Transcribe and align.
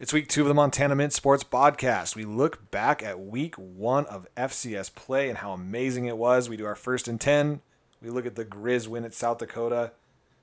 It's 0.00 0.12
week 0.12 0.28
two 0.28 0.42
of 0.42 0.48
the 0.48 0.54
Montana 0.54 0.94
Mint 0.94 1.12
Sports 1.12 1.42
Podcast. 1.42 2.14
We 2.14 2.24
look 2.24 2.70
back 2.70 3.02
at 3.02 3.18
week 3.18 3.56
one 3.56 4.06
of 4.06 4.28
FCS 4.36 4.94
play 4.94 5.28
and 5.28 5.38
how 5.38 5.50
amazing 5.50 6.04
it 6.04 6.16
was. 6.16 6.48
We 6.48 6.56
do 6.56 6.66
our 6.66 6.76
first 6.76 7.08
and 7.08 7.20
10. 7.20 7.62
We 8.00 8.08
look 8.10 8.24
at 8.24 8.36
the 8.36 8.44
Grizz 8.44 8.86
win 8.86 9.04
at 9.04 9.12
South 9.12 9.38
Dakota, 9.38 9.90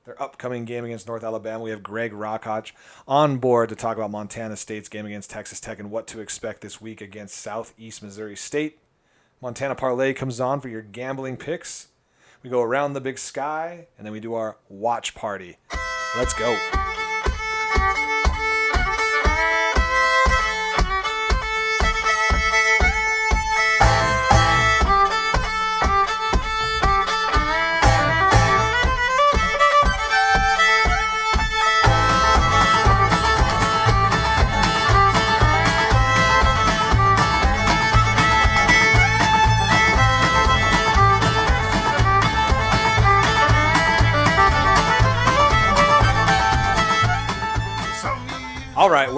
their 0.04 0.21
upcoming 0.21 0.65
game 0.65 0.83
against 0.83 1.07
North 1.07 1.23
Alabama. 1.23 1.63
We 1.63 1.70
have 1.70 1.83
Greg 1.83 2.12
Rachac 2.12 2.73
on 3.07 3.38
board 3.38 3.70
to 3.70 3.78
talk 3.78 3.96
about 3.96 4.12
Montana 4.12 4.57
State's 4.57 4.89
game 4.89 5.05
against 5.05 5.29
Texas 5.29 5.62
Tech 5.62 5.79
and 5.79 5.90
what 5.90 6.06
to 6.08 6.19
expect 6.19 6.60
this 6.60 6.81
week 6.81 6.99
against 6.99 7.37
Southeast 7.37 8.03
Missouri 8.03 8.35
State. 8.35 8.79
Montana 9.42 9.76
Parlay 9.76 10.13
comes 10.13 10.42
on 10.42 10.60
for 10.60 10.67
your 10.67 10.81
gambling 10.81 11.37
picks. 11.37 11.87
We 12.44 12.49
go 12.49 12.62
around 12.62 12.92
the 12.92 12.99
big 12.99 13.17
sky 13.17 13.87
and 13.97 14.06
then 14.06 14.12
we 14.12 14.19
do 14.19 14.33
our 14.33 14.58
watch 14.67 15.15
party. 15.15 15.56
Let's 16.17 16.34
go. 16.34 16.59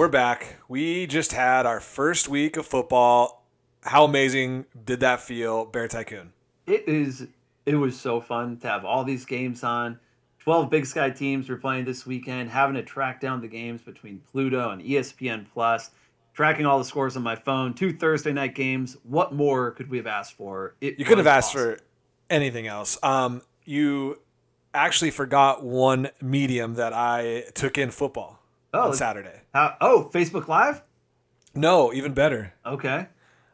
We're 0.08 0.12
back. 0.12 0.56
We 0.68 1.06
just 1.06 1.34
had 1.34 1.66
our 1.66 1.80
first 1.80 2.30
week 2.30 2.56
of 2.56 2.64
football. 2.64 3.44
How 3.82 4.06
amazing 4.06 4.64
did 4.86 5.00
that 5.00 5.20
feel, 5.20 5.66
Bear 5.66 5.86
Tycoon? 5.86 6.32
It 6.66 6.88
is. 6.88 7.26
It 7.66 7.74
was 7.74 8.00
so 8.00 8.18
fun 8.18 8.56
to 8.60 8.68
have 8.68 8.86
all 8.86 9.04
these 9.04 9.26
games 9.26 9.62
on. 9.62 10.00
Twelve 10.38 10.70
Big 10.70 10.86
Sky 10.86 11.10
teams 11.10 11.50
were 11.50 11.58
playing 11.58 11.84
this 11.84 12.06
weekend. 12.06 12.48
Having 12.48 12.76
to 12.76 12.84
track 12.84 13.20
down 13.20 13.42
the 13.42 13.48
games 13.48 13.82
between 13.82 14.22
Pluto 14.32 14.70
and 14.70 14.80
ESPN 14.80 15.44
Plus, 15.52 15.90
tracking 16.32 16.64
all 16.64 16.78
the 16.78 16.86
scores 16.86 17.14
on 17.18 17.22
my 17.22 17.36
phone. 17.36 17.74
Two 17.74 17.92
Thursday 17.92 18.32
night 18.32 18.54
games. 18.54 18.96
What 19.02 19.34
more 19.34 19.72
could 19.72 19.90
we 19.90 19.98
have 19.98 20.06
asked 20.06 20.38
for? 20.38 20.74
It 20.80 20.98
You 20.98 21.04
could 21.04 21.18
have 21.18 21.26
asked 21.26 21.54
awesome. 21.54 21.74
for 21.74 21.80
anything 22.30 22.66
else. 22.66 22.96
Um, 23.02 23.42
you 23.66 24.22
actually 24.72 25.10
forgot 25.10 25.62
one 25.62 26.08
medium 26.22 26.76
that 26.76 26.94
I 26.94 27.44
took 27.52 27.76
in 27.76 27.90
football 27.90 28.37
Oh, 28.74 28.88
on 28.88 28.94
Saturday. 28.94 29.40
Oh, 29.54 30.10
Facebook 30.12 30.48
Live. 30.48 30.82
No, 31.54 31.92
even 31.92 32.12
better. 32.12 32.54
Okay. 32.66 33.06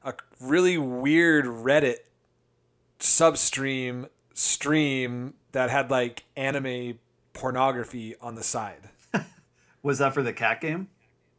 a 0.04 0.14
really 0.40 0.76
weird 0.76 1.46
Reddit 1.46 1.98
substream 2.98 4.08
stream 4.34 5.34
that 5.52 5.70
had 5.70 5.90
like 5.90 6.24
anime 6.36 6.98
pornography 7.32 8.14
on 8.20 8.34
the 8.34 8.42
side. 8.42 8.90
Was 9.82 9.98
that 9.98 10.14
for 10.14 10.22
the 10.22 10.32
cat 10.32 10.60
game? 10.60 10.88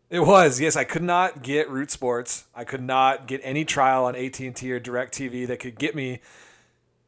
It 0.08 0.20
was 0.20 0.62
yes. 0.62 0.76
I 0.76 0.84
could 0.84 1.02
not 1.02 1.42
get 1.42 1.68
Root 1.68 1.90
Sports. 1.90 2.46
I 2.54 2.64
could 2.64 2.82
not 2.84 3.26
get 3.26 3.42
any 3.44 3.66
trial 3.66 4.06
on 4.06 4.16
AT 4.16 4.40
and 4.40 4.56
T 4.56 4.72
or 4.72 4.80
Directv 4.80 5.48
that 5.48 5.60
could 5.60 5.80
get 5.80 5.96
me 5.96 6.22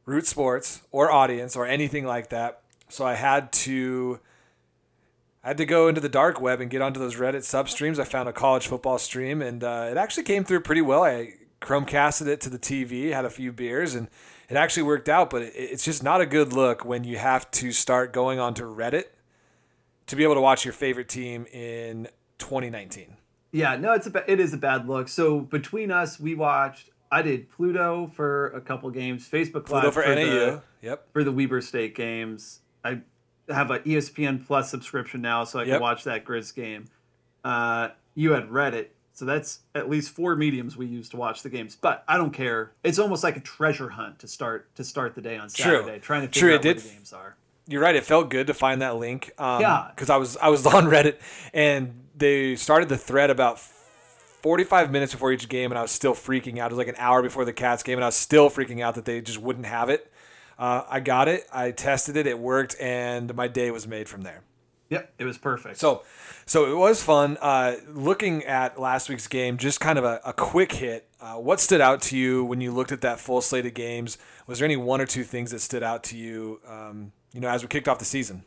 Root 0.04 0.26
Sports 0.26 0.82
or 0.90 1.08
Audience 1.10 1.54
or 1.54 1.64
anything 1.64 2.04
like 2.04 2.30
that. 2.30 2.62
So 2.88 3.06
I 3.06 3.14
had 3.14 3.52
to. 3.52 4.18
I 5.44 5.48
had 5.48 5.56
to 5.58 5.66
go 5.66 5.88
into 5.88 6.00
the 6.00 6.08
dark 6.08 6.40
web 6.40 6.60
and 6.60 6.70
get 6.70 6.82
onto 6.82 6.98
those 6.98 7.16
Reddit 7.16 7.38
substreams. 7.42 7.98
I 7.98 8.04
found 8.04 8.28
a 8.28 8.32
college 8.32 8.66
football 8.66 8.98
stream, 8.98 9.40
and 9.40 9.62
uh, 9.62 9.88
it 9.90 9.96
actually 9.96 10.24
came 10.24 10.44
through 10.44 10.60
pretty 10.60 10.82
well. 10.82 11.04
I 11.04 11.34
Chromecasted 11.60 12.26
it 12.28 12.40
to 12.42 12.50
the 12.50 12.58
TV, 12.58 13.12
had 13.12 13.24
a 13.24 13.30
few 13.30 13.52
beers, 13.52 13.94
and 13.94 14.08
it 14.48 14.56
actually 14.56 14.84
worked 14.84 15.08
out. 15.08 15.30
But 15.30 15.42
it, 15.42 15.52
it's 15.56 15.84
just 15.84 16.02
not 16.02 16.20
a 16.20 16.26
good 16.26 16.52
look 16.52 16.84
when 16.84 17.04
you 17.04 17.18
have 17.18 17.50
to 17.52 17.72
start 17.72 18.12
going 18.12 18.38
onto 18.38 18.64
Reddit 18.64 19.04
to 20.06 20.16
be 20.16 20.22
able 20.22 20.34
to 20.34 20.40
watch 20.40 20.64
your 20.64 20.72
favorite 20.74 21.08
team 21.08 21.46
in 21.52 22.08
2019. 22.38 23.16
Yeah, 23.52 23.76
no, 23.76 23.92
it's 23.92 24.06
a 24.06 24.30
it 24.30 24.40
is 24.40 24.52
a 24.52 24.56
bad 24.58 24.86
look. 24.88 25.08
So 25.08 25.40
between 25.40 25.90
us, 25.90 26.18
we 26.20 26.34
watched. 26.34 26.90
I 27.10 27.22
did 27.22 27.50
Pluto 27.50 28.10
for 28.14 28.48
a 28.48 28.60
couple 28.60 28.90
games. 28.90 29.26
Facebook 29.28 29.64
Pluto 29.64 29.86
Live 29.86 29.94
for 29.94 30.02
for 30.02 30.14
NAU. 30.14 30.24
the, 30.24 30.62
Yep. 30.82 31.06
for 31.12 31.24
the 31.24 31.32
Weber 31.32 31.60
State 31.62 31.94
games. 31.94 32.60
I 32.84 33.00
have 33.50 33.70
a 33.70 33.76
E 33.88 33.94
ESPN 33.96 34.46
Plus 34.46 34.70
subscription 34.70 35.20
now, 35.22 35.44
so 35.44 35.58
I 35.58 35.62
Yep. 35.64 35.74
can 35.74 35.80
watch 35.82 36.04
that 36.04 36.24
Grizz 36.24 36.54
game. 36.54 36.86
Uh, 37.44 37.88
you 38.14 38.32
had 38.32 38.48
Reddit, 38.48 38.86
so 39.14 39.24
that's 39.24 39.60
at 39.74 39.88
least 39.88 40.10
four 40.10 40.34
mediums 40.36 40.76
we 40.76 40.86
use 40.86 41.08
to 41.10 41.16
watch 41.16 41.42
the 41.42 41.48
games. 41.48 41.76
But 41.80 42.04
I 42.08 42.16
don't 42.16 42.32
care. 42.32 42.72
It's 42.84 42.98
almost 42.98 43.22
like 43.24 43.36
a 43.36 43.40
treasure 43.40 43.88
hunt 43.90 44.18
to 44.20 44.28
start 44.28 44.74
to 44.76 44.84
start 44.84 45.14
the 45.14 45.20
day 45.22 45.36
on 45.38 45.48
True. 45.48 45.80
Saturday, 45.82 45.98
trying 46.00 46.22
to 46.22 46.28
figure 46.28 46.50
it 46.50 46.54
out 46.58 46.64
where 46.64 46.74
did- 46.74 46.82
the 46.82 46.88
games 46.88 47.12
are. 47.12 47.36
You're 47.70 47.82
right. 47.82 47.94
It 47.94 48.04
felt 48.04 48.30
good 48.30 48.46
to 48.46 48.54
find 48.54 48.80
that 48.80 48.96
link. 48.96 49.30
Um, 49.38 49.60
Yeah. 49.60 49.88
Because 49.94 50.08
I 50.08 50.16
was 50.16 50.36
I 50.38 50.48
was 50.48 50.64
on 50.66 50.86
Reddit 50.86 51.16
and 51.52 51.92
they 52.16 52.56
started 52.56 52.88
the 52.88 52.96
thread 52.96 53.28
about 53.30 53.60
45 54.42 54.90
minutes 54.90 55.12
before 55.12 55.32
each 55.32 55.48
game, 55.48 55.70
and 55.72 55.78
I 55.78 55.82
was 55.82 55.90
still 55.90 56.14
freaking 56.14 56.58
out. 56.58 56.70
It 56.70 56.74
was 56.74 56.78
like 56.78 56.88
an 56.88 56.94
hour 56.98 57.22
before 57.22 57.44
the 57.44 57.52
Cats 57.52 57.82
game, 57.82 57.98
and 57.98 58.04
I 58.04 58.08
was 58.08 58.14
still 58.16 58.48
freaking 58.50 58.80
out 58.82 58.94
that 58.94 59.04
they 59.04 59.20
just 59.20 59.38
wouldn't 59.38 59.66
have 59.66 59.88
it. 59.90 60.10
Uh, 60.58 60.82
I 60.88 61.00
got 61.00 61.28
it. 61.28 61.46
I 61.52 61.70
tested 61.70 62.16
it. 62.16 62.26
It 62.26 62.38
worked, 62.38 62.76
and 62.80 63.34
my 63.34 63.48
day 63.48 63.70
was 63.70 63.86
made 63.86 64.08
from 64.08 64.22
there. 64.22 64.42
Yep, 64.90 65.12
it 65.18 65.24
was 65.24 65.36
perfect. 65.36 65.76
So, 65.76 66.02
so 66.46 66.70
it 66.70 66.74
was 66.74 67.02
fun. 67.02 67.36
Uh, 67.40 67.76
looking 67.88 68.44
at 68.44 68.80
last 68.80 69.08
week's 69.08 69.26
game, 69.26 69.58
just 69.58 69.80
kind 69.80 69.98
of 69.98 70.04
a, 70.04 70.20
a 70.24 70.32
quick 70.32 70.72
hit. 70.72 71.06
Uh, 71.20 71.34
what 71.34 71.60
stood 71.60 71.80
out 71.80 72.00
to 72.02 72.16
you 72.16 72.44
when 72.44 72.60
you 72.60 72.72
looked 72.72 72.90
at 72.90 73.02
that 73.02 73.20
full 73.20 73.40
slate 73.42 73.66
of 73.66 73.74
games? 73.74 74.16
Was 74.46 74.58
there 74.58 74.66
any 74.66 74.76
one 74.76 75.00
or 75.00 75.06
two 75.06 75.24
things 75.24 75.50
that 75.50 75.60
stood 75.60 75.82
out 75.82 76.02
to 76.04 76.16
you? 76.16 76.60
Um, 76.66 77.12
you 77.32 77.40
know, 77.40 77.48
as 77.48 77.62
we 77.62 77.68
kicked 77.68 77.86
off 77.86 77.98
the 77.98 78.04
season. 78.04 78.44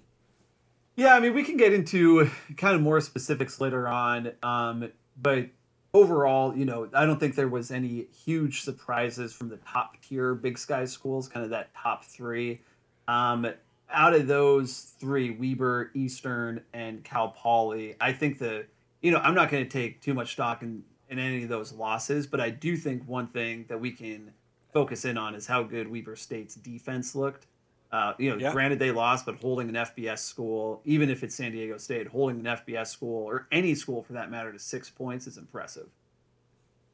Yeah, 0.95 1.13
I 1.13 1.19
mean, 1.19 1.33
we 1.33 1.43
can 1.43 1.57
get 1.57 1.73
into 1.73 2.29
kind 2.57 2.75
of 2.75 2.81
more 2.81 2.99
specifics 3.01 3.61
later 3.61 3.87
on. 3.87 4.31
Um, 4.41 4.91
but 5.15 5.47
overall, 5.93 6.55
you 6.55 6.65
know, 6.65 6.89
I 6.93 7.05
don't 7.05 7.19
think 7.19 7.35
there 7.35 7.47
was 7.47 7.71
any 7.71 8.07
huge 8.25 8.61
surprises 8.61 9.33
from 9.33 9.49
the 9.49 9.57
top 9.57 10.01
tier 10.01 10.33
Big 10.35 10.57
Sky 10.57 10.85
schools, 10.85 11.27
kind 11.27 11.43
of 11.43 11.49
that 11.51 11.73
top 11.75 12.05
three. 12.05 12.61
Um, 13.07 13.47
out 13.89 14.13
of 14.13 14.27
those 14.27 14.93
three, 14.99 15.31
Weber, 15.31 15.91
Eastern, 15.93 16.61
and 16.73 17.03
Cal 17.03 17.29
Poly, 17.29 17.95
I 17.99 18.13
think 18.13 18.39
the, 18.39 18.65
you 19.01 19.11
know, 19.11 19.17
I'm 19.17 19.35
not 19.35 19.51
going 19.51 19.63
to 19.65 19.69
take 19.69 20.01
too 20.01 20.13
much 20.13 20.33
stock 20.33 20.61
in, 20.61 20.83
in 21.09 21.19
any 21.19 21.43
of 21.43 21.49
those 21.49 21.73
losses, 21.73 22.25
but 22.25 22.39
I 22.39 22.49
do 22.49 22.77
think 22.77 23.03
one 23.05 23.27
thing 23.27 23.65
that 23.67 23.79
we 23.79 23.91
can 23.91 24.31
focus 24.71 25.03
in 25.03 25.17
on 25.17 25.35
is 25.35 25.45
how 25.45 25.63
good 25.63 25.91
Weber 25.91 26.15
State's 26.15 26.55
defense 26.55 27.15
looked. 27.15 27.47
Uh, 27.91 28.13
you 28.17 28.29
know, 28.29 28.37
Yeah. 28.37 28.53
granted 28.53 28.79
they 28.79 28.91
lost, 28.91 29.25
but 29.25 29.35
holding 29.41 29.67
an 29.67 29.75
FBS 29.75 30.19
school, 30.23 30.81
even 30.85 31.09
if 31.09 31.23
it's 31.23 31.35
San 31.35 31.51
Diego 31.51 31.77
State, 31.77 32.07
holding 32.07 32.39
an 32.39 32.45
FBS 32.47 32.87
school 32.89 33.25
or 33.25 33.47
any 33.51 33.75
school 33.75 34.01
for 34.01 34.13
that 34.13 34.31
matter 34.31 34.51
to 34.53 34.59
six 34.59 34.89
points 34.89 35.27
is 35.27 35.37
impressive. 35.37 35.87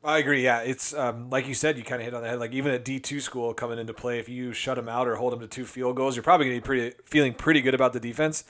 I 0.03 0.19
agree. 0.19 0.43
Yeah, 0.43 0.61
it's 0.61 0.93
um, 0.93 1.29
like 1.29 1.47
you 1.47 1.53
said. 1.53 1.77
You 1.77 1.83
kind 1.83 2.01
of 2.01 2.05
hit 2.05 2.13
on 2.13 2.21
the 2.21 2.29
head. 2.29 2.39
Like 2.39 2.51
even 2.53 2.71
at 2.71 2.85
D 2.85 2.99
two 2.99 3.19
school 3.19 3.53
coming 3.53 3.77
into 3.79 3.93
play, 3.93 4.19
if 4.19 4.29
you 4.29 4.53
shut 4.53 4.75
them 4.75 4.87
out 4.87 5.07
or 5.07 5.15
hold 5.15 5.33
them 5.33 5.39
to 5.41 5.47
two 5.47 5.65
field 5.65 5.95
goals, 5.95 6.15
you're 6.15 6.23
probably 6.23 6.47
going 6.47 6.57
to 6.57 6.61
be 6.61 6.65
pretty 6.65 6.95
feeling 7.05 7.33
pretty 7.33 7.61
good 7.61 7.73
about 7.73 7.93
the 7.93 7.99
defense. 7.99 8.43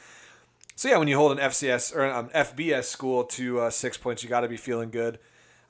So 0.76 0.90
yeah, 0.90 0.98
when 0.98 1.08
you 1.08 1.16
hold 1.18 1.32
an 1.32 1.38
FCS 1.40 1.96
or 1.96 2.06
um, 2.06 2.30
FBS 2.30 2.84
school 2.86 3.24
to 3.24 3.62
uh, 3.62 3.70
six 3.72 3.98
points, 3.98 4.24
you 4.24 4.30
got 4.30 4.42
to 4.42 4.48
be 4.48 4.58
feeling 4.58 4.92
good. 4.92 5.20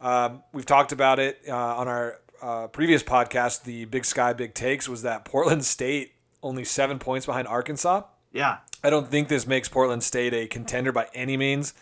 Um, 0.01 0.43
we've 0.51 0.65
talked 0.65 0.91
about 0.91 1.19
it 1.19 1.39
uh, 1.47 1.55
on 1.55 1.87
our 1.87 2.19
uh, 2.41 2.67
previous 2.67 3.03
podcast. 3.03 3.63
The 3.63 3.85
Big 3.85 4.03
Sky 4.03 4.33
Big 4.33 4.53
Takes 4.53 4.89
was 4.89 5.03
that 5.03 5.25
Portland 5.25 5.63
State 5.63 6.11
only 6.43 6.63
seven 6.63 6.99
points 6.99 7.25
behind 7.25 7.47
Arkansas. 7.47 8.03
Yeah, 8.31 8.57
I 8.83 8.89
don't 8.89 9.09
think 9.09 9.27
this 9.27 9.47
makes 9.47 9.69
Portland 9.69 10.03
State 10.03 10.33
a 10.33 10.47
contender 10.47 10.91
by 10.91 11.07
any 11.13 11.37
means, 11.37 11.73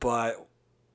but 0.00 0.46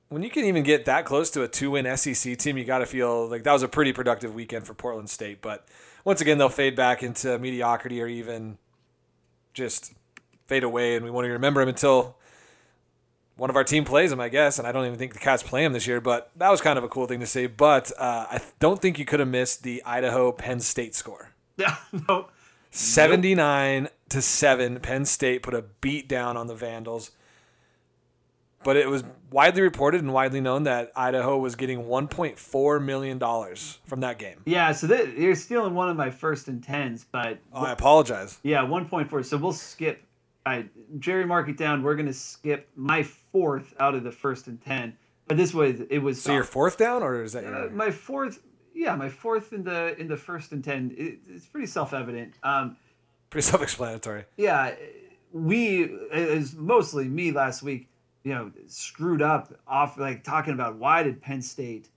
when 0.08 0.22
you 0.22 0.30
can 0.30 0.44
even 0.44 0.62
get 0.62 0.86
that 0.86 1.04
close 1.04 1.30
to 1.30 1.42
a 1.42 1.48
two-win 1.48 1.96
SEC 1.96 2.38
team, 2.38 2.56
you 2.56 2.64
got 2.64 2.78
to 2.78 2.86
feel 2.86 3.28
like 3.28 3.44
that 3.44 3.52
was 3.52 3.62
a 3.62 3.68
pretty 3.68 3.92
productive 3.92 4.34
weekend 4.34 4.66
for 4.66 4.74
Portland 4.74 5.10
State. 5.10 5.42
But 5.42 5.66
once 6.04 6.20
again, 6.20 6.38
they'll 6.38 6.48
fade 6.48 6.74
back 6.74 7.02
into 7.02 7.38
mediocrity 7.38 8.00
or 8.00 8.06
even 8.06 8.56
just 9.52 9.92
fade 10.46 10.64
away, 10.64 10.96
and 10.96 11.04
we 11.04 11.10
won't 11.10 11.24
even 11.24 11.34
remember 11.34 11.60
them 11.60 11.68
until 11.68 12.16
one 13.36 13.50
of 13.50 13.56
our 13.56 13.64
team 13.64 13.84
plays 13.84 14.10
them, 14.10 14.20
I 14.20 14.30
guess. 14.30 14.58
And 14.58 14.66
I 14.66 14.72
don't 14.72 14.86
even 14.86 14.98
think 14.98 15.12
the 15.12 15.18
Cats 15.18 15.42
play 15.42 15.62
them 15.62 15.74
this 15.74 15.86
year, 15.86 16.00
but 16.00 16.30
that 16.36 16.50
was 16.50 16.60
kind 16.60 16.78
of 16.78 16.84
a 16.84 16.88
cool 16.88 17.06
thing 17.06 17.20
to 17.20 17.26
say. 17.26 17.46
But 17.46 17.92
uh, 17.98 18.26
I 18.30 18.40
don't 18.58 18.80
think 18.80 18.98
you 18.98 19.04
could 19.04 19.20
have 19.20 19.28
missed 19.28 19.62
the 19.62 19.82
Idaho 19.84 20.32
Penn 20.32 20.60
State 20.60 20.94
score. 20.94 21.32
yeah, 21.58 21.76
no, 22.08 22.28
79 22.78 23.88
to 24.08 24.22
7 24.22 24.80
penn 24.80 25.04
state 25.04 25.42
put 25.42 25.54
a 25.54 25.64
beat 25.80 26.08
down 26.08 26.36
on 26.36 26.46
the 26.46 26.54
vandals 26.54 27.10
but 28.64 28.76
it 28.76 28.88
was 28.88 29.04
widely 29.30 29.62
reported 29.62 30.00
and 30.00 30.12
widely 30.12 30.40
known 30.40 30.64
that 30.64 30.90
idaho 30.96 31.38
was 31.38 31.54
getting 31.54 31.84
1.4 31.84 32.84
million 32.84 33.18
dollars 33.18 33.78
from 33.86 34.00
that 34.00 34.18
game 34.18 34.40
yeah. 34.44 34.72
So 34.72 34.86
that, 34.88 35.16
you're 35.18 35.34
stealing 35.34 35.74
one 35.74 35.88
of 35.88 35.96
my 35.96 36.10
first 36.10 36.48
and 36.48 36.62
tens, 36.62 37.06
but 37.10 37.38
oh, 37.52 37.64
i 37.64 37.72
apologize 37.72 38.38
yeah, 38.42 38.62
one 38.62 38.88
point 38.88 39.10
four. 39.10 39.22
So 39.22 39.36
we'll 39.36 39.52
skip 39.52 40.02
right, 40.46 40.68
Jerry, 40.98 41.26
mark 41.26 41.48
it 41.48 41.56
down. 41.56 41.82
We're 41.82 41.96
gonna 41.96 42.12
skip 42.12 42.68
my 42.76 43.02
fourth 43.02 43.74
out 43.78 43.94
of 43.94 44.04
the 44.04 44.12
first 44.12 44.46
and 44.46 44.60
ten. 44.62 44.96
But 45.26 45.36
this 45.36 45.52
was 45.52 45.80
it 45.90 45.98
was. 45.98 46.22
So 46.22 46.32
your 46.32 46.44
fourth 46.44 46.78
down, 46.78 47.02
or 47.02 47.22
is 47.22 47.32
that 47.32 47.44
uh, 47.44 47.68
my 47.72 47.90
fourth? 47.90 48.40
Yeah, 48.78 48.94
my 48.94 49.08
fourth 49.08 49.52
in 49.52 49.64
the 49.64 49.98
in 49.98 50.06
the 50.06 50.16
first 50.16 50.52
and 50.52 50.62
ten. 50.62 50.94
It, 50.96 51.18
it's 51.28 51.46
pretty 51.46 51.66
self 51.66 51.92
evident. 51.92 52.34
Um, 52.44 52.76
Pretty 53.28 53.44
self-explanatory. 53.44 54.24
yeah, 54.36 54.74
we 55.32 55.82
is 56.12 56.54
mostly 56.54 57.08
me 57.08 57.32
last 57.32 57.62
week. 57.62 57.88
You 58.22 58.34
know, 58.34 58.52
screwed 58.68 59.20
up 59.20 59.52
off 59.66 59.98
like 59.98 60.22
talking 60.22 60.54
about 60.54 60.76
why 60.76 61.02
did 61.02 61.20
Penn 61.20 61.42
State 61.42 61.88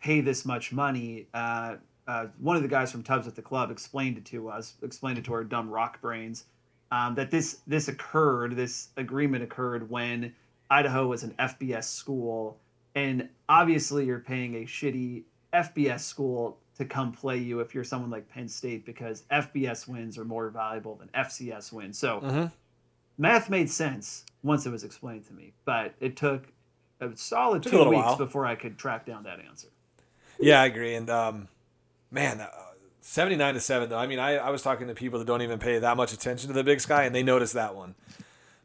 pay 0.00 0.22
this 0.22 0.46
much 0.46 0.72
money? 0.72 1.26
Uh, 1.34 1.76
uh, 2.08 2.26
one 2.38 2.56
of 2.56 2.62
the 2.62 2.68
guys 2.68 2.90
from 2.90 3.02
Tubbs 3.02 3.26
at 3.26 3.36
the 3.36 3.42
club 3.42 3.70
explained 3.70 4.16
it 4.16 4.24
to 4.26 4.48
us, 4.48 4.74
explained 4.82 5.18
it 5.18 5.24
to 5.26 5.34
our 5.34 5.44
dumb 5.44 5.68
rock 5.68 6.00
brains, 6.00 6.46
um, 6.92 7.14
that 7.14 7.30
this 7.30 7.58
this 7.66 7.88
occurred, 7.88 8.56
this 8.56 8.88
agreement 8.96 9.44
occurred 9.44 9.90
when 9.90 10.34
Idaho 10.70 11.06
was 11.08 11.24
an 11.24 11.34
FBS 11.38 11.84
school, 11.84 12.58
and 12.94 13.28
obviously 13.50 14.06
you're 14.06 14.20
paying 14.20 14.54
a 14.56 14.66
shitty 14.66 15.24
FBS 15.54 16.00
school 16.00 16.58
to 16.76 16.84
come 16.84 17.12
play 17.12 17.38
you 17.38 17.60
if 17.60 17.74
you're 17.74 17.84
someone 17.84 18.10
like 18.10 18.28
Penn 18.28 18.48
State 18.48 18.84
because 18.84 19.22
FBS 19.30 19.86
wins 19.86 20.18
are 20.18 20.24
more 20.24 20.50
valuable 20.50 20.96
than 20.96 21.08
FCS 21.14 21.72
wins. 21.72 21.96
So 21.98 22.20
Mhm. 22.20 22.50
math 23.16 23.48
made 23.48 23.70
sense 23.70 24.24
once 24.42 24.66
it 24.66 24.70
was 24.70 24.82
explained 24.84 25.24
to 25.28 25.32
me, 25.32 25.52
but 25.64 25.94
it 26.00 26.16
took 26.16 26.48
a 27.00 27.16
solid 27.16 27.62
Took 27.62 27.70
two 27.70 27.78
little 27.78 27.92
weeks 27.92 28.04
while. 28.04 28.16
before 28.16 28.44
I 28.44 28.56
could 28.56 28.76
track 28.76 29.06
down 29.06 29.22
that 29.22 29.38
answer. 29.40 29.68
Yeah, 30.40 30.60
I 30.60 30.66
agree. 30.66 30.94
And 30.96 31.08
um, 31.08 31.48
man, 32.10 32.40
uh, 32.40 32.48
seventy-nine 33.00 33.54
to 33.54 33.60
seven. 33.60 33.88
Though 33.88 33.98
I 33.98 34.06
mean, 34.08 34.18
I, 34.18 34.36
I 34.36 34.50
was 34.50 34.62
talking 34.62 34.88
to 34.88 34.94
people 34.94 35.18
that 35.20 35.26
don't 35.26 35.42
even 35.42 35.58
pay 35.60 35.78
that 35.78 35.96
much 35.96 36.12
attention 36.12 36.48
to 36.48 36.54
the 36.54 36.64
Big 36.64 36.80
Sky, 36.80 37.04
and 37.04 37.14
they 37.14 37.22
noticed 37.22 37.54
that 37.54 37.76
one. 37.76 37.94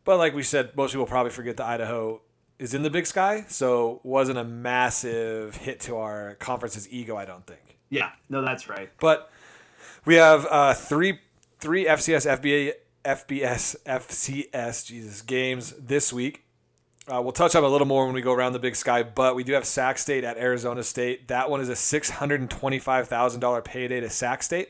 But 0.04 0.18
like 0.18 0.34
we 0.34 0.42
said, 0.44 0.76
most 0.76 0.92
people 0.94 1.06
probably 1.06 1.32
forget 1.32 1.58
the 1.58 1.66
Idaho 1.66 2.22
is 2.60 2.74
in 2.74 2.84
the 2.84 2.90
Big 2.90 3.08
Sky, 3.08 3.46
so 3.48 4.02
wasn't 4.04 4.38
a 4.38 4.44
massive 4.44 5.56
hit 5.56 5.80
to 5.82 5.98
our 5.98 6.36
conference's 6.36 6.92
ego. 6.92 7.16
I 7.16 7.26
don't 7.26 7.48
think. 7.48 7.78
Yeah, 7.90 8.12
no, 8.30 8.42
that's 8.44 8.70
right. 8.70 8.90
But 9.00 9.32
we 10.06 10.16
have 10.16 10.46
uh, 10.50 10.74
three 10.74 11.20
three 11.60 11.86
FCS 11.86 12.40
FBA 12.40 12.74
FBS 13.06 13.76
FCS 13.86 14.86
Jesus 14.86 15.22
games 15.22 15.72
this 15.80 16.14
week. 16.14 16.44
Uh, 17.12 17.22
we'll 17.22 17.32
touch 17.32 17.56
on 17.56 17.64
a 17.64 17.68
little 17.68 17.88
more 17.88 18.06
when 18.06 18.14
we 18.14 18.22
go 18.22 18.34
around 18.34 18.54
the 18.54 18.60
Big 18.60 18.76
Sky, 18.76 19.02
but 19.02 19.34
we 19.36 19.44
do 19.44 19.54
have 19.54 19.66
Sac 19.66 19.98
State 19.98 20.24
at 20.24 20.38
Arizona 20.38 20.84
State. 20.84 21.28
That 21.30 21.50
one 21.50 21.60
is 21.62 21.70
a 21.70 21.76
six 21.76 22.10
hundred 22.10 22.42
and 22.42 22.50
twenty-five 22.50 23.08
thousand 23.08 23.40
dollar 23.40 23.62
payday 23.62 24.02
to 24.02 24.10
Sac 24.10 24.44
State. 24.44 24.70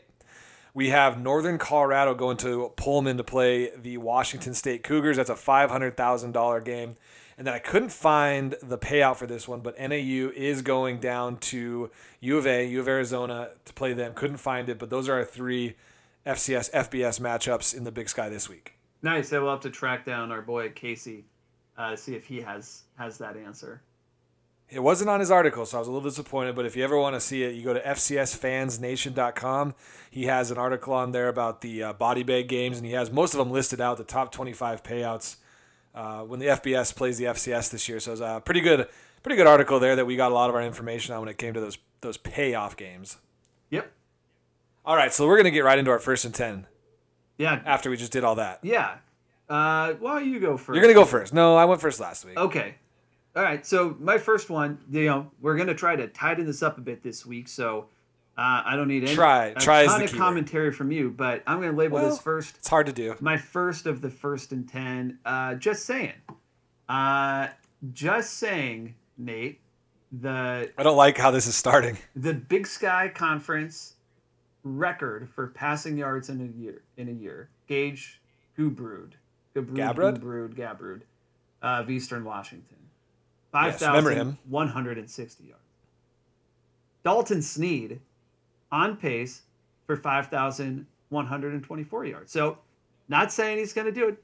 We 0.73 0.89
have 0.89 1.19
Northern 1.19 1.57
Colorado 1.57 2.13
going 2.13 2.37
to 2.37 2.71
Pullman 2.77 3.17
to 3.17 3.23
play 3.23 3.71
the 3.75 3.97
Washington 3.97 4.53
State 4.53 4.83
Cougars. 4.83 5.17
That's 5.17 5.29
a 5.29 5.35
five 5.35 5.71
hundred 5.71 5.97
thousand 5.97 6.31
dollar 6.31 6.61
game. 6.61 6.95
And 7.39 7.47
then 7.47 7.55
I 7.55 7.59
couldn't 7.59 7.93
find 7.93 8.55
the 8.61 8.77
payout 8.77 9.15
for 9.15 9.25
this 9.25 9.47
one, 9.47 9.61
but 9.61 9.79
NAU 9.79 10.29
is 10.35 10.61
going 10.61 10.99
down 10.99 11.37
to 11.37 11.89
U 12.19 12.37
of 12.37 12.45
A, 12.45 12.67
U 12.67 12.81
of 12.81 12.87
Arizona 12.89 13.51
to 13.63 13.73
play 13.73 13.93
them. 13.93 14.13
Couldn't 14.13 14.37
find 14.37 14.67
it, 14.67 14.77
but 14.77 14.89
those 14.89 15.07
are 15.07 15.13
our 15.13 15.23
three 15.23 15.77
FCS 16.25 16.69
FBS 16.71 17.21
matchups 17.21 17.73
in 17.73 17.85
the 17.85 17.93
Big 17.93 18.09
Sky 18.09 18.27
this 18.27 18.49
week. 18.49 18.73
Nice. 19.01 19.31
I 19.31 19.39
will 19.39 19.51
have 19.51 19.61
to 19.61 19.69
track 19.69 20.05
down 20.05 20.33
our 20.33 20.41
boy 20.41 20.71
Casey, 20.71 21.23
uh, 21.77 21.95
see 21.95 22.13
if 22.13 22.25
he 22.25 22.41
has 22.41 22.81
has 22.97 23.17
that 23.19 23.37
answer. 23.37 23.83
It 24.69 24.81
wasn't 24.81 25.09
on 25.09 25.21
his 25.21 25.31
article, 25.31 25.65
so 25.65 25.77
I 25.77 25.79
was 25.79 25.87
a 25.87 25.91
little 25.91 26.09
disappointed. 26.09 26.57
But 26.57 26.65
if 26.65 26.75
you 26.75 26.83
ever 26.83 26.99
want 26.99 27.15
to 27.15 27.21
see 27.21 27.43
it, 27.43 27.55
you 27.55 27.63
go 27.63 27.73
to 27.73 27.81
FCSFansNation.com. 27.81 29.75
He 30.11 30.25
has 30.25 30.51
an 30.51 30.57
article 30.57 30.93
on 30.93 31.13
there 31.13 31.29
about 31.29 31.61
the 31.61 31.83
uh, 31.83 31.93
body 31.93 32.23
bag 32.23 32.49
games, 32.49 32.75
and 32.75 32.85
he 32.85 32.91
has 32.91 33.09
most 33.09 33.33
of 33.33 33.37
them 33.37 33.49
listed 33.49 33.79
out, 33.79 33.95
the 33.95 34.03
top 34.03 34.33
25 34.33 34.83
payouts 34.83 35.37
uh, 35.95 36.21
when 36.21 36.39
the 36.39 36.47
FBS 36.47 36.95
plays 36.95 37.17
the 37.17 37.25
FCS 37.25 37.69
this 37.71 37.87
year. 37.89 37.99
So 37.99 38.11
it's 38.11 38.21
a 38.21 38.41
pretty 38.43 38.61
good, 38.61 38.87
pretty 39.23 39.35
good 39.37 39.47
article 39.47 39.79
there 39.79 39.95
that 39.95 40.05
we 40.05 40.15
got 40.15 40.31
a 40.31 40.35
lot 40.35 40.49
of 40.49 40.55
our 40.55 40.61
information 40.61 41.13
on 41.13 41.21
when 41.21 41.29
it 41.29 41.37
came 41.37 41.53
to 41.53 41.59
those 41.59 41.77
those 42.01 42.17
payoff 42.17 42.77
games. 42.77 43.17
Yep. 43.71 43.91
All 44.85 44.95
right, 44.95 45.13
so 45.13 45.27
we're 45.27 45.37
gonna 45.37 45.51
get 45.51 45.63
right 45.65 45.77
into 45.77 45.91
our 45.91 45.99
first 45.99 46.23
and 46.25 46.33
ten 46.33 46.65
Yeah. 47.37 47.61
after 47.65 47.89
we 47.89 47.97
just 47.97 48.11
did 48.11 48.23
all 48.23 48.35
that. 48.35 48.59
Yeah. 48.63 48.95
Uh, 49.49 49.93
why 49.93 50.19
don't 50.19 50.29
you 50.31 50.39
go 50.39 50.55
first? 50.57 50.75
You're 50.75 50.81
gonna 50.83 50.93
go 50.93 51.05
first. 51.05 51.33
No, 51.33 51.55
I 51.55 51.65
went 51.65 51.81
first 51.81 51.99
last 51.99 52.23
week. 52.25 52.37
Okay. 52.37 52.75
All 53.35 53.43
right. 53.43 53.65
So 53.65 53.95
my 53.99 54.17
first 54.17 54.49
one, 54.49 54.77
you 54.89 55.05
know, 55.05 55.29
we're 55.41 55.57
gonna 55.57 55.73
try 55.75 55.95
to 55.95 56.07
tighten 56.07 56.45
this 56.45 56.63
up 56.63 56.77
a 56.77 56.81
bit 56.81 57.03
this 57.03 57.25
week. 57.25 57.47
So 57.47 57.87
uh, 58.39 58.63
I 58.65 58.75
don't 58.77 58.87
need 58.87 59.03
any 59.03 59.13
Try. 59.13 59.53
Try 59.59 59.81
is 59.81 59.87
ton 59.89 59.99
the 59.99 60.05
of 60.05 60.15
commentary 60.15 60.71
from 60.71 60.91
you, 60.91 61.09
but 61.09 61.43
I'm 61.45 61.59
gonna 61.59 61.75
label 61.75 61.95
Well- 61.99 62.09
this 62.09 62.19
first. 62.21 62.55
It's 62.57 62.67
hard 62.69 62.85
to 62.85 62.93
do. 62.93 63.15
My 63.19 63.37
first 63.37 63.85
of 63.85 63.99
the 64.01 64.09
first 64.09 64.51
and 64.53 64.67
ten. 64.67 65.19
Uh, 65.25 65.55
just 65.55 65.85
saying. 65.85 66.13
Uh, 66.87 67.47
just 67.93 68.35
saying, 68.35 68.95
Nate. 69.17 69.59
The 70.21 70.71
I 70.77 70.83
don't 70.83 70.97
like 70.97 71.17
how 71.17 71.29
this 71.31 71.45
is 71.47 71.55
starting. 71.55 71.97
the 72.15 72.33
Big 72.33 72.65
Sky 72.65 73.11
Conference 73.13 73.93
record 74.63 75.29
for 75.29 75.47
passing 75.47 75.97
yards 75.97 76.29
in 76.29 76.41
a 76.41 76.59
year 76.59 76.81
in 76.97 77.09
a 77.09 77.11
year. 77.11 77.49
Gage 77.67 78.19
Gubrud. 78.57 79.11
Gubrud? 79.55 80.19
Gubrud, 80.19 80.55
Gabrud 80.55 81.01
uh, 81.61 81.81
of 81.81 81.89
Eastern 81.89 82.23
Washington. 82.23 82.77
Five 83.51 83.73
Yes, 83.73 83.81
remember 83.81 84.11
thousand 84.11 84.27
him. 84.29 84.37
one 84.47 84.69
hundred 84.69 84.97
and 84.97 85.09
sixty 85.09 85.43
yards. 85.45 85.61
Dalton 87.03 87.41
Sneed 87.41 87.99
on 88.71 88.97
pace 88.97 89.43
for 89.87 89.95
five 89.95 90.27
thousand 90.27 90.85
one 91.09 91.25
hundred 91.25 91.53
and 91.53 91.63
twenty-four 91.63 92.05
yards. 92.05 92.31
So, 92.31 92.57
not 93.07 93.31
saying 93.31 93.57
he's 93.57 93.73
going 93.73 93.87
to 93.87 93.93
do 93.93 94.07
it. 94.09 94.23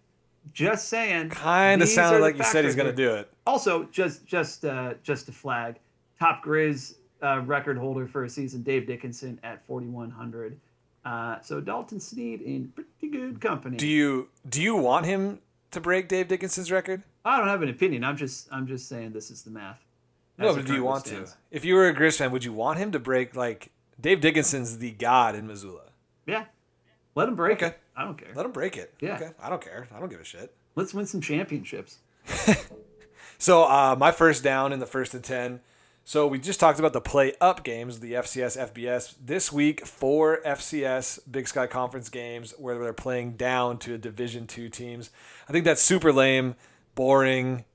Just 0.53 0.89
saying. 0.89 1.29
Kind 1.29 1.81
of 1.81 1.87
sounded 1.87 2.21
like 2.21 2.37
you 2.37 2.43
said 2.43 2.65
he's 2.65 2.75
gonna 2.75 2.93
do 2.93 3.15
it. 3.15 3.31
Also, 3.47 3.85
just 3.85 4.25
just 4.25 4.63
uh, 4.63 4.93
just 5.03 5.27
a 5.27 5.31
flag. 5.31 5.77
Top 6.19 6.45
Grizz 6.45 6.95
uh, 7.23 7.41
record 7.41 7.77
holder 7.77 8.07
for 8.07 8.25
a 8.25 8.29
season, 8.29 8.61
Dave 8.61 8.87
Dickinson 8.87 9.39
at 9.43 9.65
4100. 9.65 10.59
Uh, 11.03 11.39
so 11.41 11.61
Dalton 11.61 11.99
Sneed 11.99 12.41
in 12.41 12.69
pretty 12.69 13.09
good 13.15 13.39
company. 13.39 13.77
Do 13.77 13.87
you 13.87 14.29
do 14.49 14.61
you 14.61 14.75
want 14.75 15.05
him 15.05 15.39
to 15.71 15.79
break 15.79 16.07
Dave 16.07 16.27
Dickinson's 16.27 16.71
record? 16.71 17.03
I 17.23 17.37
don't 17.37 17.47
have 17.47 17.61
an 17.61 17.69
opinion. 17.69 18.03
I'm 18.03 18.17
just 18.17 18.47
I'm 18.51 18.67
just 18.67 18.87
saying 18.87 19.11
this 19.13 19.29
is 19.29 19.43
the 19.43 19.51
math. 19.51 19.83
No, 20.37 20.53
but 20.53 20.65
do 20.65 20.73
you 20.73 20.83
want 20.83 21.07
stands. 21.07 21.31
to? 21.31 21.37
If 21.51 21.63
you 21.63 21.75
were 21.75 21.87
a 21.87 21.95
Grizz 21.95 22.17
fan, 22.17 22.31
would 22.31 22.43
you 22.43 22.51
want 22.53 22.77
him 22.77 22.91
to 22.91 22.99
break 22.99 23.35
like 23.35 23.71
Dave 23.99 24.21
Dickinson's 24.21 24.77
the 24.77 24.91
god 24.91 25.35
in 25.35 25.47
Missoula? 25.47 25.83
Yeah, 26.25 26.45
let 27.15 27.27
him 27.29 27.35
break 27.35 27.57
Okay. 27.59 27.67
it. 27.67 27.79
I 27.95 28.03
don't 28.03 28.17
care. 28.17 28.33
Let 28.35 28.45
him 28.45 28.51
break 28.51 28.75
it. 28.77 28.93
Yeah. 28.99 29.15
Okay. 29.15 29.29
I 29.41 29.49
don't 29.49 29.61
care. 29.61 29.87
I 29.95 29.99
don't 29.99 30.09
give 30.09 30.19
a 30.19 30.25
shit. 30.25 30.53
Let's 30.75 30.93
win 30.93 31.05
some 31.05 31.21
championships. 31.21 31.99
So 33.37 33.63
uh, 33.63 33.95
my 33.99 34.11
first 34.11 34.43
down 34.43 34.71
in 34.71 34.79
the 34.79 34.85
first 34.85 35.13
and 35.13 35.23
ten. 35.23 35.59
So 36.05 36.25
we 36.27 36.39
just 36.39 36.59
talked 36.59 36.79
about 36.79 36.93
the 36.93 37.01
play 37.01 37.33
up 37.41 37.63
games, 37.63 37.99
the 37.99 38.13
FCS, 38.13 38.71
FBS. 38.73 39.15
This 39.23 39.51
week, 39.51 39.85
four 39.85 40.39
FCS 40.45 41.19
Big 41.29 41.47
Sky 41.47 41.67
Conference 41.67 42.09
games 42.09 42.53
where 42.57 42.77
they're 42.77 42.93
playing 42.93 43.33
down 43.33 43.77
to 43.79 43.97
Division 43.97 44.47
two 44.47 44.69
teams. 44.69 45.09
I 45.49 45.51
think 45.51 45.65
that's 45.65 45.81
super 45.81 46.13
lame, 46.13 46.55
boring. 46.93 47.65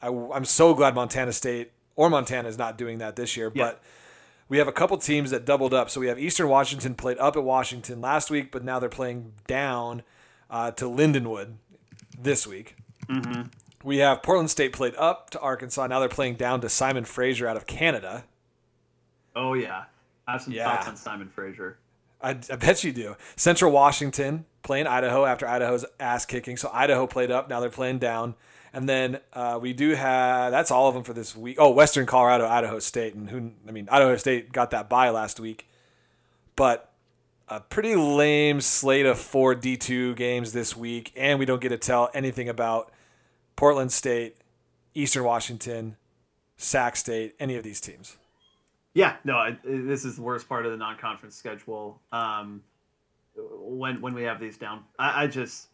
I, 0.00 0.08
am 0.08 0.44
so 0.44 0.74
glad 0.74 0.94
Montana 0.94 1.32
State 1.32 1.72
or 1.94 2.10
Montana 2.10 2.48
is 2.48 2.58
not 2.58 2.76
doing 2.78 2.98
that 2.98 3.16
this 3.16 3.36
year, 3.36 3.52
Yeah. 3.54 3.64
but 3.64 3.82
we 4.48 4.58
have 4.58 4.68
a 4.68 4.72
couple 4.72 4.96
teams 4.98 5.30
that 5.30 5.44
doubled 5.44 5.74
up. 5.74 5.90
So 5.90 6.00
we 6.00 6.06
have 6.08 6.18
Eastern 6.18 6.48
Washington 6.48 6.94
played 6.94 7.18
up 7.18 7.36
at 7.36 7.44
Washington 7.44 8.00
last 8.00 8.30
week, 8.30 8.50
but 8.52 8.64
now 8.64 8.78
they're 8.78 8.88
playing 8.88 9.32
down 9.46 10.02
uh, 10.50 10.70
to 10.72 10.84
Lindenwood 10.84 11.54
this 12.18 12.46
week. 12.46 12.76
We 13.84 13.98
have 13.98 14.22
Portland 14.22 14.50
State 14.50 14.72
played 14.72 14.94
up 14.96 15.30
to 15.30 15.40
Arkansas. 15.40 15.86
Now 15.86 16.00
they're 16.00 16.08
playing 16.08 16.34
down 16.36 16.60
to 16.62 16.68
Simon 16.68 17.04
Fraser 17.04 17.46
out 17.46 17.56
of 17.56 17.66
Canada. 17.66 18.24
Oh 19.36 19.54
yeah, 19.54 19.84
I 20.26 20.32
have 20.32 20.42
some 20.42 20.52
Yeah. 20.52 20.64
thoughts 20.74 20.88
on 20.88 20.96
Simon 20.96 21.28
Fraser. 21.28 21.78
I, 22.20 22.30
I 22.30 22.56
bet 22.56 22.82
you 22.82 22.92
do. 22.92 23.14
Central 23.36 23.70
Washington 23.70 24.46
playing 24.62 24.86
Idaho 24.86 25.24
after 25.24 25.46
Idaho's 25.46 25.84
ass 26.00 26.24
kicking. 26.26 26.56
So 26.56 26.70
Idaho 26.72 27.06
played 27.06 27.30
up. 27.30 27.48
Now 27.48 27.60
they're 27.60 27.70
playing 27.70 27.98
down. 27.98 28.34
And 28.72 28.88
then 28.88 29.20
uh, 29.32 29.58
we 29.60 29.72
do 29.72 29.94
have 29.94 30.52
that's 30.52 30.70
all 30.70 30.88
of 30.88 30.94
them 30.94 31.02
for 31.02 31.12
this 31.12 31.34
week. 31.34 31.56
Oh, 31.58 31.70
Western 31.70 32.04
Colorado, 32.06 32.46
Idaho 32.46 32.78
State, 32.78 33.14
and 33.14 33.30
who 33.30 33.52
I 33.66 33.70
mean 33.70 33.88
Idaho 33.90 34.16
State 34.16 34.52
got 34.52 34.70
that 34.72 34.88
bye 34.88 35.10
last 35.10 35.40
week, 35.40 35.66
but 36.56 36.92
a 37.48 37.60
pretty 37.60 37.94
lame 37.94 38.60
slate 38.60 39.06
of 39.06 39.18
four 39.18 39.54
D 39.54 39.76
two 39.76 40.14
games 40.16 40.52
this 40.52 40.76
week, 40.76 41.12
and 41.16 41.38
we 41.38 41.46
don't 41.46 41.60
get 41.60 41.70
to 41.70 41.78
tell 41.78 42.10
anything 42.12 42.48
about 42.48 42.92
Portland 43.54 43.92
State, 43.92 44.36
Eastern 44.94 45.24
Washington, 45.24 45.96
Sac 46.56 46.96
State, 46.96 47.34
any 47.38 47.56
of 47.56 47.62
these 47.62 47.80
teams. 47.80 48.16
Yeah, 48.94 49.16
no, 49.24 49.36
I, 49.36 49.56
this 49.62 50.04
is 50.04 50.16
the 50.16 50.22
worst 50.22 50.48
part 50.48 50.66
of 50.66 50.72
the 50.72 50.78
non-conference 50.78 51.36
schedule. 51.36 52.00
Um, 52.12 52.62
when 53.36 54.00
when 54.00 54.14
we 54.14 54.24
have 54.24 54.40
these 54.40 54.58
down, 54.58 54.84
I, 54.98 55.24
I 55.24 55.26
just 55.26 55.68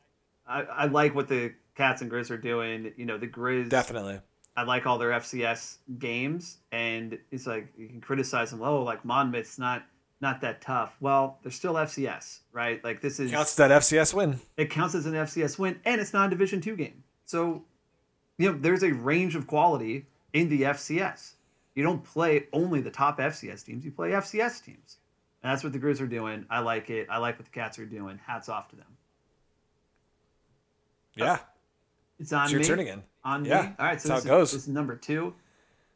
I, 0.46 0.62
I 0.62 0.84
like 0.86 1.14
what 1.14 1.28
the 1.28 1.52
Cats 1.74 2.02
and 2.02 2.10
Grizz 2.10 2.30
are 2.30 2.36
doing. 2.38 2.92
You 2.96 3.06
know, 3.06 3.18
the 3.18 3.28
Grizz 3.28 3.68
Definitely. 3.68 4.20
I 4.54 4.64
like 4.64 4.86
all 4.86 4.98
their 4.98 5.10
FCS 5.10 5.78
games, 5.98 6.58
and 6.70 7.18
it's 7.30 7.46
like 7.46 7.68
you 7.76 7.88
can 7.88 8.00
criticize 8.00 8.50
them. 8.50 8.60
Oh, 8.62 8.82
like 8.82 9.04
Monmouth's 9.04 9.58
not 9.58 9.82
not 10.20 10.40
that 10.42 10.60
tough. 10.60 10.94
Well, 11.00 11.38
they're 11.42 11.50
still 11.50 11.74
FCS, 11.74 12.40
right? 12.52 12.82
Like 12.84 13.00
this 13.00 13.18
is 13.18 13.30
Counts 13.30 13.54
that 13.56 13.70
FCS 13.70 14.12
win. 14.14 14.38
it 14.56 14.70
counts 14.70 14.94
as 14.94 15.06
an 15.06 15.14
FCS 15.14 15.58
win, 15.58 15.80
and 15.84 16.00
it's 16.00 16.12
not 16.12 16.26
a 16.26 16.30
Division 16.30 16.60
two 16.60 16.76
game. 16.76 17.02
So, 17.24 17.64
you 18.38 18.52
know, 18.52 18.58
there's 18.58 18.82
a 18.82 18.92
range 18.92 19.36
of 19.36 19.46
quality 19.46 20.06
in 20.34 20.48
the 20.50 20.62
FCS. 20.62 21.34
You 21.74 21.82
don't 21.82 22.04
play 22.04 22.46
only 22.52 22.82
the 22.82 22.90
top 22.90 23.18
FCS 23.18 23.64
teams; 23.64 23.86
you 23.86 23.90
play 23.90 24.10
FCS 24.10 24.62
teams, 24.62 24.98
and 25.42 25.50
that's 25.50 25.64
what 25.64 25.72
the 25.72 25.78
Grizz 25.78 26.02
are 26.02 26.06
doing. 26.06 26.44
I 26.50 26.60
like 26.60 26.90
it. 26.90 27.06
I 27.10 27.16
like 27.16 27.38
what 27.38 27.46
the 27.46 27.50
Cats 27.52 27.78
are 27.78 27.86
doing. 27.86 28.20
Hats 28.26 28.50
off 28.50 28.68
to 28.68 28.76
them. 28.76 28.86
Yeah. 31.14 31.38
It's 32.22 32.32
on 32.32 32.44
It's 32.44 32.52
your 32.52 32.60
me. 32.60 32.66
turn 32.66 32.78
again. 32.78 33.02
On 33.24 33.44
Yeah, 33.44 33.62
me. 33.62 33.68
All 33.80 33.86
right, 33.86 34.00
so 34.00 34.08
that's 34.08 34.22
this, 34.22 34.30
how 34.30 34.38
it 34.38 34.42
is, 34.42 34.50
goes. 34.50 34.52
this 34.52 34.62
is 34.62 34.68
number 34.68 34.94
two 34.94 35.34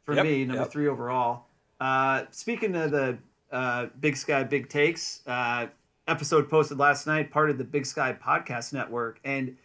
for 0.03 0.13
Yep, 0.13 0.25
me. 0.25 0.43
Number 0.43 0.63
yep. 0.63 0.71
three 0.71 0.87
overall. 0.89 1.45
Uh, 1.79 2.25
speaking 2.31 2.75
of 2.75 2.91
the 2.91 3.17
uh, 3.49 3.85
Big 4.01 4.17
Sky 4.17 4.43
Big 4.43 4.67
Takes 4.67 5.21
uh, 5.25 5.67
episode 6.09 6.49
posted 6.49 6.77
last 6.77 7.07
night, 7.07 7.31
part 7.31 7.49
of 7.49 7.57
the 7.57 7.63
Big 7.63 7.85
Sky 7.85 8.11
Podcast 8.21 8.73
Network, 8.73 9.21
and 9.23 9.55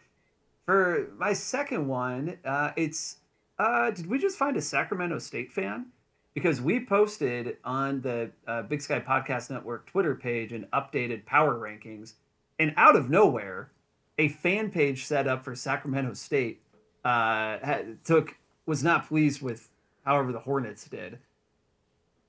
for 0.65 1.09
my 1.19 1.33
second 1.33 1.89
one, 1.89 2.39
uh, 2.45 2.71
it's 2.77 3.17
uh, 3.59 3.91
did 3.91 4.07
we 4.07 4.19
just 4.19 4.39
find 4.39 4.57
a 4.57 4.63
Sacramento 4.63 5.19
State 5.19 5.53
fan? 5.53 5.87
Because 6.35 6.61
we 6.61 6.79
posted 6.87 7.57
on 7.65 8.01
the 8.03 8.31
uh, 8.47 8.63
Big 8.63 8.81
Sky 8.83 9.01
Podcast 9.01 9.51
Network 9.51 9.87
Twitter 9.87 10.15
page 10.15 10.53
an 10.53 10.69
updated 10.73 11.27
power 11.27 11.59
rankings, 11.59 12.15
and 12.61 12.73
out 12.77 12.95
of 12.95 13.11
nowhere, 13.11 13.72
a 14.19 14.29
fan 14.29 14.71
page 14.71 15.07
set 15.07 15.27
up 15.27 15.45
for 15.45 15.55
Sacramento 15.55 16.15
State 16.15 16.61
uh, 17.05 17.59
had, 17.63 18.05
took 18.05 18.37
was 18.67 18.85
not 18.85 19.09
pleased 19.09 19.43
with 19.43 19.69
however 20.05 20.33
the 20.33 20.39
Hornets 20.41 20.85
did. 20.87 21.19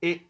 It 0.02 0.20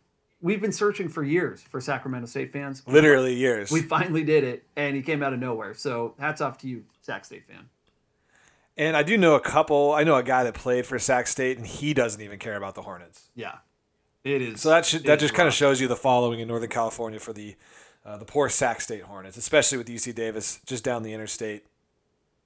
we've 0.43 0.61
been 0.61 0.73
searching 0.73 1.09
for 1.09 1.23
years 1.23 1.63
for 1.63 1.81
Sacramento 1.81 2.27
State 2.27 2.53
fans. 2.53 2.83
Literally 2.87 3.35
years. 3.35 3.71
We 3.71 3.81
finally 3.83 4.25
did 4.25 4.45
it, 4.45 4.65
and 4.77 4.95
he 4.95 5.03
came 5.03 5.23
out 5.23 5.33
of 5.33 5.39
nowhere. 5.39 5.75
So 5.75 6.15
hats 6.19 6.41
off 6.41 6.59
to 6.59 6.69
you, 6.69 6.85
Sac 7.01 7.25
State 7.25 7.45
fan. 7.47 7.69
and 8.77 8.97
I 8.97 9.03
do 9.03 9.17
know 9.17 9.35
a 9.35 9.41
couple. 9.41 9.93
I 9.93 10.05
know 10.05 10.17
a 10.17 10.23
guy 10.23 10.45
that 10.45 10.55
played 10.55 10.87
for 10.87 10.99
Sac 10.99 11.27
State, 11.27 11.57
and 11.57 11.67
he 11.67 11.95
doesn't 11.95 12.21
even 12.21 12.39
care 12.39 12.57
about 12.57 12.75
the 12.75 12.83
Hornets. 12.83 13.31
Yeah, 13.35 13.57
it 14.23 14.43
is. 14.43 14.61
So 14.61 14.69
that 14.69 14.85
should, 14.85 15.05
that 15.05 15.19
just 15.19 15.33
kind 15.35 15.49
of 15.49 15.55
shows 15.55 15.81
you 15.81 15.89
the 15.89 15.97
following 15.97 16.41
in 16.41 16.49
Northern 16.49 16.71
California 16.71 17.19
for 17.19 17.33
the 17.33 17.57
uh, 18.05 18.17
the 18.17 18.25
poor 18.25 18.49
Sac 18.49 18.81
State 18.81 19.03
Hornets, 19.03 19.37
especially 19.37 19.79
with 19.79 19.89
UC 19.89 20.15
Davis 20.15 20.61
just 20.67 20.85
down 20.85 21.03
the 21.03 21.13
interstate, 21.13 21.65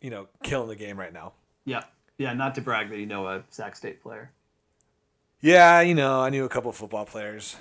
you 0.01 0.11
know, 0.11 0.29
killing 0.43 0.69
the 0.69 0.77
game 0.77 0.99
right 0.99 1.13
now. 1.13 1.33
Yeah, 1.65 1.85
yeah. 2.17 2.33
Not 2.33 2.55
to 2.55 2.61
brag 2.61 2.91
that 2.91 2.99
you 2.99 3.07
know 3.07 3.27
a 3.27 3.43
Sac 3.51 3.77
State 3.77 4.03
player. 4.03 4.31
Yeah, 5.41 5.81
you 5.81 5.95
know, 5.95 6.21
I 6.21 6.31
knew 6.31 6.45
a 6.45 6.49
couple 6.49 6.71
of 6.71 6.77
football 6.77 7.05
players. 7.05 7.57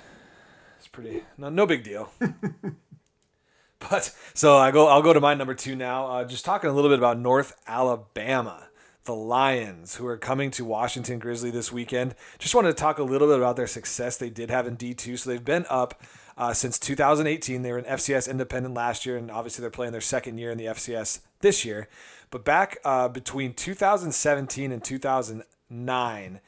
It's 0.78 0.88
pretty 0.88 1.24
no 1.36 1.48
no 1.48 1.66
big 1.66 1.82
deal. 1.82 2.12
but 3.78 4.14
so 4.34 4.56
I 4.56 4.70
go 4.70 4.86
I'll 4.86 5.02
go 5.02 5.12
to 5.12 5.20
my 5.20 5.34
number 5.34 5.54
two 5.54 5.74
now. 5.74 6.06
Uh, 6.06 6.24
just 6.24 6.44
talking 6.44 6.70
a 6.70 6.72
little 6.72 6.90
bit 6.90 6.98
about 6.98 7.18
North 7.18 7.60
Alabama, 7.66 8.68
the 9.04 9.14
Lions, 9.14 9.96
who 9.96 10.06
are 10.06 10.16
coming 10.16 10.52
to 10.52 10.64
Washington 10.64 11.18
Grizzly 11.18 11.50
this 11.50 11.72
weekend. 11.72 12.14
Just 12.38 12.54
wanted 12.54 12.68
to 12.68 12.74
talk 12.80 12.98
a 12.98 13.02
little 13.02 13.26
bit 13.26 13.38
about 13.38 13.56
their 13.56 13.66
success 13.66 14.16
they 14.16 14.30
did 14.30 14.50
have 14.50 14.68
in 14.68 14.76
D 14.76 14.94
two. 14.94 15.16
So 15.16 15.30
they've 15.30 15.44
been 15.44 15.66
up 15.68 16.00
uh, 16.38 16.54
since 16.54 16.78
2018. 16.78 17.60
They 17.60 17.72
were 17.72 17.78
an 17.78 17.84
FCS 17.84 18.30
independent 18.30 18.74
last 18.74 19.04
year, 19.04 19.18
and 19.18 19.30
obviously 19.30 19.60
they're 19.60 19.70
playing 19.70 19.92
their 19.92 20.00
second 20.00 20.38
year 20.38 20.50
in 20.50 20.56
the 20.56 20.66
FCS 20.66 21.20
this 21.40 21.66
year. 21.66 21.88
But 22.30 22.44
back 22.44 22.78
uh, 22.84 23.08
between 23.08 23.52
2017 23.52 24.72
and 24.72 24.82
2009 24.82 26.40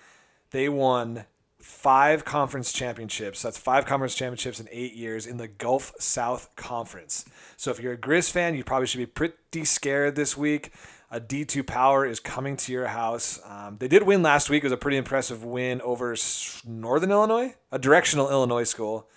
they 0.50 0.68
won 0.68 1.24
five 1.58 2.24
conference 2.24 2.72
championships. 2.72 3.42
That's 3.42 3.58
five 3.58 3.86
conference 3.86 4.14
championships 4.14 4.60
in 4.60 4.68
eight 4.70 4.94
years 4.94 5.26
in 5.26 5.36
the 5.36 5.48
Gulf 5.48 5.92
South 5.98 6.50
Conference. 6.56 7.24
So 7.56 7.70
if 7.70 7.80
you're 7.80 7.92
a 7.92 7.98
Grizz 7.98 8.30
fan, 8.30 8.54
you 8.54 8.64
probably 8.64 8.86
should 8.86 8.98
be 8.98 9.06
pretty 9.06 9.64
scared 9.64 10.16
this 10.16 10.36
week. 10.36 10.72
A 11.12 11.20
D2 11.20 11.66
Power 11.66 12.06
is 12.06 12.20
coming 12.20 12.56
to 12.56 12.72
your 12.72 12.86
house. 12.86 13.40
Um, 13.44 13.76
they 13.78 13.88
did 13.88 14.04
win 14.04 14.22
last 14.22 14.48
week. 14.48 14.62
It 14.62 14.66
was 14.66 14.72
a 14.72 14.76
pretty 14.76 14.96
impressive 14.96 15.44
win 15.44 15.80
over 15.80 16.16
Northern 16.64 17.10
Illinois, 17.10 17.54
a 17.72 17.78
directional 17.78 18.30
Illinois 18.30 18.64
school. 18.64 19.08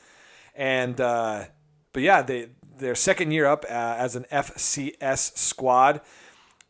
And 0.55 0.99
uh, 0.99 1.45
but 1.91 2.03
yeah, 2.03 2.21
they 2.21 2.49
their 2.77 2.95
second 2.95 3.31
year 3.31 3.45
up 3.45 3.65
uh, 3.65 3.73
as 3.97 4.15
an 4.15 4.25
FCS 4.31 5.37
squad. 5.37 6.01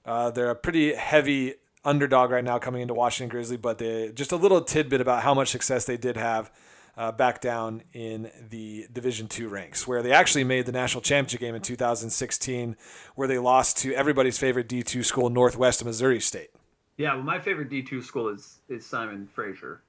Uh, 0.05 0.31
they're 0.31 0.49
a 0.49 0.55
pretty 0.55 0.93
heavy 0.93 1.55
underdog 1.85 2.31
right 2.31 2.43
now 2.43 2.59
coming 2.59 2.81
into 2.81 2.93
Washington 2.93 3.29
Grizzly, 3.29 3.57
but 3.57 3.77
they, 3.77 4.11
just 4.13 4.31
a 4.31 4.35
little 4.35 4.61
tidbit 4.61 5.01
about 5.01 5.23
how 5.23 5.33
much 5.33 5.49
success 5.49 5.85
they 5.85 5.97
did 5.97 6.17
have 6.17 6.51
uh, 6.97 7.11
back 7.11 7.41
down 7.41 7.83
in 7.93 8.29
the 8.49 8.85
Division 8.91 9.27
Two 9.27 9.47
ranks, 9.47 9.87
where 9.87 10.01
they 10.01 10.11
actually 10.11 10.43
made 10.43 10.65
the 10.65 10.71
national 10.71 11.01
championship 11.01 11.39
game 11.39 11.55
in 11.55 11.61
2016, 11.61 12.75
where 13.15 13.27
they 13.27 13.39
lost 13.39 13.77
to 13.77 13.93
everybody's 13.93 14.37
favorite 14.37 14.67
D2 14.67 15.03
school, 15.03 15.29
Northwest 15.29 15.81
of 15.81 15.87
Missouri 15.87 16.19
State. 16.19 16.49
Yeah, 16.97 17.15
well, 17.15 17.23
my 17.23 17.39
favorite 17.39 17.69
D 17.69 17.81
two 17.81 18.01
school 18.01 18.29
is 18.29 18.59
is 18.69 18.85
Simon 18.85 19.27
Fraser. 19.27 19.81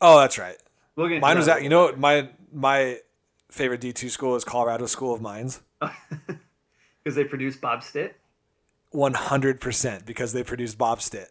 Oh, 0.00 0.20
that's 0.20 0.38
right. 0.38 0.56
We'll 0.96 1.08
Mine 1.20 1.36
was 1.36 1.46
that. 1.46 1.62
You 1.62 1.68
know, 1.68 1.94
my 1.96 2.28
my 2.52 2.98
favorite 3.50 3.80
D2 3.80 4.10
school 4.10 4.36
is 4.36 4.44
Colorado 4.44 4.86
School 4.86 5.14
of 5.14 5.20
Mines. 5.20 5.60
because 5.80 7.16
they 7.16 7.24
produce 7.24 7.56
Bob 7.56 7.82
Stitt. 7.82 8.16
100% 8.94 10.04
because 10.04 10.32
they 10.32 10.42
produced 10.42 10.78
Bob 10.78 11.00
Stitt. 11.00 11.30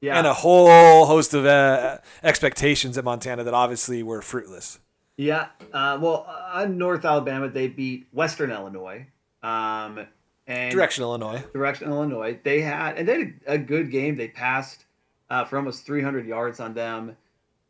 Yeah, 0.00 0.18
and 0.18 0.26
a 0.26 0.34
whole 0.34 1.06
host 1.06 1.32
of 1.32 1.46
uh, 1.46 1.98
expectations 2.22 2.98
at 2.98 3.04
Montana 3.04 3.44
that 3.44 3.54
obviously 3.54 4.02
were 4.02 4.20
fruitless. 4.20 4.78
Yeah. 5.16 5.46
Uh, 5.72 5.98
well, 6.00 6.26
on 6.52 6.76
North 6.76 7.04
Alabama, 7.04 7.48
they 7.48 7.68
beat 7.68 8.06
Western 8.12 8.50
Illinois. 8.50 9.06
Um, 9.42 10.06
and 10.46 10.70
Direction 10.70 11.02
Illinois. 11.02 11.42
Direction 11.52 11.88
Illinois. 11.88 12.38
They 12.42 12.60
had 12.60 12.98
and 12.98 13.08
they 13.08 13.18
had 13.18 13.34
a 13.46 13.58
good 13.58 13.90
game. 13.90 14.16
They 14.16 14.28
passed 14.28 14.84
uh, 15.30 15.44
for 15.44 15.56
almost 15.56 15.86
300 15.86 16.26
yards 16.26 16.60
on 16.60 16.74
them. 16.74 17.16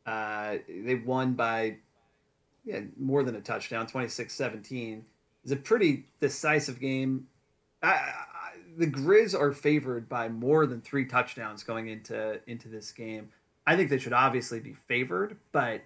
Uh, 0.04 0.56
they 0.68 0.96
won 0.96 1.34
by 1.34 1.76
yeah, 2.66 2.80
more 2.98 3.22
than 3.22 3.36
a 3.36 3.40
touchdown, 3.40 3.86
26-17. 3.86 5.00
It's 5.44 5.52
a 5.52 5.56
pretty 5.56 6.04
decisive 6.20 6.80
game. 6.80 7.28
I, 7.82 7.92
I, 7.92 8.12
the 8.76 8.88
Grizz 8.88 9.38
are 9.38 9.52
favored 9.52 10.08
by 10.08 10.28
more 10.28 10.66
than 10.66 10.80
three 10.80 11.06
touchdowns 11.06 11.62
going 11.62 11.88
into 11.88 12.40
into 12.48 12.68
this 12.68 12.90
game. 12.90 13.30
I 13.66 13.76
think 13.76 13.88
they 13.88 13.98
should 13.98 14.12
obviously 14.12 14.60
be 14.60 14.74
favored, 14.88 15.36
but 15.52 15.82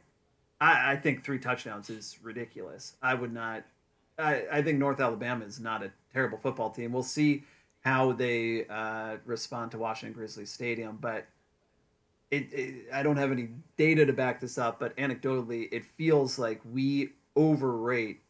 I, 0.60 0.92
I 0.92 0.96
think 0.96 1.22
three 1.22 1.38
touchdowns 1.38 1.90
is 1.90 2.18
ridiculous. 2.22 2.96
I 3.02 3.14
would 3.14 3.32
not. 3.32 3.64
I, 4.18 4.60
think 4.60 4.78
North 4.78 5.00
Alabama 5.00 5.46
is 5.46 5.60
not 5.60 5.82
a 5.82 5.90
terrible 6.12 6.36
football 6.36 6.68
team. 6.68 6.92
We'll 6.92 7.02
see 7.02 7.44
how 7.80 8.12
they 8.12 8.66
uh, 8.66 9.16
respond 9.24 9.70
to 9.70 9.78
Washington 9.78 10.12
Grizzlies 10.12 10.50
Stadium, 10.50 10.98
but 11.00 11.26
it, 12.30 12.52
it, 12.52 12.74
I 12.92 13.02
don't 13.02 13.16
have 13.16 13.32
any 13.32 13.48
data 13.76 14.06
to 14.06 14.12
back 14.12 14.40
this 14.40 14.58
up. 14.58 14.78
But 14.78 14.96
anecdotally, 14.96 15.68
it 15.72 15.84
feels 15.84 16.38
like 16.38 16.60
we 16.72 17.10
overrate 17.36 18.20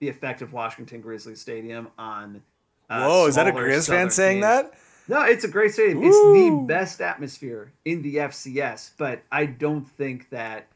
the 0.00 0.08
effect 0.08 0.42
of 0.42 0.52
Washington 0.52 1.00
Grizzlies 1.00 1.40
Stadium 1.40 1.88
on. 1.98 2.42
Uh, 2.90 3.06
Whoa, 3.06 3.26
is 3.26 3.36
that 3.36 3.46
a 3.46 3.52
Grizz 3.52 3.88
fan 3.88 4.10
saying 4.10 4.36
teams. 4.36 4.44
that? 4.44 4.74
No, 5.06 5.22
it's 5.22 5.44
a 5.44 5.48
great 5.48 5.72
stadium. 5.72 6.02
It's 6.02 6.16
the 6.16 6.64
best 6.66 7.00
atmosphere 7.00 7.72
in 7.84 8.00
the 8.02 8.16
FCS, 8.16 8.92
but 8.96 9.22
I 9.30 9.46
don't 9.46 9.86
think 9.86 10.30
that 10.30 10.68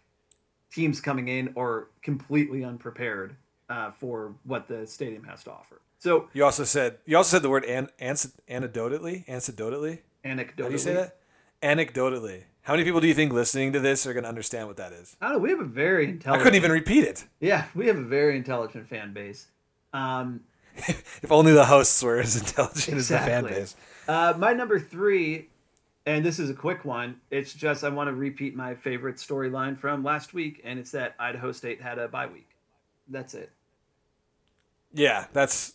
teams 0.70 1.00
coming 1.00 1.28
in 1.28 1.54
are 1.56 1.88
completely 2.02 2.64
unprepared 2.64 3.34
uh, 3.70 3.90
for 3.90 4.34
what 4.44 4.68
the 4.68 4.86
stadium 4.86 5.24
has 5.24 5.44
to 5.44 5.52
offer. 5.52 5.80
So, 5.98 6.28
You 6.32 6.44
also 6.44 6.64
said 6.64 6.98
you 7.06 7.16
also 7.16 7.36
said 7.36 7.42
the 7.42 7.50
word 7.50 7.64
an, 7.64 7.88
ans, 7.98 8.32
anecdotally. 8.48 9.26
Anecdotally. 9.26 10.00
anecdotally, 10.24 10.62
How 10.62 10.66
do 10.66 10.72
you 10.72 10.78
say 10.78 10.94
that? 10.94 11.16
Anecdotally. 11.62 12.42
How 12.68 12.74
many 12.74 12.84
people 12.84 13.00
do 13.00 13.08
you 13.08 13.14
think 13.14 13.32
listening 13.32 13.72
to 13.72 13.80
this 13.80 14.06
are 14.06 14.12
going 14.12 14.24
to 14.24 14.28
understand 14.28 14.68
what 14.68 14.76
that 14.76 14.92
is? 14.92 15.16
I 15.22 15.28
don't 15.30 15.36
know. 15.36 15.38
We 15.38 15.48
have 15.48 15.60
a 15.60 15.64
very 15.64 16.04
intelligent. 16.04 16.10
I 16.10 16.12
intelligent. 16.12 16.42
couldn't 16.44 16.56
even 16.58 16.70
repeat 16.70 17.04
it. 17.04 17.24
Yeah, 17.40 17.64
we 17.74 17.86
have 17.86 17.96
a 17.96 18.02
very 18.04 18.36
intelligent 18.36 18.86
fan 18.86 19.14
base. 19.14 19.46
Um, 19.94 20.40
If 21.22 21.32
only 21.32 21.52
the 21.54 21.64
hosts 21.64 22.02
were 22.02 22.18
as 22.20 22.36
intelligent 22.36 22.98
as 22.98 23.08
the 23.08 23.16
fan 23.16 23.46
Exactly. 23.46 23.52
base. 23.60 23.76
Uh, 24.06 24.34
my 24.36 24.52
number 24.52 24.78
three, 24.78 25.48
and 26.04 26.22
this 26.22 26.38
is 26.38 26.50
a 26.50 26.54
quick 26.54 26.84
one. 26.84 27.18
It's 27.30 27.54
just 27.54 27.84
I 27.84 27.88
want 27.88 28.08
to 28.08 28.12
repeat 28.12 28.54
my 28.54 28.74
favorite 28.74 29.16
storyline 29.16 29.78
from 29.78 30.04
last 30.04 30.34
week, 30.34 30.60
and 30.62 30.78
it's 30.78 30.90
that 30.90 31.14
Idaho 31.18 31.52
State 31.52 31.80
had 31.80 31.98
a 31.98 32.06
bye 32.06 32.26
week. 32.26 32.50
That's 33.08 33.32
it. 33.32 33.50
Yeah, 34.92 35.24
that's 35.32 35.72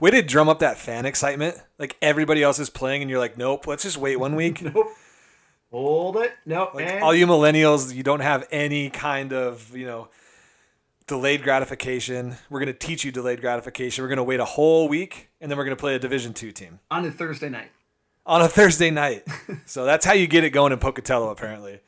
way 0.00 0.10
to 0.10 0.20
drum 0.20 0.50
up 0.50 0.58
that 0.58 0.76
fan 0.76 1.06
excitement. 1.06 1.56
Like 1.78 1.96
everybody 2.02 2.42
else 2.42 2.58
is 2.58 2.68
playing, 2.68 3.00
and 3.00 3.10
you're 3.10 3.18
like, 3.20 3.38
nope, 3.38 3.66
let's 3.66 3.84
just 3.84 3.96
wait 3.96 4.16
one 4.20 4.36
week. 4.36 4.60
Nope. 4.74 4.88
Hold 5.74 6.18
it. 6.18 6.32
No. 6.46 6.70
Like 6.72 6.86
and 6.86 7.02
all 7.02 7.12
you 7.12 7.26
millennials, 7.26 7.92
you 7.92 8.04
don't 8.04 8.20
have 8.20 8.46
any 8.52 8.90
kind 8.90 9.32
of 9.32 9.76
you 9.76 9.86
know 9.86 10.06
delayed 11.08 11.42
gratification. 11.42 12.36
We're 12.48 12.60
gonna 12.60 12.74
teach 12.74 13.04
you 13.04 13.10
delayed 13.10 13.40
gratification. 13.40 14.04
We're 14.04 14.08
gonna 14.08 14.22
wait 14.22 14.38
a 14.38 14.44
whole 14.44 14.86
week, 14.86 15.30
and 15.40 15.50
then 15.50 15.58
we're 15.58 15.64
gonna 15.64 15.74
play 15.74 15.96
a 15.96 15.98
Division 15.98 16.32
two 16.32 16.52
team 16.52 16.78
on 16.92 17.04
a 17.04 17.10
Thursday 17.10 17.48
night. 17.48 17.72
on 18.24 18.40
a 18.40 18.46
Thursday 18.46 18.92
night. 18.92 19.26
so 19.66 19.84
that's 19.84 20.06
how 20.06 20.12
you 20.12 20.28
get 20.28 20.44
it 20.44 20.50
going 20.50 20.72
in 20.72 20.78
Pocatello, 20.78 21.30
apparently. 21.30 21.80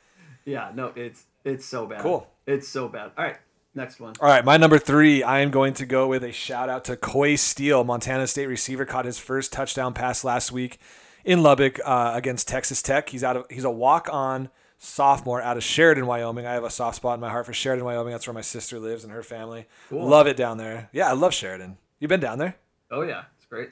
Yeah. 0.44 0.72
No. 0.74 0.90
It's 0.96 1.26
it's 1.44 1.64
so 1.64 1.86
bad. 1.86 2.00
Cool. 2.00 2.26
It's 2.44 2.66
so 2.66 2.88
bad. 2.88 3.12
All 3.16 3.22
right. 3.22 3.36
Next 3.72 4.00
one. 4.00 4.14
All 4.20 4.28
right, 4.28 4.44
my 4.44 4.56
number 4.56 4.78
three, 4.78 5.22
I 5.22 5.40
am 5.40 5.50
going 5.50 5.74
to 5.74 5.86
go 5.86 6.08
with 6.08 6.24
a 6.24 6.32
shout 6.32 6.68
out 6.70 6.86
to 6.86 6.96
Coy 6.96 7.36
Steele, 7.36 7.84
Montana 7.84 8.26
State 8.26 8.46
receiver, 8.46 8.86
caught 8.86 9.04
his 9.04 9.18
first 9.18 9.52
touchdown 9.52 9.92
pass 9.92 10.24
last 10.24 10.50
week 10.50 10.80
in 11.26 11.42
Lubbock 11.42 11.78
uh, 11.84 12.12
against 12.14 12.48
Texas 12.48 12.80
Tech. 12.80 13.10
He's 13.10 13.22
out 13.22 13.36
of 13.36 13.46
he's 13.50 13.64
a 13.64 13.70
walk 13.70 14.08
on 14.10 14.48
sophomore 14.78 15.42
out 15.42 15.56
of 15.56 15.64
Sheridan, 15.64 16.06
Wyoming. 16.06 16.46
I 16.46 16.54
have 16.54 16.64
a 16.64 16.70
soft 16.70 16.96
spot 16.96 17.14
in 17.14 17.20
my 17.20 17.28
heart 17.28 17.44
for 17.44 17.52
Sheridan, 17.52 17.84
Wyoming. 17.84 18.12
That's 18.12 18.26
where 18.26 18.34
my 18.34 18.40
sister 18.40 18.78
lives 18.78 19.04
and 19.04 19.12
her 19.12 19.22
family. 19.22 19.66
Cool. 19.90 20.06
Love 20.06 20.26
it 20.26 20.36
down 20.36 20.56
there. 20.56 20.88
Yeah, 20.92 21.10
I 21.10 21.12
love 21.12 21.34
Sheridan. 21.34 21.76
You 21.98 22.08
been 22.08 22.20
down 22.20 22.38
there? 22.38 22.56
Oh 22.90 23.02
yeah, 23.02 23.24
it's 23.36 23.46
great. 23.46 23.70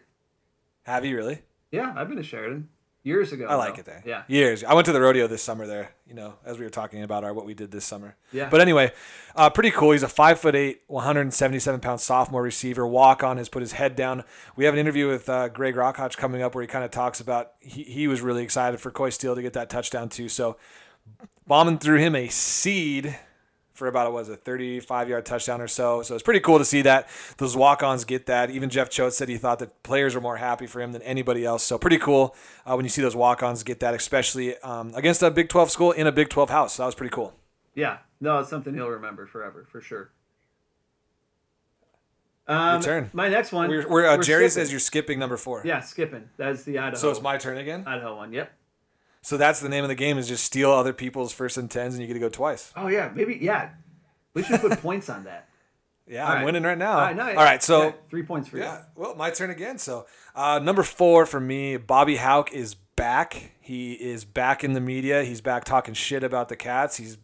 Have 0.82 1.04
you 1.04 1.16
really? 1.16 1.42
Yeah, 1.70 1.92
I've 1.96 2.08
been 2.08 2.18
to 2.18 2.22
Sheridan 2.22 2.68
years 3.04 3.32
ago. 3.32 3.46
I 3.46 3.54
like 3.54 3.74
though. 3.74 3.80
it 3.80 3.84
there. 3.86 4.02
Yeah. 4.04 4.22
Years. 4.26 4.64
I 4.64 4.74
went 4.74 4.86
to 4.86 4.92
the 4.92 5.00
rodeo 5.00 5.28
this 5.28 5.42
summer 5.42 5.66
there, 5.66 5.92
you 6.08 6.14
know, 6.14 6.34
as 6.44 6.58
we 6.58 6.64
were 6.64 6.70
talking 6.70 7.02
about 7.02 7.22
our 7.22 7.32
what 7.32 7.46
we 7.46 7.54
did 7.54 7.70
this 7.70 7.84
summer. 7.84 8.16
Yeah. 8.32 8.48
But 8.50 8.60
anyway, 8.60 8.92
uh, 9.36 9.50
pretty 9.50 9.70
cool. 9.70 9.92
He's 9.92 10.02
a 10.02 10.08
five 10.08 10.40
foot 10.40 10.56
eight, 10.56 10.80
177 10.88 11.80
pound 11.80 12.00
sophomore 12.00 12.42
receiver. 12.42 12.84
Walk 12.86 13.22
on 13.22 13.36
has 13.36 13.48
put 13.48 13.62
his 13.62 13.72
head 13.72 13.94
down. 13.94 14.24
We 14.56 14.64
have 14.64 14.74
an 14.74 14.80
interview 14.80 15.06
with 15.06 15.28
uh, 15.28 15.48
Greg 15.48 15.76
Rachac 15.76 16.16
coming 16.16 16.42
up 16.42 16.54
where 16.54 16.62
he 16.62 16.68
kind 16.68 16.84
of 16.84 16.90
talks 16.90 17.20
about 17.20 17.52
he, 17.60 17.84
he 17.84 18.08
was 18.08 18.20
really 18.20 18.42
excited 18.42 18.80
for 18.80 18.90
Coy 18.90 19.10
Steele 19.10 19.36
to 19.36 19.42
get 19.42 19.52
that 19.52 19.70
touchdown 19.70 20.08
too. 20.08 20.28
So 20.28 20.56
Bauman 21.46 21.78
threw 21.78 21.98
him 21.98 22.16
a 22.16 22.28
seed 22.28 23.16
for 23.74 23.88
about 23.88 24.12
what 24.12 24.20
was 24.20 24.28
a 24.28 24.36
35 24.36 25.08
yard 25.08 25.26
touchdown 25.26 25.60
or 25.60 25.68
so. 25.68 26.02
So 26.02 26.14
it's 26.14 26.22
pretty 26.22 26.40
cool 26.40 26.58
to 26.58 26.64
see 26.64 26.82
that 26.82 27.08
those 27.38 27.56
walk 27.56 27.82
ons 27.82 28.04
get 28.04 28.26
that. 28.26 28.50
Even 28.50 28.70
Jeff 28.70 28.88
Choate 28.88 29.12
said 29.12 29.28
he 29.28 29.36
thought 29.36 29.58
that 29.58 29.82
players 29.82 30.14
were 30.14 30.20
more 30.20 30.36
happy 30.36 30.66
for 30.66 30.80
him 30.80 30.92
than 30.92 31.02
anybody 31.02 31.44
else. 31.44 31.64
So 31.64 31.76
pretty 31.76 31.98
cool 31.98 32.34
uh, 32.64 32.74
when 32.74 32.84
you 32.84 32.88
see 32.88 33.02
those 33.02 33.16
walk 33.16 33.42
ons 33.42 33.62
get 33.64 33.80
that, 33.80 33.92
especially 33.92 34.56
um, 34.58 34.92
against 34.94 35.22
a 35.22 35.30
Big 35.30 35.48
12 35.48 35.70
school 35.70 35.92
in 35.92 36.06
a 36.06 36.12
Big 36.12 36.28
12 36.28 36.50
house. 36.50 36.74
So 36.74 36.82
that 36.82 36.86
was 36.86 36.94
pretty 36.94 37.12
cool. 37.12 37.34
Yeah. 37.74 37.98
No, 38.20 38.38
it's 38.38 38.48
something 38.48 38.72
he'll 38.74 38.88
remember 38.88 39.26
forever 39.26 39.66
for 39.70 39.80
sure. 39.80 40.10
Um, 42.46 42.80
turn. 42.82 43.10
My 43.12 43.28
next 43.28 43.52
one. 43.52 43.70
We're, 43.70 43.88
we're, 43.88 44.06
uh, 44.06 44.18
Jerry 44.18 44.48
skipping. 44.48 44.50
says 44.50 44.70
you're 44.70 44.80
skipping 44.80 45.18
number 45.18 45.36
four. 45.36 45.62
Yeah, 45.64 45.80
skipping. 45.80 46.28
That's 46.36 46.62
the 46.62 46.78
Idaho. 46.78 47.00
So 47.00 47.10
it's 47.10 47.22
my 47.22 47.38
turn 47.38 47.58
again. 47.58 47.84
Idaho 47.86 48.16
one. 48.16 48.32
Yep. 48.32 48.52
So 49.24 49.38
that's 49.38 49.58
the 49.60 49.70
name 49.70 49.84
of 49.84 49.88
the 49.88 49.94
game 49.94 50.18
is 50.18 50.28
just 50.28 50.44
steal 50.44 50.70
other 50.70 50.92
people's 50.92 51.32
first 51.32 51.56
and 51.56 51.70
tens, 51.70 51.94
and 51.94 52.02
you 52.02 52.06
get 52.06 52.12
to 52.12 52.20
go 52.20 52.28
twice. 52.28 52.70
Oh 52.76 52.88
yeah, 52.88 53.10
maybe 53.14 53.38
yeah. 53.40 53.70
We 54.34 54.42
should 54.42 54.60
put 54.60 54.72
points 54.82 55.08
on 55.08 55.24
that. 55.24 55.48
Yeah, 56.06 56.24
All 56.26 56.30
I'm 56.30 56.36
right. 56.36 56.44
winning 56.44 56.62
right 56.62 56.76
now. 56.76 56.92
All 56.92 56.98
right, 56.98 57.16
no, 57.16 57.28
All 57.28 57.34
right, 57.34 57.62
so 57.62 57.82
yeah, 57.84 57.92
three 58.10 58.22
points 58.22 58.50
for 58.50 58.58
Yeah, 58.58 58.82
well, 58.94 59.14
my 59.14 59.30
turn 59.30 59.48
again. 59.48 59.78
So, 59.78 60.04
uh, 60.34 60.60
number 60.62 60.82
four 60.82 61.24
for 61.24 61.40
me, 61.40 61.78
Bobby 61.78 62.16
Hauck 62.16 62.52
is 62.52 62.74
back. 62.74 63.52
He 63.62 63.94
is 63.94 64.26
back 64.26 64.62
in 64.62 64.74
the 64.74 64.80
media. 64.80 65.24
He's 65.24 65.40
back 65.40 65.64
talking 65.64 65.94
shit 65.94 66.22
about 66.22 66.50
the 66.50 66.56
Cats. 66.56 66.98
He's 66.98 67.16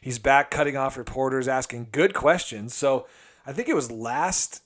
he's 0.00 0.18
back 0.18 0.50
cutting 0.50 0.76
off 0.76 0.96
reporters, 0.96 1.46
asking 1.46 1.90
good 1.92 2.14
questions. 2.14 2.74
So, 2.74 3.06
I 3.46 3.52
think 3.52 3.68
it 3.68 3.76
was 3.76 3.92
last 3.92 4.62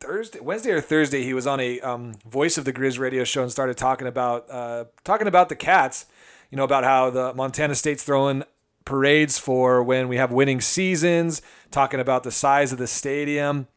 Thursday, 0.00 0.40
Wednesday 0.40 0.70
or 0.70 0.80
Thursday, 0.80 1.22
he 1.22 1.34
was 1.34 1.46
on 1.46 1.60
a 1.60 1.80
um, 1.80 2.14
Voice 2.26 2.56
of 2.58 2.64
the 2.64 2.72
Grizz 2.72 2.98
radio 2.98 3.22
show 3.24 3.42
and 3.42 3.52
started 3.52 3.76
talking 3.76 4.06
about 4.06 4.50
uh, 4.50 4.84
talking 5.04 5.26
about 5.26 5.48
the 5.48 5.56
Cats. 5.56 6.06
You 6.50 6.56
know 6.56 6.64
about 6.64 6.84
how 6.84 7.10
the 7.10 7.32
Montana 7.34 7.74
State's 7.74 8.02
throwing 8.02 8.42
parades 8.84 9.38
for 9.38 9.82
when 9.82 10.08
we 10.08 10.16
have 10.16 10.32
winning 10.32 10.60
seasons. 10.60 11.42
Talking 11.70 12.00
about 12.00 12.24
the 12.24 12.32
size 12.32 12.72
of 12.72 12.78
the 12.78 12.86
stadium 12.86 13.68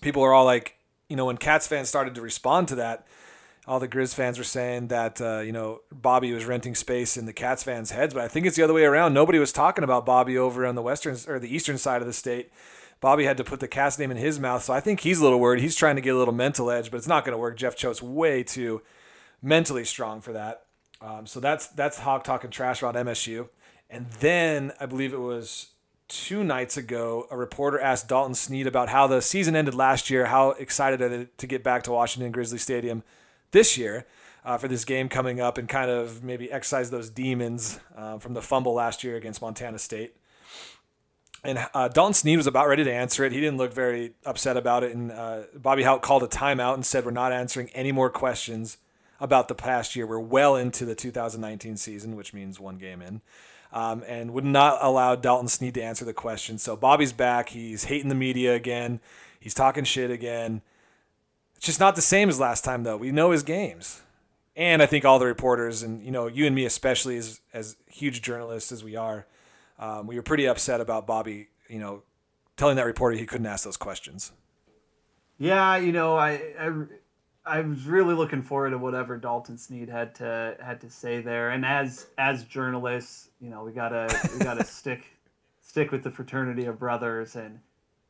people 0.00 0.22
are 0.22 0.32
all 0.32 0.44
like, 0.44 0.76
you 1.08 1.16
know, 1.16 1.26
when 1.26 1.36
Cats 1.36 1.66
fans 1.66 1.88
started 1.88 2.14
to 2.14 2.20
respond 2.20 2.68
to 2.68 2.74
that, 2.76 3.06
all 3.66 3.80
the 3.80 3.88
Grizz 3.88 4.14
fans 4.14 4.38
were 4.38 4.44
saying 4.44 4.88
that, 4.88 5.20
uh, 5.20 5.40
you 5.40 5.52
know, 5.52 5.80
Bobby 5.92 6.32
was 6.32 6.44
renting 6.44 6.74
space 6.74 7.16
in 7.16 7.26
the 7.26 7.32
Cats 7.32 7.62
fans' 7.62 7.90
heads. 7.90 8.14
But 8.14 8.24
I 8.24 8.28
think 8.28 8.46
it's 8.46 8.56
the 8.56 8.62
other 8.62 8.74
way 8.74 8.84
around. 8.84 9.12
Nobody 9.12 9.38
was 9.38 9.52
talking 9.52 9.84
about 9.84 10.06
Bobby 10.06 10.38
over 10.38 10.64
on 10.66 10.74
the 10.74 10.82
western 10.82 11.16
or 11.26 11.38
the 11.38 11.54
eastern 11.54 11.78
side 11.78 12.00
of 12.00 12.06
the 12.06 12.12
state. 12.12 12.50
Bobby 13.00 13.24
had 13.24 13.36
to 13.36 13.44
put 13.44 13.60
the 13.60 13.68
cast 13.68 13.98
name 13.98 14.10
in 14.10 14.16
his 14.16 14.40
mouth, 14.40 14.62
so 14.62 14.72
I 14.72 14.80
think 14.80 15.00
he's 15.00 15.20
a 15.20 15.22
little 15.22 15.38
worried. 15.38 15.60
He's 15.60 15.76
trying 15.76 15.96
to 15.96 16.02
get 16.02 16.14
a 16.14 16.18
little 16.18 16.34
mental 16.34 16.70
edge, 16.70 16.90
but 16.90 16.96
it's 16.96 17.06
not 17.06 17.24
going 17.24 17.32
to 17.32 17.38
work. 17.38 17.56
Jeff 17.56 17.76
Choate's 17.76 18.02
way 18.02 18.42
too 18.42 18.82
mentally 19.40 19.84
strong 19.84 20.20
for 20.20 20.32
that. 20.32 20.62
Um, 21.00 21.26
so 21.26 21.38
that's 21.38 21.68
that's 21.68 22.00
Hauck 22.00 22.24
talking 22.24 22.50
trash 22.50 22.82
about 22.82 22.96
MSU. 22.96 23.48
And 23.88 24.10
then 24.20 24.72
I 24.80 24.86
believe 24.86 25.12
it 25.12 25.20
was 25.20 25.68
two 26.08 26.42
nights 26.42 26.76
ago, 26.76 27.26
a 27.30 27.36
reporter 27.36 27.78
asked 27.78 28.08
Dalton 28.08 28.34
Sneed 28.34 28.66
about 28.66 28.88
how 28.88 29.06
the 29.06 29.22
season 29.22 29.54
ended 29.54 29.74
last 29.74 30.10
year. 30.10 30.26
How 30.26 30.50
excited 30.50 31.00
are 31.00 31.08
they 31.08 31.26
to 31.36 31.46
get 31.46 31.62
back 31.62 31.84
to 31.84 31.92
Washington 31.92 32.32
Grizzly 32.32 32.58
Stadium 32.58 33.04
this 33.52 33.78
year 33.78 34.06
uh, 34.44 34.58
for 34.58 34.68
this 34.68 34.84
game 34.84 35.08
coming 35.08 35.40
up 35.40 35.58
and 35.58 35.68
kind 35.68 35.90
of 35.90 36.24
maybe 36.24 36.50
exercise 36.50 36.90
those 36.90 37.10
demons 37.10 37.78
uh, 37.96 38.18
from 38.18 38.34
the 38.34 38.42
fumble 38.42 38.74
last 38.74 39.04
year 39.04 39.16
against 39.16 39.40
Montana 39.40 39.78
State. 39.78 40.16
And 41.44 41.66
uh, 41.72 41.88
Dalton 41.88 42.14
Sneed 42.14 42.36
was 42.36 42.46
about 42.46 42.66
ready 42.68 42.84
to 42.84 42.92
answer 42.92 43.24
it. 43.24 43.32
He 43.32 43.40
didn't 43.40 43.58
look 43.58 43.72
very 43.72 44.12
upset 44.26 44.56
about 44.56 44.82
it. 44.82 44.94
And 44.94 45.12
uh, 45.12 45.42
Bobby 45.54 45.84
Hauck 45.84 46.02
called 46.02 46.22
a 46.22 46.26
timeout 46.26 46.74
and 46.74 46.84
said, 46.84 47.04
We're 47.04 47.12
not 47.12 47.32
answering 47.32 47.70
any 47.70 47.92
more 47.92 48.10
questions 48.10 48.78
about 49.20 49.48
the 49.48 49.54
past 49.54 49.94
year. 49.94 50.06
We're 50.06 50.18
well 50.18 50.56
into 50.56 50.84
the 50.84 50.94
2019 50.94 51.76
season, 51.76 52.16
which 52.16 52.34
means 52.34 52.58
one 52.58 52.76
game 52.76 53.00
in 53.00 53.20
um, 53.72 54.02
and 54.06 54.32
would 54.32 54.44
not 54.44 54.78
allow 54.80 55.14
Dalton 55.14 55.48
Sneed 55.48 55.74
to 55.74 55.82
answer 55.82 56.04
the 56.04 56.14
question. 56.14 56.58
So 56.58 56.76
Bobby's 56.76 57.12
back. 57.12 57.50
He's 57.50 57.84
hating 57.84 58.08
the 58.08 58.14
media 58.14 58.54
again. 58.54 59.00
He's 59.40 59.54
talking 59.54 59.84
shit 59.84 60.10
again. 60.10 60.62
It's 61.56 61.66
just 61.66 61.80
not 61.80 61.96
the 61.96 62.02
same 62.02 62.28
as 62.28 62.40
last 62.40 62.64
time, 62.64 62.84
though. 62.84 62.96
We 62.96 63.10
know 63.10 63.30
his 63.30 63.42
games. 63.42 64.02
And 64.56 64.82
I 64.82 64.86
think 64.86 65.04
all 65.04 65.18
the 65.18 65.26
reporters, 65.26 65.82
and 65.82 66.04
you 66.04 66.10
know, 66.10 66.26
you 66.26 66.46
and 66.46 66.54
me 66.54 66.64
especially, 66.64 67.16
as 67.16 67.40
as 67.52 67.76
huge 67.86 68.22
journalists 68.22 68.72
as 68.72 68.82
we 68.82 68.96
are, 68.96 69.26
um, 69.78 70.06
we 70.06 70.16
were 70.16 70.22
pretty 70.22 70.46
upset 70.46 70.80
about 70.80 71.06
Bobby. 71.06 71.48
You 71.68 71.78
know, 71.78 72.02
telling 72.56 72.76
that 72.76 72.86
reporter 72.86 73.16
he 73.16 73.26
couldn't 73.26 73.46
ask 73.46 73.64
those 73.64 73.76
questions. 73.76 74.32
Yeah, 75.38 75.76
you 75.76 75.92
know, 75.92 76.16
I, 76.16 76.40
I 76.58 76.72
I 77.46 77.60
was 77.60 77.84
really 77.86 78.14
looking 78.14 78.42
forward 78.42 78.70
to 78.70 78.78
whatever 78.78 79.16
Dalton 79.16 79.56
Sneed 79.56 79.88
had 79.88 80.14
to 80.16 80.56
had 80.60 80.80
to 80.80 80.90
say 80.90 81.20
there. 81.20 81.50
And 81.50 81.64
as 81.64 82.06
as 82.18 82.44
journalists, 82.44 83.28
you 83.40 83.50
know, 83.50 83.62
we 83.64 83.72
gotta 83.72 84.08
we 84.32 84.44
gotta 84.44 84.64
stick 84.78 85.04
stick 85.60 85.92
with 85.92 86.02
the 86.02 86.10
fraternity 86.10 86.64
of 86.64 86.78
brothers 86.78 87.36
and 87.36 87.60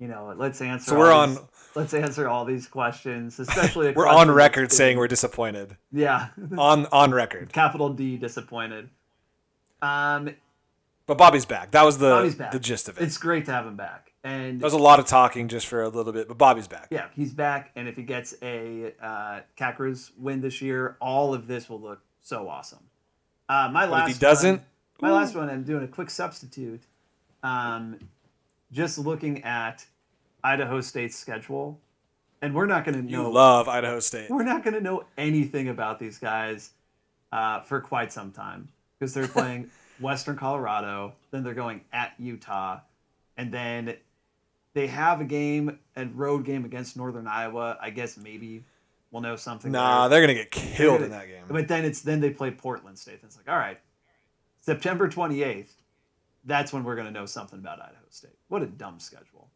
you 0.00 0.06
know, 0.06 0.32
let's 0.36 0.60
answer. 0.62 0.90
So 0.92 0.98
we're 0.98 1.10
all 1.12 1.22
on- 1.22 1.30
these- 1.30 1.40
Let's 1.74 1.92
answer 1.94 2.28
all 2.28 2.44
these 2.44 2.66
questions, 2.66 3.38
especially. 3.38 3.86
We're 3.94 4.04
question 4.04 4.28
on 4.30 4.34
record 4.34 4.72
saying 4.72 4.96
we're 4.96 5.06
disappointed. 5.06 5.76
yeah, 5.92 6.28
On 6.56 6.86
on 6.86 7.12
record. 7.12 7.52
capital 7.52 7.90
D 7.90 8.16
disappointed. 8.16 8.88
Um, 9.82 10.30
But 11.08 11.16
Bobby's 11.16 11.46
back. 11.46 11.70
That 11.70 11.84
was 11.84 11.96
the 11.96 12.48
the 12.52 12.60
gist 12.60 12.86
of 12.90 12.98
it. 12.98 13.02
it's 13.02 13.16
great 13.16 13.46
to 13.46 13.50
have 13.50 13.66
him 13.66 13.76
back, 13.76 14.12
and 14.22 14.60
There 14.60 14.66
was 14.66 14.74
a 14.74 14.78
lot 14.78 15.00
of 15.00 15.06
talking 15.06 15.48
just 15.48 15.66
for 15.66 15.82
a 15.82 15.88
little 15.88 16.12
bit, 16.12 16.28
but 16.28 16.36
Bobby's 16.36 16.68
back. 16.68 16.88
Yeah, 16.90 17.06
he's 17.16 17.32
back, 17.32 17.70
and 17.76 17.88
if 17.88 17.96
he 17.96 18.02
gets 18.02 18.34
a 18.42 18.92
uh, 19.02 19.40
win 20.18 20.42
this 20.42 20.60
year, 20.60 20.98
all 21.00 21.32
of 21.32 21.46
this 21.46 21.70
will 21.70 21.80
look 21.80 22.02
so 22.20 22.46
awesome. 22.46 22.80
Uh, 23.48 23.70
my 23.72 23.86
But 23.86 23.90
last 23.90 24.10
if 24.10 24.16
he 24.16 24.20
doesn't, 24.20 24.56
one, 24.98 25.10
my 25.10 25.10
last 25.10 25.34
one, 25.34 25.48
I'm 25.48 25.64
doing 25.64 25.82
a 25.82 25.88
quick 25.88 26.10
substitute. 26.10 26.82
Um, 27.42 27.98
just 28.70 28.98
looking 28.98 29.42
at 29.44 29.86
Idaho 30.44 30.82
State's 30.82 31.16
schedule, 31.16 31.80
and 32.42 32.54
we're 32.54 32.66
not 32.66 32.84
going 32.84 33.02
to 33.02 33.10
you 33.10 33.16
know 33.16 33.30
love 33.30 33.66
Idaho 33.66 33.98
State. 34.00 34.28
we're 34.28 34.42
not 34.42 34.62
going 34.62 34.74
to 34.74 34.82
know 34.82 35.04
anything 35.16 35.70
about 35.70 35.98
these 35.98 36.18
guys 36.18 36.72
uh, 37.32 37.60
for 37.60 37.80
quite 37.80 38.12
some 38.12 38.30
time 38.30 38.68
because 38.98 39.14
they're 39.14 39.26
playing 39.38 39.70
Western 40.00 40.36
Colorado, 40.36 41.14
then 41.30 41.42
they're 41.42 41.54
going 41.54 41.82
at 41.92 42.12
Utah, 42.18 42.80
and 43.36 43.52
then 43.52 43.96
they 44.74 44.86
have 44.86 45.20
a 45.20 45.24
game, 45.24 45.78
a 45.96 46.06
road 46.06 46.44
game 46.44 46.64
against 46.64 46.96
Northern 46.96 47.26
Iowa. 47.26 47.78
I 47.80 47.90
guess 47.90 48.16
maybe 48.16 48.64
we'll 49.10 49.22
know 49.22 49.36
something. 49.36 49.72
Nah, 49.72 50.08
there. 50.08 50.20
they're 50.20 50.28
gonna 50.28 50.38
get 50.38 50.50
killed 50.50 51.00
gonna- 51.00 51.04
in 51.06 51.10
that 51.10 51.26
game. 51.26 51.44
But 51.48 51.68
then 51.68 51.84
it's 51.84 52.02
then 52.02 52.20
they 52.20 52.30
play 52.30 52.50
Portland 52.50 52.98
State. 52.98 53.20
It's 53.22 53.36
like 53.36 53.48
all 53.48 53.58
right, 53.58 53.78
September 54.60 55.08
twenty 55.08 55.42
eighth. 55.42 55.74
That's 56.44 56.72
when 56.72 56.84
we're 56.84 56.94
going 56.94 57.08
to 57.08 57.12
know 57.12 57.26
something 57.26 57.58
about 57.58 57.80
Idaho 57.80 57.96
State. 58.10 58.36
What 58.48 58.62
a 58.62 58.66
dumb 58.66 59.00
schedule. 59.00 59.48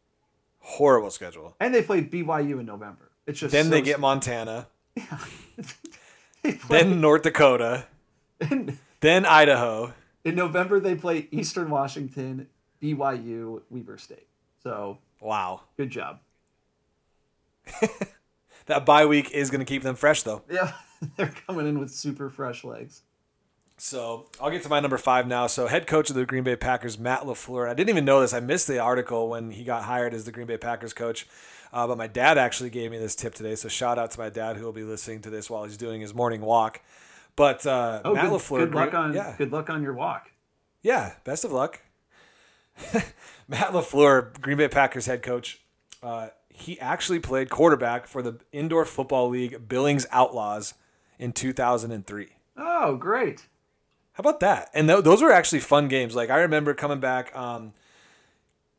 Horrible 0.59 1.09
schedule. 1.09 1.55
And 1.59 1.73
they 1.73 1.81
play 1.81 2.03
BYU 2.03 2.59
in 2.59 2.65
November. 2.65 3.09
It's 3.25 3.39
just 3.39 3.51
Then 3.51 3.65
so 3.65 3.71
they 3.71 3.81
get 3.81 3.99
Montana, 3.99 4.67
play, 6.43 6.59
then 6.69 7.01
North 7.01 7.23
Dakota, 7.23 7.85
then 8.99 9.25
Idaho. 9.25 9.93
In 10.23 10.35
November 10.35 10.79
they 10.79 10.95
play 10.95 11.27
Eastern 11.31 11.69
Washington, 11.69 12.47
BYU, 12.81 13.61
Weber 13.69 13.97
State. 13.97 14.27
So 14.61 14.97
Wow, 15.19 15.61
good 15.77 15.89
job. 15.89 16.19
that 18.65 18.85
bye 18.85 19.05
week 19.05 19.31
is 19.31 19.49
gonna 19.49 19.65
keep 19.65 19.83
them 19.83 19.95
fresh 19.95 20.23
though. 20.23 20.43
Yeah, 20.49 20.73
they're 21.15 21.33
coming 21.47 21.67
in 21.67 21.79
with 21.79 21.91
super 21.91 22.29
fresh 22.29 22.63
legs. 22.63 23.01
So 23.77 24.27
I'll 24.39 24.51
get 24.51 24.63
to 24.63 24.69
my 24.69 24.79
number 24.79 24.97
five 24.97 25.27
now. 25.27 25.47
So 25.47 25.67
head 25.67 25.87
coach 25.87 26.09
of 26.09 26.15
the 26.15 26.25
Green 26.25 26.43
Bay 26.43 26.55
Packers, 26.55 26.99
Matt 26.99 27.21
LaFleur. 27.21 27.67
I 27.67 27.73
didn't 27.73 27.89
even 27.89 28.05
know 28.05 28.21
this. 28.21 28.33
I 28.33 28.39
missed 28.39 28.67
the 28.67 28.79
article 28.79 29.29
when 29.29 29.51
he 29.51 29.63
got 29.63 29.83
hired 29.83 30.13
as 30.13 30.25
the 30.25 30.31
Green 30.31 30.47
Bay 30.47 30.57
Packers 30.57 30.93
coach. 30.93 31.27
Uh, 31.71 31.87
but 31.87 31.97
my 31.97 32.05
dad 32.05 32.37
actually 32.37 32.69
gave 32.69 32.91
me 32.91 32.99
this 32.99 33.15
tip 33.15 33.33
today. 33.33 33.55
So 33.55 33.67
shout 33.67 33.97
out 33.97 34.11
to 34.11 34.19
my 34.19 34.29
dad 34.29 34.57
who 34.57 34.65
will 34.65 34.73
be 34.73 34.83
listening 34.83 35.21
to 35.21 35.29
this 35.31 35.49
while 35.49 35.63
he's 35.63 35.75
doing 35.75 36.01
his 36.01 36.13
morning 36.13 36.41
walk. 36.41 36.81
But 37.35 37.65
uh, 37.65 38.01
Oh, 38.05 38.13
Matt 38.13 38.29
good, 38.29 38.39
LaFleur, 38.41 38.57
good 38.59 38.75
luck 38.75 38.93
on 38.93 39.13
yeah, 39.13 39.35
good 39.37 39.51
luck 39.51 39.69
on 39.69 39.81
your 39.81 39.93
walk. 39.93 40.31
yeah. 40.81 41.13
Best 41.23 41.43
of 41.45 41.51
luck. 41.51 41.81
Matt 43.47 43.71
LaFleur, 43.71 44.39
Green 44.41 44.57
Bay 44.57 44.67
Packers 44.67 45.05
head 45.05 45.21
coach, 45.21 45.61
uh, 46.01 46.29
he 46.49 46.79
actually 46.79 47.19
played 47.19 47.49
quarterback 47.49 48.07
for 48.07 48.21
the 48.21 48.39
Indoor 48.51 48.85
Football 48.85 49.29
League 49.29 49.67
Billings 49.67 50.05
Outlaws 50.11 50.73
in 51.19 51.31
2003. 51.33 52.27
Oh, 52.57 52.95
great. 52.95 53.47
How 54.13 54.21
about 54.21 54.39
that? 54.41 54.69
And 54.73 54.87
th- 54.87 55.03
those 55.03 55.21
were 55.21 55.31
actually 55.31 55.59
fun 55.61 55.87
games. 55.87 56.15
Like 56.15 56.29
I 56.29 56.37
remember 56.41 56.73
coming 56.75 56.99
back, 56.99 57.35
um, 57.35 57.73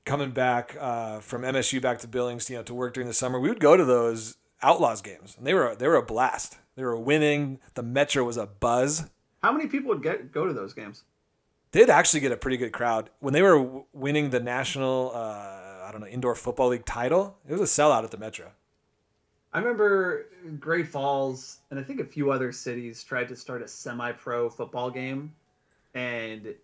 coming 0.04 0.30
back 0.30 0.76
uh, 0.78 1.18
from 1.20 1.42
MSU 1.42 1.82
back 1.82 1.98
to 2.00 2.08
Billings, 2.08 2.48
you 2.48 2.56
know, 2.56 2.62
to 2.62 2.74
work 2.74 2.94
during 2.94 3.08
the 3.08 3.14
summer. 3.14 3.40
We 3.40 3.48
would 3.48 3.58
go 3.60 3.76
to 3.76 3.84
those 3.84 4.36
Outlaws 4.62 5.02
games, 5.02 5.34
and 5.36 5.46
they 5.46 5.52
were 5.54 5.74
they 5.74 5.88
were 5.88 5.96
a 5.96 6.02
blast. 6.02 6.58
They 6.76 6.82
were 6.84 6.98
winning. 6.98 7.60
The 7.74 7.82
Metro 7.82 8.24
was 8.24 8.36
a 8.36 8.46
buzz. 8.46 9.08
How 9.42 9.52
many 9.52 9.68
people 9.68 9.88
would 9.90 10.02
get 10.02 10.32
go 10.32 10.46
to 10.46 10.52
those 10.52 10.72
games? 10.72 11.04
They'd 11.72 11.90
actually 11.90 12.20
get 12.20 12.32
a 12.32 12.36
pretty 12.36 12.56
good 12.56 12.72
crowd 12.72 13.10
when 13.20 13.32
they 13.34 13.42
were 13.42 13.58
w- 13.58 13.84
winning 13.92 14.30
the 14.30 14.40
national. 14.40 15.12
Uh, 15.14 15.18
I 15.84 15.88
don't 15.92 16.00
know 16.00 16.06
indoor 16.06 16.34
football 16.34 16.68
league 16.68 16.84
title. 16.84 17.36
It 17.48 17.52
was 17.52 17.60
a 17.60 17.64
sellout 17.64 18.04
at 18.04 18.10
the 18.10 18.16
Metro. 18.16 18.50
I 19.52 19.58
remember 19.58 20.26
Great 20.58 20.88
Falls 20.88 21.58
and 21.70 21.78
I 21.78 21.82
think 21.82 22.00
a 22.00 22.04
few 22.04 22.30
other 22.32 22.50
cities 22.52 23.04
tried 23.04 23.28
to 23.28 23.36
start 23.36 23.62
a 23.62 23.68
semi-pro 23.68 24.50
football 24.50 24.90
game, 24.90 25.32
and 25.94 26.54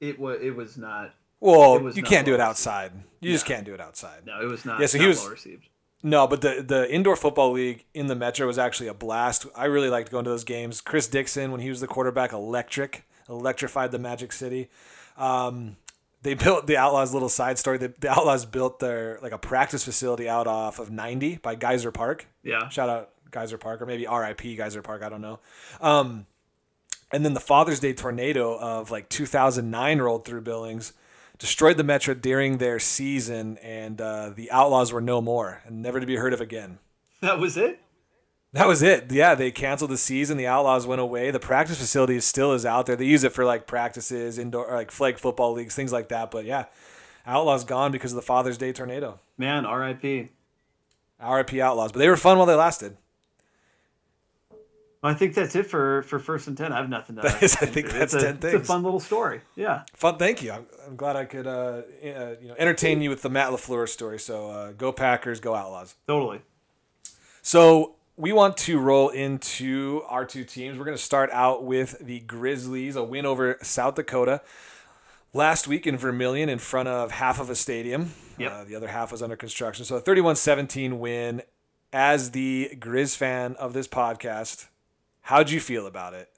it 0.00 0.18
was 0.18 0.38
it 0.42 0.54
was 0.54 0.76
not. 0.76 1.14
Well, 1.40 1.78
was 1.80 1.96
you 1.96 2.02
can't 2.02 2.26
do 2.26 2.34
it 2.34 2.40
outside. 2.40 2.92
You 3.20 3.32
just 3.32 3.46
can't 3.46 3.64
do 3.64 3.72
it 3.74 3.80
outside. 3.80 4.26
No, 4.26 4.40
it 4.40 4.46
was 4.46 4.64
not. 4.64 4.80
Yeah, 4.80 4.86
so 4.86 4.98
he 4.98 5.06
was- 5.06 5.20
well 5.20 5.30
received. 5.30 5.68
No, 6.02 6.26
but 6.26 6.40
the 6.42 6.64
the 6.66 6.92
indoor 6.92 7.16
football 7.16 7.50
league 7.52 7.84
in 7.92 8.06
the 8.06 8.14
Metro 8.14 8.46
was 8.46 8.58
actually 8.58 8.88
a 8.88 8.94
blast. 8.94 9.46
I 9.56 9.64
really 9.64 9.90
liked 9.90 10.10
going 10.10 10.24
to 10.24 10.30
those 10.30 10.44
games. 10.44 10.80
Chris 10.80 11.08
Dixon, 11.08 11.50
when 11.50 11.60
he 11.60 11.70
was 11.70 11.80
the 11.80 11.88
quarterback, 11.88 12.32
electric, 12.32 13.04
electrified 13.28 13.90
the 13.90 13.98
Magic 13.98 14.32
City. 14.32 14.68
Um, 15.16 15.76
they 16.22 16.34
built 16.34 16.66
the 16.66 16.76
Outlaws. 16.76 17.12
Little 17.12 17.28
side 17.28 17.58
story: 17.58 17.78
the, 17.78 17.92
the 17.98 18.10
Outlaws 18.10 18.44
built 18.44 18.78
their 18.78 19.18
like 19.22 19.32
a 19.32 19.38
practice 19.38 19.84
facility 19.84 20.28
out 20.28 20.46
off 20.46 20.78
of 20.78 20.90
90 20.90 21.38
by 21.38 21.56
Geyser 21.56 21.90
Park. 21.90 22.26
Yeah. 22.44 22.68
Shout 22.68 22.88
out 22.88 23.10
Geyser 23.32 23.58
Park, 23.58 23.82
or 23.82 23.86
maybe 23.86 24.06
R.I.P. 24.06 24.54
Geyser 24.56 24.82
Park. 24.82 25.02
I 25.02 25.08
don't 25.08 25.20
know. 25.20 25.40
Um, 25.80 26.26
and 27.10 27.24
then 27.24 27.34
the 27.34 27.40
Father's 27.40 27.80
Day 27.80 27.92
tornado 27.92 28.56
of 28.58 28.90
like 28.90 29.08
2009 29.08 29.98
rolled 29.98 30.24
through 30.24 30.42
Billings, 30.42 30.92
destroyed 31.38 31.76
the 31.76 31.84
Metro 31.84 32.14
during 32.14 32.58
their 32.58 32.78
season, 32.78 33.58
and 33.58 34.00
uh, 34.00 34.30
the 34.30 34.50
Outlaws 34.50 34.92
were 34.92 35.00
no 35.00 35.20
more 35.20 35.62
and 35.64 35.82
never 35.82 36.00
to 36.00 36.06
be 36.06 36.16
heard 36.16 36.32
of 36.32 36.40
again. 36.40 36.78
That 37.20 37.38
was 37.38 37.56
it. 37.56 37.80
That 38.52 38.66
was 38.66 38.82
it. 38.82 39.10
Yeah, 39.12 39.34
they 39.34 39.50
canceled 39.50 39.90
the 39.90 39.98
season. 39.98 40.36
The 40.36 40.46
Outlaws 40.46 40.86
went 40.86 41.00
away. 41.00 41.30
The 41.30 41.40
practice 41.40 41.78
facility 41.78 42.18
still 42.20 42.52
is 42.52 42.64
out 42.64 42.86
there. 42.86 42.96
They 42.96 43.04
use 43.04 43.24
it 43.24 43.32
for 43.32 43.44
like 43.44 43.66
practices, 43.66 44.38
indoor, 44.38 44.68
like 44.72 44.90
flag 44.90 45.18
football 45.18 45.52
leagues, 45.52 45.74
things 45.74 45.92
like 45.92 46.08
that. 46.08 46.30
But 46.30 46.44
yeah, 46.44 46.66
Outlaws 47.26 47.64
gone 47.64 47.92
because 47.92 48.12
of 48.12 48.16
the 48.16 48.22
Father's 48.22 48.56
Day 48.56 48.72
tornado. 48.72 49.20
Man, 49.36 49.66
R.I.P. 49.66 50.30
RIP 51.20 51.54
Outlaws, 51.54 51.92
but 51.92 51.98
they 51.98 52.08
were 52.08 52.16
fun 52.16 52.38
while 52.38 52.46
they 52.46 52.54
lasted. 52.54 52.96
I 55.02 55.14
think 55.14 55.34
that's 55.34 55.54
it 55.54 55.64
for 55.66 56.02
for 56.02 56.18
first 56.18 56.48
and 56.48 56.56
ten. 56.56 56.72
I 56.72 56.78
have 56.78 56.88
nothing 56.88 57.16
to. 57.16 57.22
That 57.28 57.42
is- 57.42 57.56
I 57.60 57.66
think 57.66 57.90
that's 57.90 58.14
a, 58.14 58.32
10 58.34 58.38
It's 58.42 58.54
a 58.54 58.60
fun 58.60 58.82
little 58.82 58.98
story. 59.00 59.42
Yeah. 59.54 59.82
Fun. 59.94 60.16
Thank 60.18 60.42
you. 60.42 60.50
I'm, 60.52 60.66
I'm 60.86 60.96
glad 60.96 61.14
I 61.16 61.24
could 61.24 61.46
uh, 61.46 61.50
uh, 61.50 61.82
you 62.40 62.48
know 62.48 62.54
entertain 62.58 63.00
you 63.00 63.08
with 63.10 63.22
the 63.22 63.30
Matt 63.30 63.50
LaFleur 63.50 63.88
story. 63.88 64.18
So 64.18 64.50
uh, 64.50 64.72
go 64.72 64.90
Packers, 64.92 65.38
go 65.40 65.54
Outlaws. 65.54 65.94
Totally. 66.08 66.40
So 67.42 67.94
we 68.16 68.32
want 68.32 68.56
to 68.58 68.78
roll 68.80 69.10
into 69.10 70.02
our 70.08 70.24
two 70.24 70.44
teams. 70.44 70.76
We're 70.78 70.84
going 70.84 70.96
to 70.96 71.02
start 71.02 71.30
out 71.32 71.64
with 71.64 71.98
the 72.00 72.18
Grizzlies, 72.20 72.96
a 72.96 73.04
win 73.04 73.24
over 73.24 73.58
South 73.62 73.94
Dakota 73.94 74.42
last 75.32 75.68
week 75.68 75.86
in 75.86 75.96
Vermillion 75.96 76.48
in 76.48 76.58
front 76.58 76.88
of 76.88 77.12
half 77.12 77.38
of 77.38 77.48
a 77.50 77.54
stadium. 77.54 78.12
Yep. 78.38 78.52
Uh, 78.52 78.64
the 78.64 78.74
other 78.74 78.88
half 78.88 79.12
was 79.12 79.22
under 79.22 79.36
construction. 79.36 79.84
So 79.84 79.96
a 79.96 80.02
31-17 80.02 80.98
win. 80.98 81.42
As 81.90 82.32
the 82.32 82.70
Grizz 82.78 83.16
fan 83.16 83.54
of 83.56 83.72
this 83.72 83.88
podcast, 83.88 84.66
how'd 85.28 85.50
you 85.50 85.60
feel 85.60 85.86
about 85.86 86.14
it? 86.14 86.30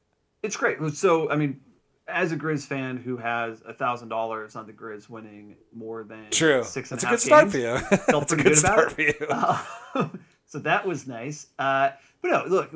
It's 0.43 0.57
great. 0.57 0.79
So, 0.95 1.31
I 1.31 1.37
mean, 1.37 1.61
as 2.09 2.33
a 2.33 2.37
Grizz 2.37 2.67
fan 2.67 2.97
who 2.97 3.17
has 3.19 3.63
a 3.65 3.73
thousand 3.73 4.09
dollars 4.09 4.57
on 4.57 4.67
the 4.67 4.73
Grizz 4.73 5.09
winning 5.09 5.55
more 5.73 6.03
than 6.03 6.27
True. 6.31 6.65
six 6.65 6.91
and 6.91 6.99
That's 7.01 7.05
a 7.05 7.07
a 7.07 7.11
good 7.11 7.21
start 7.21 7.43
games, 7.53 7.53
for 7.53 7.59
you. 7.59 7.99
felt 7.99 8.29
That's 8.29 8.33
a 8.33 8.37
pretty 8.37 8.43
good 8.43 8.55
good 8.57 8.65
about 8.65 8.93
for 8.93 9.03
you. 9.03 9.15
Uh, 9.31 10.09
so 10.47 10.59
that 10.59 10.85
was 10.85 11.07
nice. 11.07 11.47
Uh, 11.57 11.91
but 12.21 12.31
no, 12.33 12.45
look, 12.49 12.73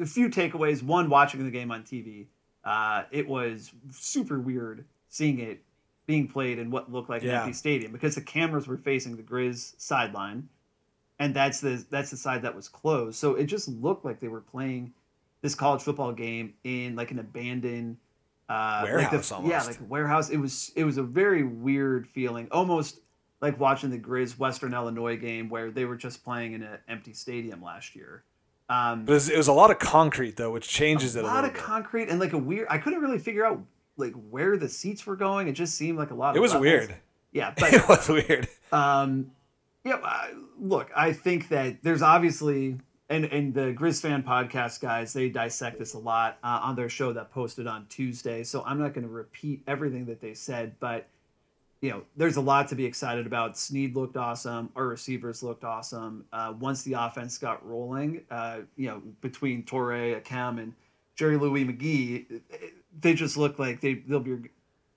a 0.00 0.06
few 0.06 0.30
takeaways. 0.30 0.82
One, 0.82 1.10
watching 1.10 1.44
the 1.44 1.50
game 1.50 1.70
on 1.70 1.82
TV, 1.82 2.28
uh, 2.64 3.02
it 3.10 3.28
was 3.28 3.70
super 3.90 4.40
weird 4.40 4.86
seeing 5.10 5.38
it 5.38 5.62
being 6.06 6.26
played 6.26 6.58
in 6.58 6.70
what 6.70 6.90
looked 6.90 7.10
like 7.10 7.20
an 7.22 7.28
Yeah. 7.28 7.40
empty 7.40 7.52
stadium 7.52 7.92
because 7.92 8.14
the 8.14 8.22
cameras 8.22 8.66
were 8.66 8.78
facing 8.78 9.16
the 9.18 9.22
Grizz 9.22 9.74
sideline, 9.78 10.48
and 11.18 11.34
that's 11.34 11.60
the 11.60 11.84
that's 11.90 12.10
the 12.10 12.16
side 12.16 12.40
that 12.40 12.54
was 12.56 12.68
closed. 12.68 13.16
So 13.18 13.34
it 13.34 13.44
just 13.44 13.68
looked 13.68 14.06
like 14.06 14.18
they 14.18 14.28
were 14.28 14.40
playing 14.40 14.94
this 15.42 15.54
college 15.54 15.82
football 15.82 16.12
game 16.12 16.54
in 16.64 16.96
like 16.96 17.10
an 17.10 17.18
abandoned 17.18 17.96
uh, 18.48 18.80
like 18.84 19.10
the- 19.10 19.16
Warehouse 19.18 19.32
Yeah, 19.44 19.62
like 19.62 19.80
a 19.80 19.84
warehouse. 19.84 20.30
It 20.30 20.38
was 20.38 20.72
it 20.74 20.84
was 20.84 20.96
a 20.98 21.02
very 21.02 21.42
weird 21.44 22.06
feeling, 22.06 22.48
almost 22.50 23.00
like 23.40 23.58
watching 23.60 23.90
the 23.90 23.98
Grizz 23.98 24.38
Western 24.38 24.74
Illinois 24.74 25.16
game 25.16 25.48
where 25.48 25.70
they 25.70 25.84
were 25.84 25.96
just 25.96 26.24
playing 26.24 26.54
in 26.54 26.62
an 26.62 26.78
empty 26.88 27.12
stadium 27.12 27.62
last 27.62 27.94
year. 27.94 28.24
Um, 28.70 29.04
But 29.04 29.12
it 29.12 29.14
was, 29.14 29.28
it 29.30 29.36
was 29.36 29.48
a 29.48 29.52
lot 29.52 29.70
of 29.70 29.78
concrete 29.78 30.36
though, 30.36 30.50
which 30.50 30.68
changes 30.68 31.14
a 31.14 31.20
it 31.20 31.24
a 31.24 31.26
lot 31.28 31.44
of 31.44 31.52
bit. 31.52 31.62
concrete 31.62 32.08
and 32.08 32.18
like 32.18 32.32
a 32.32 32.38
weird. 32.38 32.66
I 32.70 32.78
couldn't 32.78 33.00
really 33.00 33.18
figure 33.18 33.44
out 33.44 33.60
like 33.96 34.14
where 34.30 34.56
the 34.56 34.68
seats 34.68 35.06
were 35.06 35.16
going. 35.16 35.46
It 35.48 35.52
just 35.52 35.74
seemed 35.74 35.98
like 35.98 36.10
a 36.10 36.14
lot. 36.14 36.36
it 36.36 36.40
was 36.40 36.52
levels. 36.52 36.62
weird. 36.62 36.94
Yeah, 37.32 37.52
but 37.58 37.72
it 37.74 37.86
was 37.88 38.08
weird. 38.08 38.48
um, 38.72 39.30
yeah, 39.84 40.28
look, 40.58 40.90
I 40.96 41.12
think 41.12 41.48
that 41.50 41.82
there's 41.82 42.02
obviously 42.02 42.78
and 43.08 43.24
and 43.26 43.54
the 43.54 43.72
Grizz 43.72 44.02
fan 44.02 44.22
podcast 44.22 44.80
guys 44.80 45.12
they 45.12 45.28
dissect 45.28 45.78
this 45.78 45.94
a 45.94 45.98
lot 45.98 46.38
uh, 46.42 46.60
on 46.62 46.76
their 46.76 46.88
show 46.88 47.12
that 47.12 47.30
posted 47.30 47.66
on 47.66 47.86
Tuesday. 47.88 48.42
So 48.44 48.62
I'm 48.66 48.78
not 48.78 48.94
going 48.94 49.06
to 49.06 49.12
repeat 49.12 49.62
everything 49.66 50.06
that 50.06 50.20
they 50.20 50.34
said, 50.34 50.74
but 50.80 51.06
you 51.80 51.90
know, 51.90 52.02
there's 52.16 52.36
a 52.36 52.40
lot 52.40 52.68
to 52.68 52.74
be 52.74 52.84
excited 52.84 53.26
about. 53.26 53.56
Sneed 53.56 53.94
looked 53.94 54.16
awesome. 54.16 54.70
Our 54.74 54.86
receivers 54.86 55.42
looked 55.42 55.64
awesome. 55.64 56.24
Uh, 56.32 56.54
once 56.58 56.82
the 56.82 56.94
offense 56.94 57.38
got 57.38 57.64
rolling, 57.64 58.22
uh, 58.30 58.60
you 58.76 58.88
know, 58.88 59.00
between 59.20 59.62
Toure, 59.62 60.20
Akem, 60.20 60.60
and 60.60 60.74
Jerry 61.14 61.36
Louie-McGee, 61.36 62.40
they 63.00 63.14
just 63.14 63.36
look 63.36 63.58
like 63.58 63.80
they 63.80 63.94
they'll 63.94 64.20
be. 64.20 64.38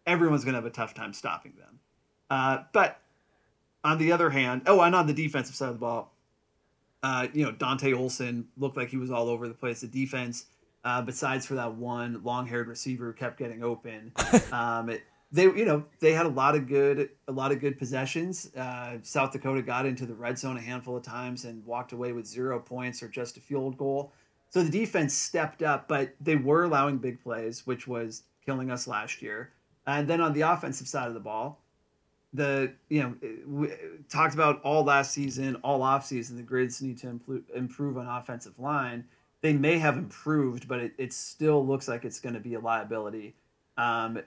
Everyone's 0.07 0.43
going 0.43 0.53
to 0.53 0.57
have 0.57 0.65
a 0.65 0.71
tough 0.71 0.95
time 0.95 1.13
stopping 1.13 1.53
them. 1.59 1.79
Uh, 2.31 2.63
but 2.73 2.99
on 3.83 3.99
the 3.99 4.11
other 4.11 4.31
hand, 4.31 4.63
oh, 4.65 4.81
and 4.81 4.95
on 4.95 5.05
the 5.05 5.13
defensive 5.13 5.55
side 5.55 5.69
of 5.69 5.75
the 5.75 5.79
ball, 5.79 6.11
uh, 7.03 7.27
you 7.33 7.43
know, 7.43 7.51
Dante 7.51 7.93
Olson 7.93 8.47
looked 8.57 8.77
like 8.77 8.89
he 8.89 8.97
was 8.97 9.11
all 9.11 9.27
over 9.27 9.47
the 9.47 9.53
place. 9.53 9.81
The 9.81 9.87
defense, 9.87 10.45
uh, 10.83 11.01
besides 11.01 11.45
for 11.45 11.55
that 11.55 11.75
one 11.75 12.21
long-haired 12.23 12.67
receiver 12.67 13.07
who 13.07 13.13
kept 13.13 13.37
getting 13.39 13.63
open, 13.63 14.11
um, 14.51 14.89
it, 14.89 15.03
they, 15.31 15.43
you 15.43 15.65
know, 15.65 15.85
they 15.99 16.11
had 16.11 16.25
a 16.25 16.29
lot 16.29 16.55
of 16.55 16.67
good, 16.67 17.09
a 17.27 17.31
lot 17.31 17.51
of 17.51 17.59
good 17.59 17.79
possessions. 17.79 18.53
Uh, 18.55 18.97
South 19.01 19.31
Dakota 19.31 19.61
got 19.61 19.85
into 19.85 20.05
the 20.05 20.13
red 20.13 20.37
zone 20.37 20.57
a 20.57 20.61
handful 20.61 20.97
of 20.97 21.03
times 21.03 21.45
and 21.45 21.65
walked 21.65 21.93
away 21.93 22.11
with 22.11 22.25
zero 22.25 22.59
points 22.59 23.01
or 23.01 23.07
just 23.07 23.37
a 23.37 23.39
field 23.39 23.77
goal. 23.77 24.11
So 24.49 24.61
the 24.61 24.69
defense 24.69 25.13
stepped 25.13 25.63
up, 25.63 25.87
but 25.87 26.13
they 26.19 26.35
were 26.35 26.65
allowing 26.65 26.97
big 26.97 27.23
plays, 27.23 27.65
which 27.65 27.87
was 27.87 28.23
killing 28.45 28.69
us 28.69 28.87
last 28.87 29.21
year. 29.21 29.53
And 29.87 30.07
then 30.07 30.19
on 30.19 30.33
the 30.33 30.41
offensive 30.41 30.87
side 30.87 31.07
of 31.07 31.13
the 31.13 31.21
ball, 31.21 31.60
the 32.33 32.71
you 32.89 33.01
know 33.01 33.15
we 33.45 33.69
talked 34.09 34.33
about 34.33 34.61
all 34.63 34.83
last 34.83 35.11
season, 35.11 35.55
all 35.63 35.83
off 35.83 36.05
season. 36.05 36.37
The 36.37 36.43
Grizz 36.43 36.81
need 36.81 36.97
to 36.99 37.19
improve, 37.55 37.97
on 37.97 38.07
offensive 38.07 38.57
line. 38.57 39.03
They 39.41 39.53
may 39.53 39.79
have 39.79 39.97
improved, 39.97 40.67
but 40.67 40.79
it, 40.79 40.93
it 40.97 41.13
still 41.13 41.65
looks 41.65 41.87
like 41.87 42.05
it's 42.05 42.19
going 42.19 42.35
to 42.35 42.39
be 42.39 42.53
a 42.53 42.59
liability 42.59 43.33
um, 43.77 44.19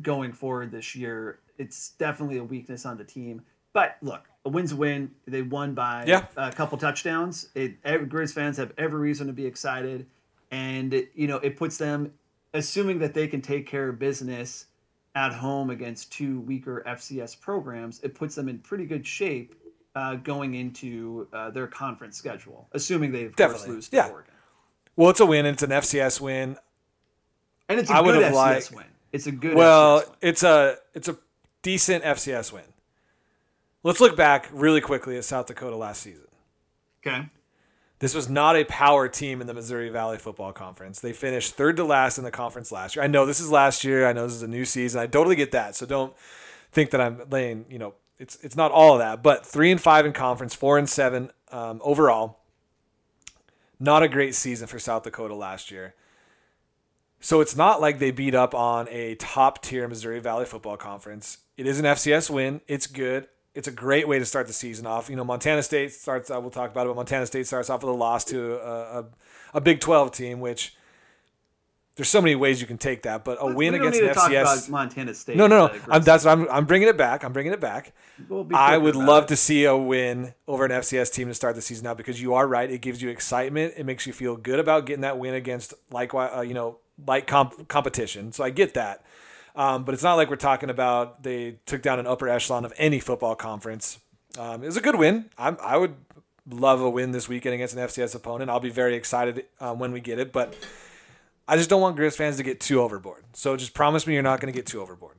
going 0.00 0.32
forward 0.32 0.70
this 0.70 0.94
year. 0.96 1.40
It's 1.58 1.90
definitely 1.90 2.38
a 2.38 2.44
weakness 2.44 2.86
on 2.86 2.96
the 2.96 3.04
team. 3.04 3.42
But 3.74 3.96
look, 4.02 4.28
a 4.44 4.48
win's 4.48 4.72
a 4.72 4.76
win. 4.76 5.10
They 5.26 5.42
won 5.42 5.74
by 5.74 6.04
Yeah. 6.06 6.26
a 6.36 6.50
couple 6.52 6.78
touchdowns. 6.78 7.48
It, 7.54 7.82
Grizz 7.82 8.32
fans 8.32 8.56
have 8.56 8.72
every 8.78 9.00
reason 9.00 9.26
to 9.28 9.32
be 9.32 9.46
excited, 9.46 10.06
and 10.50 10.92
you 11.14 11.26
know 11.28 11.36
it 11.38 11.56
puts 11.56 11.78
them, 11.78 12.12
assuming 12.54 12.98
that 13.00 13.14
they 13.14 13.28
can 13.28 13.40
take 13.40 13.66
care 13.66 13.88
of 13.88 13.98
business 13.98 14.66
at 15.14 15.32
home 15.32 15.70
against 15.70 16.10
two 16.12 16.40
weaker 16.40 16.82
FCS 16.86 17.38
programs, 17.40 18.00
it 18.02 18.14
puts 18.14 18.34
them 18.34 18.48
in 18.48 18.58
pretty 18.58 18.86
good 18.86 19.06
shape 19.06 19.54
uh, 19.94 20.14
going 20.16 20.54
into 20.54 21.28
uh, 21.32 21.50
their 21.50 21.66
conference 21.66 22.16
schedule, 22.16 22.68
assuming 22.72 23.12
they 23.12 23.24
of 23.24 23.36
course 23.36 23.52
Definitely. 23.52 23.74
lose 23.74 23.88
to 23.90 23.96
Yeah. 23.96 24.08
Oregon. 24.08 24.32
Well, 24.96 25.10
it's 25.10 25.20
a 25.20 25.26
win. 25.26 25.44
It's 25.46 25.62
an 25.62 25.70
FCS 25.70 26.20
win. 26.20 26.56
And 27.68 27.78
it's 27.78 27.90
a 27.90 27.94
I 27.94 28.02
good 28.02 28.22
FCS 28.22 28.34
liked- 28.34 28.72
win. 28.72 28.86
It's 29.12 29.26
a 29.26 29.32
good 29.32 29.54
Well, 29.54 30.00
FCS 30.00 30.08
win. 30.08 30.16
it's 30.22 30.42
a 30.42 30.76
it's 30.94 31.08
a 31.08 31.18
decent 31.62 32.04
FCS 32.04 32.52
win. 32.52 32.64
Let's 33.82 34.00
look 34.00 34.16
back 34.16 34.48
really 34.52 34.80
quickly 34.80 35.16
at 35.18 35.24
South 35.24 35.46
Dakota 35.46 35.76
last 35.76 36.02
season. 36.02 36.26
Okay. 37.06 37.28
This 38.02 38.16
was 38.16 38.28
not 38.28 38.56
a 38.56 38.64
power 38.64 39.06
team 39.06 39.40
in 39.40 39.46
the 39.46 39.54
Missouri 39.54 39.88
Valley 39.88 40.18
Football 40.18 40.52
Conference. 40.52 40.98
They 40.98 41.12
finished 41.12 41.54
third 41.54 41.76
to 41.76 41.84
last 41.84 42.18
in 42.18 42.24
the 42.24 42.32
conference 42.32 42.72
last 42.72 42.96
year. 42.96 43.04
I 43.04 43.06
know 43.06 43.24
this 43.24 43.38
is 43.38 43.48
last 43.48 43.84
year. 43.84 44.08
I 44.08 44.12
know 44.12 44.26
this 44.26 44.34
is 44.34 44.42
a 44.42 44.48
new 44.48 44.64
season. 44.64 45.00
I 45.00 45.06
totally 45.06 45.36
get 45.36 45.52
that. 45.52 45.76
So 45.76 45.86
don't 45.86 46.12
think 46.72 46.90
that 46.90 47.00
I'm 47.00 47.22
laying, 47.30 47.64
you 47.70 47.78
know, 47.78 47.94
it's 48.18 48.36
it's 48.42 48.56
not 48.56 48.72
all 48.72 48.94
of 48.94 48.98
that, 48.98 49.22
but 49.22 49.46
three 49.46 49.70
and 49.70 49.80
five 49.80 50.04
in 50.04 50.12
conference, 50.12 50.52
four 50.52 50.78
and 50.78 50.90
seven 50.90 51.30
um, 51.52 51.80
overall. 51.84 52.40
Not 53.78 54.02
a 54.02 54.08
great 54.08 54.34
season 54.34 54.66
for 54.66 54.80
South 54.80 55.04
Dakota 55.04 55.36
last 55.36 55.70
year. 55.70 55.94
So 57.20 57.40
it's 57.40 57.54
not 57.54 57.80
like 57.80 58.00
they 58.00 58.10
beat 58.10 58.34
up 58.34 58.52
on 58.52 58.88
a 58.90 59.14
top 59.14 59.62
tier 59.62 59.86
Missouri 59.86 60.18
Valley 60.18 60.44
Football 60.44 60.76
Conference. 60.76 61.38
It 61.56 61.68
is 61.68 61.78
an 61.78 61.84
FCS 61.84 62.30
win. 62.30 62.62
It's 62.66 62.88
good. 62.88 63.28
It's 63.54 63.68
a 63.68 63.72
great 63.72 64.08
way 64.08 64.18
to 64.18 64.24
start 64.24 64.46
the 64.46 64.52
season 64.52 64.86
off. 64.86 65.10
You 65.10 65.16
know, 65.16 65.24
Montana 65.24 65.62
State 65.62 65.92
starts. 65.92 66.30
Uh, 66.30 66.40
we'll 66.40 66.50
talk 66.50 66.70
about 66.70 66.86
it, 66.86 66.88
but 66.90 66.96
Montana 66.96 67.26
State 67.26 67.46
starts 67.46 67.68
off 67.68 67.82
with 67.82 67.90
a 67.90 67.96
loss 67.96 68.24
to 68.26 68.54
a, 68.56 69.00
a, 69.00 69.04
a 69.54 69.60
Big 69.60 69.80
Twelve 69.80 70.10
team, 70.12 70.40
which 70.40 70.74
there's 71.96 72.08
so 72.08 72.22
many 72.22 72.34
ways 72.34 72.58
you 72.62 72.66
can 72.66 72.78
take 72.78 73.02
that, 73.02 73.22
but 73.22 73.36
a 73.38 73.46
We 73.46 73.54
win 73.70 73.74
against 73.74 74.00
need 74.00 74.08
an 74.08 74.14
to 74.14 74.14
talk 74.14 74.30
FCS. 74.30 74.40
about 74.40 74.68
Montana 74.70 75.12
State. 75.12 75.36
No, 75.36 75.46
no, 75.46 75.66
no. 75.66 75.80
I'm, 75.90 76.02
that's 76.02 76.24
I'm, 76.24 76.48
I'm 76.50 76.64
bringing 76.64 76.88
it 76.88 76.96
back. 76.96 77.22
I'm 77.22 77.34
bringing 77.34 77.52
it 77.52 77.60
back. 77.60 77.92
We'll 78.30 78.48
I 78.54 78.78
would 78.78 78.96
love 78.96 79.24
it. 79.24 79.28
to 79.28 79.36
see 79.36 79.66
a 79.66 79.76
win 79.76 80.32
over 80.48 80.64
an 80.64 80.70
FCS 80.70 81.12
team 81.12 81.28
to 81.28 81.34
start 81.34 81.54
the 81.54 81.60
season 81.60 81.86
out 81.86 81.98
because 81.98 82.22
you 82.22 82.32
are 82.32 82.46
right. 82.48 82.70
It 82.70 82.80
gives 82.80 83.02
you 83.02 83.10
excitement. 83.10 83.74
It 83.76 83.84
makes 83.84 84.06
you 84.06 84.14
feel 84.14 84.36
good 84.38 84.58
about 84.58 84.86
getting 84.86 85.02
that 85.02 85.18
win 85.18 85.34
against 85.34 85.74
like 85.90 86.14
uh, 86.14 86.40
you 86.40 86.54
know 86.54 86.78
like 87.06 87.26
comp- 87.26 87.68
competition. 87.68 88.32
So 88.32 88.42
I 88.42 88.48
get 88.48 88.72
that, 88.72 89.04
um, 89.54 89.84
but 89.84 89.94
it's 89.94 90.02
not 90.02 90.14
like 90.14 90.30
we're 90.30 90.36
talking 90.36 90.70
about 90.70 91.22
they 91.22 91.58
took 91.66 91.82
down 91.82 91.98
an 91.98 92.06
upper 92.06 92.28
echelon 92.28 92.64
of 92.64 92.72
any 92.76 93.00
football 93.00 93.34
conference. 93.34 93.98
Um, 94.38 94.62
it 94.62 94.66
was 94.66 94.76
a 94.76 94.80
good 94.80 94.96
win. 94.96 95.26
I'm, 95.36 95.58
I 95.62 95.76
would 95.76 95.94
love 96.48 96.80
a 96.80 96.88
win 96.90 97.12
this 97.12 97.28
weekend 97.28 97.54
against 97.54 97.74
an 97.76 97.80
FCS 97.86 98.14
opponent. 98.14 98.50
I'll 98.50 98.60
be 98.60 98.70
very 98.70 98.94
excited 98.94 99.44
um, 99.60 99.78
when 99.78 99.92
we 99.92 100.00
get 100.00 100.18
it, 100.18 100.32
but 100.32 100.54
I 101.46 101.56
just 101.56 101.68
don't 101.68 101.80
want 101.80 101.96
Grizz 101.96 102.16
fans 102.16 102.36
to 102.38 102.42
get 102.42 102.60
too 102.60 102.80
overboard. 102.80 103.24
So 103.34 103.56
just 103.56 103.74
promise 103.74 104.06
me 104.06 104.14
you're 104.14 104.22
not 104.22 104.40
going 104.40 104.52
to 104.52 104.56
get 104.56 104.66
too 104.66 104.80
overboard. 104.80 105.16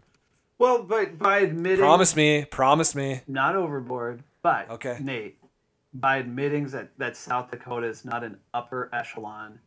Well, 0.57 0.83
but 0.83 1.17
by 1.17 1.39
admitting 1.39 1.79
Promise 1.79 2.15
me. 2.15 2.45
Promise 2.45 2.95
me. 2.95 3.21
not 3.27 3.55
overboard, 3.55 4.23
but 4.41 4.69
Okay. 4.69 4.97
Nate, 5.01 5.37
by 5.93 6.17
admitting 6.17 6.67
that 6.67 6.89
that 6.97 7.15
South 7.17 7.51
Dakota 7.51 7.87
is 7.87 8.03
not 8.05 8.23
an 8.23 8.37
upper 8.53 8.89
echelon. 8.93 9.59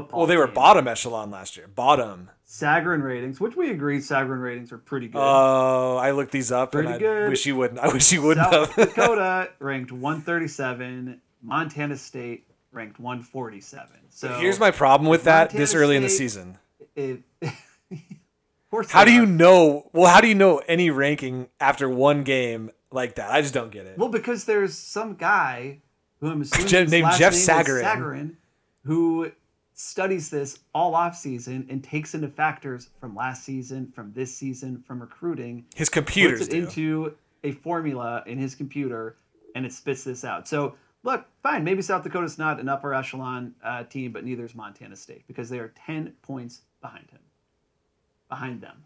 Well, 0.00 0.26
they 0.26 0.36
were 0.36 0.46
bottom 0.46 0.86
echelon 0.88 1.30
last 1.30 1.56
year. 1.56 1.66
Bottom. 1.68 2.30
Sagarin 2.48 3.02
ratings, 3.02 3.40
which 3.40 3.56
we 3.56 3.70
agree 3.70 3.98
Sagarin 3.98 4.40
ratings 4.42 4.72
are 4.72 4.78
pretty 4.78 5.08
good. 5.08 5.18
Oh, 5.20 5.96
I 5.96 6.12
looked 6.12 6.30
these 6.32 6.52
up 6.52 6.72
Pretty 6.72 6.86
and 6.86 6.94
I 6.96 6.98
good. 6.98 7.28
wish 7.30 7.44
you 7.46 7.56
wouldn't. 7.56 7.80
I 7.80 7.88
wish 7.92 8.12
you 8.12 8.22
wouldn't 8.22 8.50
South 8.52 8.72
have. 8.74 8.88
Dakota 8.94 9.50
ranked 9.58 9.90
137, 9.92 11.20
Montana 11.42 11.96
State 11.96 12.46
ranked 12.72 13.00
147. 13.00 13.88
So 14.10 14.28
Here's 14.38 14.60
my 14.60 14.70
problem 14.70 15.10
with 15.10 15.24
that 15.24 15.50
this 15.50 15.70
Montana 15.74 15.84
early 15.84 15.96
in 15.96 16.02
the 16.02 16.08
season. 16.08 16.58
it, 16.94 17.20
of 18.70 18.90
How 18.90 19.04
do 19.04 19.12
you 19.12 19.26
know? 19.26 19.90
Well, 19.92 20.10
how 20.12 20.20
do 20.20 20.28
you 20.28 20.34
know 20.34 20.58
any 20.68 20.90
ranking 20.90 21.48
after 21.60 21.88
one 21.88 22.22
game 22.24 22.70
like 22.92 23.16
that? 23.16 23.30
I 23.30 23.40
just 23.42 23.54
don't 23.54 23.70
get 23.70 23.86
it. 23.86 23.98
Well, 23.98 24.08
because 24.08 24.44
there's 24.44 24.74
some 24.76 25.14
guy 25.14 25.80
who 26.20 26.30
I'm 26.30 26.42
assuming 26.42 26.68
Je- 26.68 26.86
named 26.86 27.08
Jeff 27.18 27.32
name 27.32 27.42
Sagarin. 27.42 27.82
Sagarin, 27.84 28.34
who 28.84 29.30
studies 29.76 30.30
this 30.30 30.58
all 30.74 30.94
off 30.94 31.14
season 31.14 31.66
and 31.70 31.84
takes 31.84 32.14
into 32.14 32.28
factors 32.28 32.88
from 32.98 33.14
last 33.14 33.44
season, 33.44 33.92
from 33.94 34.10
this 34.14 34.34
season, 34.34 34.82
from 34.86 35.00
recruiting, 35.00 35.66
His 35.74 35.90
computers 35.90 36.40
puts 36.40 36.48
it 36.48 36.52
do. 36.52 36.64
into 36.64 37.14
a 37.44 37.52
formula 37.52 38.22
in 38.26 38.38
his 38.38 38.54
computer, 38.54 39.18
and 39.54 39.66
it 39.66 39.72
spits 39.72 40.02
this 40.02 40.24
out. 40.24 40.48
So 40.48 40.74
look, 41.02 41.26
fine, 41.42 41.62
maybe 41.62 41.82
South 41.82 42.02
Dakota's 42.02 42.38
not 42.38 42.58
an 42.58 42.70
upper 42.70 42.94
echelon 42.94 43.54
uh, 43.62 43.84
team, 43.84 44.12
but 44.12 44.24
neither 44.24 44.46
is 44.46 44.54
Montana 44.54 44.96
State 44.96 45.26
because 45.28 45.50
they 45.50 45.58
are 45.58 45.72
ten 45.86 46.14
points 46.22 46.62
behind 46.80 47.10
him, 47.10 47.20
behind 48.30 48.62
them. 48.62 48.82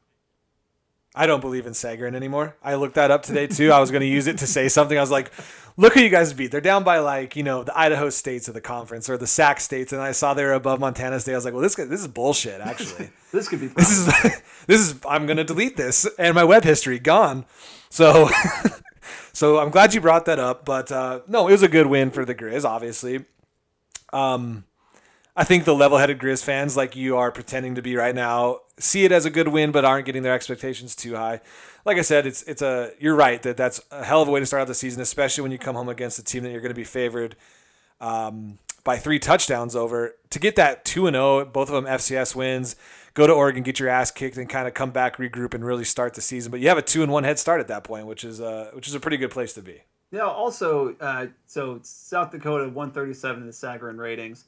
I 1.14 1.27
don't 1.27 1.40
believe 1.40 1.66
in 1.66 1.73
Sagarin 1.73 2.14
anymore. 2.14 2.57
I 2.62 2.77
looked 2.77 2.94
that 2.94 3.11
up 3.11 3.23
today 3.23 3.46
too. 3.49 3.73
I 3.73 3.81
was 3.81 3.90
going 3.90 4.03
to 4.03 4.07
use 4.07 4.27
it 4.29 4.38
to 4.38 4.46
say 4.46 4.68
something. 4.68 4.96
I 4.96 5.01
was 5.01 5.11
like, 5.11 5.33
"Look 5.77 5.94
who 5.94 6.01
you 6.01 6.09
guys 6.09 6.33
beat. 6.33 6.53
They're 6.53 6.61
down 6.61 6.85
by 6.85 6.99
like 7.01 7.35
you 7.35 7.42
know 7.42 7.64
the 7.64 7.77
Idaho 7.77 8.11
states 8.11 8.46
of 8.46 8.55
the 8.55 8.61
conference 8.61 9.11
or 9.11 9.18
the 9.18 9.27
SAC 9.27 9.59
states." 9.61 9.92
And 9.92 10.01
I 10.01 10.12
saw 10.12 10.35
they 10.35 10.44
were 10.44 10.53
above 10.53 10.79
Montana 10.79 11.18
State. 11.18 11.33
I 11.33 11.37
was 11.37 11.44
like, 11.44 11.53
"Well, 11.55 11.62
this 11.62 11.75
this 11.75 12.01
is 12.01 12.07
bullshit. 12.09 12.61
Actually, 12.61 13.11
This 13.33 13.49
could 13.49 13.61
be. 13.61 13.66
this 13.66 13.90
is 13.90 14.07
this 14.66 14.81
is. 14.81 15.01
I'm 15.09 15.27
going 15.27 15.37
to 15.38 15.44
delete 15.44 15.77
this 15.77 16.07
and 16.18 16.35
my 16.35 16.44
web 16.44 16.62
history 16.62 17.01
gone." 17.01 17.44
So, 17.88 18.31
so 19.33 19.59
I'm 19.59 19.70
glad 19.70 19.94
you 19.94 20.01
brought 20.01 20.27
that 20.27 20.38
up. 20.38 20.64
But 20.64 20.92
uh, 20.92 21.20
no, 21.27 21.49
it 21.49 21.53
was 21.53 21.64
a 21.64 21.68
good 21.68 21.87
win 21.88 22.12
for 22.12 22.25
the 22.25 22.37
Grizz. 22.37 22.64
Obviously, 22.64 23.25
um, 24.12 24.62
I 25.40 25.44
think 25.44 25.64
the 25.64 25.74
level-headed 25.74 26.18
Grizz 26.18 26.44
fans, 26.44 26.76
like 26.76 26.94
you 26.94 27.16
are 27.16 27.33
pretending 27.33 27.76
to 27.76 27.81
be 27.81 27.96
right 27.96 28.14
now, 28.14 28.59
see 28.79 29.07
it 29.07 29.11
as 29.11 29.24
a 29.24 29.31
good 29.31 29.48
win, 29.48 29.72
but 29.72 29.87
aren't 29.87 30.05
getting 30.05 30.22
their 30.22 30.35
expectations 30.35 30.94
too 30.94 31.16
high. 31.16 31.40
Like 31.87 31.96
I 31.96 32.03
said, 32.03 32.26
it's 32.26 32.42
it's 32.42 32.61
a 32.61 32.92
you're 32.98 33.14
right 33.14 33.42
that 33.44 33.57
that's 33.57 33.81
a 33.90 34.05
hell 34.05 34.20
of 34.20 34.29
a 34.29 34.31
way 34.31 34.40
to 34.40 34.44
start 34.44 34.61
out 34.61 34.68
the 34.68 34.74
season, 34.74 35.00
especially 35.00 35.40
when 35.40 35.50
you 35.50 35.57
come 35.57 35.76
home 35.76 35.88
against 35.88 36.18
a 36.18 36.22
team 36.22 36.42
that 36.42 36.50
you're 36.50 36.61
going 36.61 36.74
to 36.74 36.74
be 36.74 36.85
favored 36.85 37.37
um, 38.03 38.59
by 38.85 38.98
three 38.98 39.18
touchdowns 39.18 39.74
over. 39.74 40.14
To 40.29 40.38
get 40.38 40.57
that 40.57 40.85
two 40.85 41.07
and 41.07 41.14
zero, 41.14 41.46
both 41.46 41.70
of 41.70 41.74
them 41.74 41.87
FCS 41.90 42.35
wins. 42.35 42.76
Go 43.14 43.26
to 43.26 43.33
Oregon, 43.33 43.62
get 43.62 43.81
your 43.81 43.88
ass 43.88 44.11
kicked, 44.11 44.37
and 44.37 44.46
kind 44.46 44.68
of 44.68 44.74
come 44.74 44.90
back, 44.90 45.16
regroup, 45.16 45.55
and 45.55 45.64
really 45.64 45.85
start 45.85 46.12
the 46.12 46.20
season. 46.20 46.50
But 46.50 46.61
you 46.61 46.68
have 46.68 46.76
a 46.76 46.83
two 46.83 47.03
and 47.03 47.11
one 47.11 47.24
head 47.24 47.38
start 47.38 47.61
at 47.61 47.68
that 47.68 47.83
point, 47.83 48.05
which 48.05 48.24
is 48.24 48.42
uh, 48.42 48.72
which 48.74 48.88
is 48.88 48.94
a 48.94 49.00
pretty 49.00 49.16
good 49.16 49.31
place 49.31 49.55
to 49.55 49.62
be. 49.62 49.81
Yeah. 50.11 50.26
Also, 50.26 50.94
uh, 51.00 51.29
so 51.46 51.81
South 51.83 52.31
Dakota 52.31 52.64
137 52.64 53.40
in 53.40 53.46
the 53.46 53.55
Sagarin 53.55 53.96
ratings. 53.96 54.44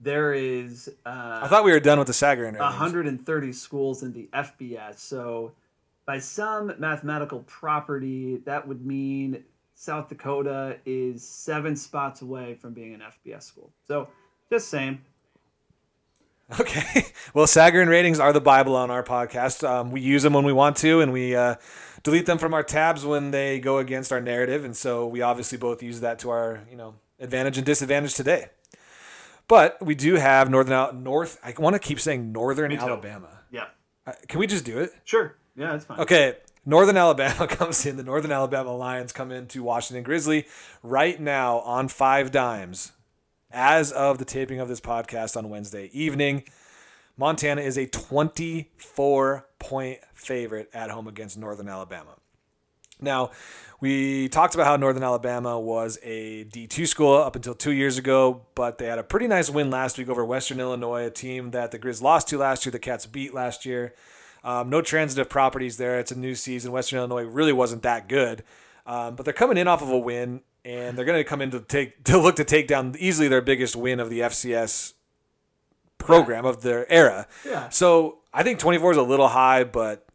There 0.00 0.34
is 0.34 0.88
uh, 1.06 1.40
I 1.42 1.48
thought 1.48 1.64
we 1.64 1.72
were 1.72 1.80
done 1.80 1.98
with 1.98 2.06
the 2.06 2.12
Sagarin 2.12 2.52
ratings. 2.52 2.60
130 2.60 3.52
schools 3.52 4.02
in 4.02 4.12
the 4.12 4.28
FBS. 4.32 4.98
So, 4.98 5.52
by 6.04 6.18
some 6.18 6.72
mathematical 6.78 7.40
property, 7.46 8.36
that 8.44 8.66
would 8.68 8.84
mean 8.84 9.42
South 9.74 10.08
Dakota 10.08 10.76
is 10.84 11.26
seven 11.26 11.76
spots 11.76 12.22
away 12.22 12.54
from 12.54 12.72
being 12.72 12.94
an 12.94 13.00
FBS 13.00 13.44
school. 13.44 13.70
So, 13.86 14.08
just 14.50 14.68
saying. 14.68 15.00
Okay. 16.60 17.06
Well, 17.34 17.46
Sagarin 17.46 17.88
ratings 17.88 18.20
are 18.20 18.32
the 18.32 18.40
Bible 18.40 18.76
on 18.76 18.88
our 18.88 19.02
podcast. 19.02 19.68
Um, 19.68 19.90
we 19.90 20.00
use 20.00 20.22
them 20.22 20.32
when 20.32 20.44
we 20.44 20.52
want 20.52 20.76
to, 20.76 21.00
and 21.00 21.12
we 21.12 21.34
uh, 21.34 21.56
delete 22.04 22.26
them 22.26 22.38
from 22.38 22.54
our 22.54 22.62
tabs 22.62 23.04
when 23.04 23.32
they 23.32 23.58
go 23.58 23.78
against 23.78 24.12
our 24.12 24.20
narrative. 24.20 24.64
And 24.64 24.76
so 24.76 25.08
we 25.08 25.22
obviously 25.22 25.58
both 25.58 25.82
use 25.82 26.00
that 26.02 26.20
to 26.20 26.30
our, 26.30 26.62
you 26.70 26.76
know, 26.76 26.94
advantage 27.18 27.56
and 27.56 27.66
disadvantage 27.66 28.14
today. 28.14 28.46
But 29.48 29.80
we 29.84 29.94
do 29.94 30.14
have 30.14 30.50
Northern 30.50 30.72
Al- 30.72 30.92
North. 30.92 31.38
I 31.44 31.54
want 31.58 31.74
to 31.74 31.78
keep 31.80 32.00
saying 32.00 32.32
Northern 32.32 32.72
Alabama. 32.72 33.28
Yeah. 33.50 33.66
Uh, 34.06 34.12
Can 34.28 34.40
we 34.40 34.46
just 34.46 34.64
do 34.64 34.78
it? 34.78 34.90
Sure. 35.04 35.36
Yeah, 35.56 35.72
that's 35.72 35.84
fine. 35.84 36.00
Okay. 36.00 36.36
Northern 36.64 36.96
Alabama 36.96 37.46
comes 37.48 37.86
in. 37.86 37.96
The 37.96 38.02
Northern 38.02 38.32
Alabama 38.32 38.74
Lions 38.76 39.12
come 39.12 39.30
into 39.30 39.62
Washington 39.62 40.02
Grizzly 40.02 40.46
right 40.82 41.20
now 41.20 41.58
on 41.60 41.88
five 41.88 42.32
dimes. 42.32 42.92
As 43.52 43.92
of 43.92 44.18
the 44.18 44.24
taping 44.24 44.58
of 44.58 44.68
this 44.68 44.80
podcast 44.80 45.36
on 45.36 45.48
Wednesday 45.48 45.88
evening, 45.92 46.42
Montana 47.16 47.60
is 47.62 47.78
a 47.78 47.86
24 47.86 49.46
point 49.60 50.00
favorite 50.14 50.68
at 50.74 50.90
home 50.90 51.06
against 51.06 51.38
Northern 51.38 51.68
Alabama. 51.68 52.16
Now, 53.00 53.30
we 53.80 54.28
talked 54.28 54.54
about 54.54 54.66
how 54.66 54.76
Northern 54.76 55.02
Alabama 55.02 55.60
was 55.60 55.98
a 56.02 56.44
D2 56.44 56.88
school 56.88 57.14
up 57.14 57.36
until 57.36 57.54
two 57.54 57.72
years 57.72 57.98
ago, 57.98 58.42
but 58.54 58.78
they 58.78 58.86
had 58.86 58.98
a 58.98 59.02
pretty 59.02 59.26
nice 59.26 59.50
win 59.50 59.70
last 59.70 59.98
week 59.98 60.08
over 60.08 60.24
Western 60.24 60.60
Illinois, 60.60 61.06
a 61.06 61.10
team 61.10 61.50
that 61.50 61.72
the 61.72 61.78
Grizz 61.78 62.00
lost 62.00 62.28
to 62.28 62.38
last 62.38 62.64
year, 62.64 62.70
the 62.70 62.78
Cats 62.78 63.04
beat 63.06 63.34
last 63.34 63.66
year. 63.66 63.94
Um, 64.42 64.70
no 64.70 64.80
transitive 64.80 65.28
properties 65.28 65.76
there. 65.76 65.98
It's 65.98 66.12
a 66.12 66.18
new 66.18 66.34
season. 66.34 66.72
Western 66.72 66.98
Illinois 66.98 67.24
really 67.24 67.52
wasn't 67.52 67.82
that 67.82 68.08
good, 68.08 68.44
um, 68.86 69.16
but 69.16 69.24
they're 69.24 69.34
coming 69.34 69.58
in 69.58 69.68
off 69.68 69.82
of 69.82 69.90
a 69.90 69.98
win, 69.98 70.40
and 70.64 70.96
they're 70.96 71.04
going 71.04 71.18
to 71.18 71.24
come 71.24 71.42
in 71.42 71.50
to 71.50 71.60
take 71.60 72.04
to 72.04 72.18
look 72.18 72.36
to 72.36 72.44
take 72.44 72.68
down 72.68 72.94
easily 72.98 73.28
their 73.28 73.42
biggest 73.42 73.76
win 73.76 74.00
of 74.00 74.08
the 74.08 74.20
FCS 74.20 74.94
program 75.98 76.46
of 76.46 76.62
their 76.62 76.90
era. 76.90 77.26
Yeah. 77.44 77.68
So 77.70 78.18
I 78.32 78.42
think 78.42 78.58
24 78.58 78.92
is 78.92 78.96
a 78.96 79.02
little 79.02 79.28
high, 79.28 79.64
but 79.64 80.05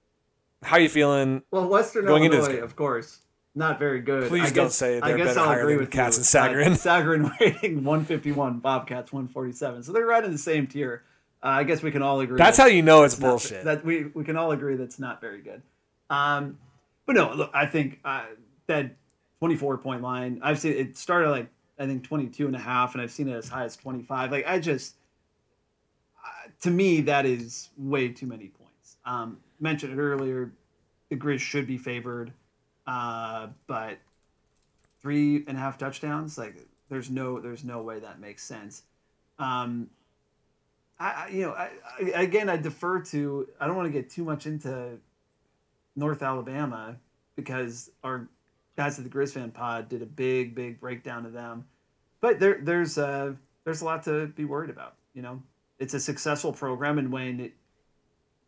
how 0.63 0.77
are 0.77 0.79
you 0.79 0.89
feeling? 0.89 1.41
Well, 1.51 1.67
Western 1.67 2.05
Going 2.05 2.23
into 2.23 2.37
this 2.37 2.47
Illinois, 2.47 2.63
of 2.63 2.75
course, 2.75 3.19
not 3.55 3.79
very 3.79 3.99
good. 4.01 4.27
Please 4.29 4.43
I 4.43 4.45
don't 4.51 4.65
guess, 4.65 4.75
say 4.75 4.99
I 4.99 5.07
they're 5.09 5.17
guess 5.17 5.27
better 5.29 5.39
I'll 5.41 5.45
higher 5.47 5.61
agree 5.61 5.73
than 5.73 5.81
with 5.81 5.91
Cats 5.91 6.17
you. 6.17 6.39
and 6.39 6.53
Sagarin. 6.55 6.71
Uh, 6.73 6.75
Sagarin 7.29 7.39
rating 7.39 7.83
151, 7.83 8.59
Bobcats 8.59 9.11
147. 9.11 9.83
So 9.83 9.91
they're 9.91 10.05
right 10.05 10.23
in 10.23 10.31
the 10.31 10.37
same 10.37 10.67
tier. 10.67 11.03
Uh, 11.43 11.47
I 11.47 11.63
guess 11.63 11.81
we 11.81 11.91
can 11.91 12.01
all 12.03 12.19
agree. 12.19 12.37
That's 12.37 12.57
that- 12.57 12.63
how 12.63 12.69
you 12.69 12.83
know 12.83 13.03
it's 13.03 13.19
not- 13.19 13.27
bullshit. 13.27 13.63
that 13.65 13.83
we 13.83 14.05
we 14.13 14.23
can 14.23 14.37
all 14.37 14.51
agree 14.51 14.75
that's 14.75 14.99
not 14.99 15.19
very 15.21 15.41
good. 15.41 15.61
Um, 16.09 16.57
but 17.05 17.15
no, 17.15 17.33
look, 17.33 17.51
I 17.53 17.65
think 17.65 17.99
uh, 18.05 18.25
that 18.67 18.91
24 19.39 19.79
point 19.79 20.01
line. 20.03 20.39
I've 20.43 20.59
seen 20.59 20.73
it 20.73 20.95
started 20.97 21.31
like 21.31 21.47
I 21.79 21.87
think 21.87 22.03
22 22.03 22.45
and 22.45 22.55
a 22.55 22.59
half, 22.59 22.93
and 22.93 23.01
I've 23.01 23.11
seen 23.11 23.27
it 23.27 23.33
as 23.35 23.49
high 23.49 23.63
as 23.63 23.75
25. 23.75 24.31
Like 24.31 24.45
I 24.47 24.59
just, 24.59 24.95
uh, 26.23 26.49
to 26.61 26.69
me, 26.69 27.01
that 27.01 27.25
is 27.25 27.69
way 27.75 28.09
too 28.09 28.27
many 28.27 28.49
points. 28.49 28.97
Um, 29.03 29.37
mentioned 29.61 29.93
it 29.93 30.01
earlier, 30.01 30.51
the 31.09 31.15
Grizz 31.15 31.39
should 31.39 31.67
be 31.67 31.77
favored, 31.77 32.33
uh, 32.87 33.47
but 33.67 33.97
three 35.01 35.43
and 35.47 35.57
a 35.57 35.59
half 35.59 35.77
touchdowns, 35.77 36.37
like 36.37 36.55
there's 36.89 37.09
no 37.09 37.39
there's 37.39 37.63
no 37.63 37.81
way 37.81 37.99
that 37.99 38.19
makes 38.19 38.43
sense. 38.43 38.83
Um, 39.39 39.89
I, 40.99 41.29
you 41.29 41.41
know, 41.41 41.53
I, 41.53 41.69
I, 41.99 42.21
again, 42.21 42.47
I 42.47 42.57
defer 42.57 43.01
to. 43.01 43.47
I 43.59 43.65
don't 43.65 43.75
want 43.75 43.87
to 43.87 43.91
get 43.91 44.09
too 44.09 44.23
much 44.23 44.45
into 44.45 44.99
North 45.95 46.21
Alabama 46.21 46.95
because 47.35 47.89
our 48.03 48.27
guys 48.77 48.99
at 48.99 49.03
the 49.03 49.09
Grizz 49.09 49.33
Fan 49.33 49.51
Pod 49.51 49.89
did 49.89 50.01
a 50.01 50.05
big, 50.05 50.53
big 50.53 50.79
breakdown 50.79 51.25
of 51.25 51.33
them. 51.33 51.65
But 52.19 52.39
there, 52.39 52.59
there's 52.61 52.99
uh, 52.99 53.33
there's 53.63 53.81
a 53.81 53.85
lot 53.85 54.03
to 54.03 54.27
be 54.27 54.45
worried 54.45 54.69
about. 54.69 54.95
You 55.13 55.23
know, 55.23 55.41
it's 55.79 55.95
a 55.95 55.99
successful 55.99 56.53
program, 56.53 56.99
and 56.99 57.11
when 57.11 57.39
it, 57.39 57.53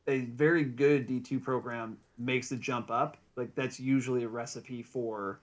a 0.07 0.21
very 0.21 0.63
good 0.63 1.07
D 1.07 1.19
two 1.19 1.39
program 1.39 1.97
makes 2.17 2.49
the 2.49 2.55
jump 2.55 2.91
up, 2.91 3.17
like 3.35 3.53
that's 3.55 3.79
usually 3.79 4.23
a 4.23 4.27
recipe 4.27 4.83
for 4.83 5.39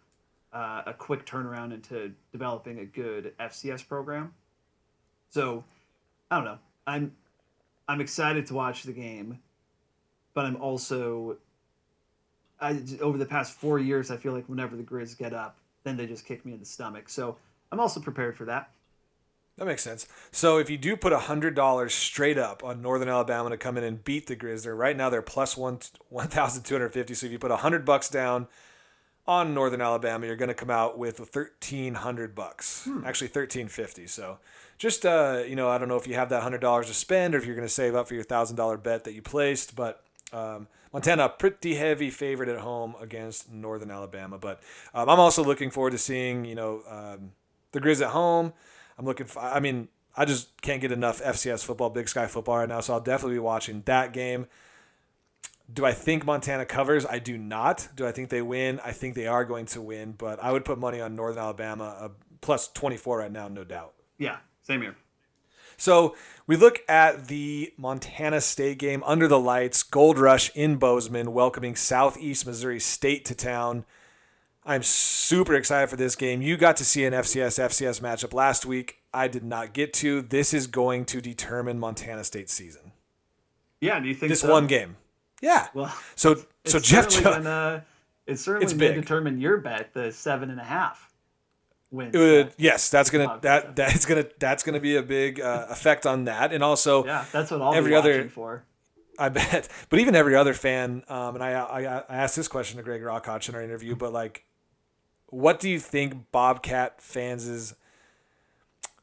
uh, 0.53 0.83
a 0.87 0.93
quick 0.93 1.27
turnaround 1.27 1.73
into 1.73 2.13
developing 2.33 2.81
a 2.81 2.85
good 2.85 3.33
FCS 3.39 3.87
program. 3.87 4.35
So, 5.31 5.65
I 6.31 6.37
don't 6.37 6.45
know. 6.45 6.59
I'm 6.87 7.13
I'm 7.89 8.01
excited 8.01 8.47
to 8.47 8.55
watch 8.55 8.83
the 8.83 8.93
game, 8.93 9.39
but 10.35 10.45
I'm 10.45 10.57
also 10.57 11.39
I, 12.61 12.83
over 13.01 13.17
the 13.17 13.27
past 13.27 13.55
four 13.55 13.79
years, 13.79 14.11
I 14.11 14.17
feel 14.17 14.33
like 14.33 14.49
whenever 14.49 14.77
the 14.77 14.83
Grizz 14.83 15.17
get 15.17 15.33
up, 15.33 15.57
then 15.85 15.97
they 15.97 16.07
just 16.07 16.27
kick 16.27 16.45
me 16.45 16.53
in 16.53 16.61
the 16.61 16.67
stomach. 16.67 17.09
So 17.09 17.37
I'm 17.73 17.81
also 17.81 18.01
prepared 18.01 18.37
for 18.37 18.45
that. 18.45 18.71
That 19.57 19.67
makes 19.67 19.83
sense. 19.83 20.07
So 20.33 20.57
if 20.57 20.71
you 20.71 20.79
do 20.79 20.97
put 20.97 21.13
hundred 21.13 21.55
dollars 21.55 21.93
straight 21.93 22.39
up 22.39 22.65
on 22.65 22.81
Northern 22.81 23.09
Alabama 23.09 23.51
to 23.51 23.59
come 23.59 23.77
in 23.77 23.85
and 23.85 24.03
beat 24.03 24.27
the 24.27 24.37
Grizz, 24.37 24.63
they're 24.63 24.75
right 24.75 24.97
now 24.97 25.11
they're 25.11 25.21
plus 25.21 25.57
one 25.57 25.81
one 26.09 26.29
thousand 26.29 26.63
two 26.63 26.75
hundred 26.75 26.95
fifty. 26.95 27.13
So 27.15 27.27
if 27.27 27.33
you 27.33 27.39
put 27.39 27.51
hundred 27.51 27.85
bucks 27.85 28.09
down 28.09 28.49
on 29.27 29.53
Northern 29.53 29.83
Alabama, 29.83 30.27
you're 30.27 30.37
going 30.37 30.49
to 30.49 30.55
come 30.55 30.71
out 30.71 30.97
with 30.97 31.19
thirteen 31.19 31.95
hundred 31.95 32.35
bucks. 32.35 32.85
Hmm. 32.85 33.05
Actually, 33.05 33.29
thirteen 33.29 33.69
fifty. 33.69 34.07
So 34.07 34.39
just 34.79 35.05
uh, 35.05 35.43
you 35.47 35.57
know, 35.57 35.69
I 35.69 35.77
don't 35.77 35.89
know 35.89 35.97
if 35.97 36.07
you 36.07 36.15
have 36.15 36.31
that 36.31 36.43
hundred 36.43 36.63
dollars 36.63 36.87
to 36.87 36.95
spend 36.95 37.35
or 37.35 37.39
if 37.39 37.45
you're 37.45 37.55
going 37.55 37.69
to 37.69 37.73
save 37.73 37.95
up 37.95 38.09
for 38.09 38.15
your 38.15 38.25
thousand 38.25 38.57
dollar 38.57 38.79
bet 38.79 39.05
that 39.05 39.13
you 39.13 39.21
placed, 39.21 39.77
but 39.77 40.03
um, 40.33 40.69
Montana 40.93 41.29
pretty 41.29 41.75
heavy 41.75 42.09
favorite 42.09 42.49
at 42.49 42.61
home 42.61 42.95
against 42.99 43.53
Northern 43.53 43.91
Alabama. 43.91 44.39
But 44.39 44.63
um, 44.95 45.09
I'm 45.11 45.21
also 45.21 45.45
looking 45.45 45.71
forward 45.71 45.91
to 45.91 45.99
seeing 45.99 46.47
you 46.47 46.55
know 46.55 46.83
um, 46.89 47.33
the 47.73 47.81
Grizz 47.81 48.01
at 48.01 48.11
home. 48.11 48.55
I'm 49.01 49.07
looking 49.07 49.27
for. 49.27 49.41
I 49.41 49.61
mean, 49.61 49.89
I 50.15 50.27
just 50.27 50.61
can't 50.61 50.83
get 50.83 50.93
enough 50.93 51.23
FCS 51.23 51.65
football, 51.65 51.89
Big 51.89 52.07
Sky 52.07 52.27
football 52.27 52.59
right 52.59 52.69
now. 52.69 52.81
So 52.81 52.93
I'll 52.93 53.01
definitely 53.01 53.37
be 53.37 53.41
watching 53.41 53.81
that 53.87 54.13
game. 54.13 54.47
Do 55.73 55.87
I 55.87 55.93
think 55.93 56.27
Montana 56.27 56.67
covers? 56.67 57.07
I 57.07 57.19
do 57.19 57.39
not. 57.39 57.89
Do 57.97 58.07
I 58.07 58.13
think 58.13 58.29
they 58.29 58.43
win? 58.43 58.79
I 58.85 58.93
think 58.93 59.15
they 59.15 59.27
are 59.27 59.47
going 59.47 59.65
to 59.67 59.81
win, 59.81 60.13
but 60.13 60.39
I 60.43 60.53
would 60.53 60.67
put 60.67 60.79
money 60.79 61.01
on 61.01 61.17
Northern 61.17 61.43
Alabama 61.43 61.97
uh, 61.99 62.09
plus 62.43 62.69
24 62.69 63.21
right 63.21 63.33
now, 63.33 63.49
no 63.49 63.65
doubt. 63.65 63.95
Yeah, 64.19 64.37
same 64.63 64.83
here. 64.83 64.97
So 65.79 66.15
we 66.47 66.57
look 66.57 66.81
at 66.87 67.29
the 67.29 67.73
Montana 67.79 68.43
State 68.43 68.79
game 68.79 69.03
under 69.07 69.29
the 69.29 69.41
lights, 69.41 69.83
Gold 69.83 70.19
Rush 70.19 70.55
in 70.55 70.77
Bozeman, 70.77 71.33
welcoming 71.33 71.75
Southeast 71.75 72.45
Missouri 72.45 72.81
State 72.81 73.25
to 73.27 73.35
town. 73.35 73.87
I'm 74.65 74.83
super 74.83 75.55
excited 75.55 75.89
for 75.89 75.97
this 75.97 76.17
game. 76.17 76.43
You 76.43 76.57
got 76.57 76.77
to 76.79 76.85
see 76.85 77.05
an 77.05 77.13
FCS 77.13 77.59
FCS 77.59 78.01
matchup 78.01 78.35
last 78.35 78.67
week. 78.67 78.99
I 79.13 79.27
did 79.27 79.43
not 79.43 79.73
get 79.73 79.93
to. 79.95 80.23
This 80.23 80.53
is 80.53 80.67
going 80.67 81.07
to 81.07 81.21
determine 81.21 81.79
Montana 81.79 82.25
State's 82.25 82.53
season. 82.53 82.93
Yeah, 83.81 83.99
do 84.01 84.09
you 84.09 84.15
think 84.15 84.31
this 84.31 84.41
so? 84.41 84.51
one 84.51 84.67
game? 84.67 84.97
Yeah. 85.41 85.69
Well, 85.73 85.95
so 86.15 86.37
so 86.67 86.79
Jeff, 86.79 87.23
gonna, 87.23 87.85
it's 88.27 88.43
certainly 88.43 88.65
it's 88.65 88.75
going 88.75 88.95
to 88.95 89.01
determine 89.01 89.41
your 89.41 89.59
bet, 89.59 89.95
the 89.95 90.13
seven 90.13 90.51
and 90.51 90.61
a 90.61 90.65
half 90.65 91.11
wins. 91.91 92.15
Would, 92.15 92.53
yes, 92.57 92.91
that's 92.91 93.11
gonna 93.11 93.39
that 93.43 93.77
that's 93.77 94.07
gonna 94.07 94.27
that's 94.39 94.63
gonna 94.63 94.81
be 94.81 94.97
a 94.97 95.03
big 95.03 95.41
uh, 95.41 95.67
effect 95.71 96.07
on 96.07 96.25
that, 96.25 96.53
and 96.53 96.63
also 96.63 97.05
yeah, 97.05 97.25
that's 97.33 97.51
what 97.51 97.63
I'll 97.63 97.75
every 97.75 97.95
other 97.95 98.29
for. 98.29 98.65
I 99.19 99.29
bet, 99.29 99.69
but 99.89 99.99
even 99.99 100.15
every 100.15 100.37
other 100.37 100.55
fan, 100.55 101.03
um, 101.09 101.35
and 101.35 101.45
I, 101.45 101.53
I 101.53 101.99
I 101.99 102.17
asked 102.17 102.37
this 102.37 102.49
question 102.49 102.79
to 102.79 102.83
Greg 102.83 103.03
Rachac 103.03 103.49
in 103.49 103.55
our 103.55 103.63
interview, 103.63 103.97
but 103.97 104.13
like 104.13 104.45
what 105.31 105.61
do 105.61 105.69
you 105.69 105.79
think 105.79 106.31
Bobcat 106.33 107.01
fans' 107.01 107.75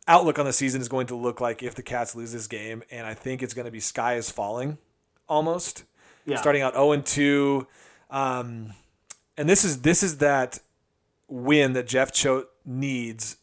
outlook 0.08 0.40
on 0.40 0.46
the 0.46 0.54
season 0.54 0.82
is 0.82 0.88
going 0.88 1.08
to 1.08 1.16
look 1.16 1.42
like 1.42 1.64
if 1.64 1.76
the 1.76 1.84
Cats 1.84 2.16
lose 2.16 2.32
this 2.32 2.48
game? 2.48 2.84
And 2.92 3.08
I 3.08 3.14
think 3.14 3.42
it's 3.42 3.54
going 3.54 3.66
to 3.66 3.72
be 3.72 3.80
sky 3.80 4.16
is 4.16 4.30
falling 4.30 4.78
almost. 5.28 5.84
Yeah. 6.26 6.38
Starting 6.38 6.62
out 6.62 6.74
0 6.74 6.92
and 6.92 7.06
2. 7.06 7.68
Um, 8.10 8.74
and 9.38 9.50
this 9.50 9.64
is 9.64 9.82
this 9.82 10.04
is 10.04 10.18
that 10.18 10.60
win 11.28 11.74
that 11.74 11.88
Jeff 11.88 12.12
Choate 12.12 12.48
needs 12.66 13.38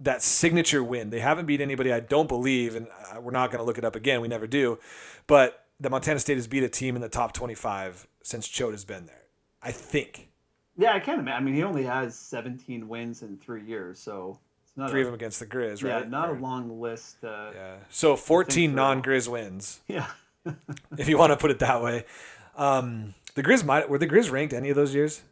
that 0.00 0.22
signature 0.22 0.82
win. 0.82 1.10
They 1.10 1.20
haven't 1.20 1.46
beat 1.46 1.60
anybody, 1.60 1.92
I 1.92 2.00
don't 2.00 2.28
believe, 2.28 2.76
and 2.76 2.86
uh, 2.88 3.20
we're 3.20 3.30
not 3.30 3.50
going 3.50 3.60
to 3.60 3.64
look 3.64 3.78
it 3.78 3.84
up 3.84 3.96
again. 3.96 4.20
We 4.20 4.28
never 4.28 4.46
do. 4.46 4.78
But 5.26 5.64
the 5.80 5.90
Montana 5.90 6.18
State 6.18 6.36
has 6.36 6.46
beat 6.46 6.62
a 6.62 6.68
team 6.68 6.96
in 6.96 7.02
the 7.02 7.08
top 7.08 7.32
25 7.32 8.06
since 8.22 8.48
Choate 8.48 8.72
has 8.72 8.84
been 8.84 9.06
there. 9.06 9.22
I 9.62 9.70
think. 9.70 10.28
Yeah, 10.76 10.92
I 10.92 11.00
can't 11.00 11.20
imagine. 11.20 11.42
I 11.42 11.44
mean, 11.44 11.54
he 11.54 11.62
only 11.62 11.84
has 11.84 12.16
17 12.16 12.88
wins 12.88 13.22
in 13.22 13.36
three 13.38 13.62
years, 13.64 13.98
so 13.98 14.38
it's 14.62 14.76
not 14.76 14.90
three 14.90 15.00
a, 15.00 15.04
of 15.04 15.06
them 15.06 15.14
against 15.14 15.38
the 15.38 15.46
Grizz, 15.46 15.84
right? 15.84 16.02
Yeah, 16.02 16.08
not 16.08 16.30
right. 16.30 16.38
a 16.38 16.42
long 16.42 16.80
list. 16.80 17.22
Uh, 17.22 17.50
yeah, 17.54 17.76
so 17.90 18.16
14 18.16 18.74
non-Grizz 18.74 19.28
wins. 19.28 19.80
Yeah, 19.88 20.06
if 20.98 21.08
you 21.08 21.16
want 21.16 21.30
to 21.30 21.36
put 21.36 21.50
it 21.50 21.60
that 21.60 21.82
way. 21.82 22.04
Um, 22.56 23.14
the 23.34 23.42
Grizz 23.42 23.64
might 23.64 23.88
were 23.88 23.98
the 23.98 24.06
Grizz 24.06 24.30
ranked 24.30 24.52
any 24.52 24.70
of 24.70 24.76
those 24.76 24.94
years? 24.94 25.22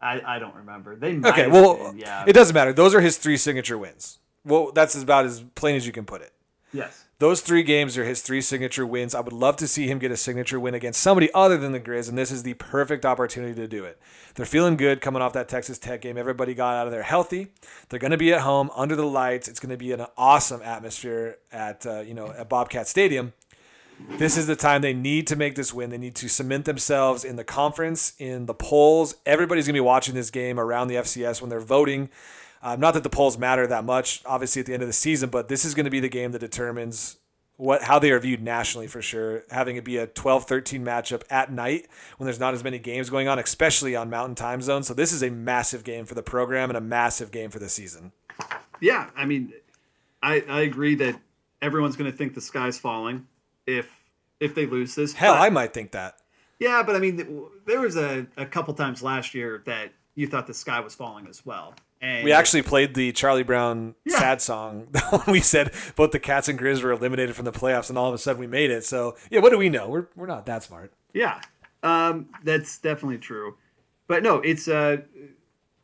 I, 0.00 0.20
I 0.36 0.38
don't 0.38 0.54
remember. 0.54 0.96
They 0.96 1.16
okay. 1.16 1.48
Well, 1.48 1.76
been, 1.76 1.98
yeah. 1.98 2.24
It 2.26 2.34
doesn't 2.34 2.54
matter. 2.54 2.72
Those 2.72 2.94
are 2.94 3.00
his 3.00 3.16
three 3.16 3.36
signature 3.36 3.78
wins. 3.78 4.18
Well, 4.44 4.70
that's 4.72 5.00
about 5.00 5.24
as 5.24 5.42
plain 5.54 5.76
as 5.76 5.86
you 5.86 5.92
can 5.92 6.04
put 6.04 6.22
it. 6.22 6.32
Yes. 6.72 7.05
Those 7.18 7.40
three 7.40 7.62
games 7.62 7.96
are 7.96 8.04
his 8.04 8.20
three 8.20 8.42
signature 8.42 8.84
wins. 8.84 9.14
I 9.14 9.20
would 9.20 9.32
love 9.32 9.56
to 9.56 9.66
see 9.66 9.86
him 9.86 9.98
get 9.98 10.10
a 10.10 10.18
signature 10.18 10.60
win 10.60 10.74
against 10.74 11.00
somebody 11.00 11.32
other 11.32 11.56
than 11.56 11.72
the 11.72 11.80
Grizz, 11.80 12.10
and 12.10 12.18
this 12.18 12.30
is 12.30 12.42
the 12.42 12.52
perfect 12.54 13.06
opportunity 13.06 13.54
to 13.54 13.66
do 13.66 13.84
it. 13.84 13.98
They're 14.34 14.44
feeling 14.44 14.76
good 14.76 15.00
coming 15.00 15.22
off 15.22 15.32
that 15.32 15.48
Texas 15.48 15.78
Tech 15.78 16.02
game. 16.02 16.18
Everybody 16.18 16.52
got 16.52 16.74
out 16.74 16.86
of 16.86 16.92
there 16.92 17.02
healthy. 17.02 17.48
They're 17.88 17.98
going 17.98 18.10
to 18.10 18.18
be 18.18 18.34
at 18.34 18.42
home 18.42 18.70
under 18.76 18.94
the 18.94 19.06
lights. 19.06 19.48
It's 19.48 19.60
going 19.60 19.70
to 19.70 19.78
be 19.78 19.92
an 19.92 20.04
awesome 20.18 20.60
atmosphere 20.60 21.38
at 21.50 21.86
uh, 21.86 22.00
you 22.00 22.12
know 22.12 22.32
at 22.32 22.50
Bobcat 22.50 22.86
Stadium. 22.86 23.32
This 24.18 24.36
is 24.36 24.46
the 24.46 24.56
time 24.56 24.82
they 24.82 24.92
need 24.92 25.26
to 25.28 25.36
make 25.36 25.54
this 25.54 25.72
win. 25.72 25.88
They 25.88 25.96
need 25.96 26.16
to 26.16 26.28
cement 26.28 26.66
themselves 26.66 27.24
in 27.24 27.36
the 27.36 27.44
conference, 27.44 28.12
in 28.18 28.44
the 28.44 28.52
polls. 28.52 29.16
Everybody's 29.24 29.64
going 29.66 29.72
to 29.72 29.78
be 29.78 29.86
watching 29.86 30.14
this 30.14 30.30
game 30.30 30.60
around 30.60 30.88
the 30.88 30.96
FCS 30.96 31.40
when 31.40 31.48
they're 31.48 31.60
voting. 31.60 32.10
Um, 32.66 32.80
not 32.80 32.94
that 32.94 33.04
the 33.04 33.10
polls 33.10 33.38
matter 33.38 33.64
that 33.68 33.84
much, 33.84 34.22
obviously, 34.26 34.58
at 34.58 34.66
the 34.66 34.74
end 34.74 34.82
of 34.82 34.88
the 34.88 34.92
season, 34.92 35.30
but 35.30 35.46
this 35.46 35.64
is 35.64 35.72
going 35.72 35.84
to 35.84 35.90
be 35.90 36.00
the 36.00 36.08
game 36.08 36.32
that 36.32 36.40
determines 36.40 37.16
what 37.58 37.84
how 37.84 38.00
they 38.00 38.10
are 38.10 38.18
viewed 38.18 38.42
nationally 38.42 38.88
for 38.88 39.00
sure. 39.00 39.44
Having 39.52 39.76
it 39.76 39.84
be 39.84 39.98
a 39.98 40.08
12-13 40.08 40.82
matchup 40.82 41.22
at 41.30 41.52
night 41.52 41.86
when 42.16 42.24
there's 42.24 42.40
not 42.40 42.54
as 42.54 42.64
many 42.64 42.80
games 42.80 43.08
going 43.08 43.28
on, 43.28 43.38
especially 43.38 43.94
on 43.94 44.10
Mountain 44.10 44.34
Time 44.34 44.60
Zone. 44.60 44.82
So 44.82 44.94
this 44.94 45.12
is 45.12 45.22
a 45.22 45.30
massive 45.30 45.84
game 45.84 46.06
for 46.06 46.16
the 46.16 46.24
program 46.24 46.68
and 46.68 46.76
a 46.76 46.80
massive 46.80 47.30
game 47.30 47.50
for 47.50 47.60
the 47.60 47.68
season. 47.68 48.10
Yeah, 48.80 49.10
I 49.14 49.26
mean, 49.26 49.52
I 50.20 50.42
I 50.48 50.62
agree 50.62 50.96
that 50.96 51.20
everyone's 51.62 51.94
going 51.94 52.10
to 52.10 52.16
think 52.16 52.34
the 52.34 52.40
sky's 52.40 52.80
falling 52.80 53.28
if 53.68 53.88
if 54.40 54.56
they 54.56 54.66
lose 54.66 54.96
this. 54.96 55.12
Hell, 55.12 55.34
but, 55.34 55.40
I 55.40 55.50
might 55.50 55.72
think 55.72 55.92
that. 55.92 56.16
Yeah, 56.58 56.82
but 56.82 56.96
I 56.96 56.98
mean, 56.98 57.46
there 57.64 57.78
was 57.78 57.96
a, 57.96 58.26
a 58.36 58.44
couple 58.44 58.74
times 58.74 59.04
last 59.04 59.36
year 59.36 59.62
that 59.66 59.92
you 60.16 60.26
thought 60.26 60.48
the 60.48 60.54
sky 60.54 60.80
was 60.80 60.96
falling 60.96 61.28
as 61.28 61.46
well. 61.46 61.76
And 62.00 62.24
we 62.24 62.32
actually 62.32 62.62
played 62.62 62.94
the 62.94 63.12
Charlie 63.12 63.42
Brown 63.42 63.94
yeah. 64.04 64.18
sad 64.18 64.42
song 64.42 64.88
when 65.10 65.22
we 65.28 65.40
said 65.40 65.72
both 65.94 66.10
the 66.10 66.18
Cats 66.18 66.48
and 66.48 66.58
Grizz 66.58 66.82
were 66.82 66.92
eliminated 66.92 67.34
from 67.34 67.46
the 67.46 67.52
playoffs, 67.52 67.88
and 67.88 67.96
all 67.96 68.08
of 68.08 68.14
a 68.14 68.18
sudden 68.18 68.38
we 68.38 68.46
made 68.46 68.70
it. 68.70 68.84
So 68.84 69.16
yeah, 69.30 69.40
what 69.40 69.50
do 69.50 69.58
we 69.58 69.68
know? 69.68 69.88
We're 69.88 70.08
we're 70.14 70.26
not 70.26 70.46
that 70.46 70.62
smart. 70.62 70.92
Yeah, 71.14 71.40
um, 71.82 72.28
that's 72.44 72.78
definitely 72.78 73.18
true. 73.18 73.56
But 74.08 74.22
no, 74.22 74.40
it's 74.40 74.68
uh, 74.68 74.98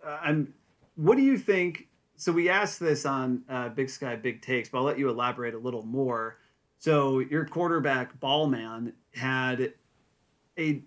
I'm. 0.04 0.52
What 0.96 1.16
do 1.16 1.22
you 1.22 1.38
think? 1.38 1.88
So 2.16 2.30
we 2.30 2.48
asked 2.48 2.78
this 2.78 3.06
on 3.06 3.42
uh, 3.48 3.70
Big 3.70 3.88
Sky 3.88 4.14
Big 4.16 4.42
Takes, 4.42 4.68
but 4.68 4.78
I'll 4.78 4.84
let 4.84 4.98
you 4.98 5.08
elaborate 5.08 5.54
a 5.54 5.58
little 5.58 5.82
more. 5.82 6.38
So 6.78 7.20
your 7.20 7.46
quarterback 7.46 8.18
Bauman 8.20 8.92
had 9.14 9.72
a 10.58 10.82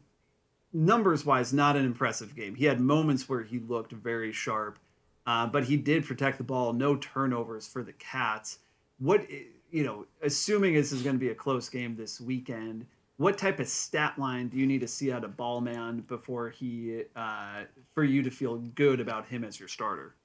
numbers 0.72 1.26
wise 1.26 1.54
not 1.54 1.76
an 1.76 1.86
impressive 1.86 2.36
game. 2.36 2.54
He 2.54 2.66
had 2.66 2.80
moments 2.80 3.28
where 3.28 3.42
he 3.42 3.60
looked 3.60 3.92
very 3.94 4.32
sharp 4.32 4.78
uh, 5.26 5.48
but 5.48 5.64
he 5.64 5.78
did 5.78 6.06
protect 6.06 6.38
the 6.38 6.44
ball, 6.44 6.74
no 6.74 6.96
turnovers 6.98 7.68
for 7.68 7.84
the 7.84 7.94
Cats. 7.94 8.60
What 9.00 9.26
you 9.72 9.84
know, 9.84 10.06
assuming 10.22 10.74
this 10.74 10.92
is 10.92 11.02
going 11.02 11.16
to 11.16 11.20
be 11.20 11.30
a 11.30 11.36
close 11.36 11.68
game 11.68 11.96
this 11.96 12.22
weekend, 12.22 12.86
what 13.18 13.38
type 13.38 13.60
of 13.60 13.68
stat 13.68 14.18
line 14.18 14.50
do 14.50 14.58
you 14.58 14.66
need 14.66 14.82
to 14.82 14.88
see 14.88 15.12
out 15.12 15.24
of 15.24 15.36
Bauman 15.38 16.02
before 16.08 16.50
he 16.50 17.04
uh, 17.16 17.64
for 17.94 18.04
you 18.04 18.22
to 18.24 18.32
feel 18.32 18.58
good 18.58 19.00
about 19.00 19.28
him 19.28 19.44
as 19.44 19.60
your 19.60 19.68
starter? 19.68 20.16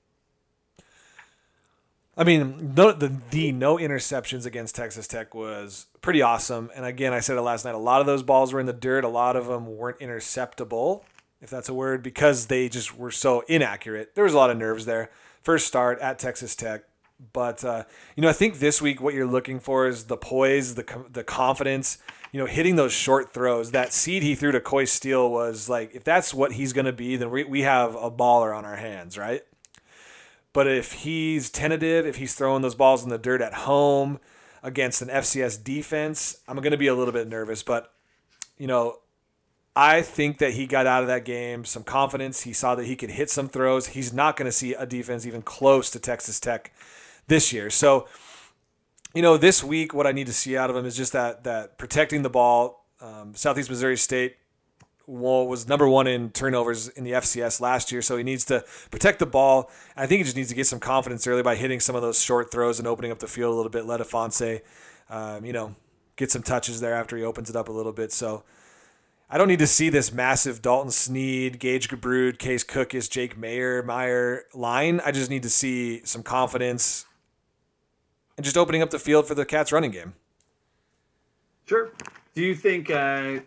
I 2.17 2.25
mean, 2.25 2.75
the 2.75 3.19
the 3.31 3.53
no 3.53 3.77
interceptions 3.77 4.45
against 4.45 4.75
Texas 4.75 5.07
Tech 5.07 5.35
was 5.35 5.87
pretty 6.03 6.21
awesome. 6.21 6.71
And 6.75 6.85
again, 6.85 7.13
I 7.13 7.21
said 7.21 7.37
it 7.37 7.43
last 7.43 7.65
night. 7.65 7.75
A 7.75 7.79
lot 7.79 8.01
of 8.01 8.07
those 8.07 8.23
balls 8.23 8.53
were 8.53 8.61
in 8.61 8.67
the 8.67 8.73
dirt. 8.73 9.05
A 9.05 9.09
lot 9.09 9.37
of 9.37 9.47
them 9.47 9.77
weren't 9.77 9.99
interceptable 10.01 11.03
if 11.41 11.51
that's 11.51 11.69
a 11.69 11.75
word, 11.75 12.03
because 12.03 12.47
they 12.47 12.69
just 12.69 12.97
were 12.97 13.11
so 13.11 13.43
inaccurate. 13.49 14.15
There 14.15 14.25
was 14.25 14.35
a 14.35 14.37
lot 14.37 14.51
of 14.51 14.57
nerves 14.57 14.85
there. 14.85 15.11
First 15.43 15.67
start 15.67 15.99
at 16.01 16.19
Texas 16.19 16.55
Tech, 16.55 16.85
But 17.33 17.65
uh, 17.65 17.85
you 18.15 18.23
know, 18.23 18.29
I 18.29 18.33
think 18.35 18.59
this 18.59 18.83
week 18.83 19.01
what 19.01 19.15
you're 19.15 19.27
looking 19.27 19.59
for 19.59 19.87
is 19.87 20.05
the 20.05 20.17
poise, 20.17 20.75
the 20.75 21.05
the 21.11 21.25
confidence. 21.25 21.99
You 22.33 22.39
know, 22.39 22.47
hitting 22.47 22.77
those 22.77 22.93
short 22.93 23.35
throws. 23.35 23.73
That 23.73 23.93
seed 23.93 24.23
he 24.23 24.37
threw 24.37 24.53
to 24.53 24.61
Coy 24.61 24.85
Steele 24.85 25.29
was 25.29 25.69
like, 25.69 25.95
if 25.95 26.05
that's 26.05 26.33
what 26.33 26.53
he's 26.53 26.73
going 26.73 26.87
to 26.87 26.93
be, 26.93 27.17
then 27.17 27.31
we 27.31 27.43
we 27.45 27.63
have 27.63 27.97
a 27.97 28.11
baller 28.11 28.57
on 28.57 28.65
our 28.65 28.77
hands, 28.77 29.19
right? 29.19 29.43
But 30.53 30.67
if 30.67 30.93
he's 30.93 31.51
tentative, 31.51 32.07
if 32.07 32.17
he's 32.17 32.35
throwing 32.35 32.63
those 32.63 32.75
balls 32.75 33.03
in 33.03 33.09
the 33.09 33.19
dirt 33.19 33.41
at 33.41 33.55
home 33.55 34.21
against 34.63 35.01
an 35.01 35.09
FCS 35.09 35.63
defense, 35.63 36.41
I'm 36.47 36.57
going 36.57 36.73
to 36.73 36.77
be 36.77 36.89
a 36.89 36.95
little 36.95 37.13
bit 37.13 37.29
nervous. 37.29 37.63
But 37.63 37.93
you 38.59 38.67
know, 38.67 38.99
I 39.77 40.03
think 40.03 40.39
that 40.39 40.55
he 40.55 40.67
got 40.67 40.87
out 40.87 41.03
of 41.03 41.09
that 41.09 41.25
game 41.25 41.65
some 41.65 41.85
confidence. 41.85 42.43
He 42.43 42.53
saw 42.53 42.75
that 42.75 42.87
he 42.87 42.97
could 42.97 43.11
hit 43.11 43.31
some 43.31 43.49
throws. 43.49 43.89
He's 43.89 44.13
not 44.13 44.37
going 44.37 44.47
to 44.47 44.53
see 44.53 44.75
a 44.75 44.85
defense 44.85 45.27
even 45.27 45.43
close 45.43 45.91
to 45.91 46.01
Texas 46.01 46.41
Tech 46.41 46.73
this 47.29 47.53
year. 47.53 47.71
So, 47.71 48.09
you 49.15 49.23
know, 49.23 49.37
this 49.37 49.63
week, 49.63 49.95
what 49.95 50.07
I 50.07 50.13
need 50.13 50.27
to 50.27 50.33
see 50.33 50.57
out 50.57 50.71
of 50.71 50.77
him 50.77 50.87
is 50.87 50.97
just 50.97 51.13
that 51.13 51.45
that 51.45 51.79
protecting 51.79 52.23
the 52.23 52.31
ball. 52.31 52.85
Um, 53.01 53.35
Southeast 53.35 53.71
Missouri 53.71 53.97
State 53.97 54.37
was 55.07 55.67
number 55.67 55.89
one 55.89 56.07
in 56.07 56.31
turnovers 56.31 56.89
in 56.89 57.03
the 57.03 57.13
FCS 57.13 57.61
last 57.61 57.91
year, 57.91 58.03
so 58.03 58.17
he 58.17 58.23
needs 58.23 58.45
to 58.45 58.65
protect 58.91 59.19
the 59.19 59.27
ball. 59.27 59.71
I 59.97 60.07
think 60.07 60.19
he 60.19 60.25
just 60.25 60.37
needs 60.37 60.51
to 60.51 60.55
get 60.55 60.67
some 60.67 60.79
confidence 60.79 61.27
early 61.27 61.43
by 61.43 61.57
hitting 61.57 61.81
some 61.81 61.97
of 61.97 62.03
those 62.03 62.23
short 62.23 62.53
throws 62.53 62.79
and 62.79 62.87
opening 62.87 63.11
up 63.11 63.19
the 63.19 63.27
field 63.27 63.53
a 63.53 63.57
little 63.57 63.71
bit. 63.71 63.87
Let 63.87 64.01
Ifanse, 64.01 64.61
um, 65.09 65.45
you 65.45 65.53
know, 65.53 65.75
get 66.17 66.31
some 66.31 66.43
touches 66.43 66.81
there 66.81 66.95
after 66.95 67.17
he 67.17 67.25
opens 67.25 67.51
it 67.51 67.57
up 67.57 67.69
a 67.69 67.73
little 67.73 67.93
bit. 67.93 68.13
So 68.13 68.45
I 69.33 69.39
don't 69.39 69.47
need 69.47 69.61
to 69.61 69.67
see 69.69 69.91
this 69.91 70.13
massive 70.13 70.61
Dalton 70.61 70.91
Sneed, 70.91 71.61
Gage 71.61 71.89
Gubrud, 71.89 72.39
Case 72.39 72.65
Cookus, 72.65 73.09
Jake 73.09 73.39
Maier, 73.39 73.85
Meyer 73.85 74.43
line. 74.53 75.01
I 75.05 75.13
just 75.13 75.31
need 75.31 75.45
to 75.45 75.49
see 75.51 76.05
some 76.05 76.25
confidence 76.25 77.07
and 78.37 78.45
just 78.45 78.57
opening 78.57 78.83
up 78.83 78.91
the 78.91 78.99
field 78.99 79.29
for 79.29 79.37
the 79.37 79.47
Cats 79.47 79.71
running 79.71 79.93
game. 79.93 80.15
Sure. 81.67 81.93
Do 82.35 82.43
you 82.43 82.57
think 82.57 82.91
uh, 82.91 83.39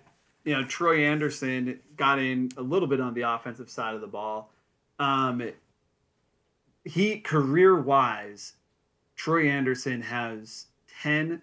you 0.46 0.54
know 0.54 0.64
Troy 0.64 1.06
Anderson 1.06 1.78
got 1.98 2.18
in 2.18 2.50
a 2.56 2.62
little 2.62 2.88
bit 2.88 3.02
on 3.02 3.14
the 3.14 3.24
offensive 3.24 3.70
side 3.70 3.94
of 3.94 4.00
the 4.00 4.08
ball? 4.08 4.52
Um, 5.00 5.52
he 6.86 7.20
career 7.20 7.78
wise, 7.78 8.54
Troy 9.18 9.50
Anderson 9.50 10.02
has 10.02 10.68
10 11.02 11.42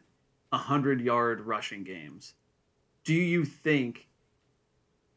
100 0.49 1.01
yard 1.03 1.43
rushing 1.43 1.85
games. 1.85 2.33
Do 3.05 3.13
you 3.15 3.45
think 3.45 4.07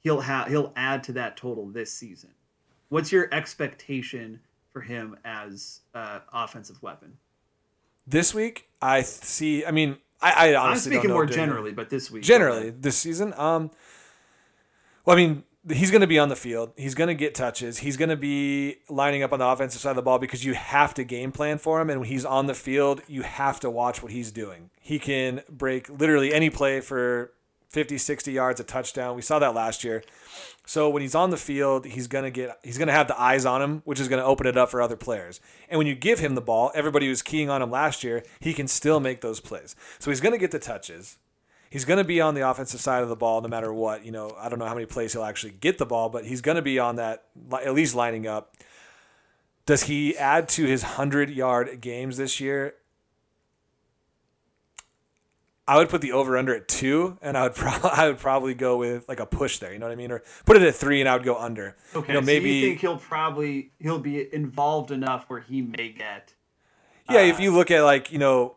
he'll 0.03 0.21
have 0.21 0.47
he'll 0.47 0.71
add 0.75 1.03
to 1.05 1.13
that 1.13 1.37
total 1.37 1.67
this 1.67 1.91
season. 1.91 2.29
What's 2.89 3.11
your 3.11 3.33
expectation 3.33 4.39
for 4.71 4.81
him 4.81 5.17
as 5.25 5.81
uh, 5.95 6.19
offensive 6.31 6.81
weapon? 6.83 7.17
This 8.05 8.33
week, 8.33 8.67
I 8.81 9.01
see. 9.01 9.65
I 9.65 9.71
mean, 9.71 9.97
I, 10.21 10.51
I 10.51 10.55
honestly 10.55 10.91
I'm 10.91 10.99
speaking 10.99 11.13
more 11.13 11.25
generally, 11.25 11.71
but 11.71 11.89
this 11.89 12.11
week 12.11 12.23
generally 12.23 12.69
this 12.69 12.97
season. 12.97 13.33
Um, 13.37 13.71
well, 15.05 15.17
I 15.17 15.19
mean, 15.19 15.43
he's 15.69 15.91
going 15.91 16.01
to 16.01 16.07
be 16.07 16.19
on 16.19 16.29
the 16.29 16.35
field. 16.35 16.71
He's 16.77 16.95
going 16.95 17.07
to 17.07 17.15
get 17.15 17.35
touches. 17.35 17.79
He's 17.79 17.97
going 17.97 18.09
to 18.09 18.17
be 18.17 18.77
lining 18.89 19.23
up 19.23 19.33
on 19.33 19.39
the 19.39 19.45
offensive 19.45 19.81
side 19.81 19.91
of 19.91 19.95
the 19.95 20.01
ball 20.01 20.19
because 20.19 20.43
you 20.45 20.53
have 20.53 20.93
to 20.95 21.03
game 21.03 21.31
plan 21.31 21.57
for 21.57 21.81
him. 21.81 21.89
And 21.89 22.01
when 22.01 22.09
he's 22.09 22.25
on 22.25 22.45
the 22.47 22.53
field, 22.53 23.01
you 23.07 23.21
have 23.23 23.59
to 23.61 23.69
watch 23.69 24.03
what 24.03 24.11
he's 24.11 24.31
doing. 24.31 24.69
He 24.79 24.99
can 24.99 25.41
break 25.49 25.89
literally 25.89 26.33
any 26.33 26.49
play 26.49 26.79
for 26.81 27.31
50, 27.73 27.97
60 27.97 28.31
yards, 28.31 28.59
a 28.59 28.63
touchdown. 28.63 29.15
We 29.15 29.23
saw 29.23 29.39
that 29.39 29.55
last 29.55 29.83
year. 29.83 30.03
So 30.65 30.89
when 30.89 31.01
he's 31.01 31.15
on 31.15 31.31
the 31.31 31.37
field, 31.37 31.85
he's 31.85 32.07
gonna 32.07 32.31
get 32.31 32.57
he's 32.63 32.77
gonna 32.77 32.93
have 32.93 33.07
the 33.07 33.19
eyes 33.19 33.45
on 33.45 33.61
him, 33.61 33.81
which 33.83 33.99
is 33.99 34.07
gonna 34.07 34.23
open 34.23 34.47
it 34.47 34.55
up 34.55 34.69
for 34.69 34.81
other 34.81 34.95
players. 34.95 35.41
And 35.67 35.79
when 35.79 35.87
you 35.87 35.95
give 35.95 36.19
him 36.19 36.35
the 36.35 36.41
ball, 36.41 36.71
everybody 36.75 37.09
was 37.09 37.21
keying 37.21 37.49
on 37.49 37.61
him 37.61 37.71
last 37.71 38.03
year, 38.03 38.23
he 38.39 38.53
can 38.53 38.67
still 38.67 38.99
make 38.99 39.21
those 39.21 39.39
plays. 39.39 39.75
So 39.99 40.11
he's 40.11 40.21
gonna 40.21 40.37
get 40.37 40.51
the 40.51 40.59
touches. 40.59 41.17
He's 41.69 41.83
gonna 41.83 42.03
be 42.03 42.21
on 42.21 42.35
the 42.35 42.47
offensive 42.47 42.79
side 42.79 43.01
of 43.01 43.09
the 43.09 43.15
ball 43.15 43.41
no 43.41 43.49
matter 43.49 43.73
what. 43.73 44.05
You 44.05 44.11
know, 44.11 44.35
I 44.39 44.47
don't 44.47 44.59
know 44.59 44.67
how 44.67 44.75
many 44.75 44.85
plays 44.85 45.11
he'll 45.11 45.23
actually 45.23 45.53
get 45.53 45.79
the 45.79 45.85
ball, 45.87 46.09
but 46.09 46.25
he's 46.25 46.41
gonna 46.41 46.61
be 46.61 46.77
on 46.77 46.97
that 46.97 47.25
at 47.51 47.73
least 47.73 47.95
lining 47.95 48.27
up. 48.27 48.55
Does 49.65 49.83
he 49.83 50.15
add 50.15 50.47
to 50.49 50.65
his 50.65 50.83
hundred 50.83 51.31
yard 51.31 51.81
games 51.81 52.17
this 52.17 52.39
year? 52.39 52.75
I 55.67 55.77
would 55.77 55.89
put 55.89 56.01
the 56.01 56.11
over 56.11 56.37
under 56.37 56.53
at 56.55 56.67
two, 56.67 57.17
and 57.21 57.37
I 57.37 57.43
would 57.43 57.55
pro- 57.55 57.71
I 57.89 58.07
would 58.07 58.19
probably 58.19 58.53
go 58.53 58.77
with 58.77 59.07
like 59.07 59.19
a 59.19 59.25
push 59.25 59.59
there. 59.59 59.71
You 59.71 59.79
know 59.79 59.85
what 59.85 59.93
I 59.93 59.95
mean? 59.95 60.11
Or 60.11 60.23
put 60.45 60.57
it 60.57 60.63
at 60.63 60.75
three, 60.75 60.99
and 60.99 61.09
I 61.09 61.15
would 61.15 61.23
go 61.23 61.37
under. 61.37 61.75
Okay, 61.95 62.13
you 62.13 62.19
know, 62.19 62.25
maybe 62.25 62.49
so 62.49 62.55
you 62.55 62.67
think 62.69 62.81
he'll 62.81 62.97
probably 62.97 63.71
he'll 63.79 63.99
be 63.99 64.33
involved 64.33 64.91
enough 64.91 65.25
where 65.27 65.39
he 65.39 65.61
may 65.61 65.89
get. 65.89 66.33
Yeah, 67.09 67.19
uh, 67.19 67.23
if 67.23 67.39
you 67.39 67.51
look 67.51 67.71
at 67.71 67.83
like 67.83 68.11
you 68.11 68.19
know, 68.19 68.55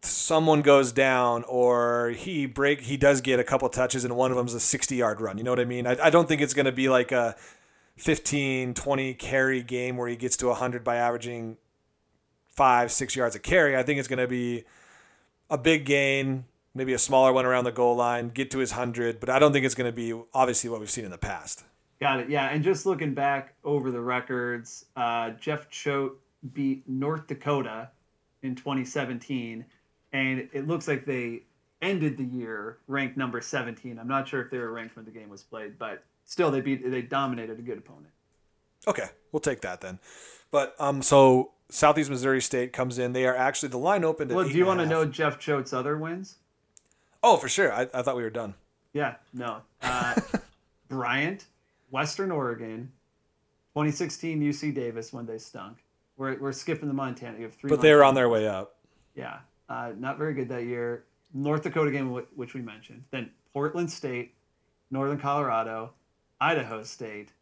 someone 0.00 0.62
goes 0.62 0.92
down 0.92 1.44
or 1.44 2.10
he 2.10 2.46
break 2.46 2.80
he 2.80 2.96
does 2.96 3.20
get 3.20 3.38
a 3.38 3.44
couple 3.44 3.68
touches, 3.68 4.04
and 4.04 4.16
one 4.16 4.30
of 4.30 4.36
them's 4.38 4.54
a 4.54 4.60
sixty 4.60 4.96
yard 4.96 5.20
run. 5.20 5.36
You 5.36 5.44
know 5.44 5.52
what 5.52 5.60
I 5.60 5.66
mean? 5.66 5.86
I, 5.86 5.96
I 6.02 6.10
don't 6.10 6.26
think 6.26 6.40
it's 6.40 6.54
going 6.54 6.66
to 6.66 6.72
be 6.72 6.88
like 6.88 7.12
a 7.12 7.36
15, 7.96 8.74
20 8.74 9.14
carry 9.14 9.62
game 9.62 9.96
where 9.96 10.08
he 10.08 10.16
gets 10.16 10.36
to 10.38 10.52
hundred 10.52 10.84
by 10.84 10.96
averaging 10.96 11.56
five, 12.48 12.90
six 12.92 13.16
yards 13.16 13.34
a 13.34 13.38
carry. 13.38 13.76
I 13.76 13.82
think 13.82 13.98
it's 13.98 14.08
going 14.08 14.18
to 14.18 14.28
be 14.28 14.64
a 15.50 15.58
big 15.58 15.84
gain, 15.84 16.44
maybe 16.74 16.92
a 16.92 16.98
smaller 16.98 17.32
one 17.32 17.46
around 17.46 17.64
the 17.64 17.72
goal 17.72 17.96
line, 17.96 18.28
get 18.28 18.50
to 18.52 18.58
his 18.58 18.72
100, 18.72 19.20
but 19.20 19.30
I 19.30 19.38
don't 19.38 19.52
think 19.52 19.64
it's 19.64 19.74
going 19.74 19.90
to 19.90 19.96
be 19.96 20.18
obviously 20.34 20.70
what 20.70 20.80
we've 20.80 20.90
seen 20.90 21.04
in 21.04 21.10
the 21.10 21.18
past. 21.18 21.64
Got 22.00 22.20
it. 22.20 22.28
Yeah. 22.28 22.48
And 22.48 22.62
just 22.62 22.84
looking 22.84 23.14
back 23.14 23.54
over 23.64 23.90
the 23.90 24.00
records, 24.00 24.86
uh, 24.96 25.30
Jeff 25.30 25.70
Choate 25.70 26.12
beat 26.52 26.86
North 26.88 27.26
Dakota 27.26 27.90
in 28.42 28.54
2017, 28.54 29.64
and 30.12 30.48
it 30.52 30.66
looks 30.66 30.86
like 30.86 31.06
they 31.06 31.42
ended 31.82 32.16
the 32.16 32.24
year 32.24 32.78
ranked 32.86 33.16
number 33.16 33.40
17. 33.40 33.98
I'm 33.98 34.08
not 34.08 34.28
sure 34.28 34.42
if 34.42 34.50
they 34.50 34.58
were 34.58 34.72
ranked 34.72 34.96
when 34.96 35.04
the 35.04 35.10
game 35.10 35.28
was 35.28 35.42
played, 35.42 35.78
but 35.78 36.04
still 36.24 36.50
they 36.50 36.60
beat 36.60 36.88
they 36.90 37.02
dominated 37.02 37.58
a 37.58 37.62
good 37.62 37.78
opponent. 37.78 38.12
Okay, 38.86 39.06
we'll 39.32 39.40
take 39.40 39.62
that 39.62 39.80
then. 39.80 39.98
But 40.50 40.74
um, 40.78 41.02
so 41.02 41.52
Southeast 41.68 42.10
Missouri 42.10 42.40
State 42.40 42.72
comes 42.72 42.98
in. 42.98 43.12
They 43.12 43.26
are 43.26 43.36
actually 43.36 43.70
the 43.70 43.78
line 43.78 44.04
opened. 44.04 44.32
Well, 44.32 44.48
do 44.48 44.56
you 44.56 44.66
want 44.66 44.80
to 44.80 44.86
know 44.86 45.04
Jeff 45.04 45.38
Choate's 45.38 45.72
other 45.72 45.96
wins? 45.96 46.36
Oh, 47.22 47.36
for 47.36 47.48
sure. 47.48 47.72
I, 47.72 47.88
I 47.92 48.02
thought 48.02 48.16
we 48.16 48.22
were 48.22 48.30
done. 48.30 48.54
Yeah, 48.92 49.16
no. 49.34 49.62
Uh, 49.82 50.14
Bryant, 50.88 51.46
Western 51.90 52.30
Oregon, 52.30 52.92
2016 53.74 54.40
UC 54.40 54.74
Davis 54.74 55.12
when 55.12 55.26
they 55.26 55.38
stunk. 55.38 55.78
We're, 56.16 56.38
we're 56.38 56.52
skipping 56.52 56.88
the 56.88 56.94
Montana. 56.94 57.36
You 57.36 57.44
have 57.44 57.54
three. 57.54 57.68
But 57.68 57.80
they 57.80 57.92
were 57.94 58.04
on 58.04 58.14
their 58.14 58.28
way 58.28 58.48
up. 58.48 58.76
Yeah, 59.14 59.38
uh, 59.68 59.92
not 59.98 60.18
very 60.18 60.34
good 60.34 60.48
that 60.48 60.64
year. 60.64 61.04
North 61.34 61.62
Dakota 61.62 61.90
game, 61.90 62.10
which 62.34 62.54
we 62.54 62.62
mentioned. 62.62 63.02
Then 63.10 63.30
Portland 63.52 63.90
State, 63.90 64.34
Northern 64.90 65.18
Colorado, 65.18 65.92
Idaho 66.40 66.82
State, 66.84 67.32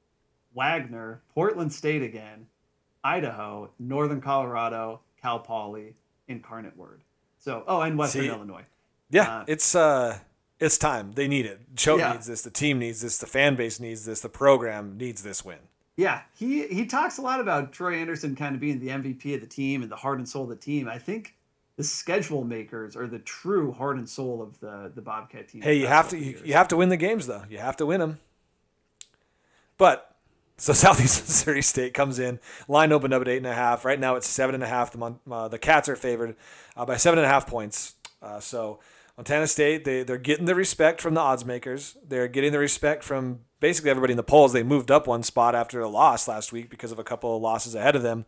Wagner, 0.54 1.20
Portland 1.34 1.72
State 1.72 2.02
again, 2.02 2.46
Idaho, 3.04 3.70
Northern 3.78 4.20
Colorado, 4.20 5.00
Cal 5.20 5.38
Poly, 5.38 5.94
Incarnate 6.26 6.76
Word. 6.76 7.02
So, 7.38 7.62
oh, 7.66 7.82
and 7.82 7.98
Western 7.98 8.22
See, 8.22 8.28
Illinois. 8.28 8.64
Yeah, 9.10 9.40
uh, 9.40 9.44
it's 9.46 9.74
uh, 9.74 10.18
it's 10.58 10.78
time. 10.78 11.12
They 11.12 11.28
need 11.28 11.46
it. 11.46 11.60
Choate 11.76 12.00
yeah. 12.00 12.12
needs 12.12 12.26
this. 12.26 12.42
The 12.42 12.50
team 12.50 12.78
needs 12.78 13.02
this. 13.02 13.18
The 13.18 13.26
fan 13.26 13.54
base 13.54 13.78
needs 13.78 14.06
this. 14.06 14.20
The 14.20 14.28
program 14.30 14.96
needs 14.96 15.22
this 15.22 15.44
win. 15.44 15.58
Yeah, 15.96 16.22
he 16.36 16.66
he 16.66 16.86
talks 16.86 17.18
a 17.18 17.22
lot 17.22 17.40
about 17.40 17.72
Troy 17.72 17.94
Anderson 17.96 18.34
kind 18.34 18.54
of 18.54 18.60
being 18.60 18.80
the 18.80 18.88
MVP 18.88 19.34
of 19.34 19.40
the 19.40 19.46
team 19.46 19.82
and 19.82 19.90
the 19.90 19.96
heart 19.96 20.18
and 20.18 20.28
soul 20.28 20.44
of 20.44 20.48
the 20.48 20.56
team. 20.56 20.88
I 20.88 20.98
think 20.98 21.34
the 21.76 21.84
schedule 21.84 22.44
makers 22.44 22.96
are 22.96 23.06
the 23.06 23.18
true 23.20 23.72
heart 23.72 23.96
and 23.96 24.08
soul 24.08 24.42
of 24.42 24.58
the 24.60 24.90
the 24.94 25.02
Bobcat 25.02 25.48
team. 25.48 25.62
Hey, 25.62 25.74
you 25.74 25.86
have 25.86 26.08
to 26.08 26.18
you, 26.18 26.40
you 26.44 26.54
have 26.54 26.68
to 26.68 26.76
win 26.76 26.88
the 26.88 26.96
games 26.96 27.26
though. 27.26 27.44
You 27.48 27.58
have 27.58 27.76
to 27.76 27.86
win 27.86 28.00
them. 28.00 28.18
But 29.76 30.13
so 30.56 30.72
Southeast 30.74 31.22
Missouri 31.22 31.62
State 31.62 31.94
comes 31.94 32.18
in, 32.18 32.40
line 32.68 32.92
opened 32.92 33.14
up 33.14 33.22
at 33.22 33.28
eight 33.28 33.38
and 33.38 33.46
a 33.46 33.54
half. 33.54 33.84
Right 33.84 33.98
now 33.98 34.16
it's 34.16 34.26
seven 34.26 34.54
and 34.54 34.64
a 34.64 34.68
half. 34.68 34.92
The 34.92 35.16
uh, 35.30 35.48
the 35.48 35.58
Cats 35.58 35.88
are 35.88 35.96
favored 35.96 36.36
uh, 36.76 36.84
by 36.84 36.96
seven 36.96 37.18
and 37.18 37.26
a 37.26 37.28
half 37.28 37.46
points. 37.46 37.94
Uh, 38.22 38.40
so 38.40 38.80
Montana 39.16 39.46
State 39.46 39.84
they 39.84 40.02
they're 40.02 40.18
getting 40.18 40.46
the 40.46 40.54
respect 40.54 41.00
from 41.00 41.14
the 41.14 41.20
odds 41.20 41.44
makers. 41.44 41.96
They're 42.06 42.28
getting 42.28 42.52
the 42.52 42.58
respect 42.58 43.04
from 43.04 43.40
basically 43.60 43.90
everybody 43.90 44.12
in 44.12 44.16
the 44.16 44.22
polls. 44.22 44.52
They 44.52 44.62
moved 44.62 44.90
up 44.90 45.06
one 45.06 45.22
spot 45.22 45.54
after 45.54 45.80
a 45.80 45.88
loss 45.88 46.28
last 46.28 46.52
week 46.52 46.70
because 46.70 46.92
of 46.92 46.98
a 46.98 47.04
couple 47.04 47.34
of 47.36 47.42
losses 47.42 47.74
ahead 47.74 47.96
of 47.96 48.02
them. 48.02 48.24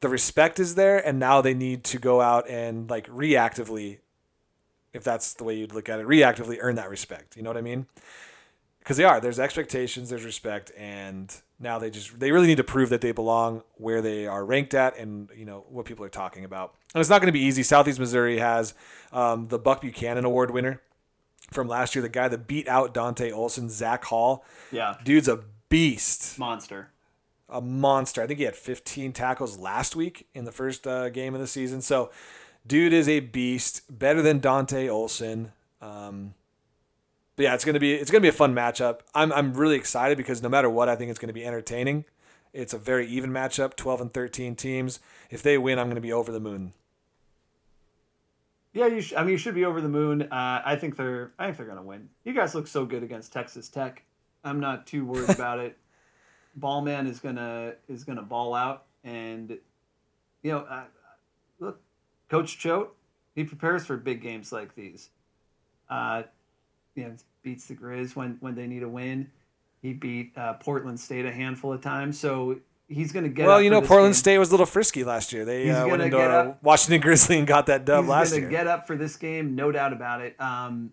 The 0.00 0.08
respect 0.08 0.60
is 0.60 0.74
there, 0.74 0.98
and 0.98 1.18
now 1.18 1.40
they 1.40 1.54
need 1.54 1.84
to 1.84 1.98
go 1.98 2.20
out 2.20 2.48
and 2.48 2.90
like 2.90 3.06
reactively, 3.08 3.98
if 4.92 5.02
that's 5.02 5.34
the 5.34 5.44
way 5.44 5.56
you'd 5.56 5.72
look 5.72 5.88
at 5.88 5.98
it, 5.98 6.06
reactively 6.06 6.58
earn 6.60 6.76
that 6.76 6.90
respect. 6.90 7.36
You 7.36 7.42
know 7.42 7.50
what 7.50 7.56
I 7.56 7.62
mean? 7.62 7.86
Because 8.84 8.98
they 8.98 9.04
are. 9.04 9.18
There's 9.18 9.38
expectations, 9.38 10.10
there's 10.10 10.24
respect, 10.24 10.70
and 10.76 11.34
now 11.58 11.78
they 11.78 11.90
just 11.90 12.20
they 12.20 12.30
really 12.30 12.46
need 12.46 12.58
to 12.58 12.64
prove 12.64 12.90
that 12.90 13.00
they 13.00 13.12
belong 13.12 13.62
where 13.76 14.02
they 14.02 14.26
are 14.26 14.44
ranked 14.44 14.74
at, 14.74 14.98
and 14.98 15.30
you 15.34 15.46
know 15.46 15.64
what 15.70 15.86
people 15.86 16.04
are 16.04 16.10
talking 16.10 16.44
about. 16.44 16.74
And 16.94 17.00
it's 17.00 17.10
not 17.10 17.20
going 17.20 17.28
to 17.28 17.32
be 17.32 17.40
easy. 17.40 17.62
Southeast 17.62 17.98
Missouri 17.98 18.38
has 18.38 18.74
um, 19.10 19.48
the 19.48 19.58
Buck 19.58 19.80
Buchanan 19.80 20.24
Award 20.24 20.50
winner 20.50 20.82
from 21.50 21.66
last 21.66 21.94
year, 21.94 22.02
the 22.02 22.08
guy 22.10 22.28
that 22.28 22.46
beat 22.46 22.68
out 22.68 22.92
Dante 22.92 23.30
Olson, 23.30 23.70
Zach 23.70 24.04
Hall. 24.04 24.44
Yeah, 24.70 24.96
dude's 25.02 25.28
a 25.28 25.40
beast, 25.70 26.38
monster. 26.38 26.90
a 27.48 27.62
monster. 27.62 28.22
I 28.22 28.26
think 28.26 28.38
he 28.38 28.44
had 28.44 28.54
15 28.54 29.14
tackles 29.14 29.58
last 29.58 29.96
week 29.96 30.26
in 30.34 30.44
the 30.44 30.52
first 30.52 30.86
uh, 30.86 31.08
game 31.08 31.34
of 31.34 31.40
the 31.40 31.46
season. 31.46 31.80
So, 31.80 32.10
dude 32.66 32.92
is 32.92 33.08
a 33.08 33.20
beast, 33.20 33.82
better 33.88 34.20
than 34.20 34.40
Dante 34.40 34.88
Olson. 34.88 35.52
Um, 35.80 36.34
but 37.36 37.42
yeah, 37.44 37.54
it's 37.54 37.64
gonna 37.64 37.80
be 37.80 37.94
it's 37.94 38.10
gonna 38.10 38.22
be 38.22 38.28
a 38.28 38.32
fun 38.32 38.54
matchup. 38.54 39.00
I'm 39.14 39.32
I'm 39.32 39.54
really 39.54 39.76
excited 39.76 40.16
because 40.16 40.42
no 40.42 40.48
matter 40.48 40.70
what, 40.70 40.88
I 40.88 40.96
think 40.96 41.10
it's 41.10 41.18
gonna 41.18 41.32
be 41.32 41.44
entertaining. 41.44 42.04
It's 42.52 42.72
a 42.72 42.78
very 42.78 43.06
even 43.08 43.30
matchup, 43.30 43.74
12 43.74 44.00
and 44.00 44.14
13 44.14 44.54
teams. 44.54 45.00
If 45.30 45.42
they 45.42 45.58
win, 45.58 45.78
I'm 45.78 45.88
gonna 45.88 46.00
be 46.00 46.12
over 46.12 46.30
the 46.30 46.40
moon. 46.40 46.72
Yeah, 48.72 48.86
you. 48.86 49.00
Sh- 49.00 49.14
I 49.16 49.22
mean, 49.22 49.30
you 49.30 49.38
should 49.38 49.54
be 49.54 49.64
over 49.64 49.80
the 49.80 49.88
moon. 49.88 50.22
Uh, 50.22 50.62
I 50.64 50.76
think 50.76 50.96
they're. 50.96 51.32
I 51.38 51.46
think 51.46 51.58
they're 51.58 51.66
gonna 51.66 51.82
win. 51.82 52.08
You 52.24 52.32
guys 52.32 52.54
look 52.54 52.66
so 52.66 52.84
good 52.84 53.02
against 53.02 53.32
Texas 53.32 53.68
Tech. 53.68 54.02
I'm 54.42 54.60
not 54.60 54.86
too 54.86 55.04
worried 55.04 55.30
about 55.34 55.58
it. 55.60 55.78
Bauman 56.56 57.06
is 57.06 57.20
gonna 57.20 57.74
is 57.88 58.04
gonna 58.04 58.22
ball 58.22 58.54
out, 58.54 58.84
and 59.02 59.58
you 60.42 60.50
know, 60.52 60.58
uh, 60.58 60.84
look, 61.58 61.80
Coach 62.28 62.58
Choate, 62.58 62.90
he 63.34 63.44
prepares 63.44 63.86
for 63.86 63.96
big 63.96 64.20
games 64.20 64.52
like 64.52 64.74
these. 64.74 65.10
Uh, 65.88 66.24
you 66.94 67.04
know, 67.04 67.16
beats 67.42 67.66
the 67.66 67.74
Grizz 67.74 68.16
when 68.16 68.36
when 68.40 68.54
they 68.54 68.66
need 68.66 68.82
a 68.82 68.88
win. 68.88 69.30
He 69.82 69.92
beat 69.92 70.32
uh, 70.36 70.54
Portland 70.54 70.98
State 70.98 71.26
a 71.26 71.32
handful 71.32 71.72
of 71.72 71.82
times, 71.82 72.18
so 72.18 72.58
he's 72.88 73.12
going 73.12 73.24
to 73.24 73.30
get. 73.30 73.46
Well, 73.46 73.60
you 73.60 73.70
know, 73.70 73.80
Portland 73.80 74.14
game. 74.14 74.18
State 74.18 74.38
was 74.38 74.48
a 74.48 74.52
little 74.52 74.66
frisky 74.66 75.04
last 75.04 75.32
year. 75.32 75.44
They 75.44 75.70
uh, 75.70 75.86
went 75.86 76.02
into 76.02 76.56
Washington 76.62 77.00
Grizzly 77.00 77.38
and 77.38 77.46
got 77.46 77.66
that 77.66 77.84
dub 77.84 78.06
last 78.06 78.30
year. 78.30 78.40
He's 78.40 78.50
going 78.50 78.50
to 78.50 78.56
get 78.56 78.66
up 78.66 78.86
for 78.86 78.96
this 78.96 79.16
game, 79.16 79.54
no 79.54 79.70
doubt 79.70 79.92
about 79.92 80.22
it. 80.22 80.40
Um, 80.40 80.92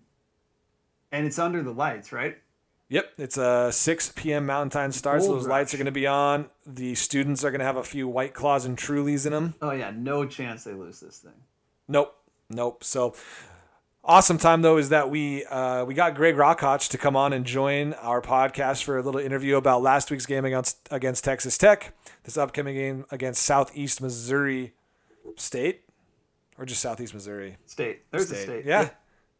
and 1.12 1.26
it's 1.26 1.40
under 1.40 1.64
the 1.64 1.72
lights, 1.72 2.12
right? 2.12 2.38
Yep, 2.90 3.14
it's 3.18 3.38
a 3.38 3.72
6 3.72 4.14
p.m. 4.18 4.46
Mountain 4.46 4.70
Time 4.70 4.92
start, 4.92 5.22
so 5.22 5.30
those 5.30 5.46
rush. 5.46 5.52
lights 5.52 5.74
are 5.74 5.78
going 5.78 5.86
to 5.86 5.94
be 5.94 6.08
on. 6.08 6.50
The 6.68 6.94
students 6.96 7.46
are 7.46 7.50
going 7.50 7.60
to 7.60 7.66
have 7.66 7.78
a 7.78 7.84
few 7.84 8.06
White 8.10 8.34
Claws 8.34 8.66
and 8.66 8.78
Trulies 8.78 9.26
in 9.26 9.32
them. 9.32 9.56
Oh 9.62 9.72
yeah, 9.72 9.94
no 9.96 10.26
chance 10.26 10.66
they 10.66 10.74
lose 10.74 11.00
this 11.00 11.20
thing. 11.20 11.32
Nope, 11.88 12.14
nope. 12.50 12.84
So 12.84 13.16
awesome 14.04 14.38
time 14.38 14.62
though 14.62 14.78
is 14.78 14.90
that 14.90 15.10
we 15.10 15.46
uh, 15.46 15.86
we 15.86 15.94
got 15.94 16.16
Greg 16.16 16.36
Rachac 16.36 16.90
to 16.90 16.98
come 16.98 17.16
on 17.16 17.34
and 17.34 17.46
join 17.46 17.94
our 17.96 18.22
podcast 18.22 18.84
for 18.84 18.98
a 18.98 19.02
little 19.02 19.20
interview 19.20 19.58
about 19.58 19.82
last 19.82 20.12
week's 20.12 20.26
game 20.26 20.46
against 20.46 20.78
against 20.92 21.24
Texas 21.24 21.58
Tech, 21.58 21.94
this 22.24 22.38
upcoming 22.38 22.76
game 22.76 23.06
against 23.12 23.44
Southeast 23.44 24.02
Missouri 24.02 24.74
State, 25.36 25.82
or 26.58 26.66
just 26.66 26.82
Southeast 26.82 27.14
Missouri 27.14 27.58
State. 27.66 28.04
There's 28.12 28.28
state. 28.28 28.38
a 28.38 28.42
state. 28.42 28.66
Yeah. 28.66 28.82
yeah. 28.82 28.90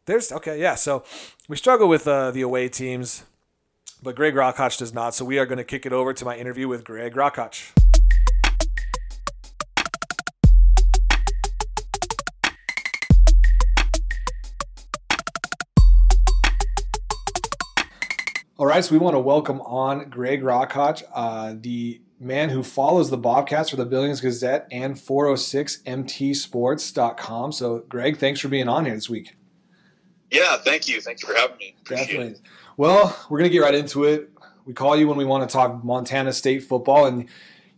There's 0.04 0.32
okay, 0.32 0.60
yeah. 0.60 0.74
So 0.74 1.04
we 1.48 1.56
struggle 1.56 1.88
with 1.88 2.08
uh, 2.08 2.32
the 2.32 2.42
away 2.42 2.68
teams, 2.68 3.22
but 4.02 4.16
Greg 4.16 4.34
Rachac 4.34 4.76
does 4.78 4.92
not. 4.92 5.14
So 5.14 5.24
we 5.24 5.38
are 5.38 5.46
going 5.46 5.58
to 5.58 5.64
kick 5.64 5.86
it 5.86 5.92
over 5.92 6.12
to 6.12 6.24
my 6.24 6.36
interview 6.36 6.66
with 6.66 6.84
Greg 6.84 7.14
Rachac. 7.14 7.91
All 18.62 18.68
right, 18.68 18.84
so 18.84 18.92
we 18.92 18.98
want 18.98 19.16
to 19.16 19.18
welcome 19.18 19.60
on 19.62 20.08
Greg 20.08 20.40
Rachac, 20.40 21.02
uh, 21.12 21.56
the 21.58 22.00
man 22.20 22.48
who 22.48 22.62
follows 22.62 23.10
the 23.10 23.18
Bobcats 23.18 23.70
for 23.70 23.76
the 23.76 23.84
Billings 23.84 24.20
Gazette 24.20 24.68
and 24.70 24.94
406mtsports.com. 24.94 27.50
So, 27.50 27.80
Greg, 27.88 28.18
thanks 28.18 28.38
for 28.38 28.46
being 28.46 28.68
on 28.68 28.84
here 28.84 28.94
this 28.94 29.10
week. 29.10 29.34
Yeah, 30.30 30.58
thank 30.58 30.86
you. 30.86 31.00
Thank 31.00 31.22
you 31.22 31.26
for 31.26 31.34
having 31.34 31.56
me. 31.56 31.74
Appreciate 31.80 32.06
Definitely. 32.06 32.32
It. 32.34 32.40
Well, 32.76 33.18
we're 33.28 33.38
going 33.38 33.50
to 33.50 33.52
get 33.52 33.62
right 33.62 33.74
into 33.74 34.04
it. 34.04 34.30
We 34.64 34.74
call 34.74 34.96
you 34.96 35.08
when 35.08 35.18
we 35.18 35.24
want 35.24 35.50
to 35.50 35.52
talk 35.52 35.82
Montana 35.82 36.32
State 36.32 36.62
football, 36.62 37.06
and 37.06 37.28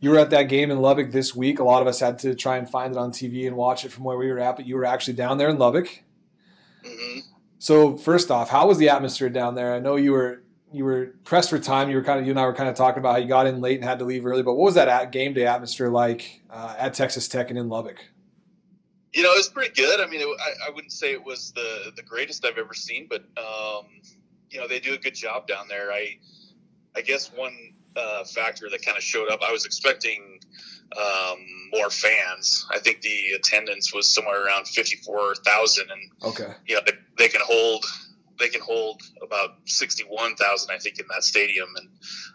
you 0.00 0.10
were 0.10 0.18
at 0.18 0.28
that 0.28 0.50
game 0.50 0.70
in 0.70 0.82
Lubbock 0.82 1.12
this 1.12 1.34
week. 1.34 1.60
A 1.60 1.64
lot 1.64 1.80
of 1.80 1.88
us 1.88 1.98
had 1.98 2.18
to 2.18 2.34
try 2.34 2.58
and 2.58 2.68
find 2.68 2.92
it 2.92 2.98
on 2.98 3.10
TV 3.10 3.46
and 3.46 3.56
watch 3.56 3.86
it 3.86 3.90
from 3.90 4.04
where 4.04 4.18
we 4.18 4.30
were 4.30 4.38
at, 4.38 4.56
but 4.56 4.66
you 4.66 4.76
were 4.76 4.84
actually 4.84 5.14
down 5.14 5.38
there 5.38 5.48
in 5.48 5.56
Lubbock. 5.56 6.02
Mm-hmm. 6.84 7.20
So, 7.58 7.96
first 7.96 8.30
off, 8.30 8.50
how 8.50 8.68
was 8.68 8.76
the 8.76 8.90
atmosphere 8.90 9.30
down 9.30 9.54
there? 9.54 9.72
I 9.72 9.78
know 9.78 9.96
you 9.96 10.12
were 10.12 10.42
you 10.74 10.84
were 10.84 11.14
pressed 11.24 11.50
for 11.50 11.58
time. 11.58 11.88
You 11.88 11.96
were 11.96 12.02
kind 12.02 12.18
of 12.18 12.26
you 12.26 12.32
and 12.32 12.40
I 12.40 12.44
were 12.46 12.52
kind 12.52 12.68
of 12.68 12.74
talking 12.74 12.98
about 12.98 13.12
how 13.12 13.18
you 13.18 13.28
got 13.28 13.46
in 13.46 13.60
late 13.60 13.76
and 13.76 13.84
had 13.84 14.00
to 14.00 14.04
leave 14.04 14.26
early. 14.26 14.42
But 14.42 14.54
what 14.54 14.64
was 14.64 14.74
that 14.74 15.12
game 15.12 15.32
day 15.32 15.46
atmosphere 15.46 15.88
like 15.88 16.42
uh, 16.50 16.74
at 16.76 16.94
Texas 16.94 17.28
Tech 17.28 17.50
and 17.50 17.58
in 17.58 17.68
Lubbock? 17.68 18.04
You 19.12 19.22
know, 19.22 19.32
it 19.32 19.36
was 19.36 19.48
pretty 19.48 19.72
good. 19.72 20.00
I 20.00 20.06
mean, 20.06 20.20
it, 20.20 20.26
I, 20.26 20.68
I, 20.68 20.70
wouldn't 20.74 20.92
say 20.92 21.12
it 21.12 21.24
was 21.24 21.52
the 21.52 21.92
the 21.94 22.02
greatest 22.02 22.44
I've 22.44 22.58
ever 22.58 22.74
seen, 22.74 23.06
but 23.08 23.22
um, 23.38 23.86
you 24.50 24.58
know, 24.58 24.66
they 24.66 24.80
do 24.80 24.94
a 24.94 24.98
good 24.98 25.14
job 25.14 25.46
down 25.46 25.68
there. 25.68 25.92
I 25.92 26.18
I 26.96 27.02
guess 27.02 27.30
one 27.32 27.56
uh, 27.96 28.24
factor 28.24 28.68
that 28.68 28.84
kind 28.84 28.98
of 28.98 29.04
showed 29.04 29.30
up, 29.30 29.40
I 29.42 29.52
was 29.52 29.64
expecting 29.64 30.40
um, 30.98 31.38
more 31.72 31.90
fans. 31.90 32.66
I 32.72 32.80
think 32.80 33.00
the 33.02 33.32
attendance 33.36 33.94
was 33.94 34.12
somewhere 34.12 34.44
around 34.44 34.66
fifty 34.66 34.96
four 34.96 35.36
thousand, 35.36 35.86
and 35.92 36.32
okay, 36.32 36.52
you 36.66 36.74
know, 36.74 36.80
they, 36.84 36.92
they 37.16 37.28
can 37.28 37.42
hold 37.44 37.84
they 38.38 38.48
can 38.48 38.60
hold 38.60 39.00
about 39.22 39.56
61,000, 39.66 40.70
I 40.70 40.78
think, 40.78 40.98
in 40.98 41.06
that 41.10 41.24
stadium. 41.24 41.68
And 41.76 41.88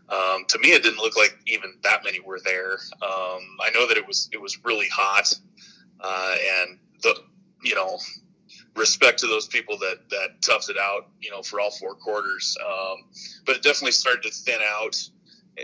um, 0.10 0.46
to 0.48 0.60
me, 0.60 0.70
it 0.70 0.84
didn't 0.84 1.00
look 1.00 1.18
like 1.18 1.38
even 1.48 1.74
that 1.84 2.04
many 2.04 2.20
were 2.20 2.40
there. 2.44 2.74
Um, 3.02 3.58
I 3.62 3.70
know 3.74 3.88
that 3.88 3.98
it 3.98 4.08
was 4.08 4.30
it 4.32 4.42
was 4.42 4.64
really 4.64 4.88
hot, 4.90 5.34
uh, 6.00 6.36
and 6.62 6.80
the 7.02 7.16
you 7.64 7.76
know 7.76 8.00
respect 8.76 9.20
to 9.20 9.28
those 9.28 9.48
people 9.48 9.78
that 9.78 10.10
that 10.10 10.42
toughed 10.42 10.70
it 10.70 10.78
out, 10.78 11.10
you 11.22 11.32
know, 11.32 11.42
for 11.42 11.60
all 11.60 11.72
four 11.72 11.96
quarters. 11.96 12.58
Um, 12.66 13.06
but 13.46 13.58
it 13.58 13.64
definitely 13.64 13.92
started 13.92 14.24
to 14.24 14.32
thin 14.32 14.60
out, 14.66 14.96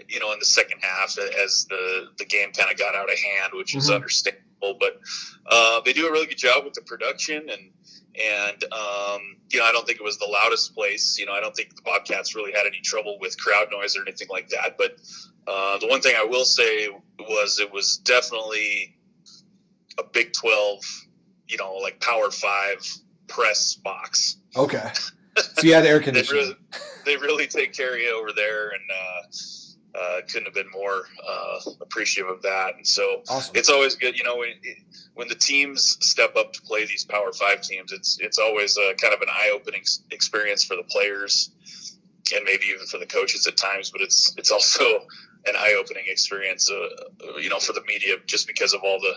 you 0.08 0.20
know, 0.20 0.34
in 0.34 0.40
the 0.40 0.46
second 0.46 0.80
half 0.82 1.18
as 1.44 1.66
the 1.70 2.08
the 2.18 2.26
game 2.26 2.52
kind 2.52 2.72
of 2.72 2.78
got 2.78 2.96
out 2.96 3.12
of 3.12 3.18
hand, 3.18 3.54
which 3.54 3.72
mm-hmm. 3.72 3.80
is 3.80 3.90
understandable. 3.90 4.44
But 4.62 5.00
uh, 5.46 5.82
they 5.82 5.94
do 5.94 6.08
a 6.08 6.12
really 6.12 6.28
good 6.28 6.38
job 6.38 6.66
with 6.66 6.74
the 6.74 6.82
production 6.82 7.50
and 7.50 7.72
and 8.22 8.64
um, 8.66 9.38
you 9.50 9.60
know 9.60 9.66
I 9.66 9.72
don't 9.72 9.86
think 9.86 10.00
it 10.00 10.04
was 10.04 10.18
the 10.18 10.28
loudest 10.28 10.76
place. 10.76 11.18
You 11.20 11.26
know 11.26 11.34
I 11.34 11.42
don't 11.42 11.56
think 11.56 11.76
the 11.76 11.82
Bobcats 11.82 12.36
really 12.36 12.52
had 12.52 12.66
any 12.66 12.80
trouble 12.82 13.18
with 13.20 13.38
crowd 13.40 13.68
noise 13.72 13.96
or 13.98 14.02
anything 14.02 14.28
like 14.30 14.50
that. 14.50 14.76
But 14.78 14.98
uh, 15.48 15.78
the 15.80 15.88
one 15.88 16.02
thing 16.02 16.16
I 16.18 16.26
will 16.26 16.46
say 16.46 16.90
was 17.20 17.60
it 17.60 17.72
was 17.72 17.98
definitely 17.98 18.98
a 20.00 20.04
Big 20.04 20.34
Twelve, 20.34 20.84
you 21.48 21.58
know, 21.58 21.76
like 21.76 22.00
Power 22.00 22.32
Five 22.32 22.86
press 23.28 23.76
box. 23.76 24.38
Okay. 24.56 24.92
So 25.38 25.64
you 25.64 25.74
had 25.74 25.86
air 25.86 26.00
conditioning. 26.00 26.56
they, 27.06 27.16
really, 27.16 27.28
they, 27.28 27.28
really, 27.28 27.48
take 27.48 27.74
care 27.74 27.94
of 27.94 28.00
you 28.00 28.18
over 28.18 28.32
there, 28.32 28.70
and 28.70 28.82
uh, 28.90 29.28
uh, 29.96 30.22
couldn't 30.28 30.46
have 30.46 30.54
been 30.54 30.70
more 30.72 31.04
uh, 31.28 31.60
appreciative 31.82 32.30
of 32.30 32.42
that. 32.42 32.76
And 32.76 32.86
so 32.86 33.22
awesome. 33.30 33.56
it's 33.56 33.70
always 33.70 33.96
good, 33.96 34.18
you 34.18 34.24
know. 34.24 34.38
When, 34.38 34.50
when 35.14 35.28
the 35.28 35.36
teams 35.36 35.98
step 36.02 36.36
up 36.36 36.54
to 36.54 36.62
play 36.62 36.86
these 36.86 37.06
Power 37.06 37.32
Five 37.32 37.62
teams, 37.62 37.92
it's 37.92 38.18
it's 38.20 38.38
always 38.40 38.78
a 38.78 38.94
kind 38.96 39.14
of 39.14 39.22
an 39.22 39.30
eye 39.30 39.52
opening 39.54 39.84
experience 40.12 40.64
for 40.64 40.76
the 40.76 40.84
players 40.84 41.52
and 42.34 42.44
maybe 42.44 42.66
even 42.74 42.86
for 42.88 42.98
the 42.98 43.06
coaches 43.06 43.46
at 43.48 43.58
times. 43.58 43.92
But 43.92 44.02
it's 44.02 44.34
it's 44.38 44.52
also 44.52 44.84
an 45.46 45.56
eye 45.56 45.76
opening 45.80 46.06
experience, 46.08 46.70
uh, 46.70 47.38
you 47.40 47.50
know, 47.50 47.60
for 47.60 47.74
the 47.74 47.84
media 47.88 48.16
just 48.26 48.48
because 48.48 48.74
of 48.74 48.82
all 48.84 49.00
the 49.00 49.16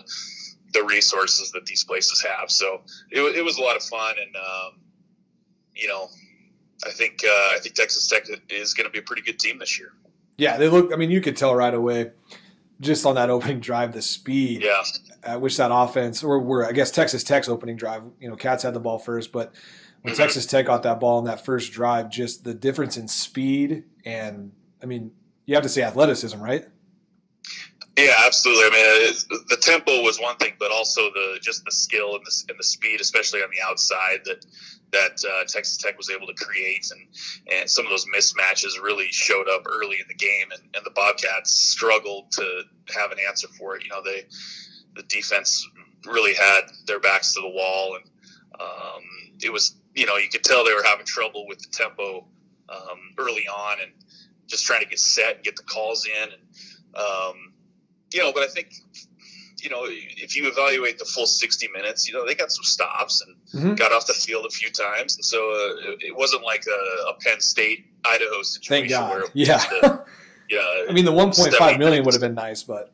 the 0.73 0.83
resources 0.83 1.51
that 1.51 1.65
these 1.65 1.83
places 1.83 2.21
have. 2.21 2.51
So 2.51 2.81
it, 3.09 3.21
it 3.37 3.43
was 3.43 3.57
a 3.57 3.61
lot 3.61 3.75
of 3.75 3.83
fun, 3.83 4.15
and 4.21 4.35
um, 4.35 4.79
you 5.75 5.87
know, 5.87 6.07
I 6.85 6.91
think 6.91 7.21
uh, 7.25 7.55
I 7.55 7.59
think 7.61 7.75
Texas 7.75 8.07
Tech 8.07 8.23
is 8.49 8.73
going 8.73 8.85
to 8.85 8.91
be 8.91 8.99
a 8.99 9.03
pretty 9.03 9.23
good 9.23 9.39
team 9.39 9.59
this 9.59 9.79
year. 9.79 9.91
Yeah, 10.39 10.57
they 10.57 10.67
look. 10.67 10.93
I 10.93 10.95
mean, 10.95 11.11
you 11.11 11.21
could 11.21 11.37
tell 11.37 11.53
right 11.53 11.73
away, 11.73 12.11
just 12.79 13.05
on 13.05 13.15
that 13.15 13.29
opening 13.29 13.59
drive, 13.59 13.93
the 13.93 14.01
speed. 14.01 14.63
Yeah 14.63 14.83
at 15.23 15.41
which 15.41 15.57
that 15.57 15.71
offense, 15.71 16.23
or 16.23 16.39
were 16.39 16.65
I 16.65 16.71
guess 16.71 16.91
Texas 16.91 17.23
Tech's 17.23 17.49
opening 17.49 17.75
drive, 17.75 18.03
you 18.19 18.29
know, 18.29 18.35
Cats 18.35 18.63
had 18.63 18.73
the 18.73 18.79
ball 18.79 18.99
first, 18.99 19.31
but 19.31 19.53
when 20.01 20.13
mm-hmm. 20.13 20.21
Texas 20.21 20.45
Tech 20.45 20.65
got 20.65 20.83
that 20.83 20.99
ball 20.99 21.19
in 21.19 21.25
that 21.25 21.43
first 21.43 21.71
drive, 21.71 22.09
just 22.09 22.43
the 22.43 22.53
difference 22.53 22.97
in 22.97 23.07
speed 23.07 23.83
and 24.05 24.51
I 24.81 24.85
mean, 24.85 25.11
you 25.45 25.55
have 25.55 25.63
to 25.63 25.69
say 25.69 25.81
athleticism, 25.81 26.39
right? 26.39 26.65
Yeah, 27.97 28.13
absolutely. 28.25 28.63
I 28.65 28.69
mean, 28.69 29.39
the 29.49 29.57
tempo 29.57 30.01
was 30.03 30.19
one 30.19 30.37
thing, 30.37 30.53
but 30.57 30.71
also 30.71 31.09
the 31.09 31.37
just 31.41 31.65
the 31.65 31.71
skill 31.71 32.15
and 32.15 32.25
the, 32.25 32.43
and 32.49 32.57
the 32.57 32.63
speed, 32.63 33.01
especially 33.01 33.41
on 33.41 33.49
the 33.51 33.61
outside, 33.61 34.21
that 34.23 34.45
that 34.91 35.23
uh, 35.23 35.43
Texas 35.47 35.77
Tech 35.77 35.97
was 35.97 36.09
able 36.09 36.27
to 36.27 36.33
create, 36.33 36.89
and 36.91 37.07
and 37.59 37.69
some 37.69 37.85
of 37.85 37.91
those 37.91 38.05
mismatches 38.05 38.81
really 38.81 39.07
showed 39.11 39.47
up 39.49 39.63
early 39.65 39.97
in 39.99 40.07
the 40.07 40.15
game, 40.15 40.47
and, 40.51 40.61
and 40.75 40.85
the 40.85 40.91
Bobcats 40.91 41.51
struggled 41.51 42.31
to 42.33 42.63
have 42.95 43.11
an 43.11 43.17
answer 43.27 43.47
for 43.59 43.75
it. 43.75 43.83
You 43.83 43.89
know, 43.89 44.01
they 44.03 44.25
the 44.95 45.03
defense 45.03 45.67
really 46.05 46.33
had 46.33 46.61
their 46.87 46.99
backs 46.99 47.33
to 47.33 47.41
the 47.41 47.49
wall, 47.49 47.95
and 47.95 48.59
um, 48.59 49.03
it 49.41 49.51
was 49.51 49.75
you 49.95 50.05
know 50.05 50.17
you 50.17 50.29
could 50.29 50.43
tell 50.43 50.65
they 50.65 50.73
were 50.73 50.83
having 50.83 51.05
trouble 51.05 51.45
with 51.47 51.59
the 51.59 51.67
tempo 51.71 52.25
um, 52.69 52.99
early 53.17 53.47
on, 53.47 53.77
and 53.81 53.91
just 54.47 54.65
trying 54.65 54.81
to 54.81 54.87
get 54.87 54.99
set 54.99 55.35
and 55.35 55.43
get 55.43 55.55
the 55.55 55.63
calls 55.63 56.05
in, 56.05 56.29
and 56.29 56.95
um, 56.95 57.53
you 58.11 58.21
know. 58.21 58.31
But 58.33 58.43
I 58.43 58.47
think 58.47 58.73
you 59.63 59.69
know 59.69 59.85
if 59.85 60.35
you 60.35 60.47
evaluate 60.47 60.99
the 60.99 61.05
full 61.05 61.25
sixty 61.25 61.67
minutes, 61.69 62.07
you 62.07 62.13
know 62.13 62.25
they 62.25 62.35
got 62.35 62.51
some 62.51 62.63
stops 62.63 63.21
and 63.21 63.35
mm-hmm. 63.53 63.75
got 63.75 63.91
off 63.91 64.07
the 64.07 64.13
field 64.13 64.45
a 64.45 64.49
few 64.49 64.69
times, 64.69 65.15
and 65.15 65.25
so 65.25 65.37
uh, 65.51 65.95
it 65.99 66.15
wasn't 66.15 66.43
like 66.43 66.65
a, 66.67 67.09
a 67.09 67.13
Penn 67.21 67.39
State 67.39 67.85
Idaho 68.05 68.41
situation 68.41 69.01
where 69.09 69.19
it 69.19 69.33
was 69.33 69.47
yeah. 69.47 69.63
a, 69.83 69.99
Yeah, 70.49 70.85
I 70.89 70.93
mean, 70.93 71.05
the 71.05 71.11
1.5 71.11 71.77
million 71.77 72.03
would 72.03 72.15
have 72.15 72.21
been 72.21 72.33
nice, 72.33 72.63
but 72.63 72.91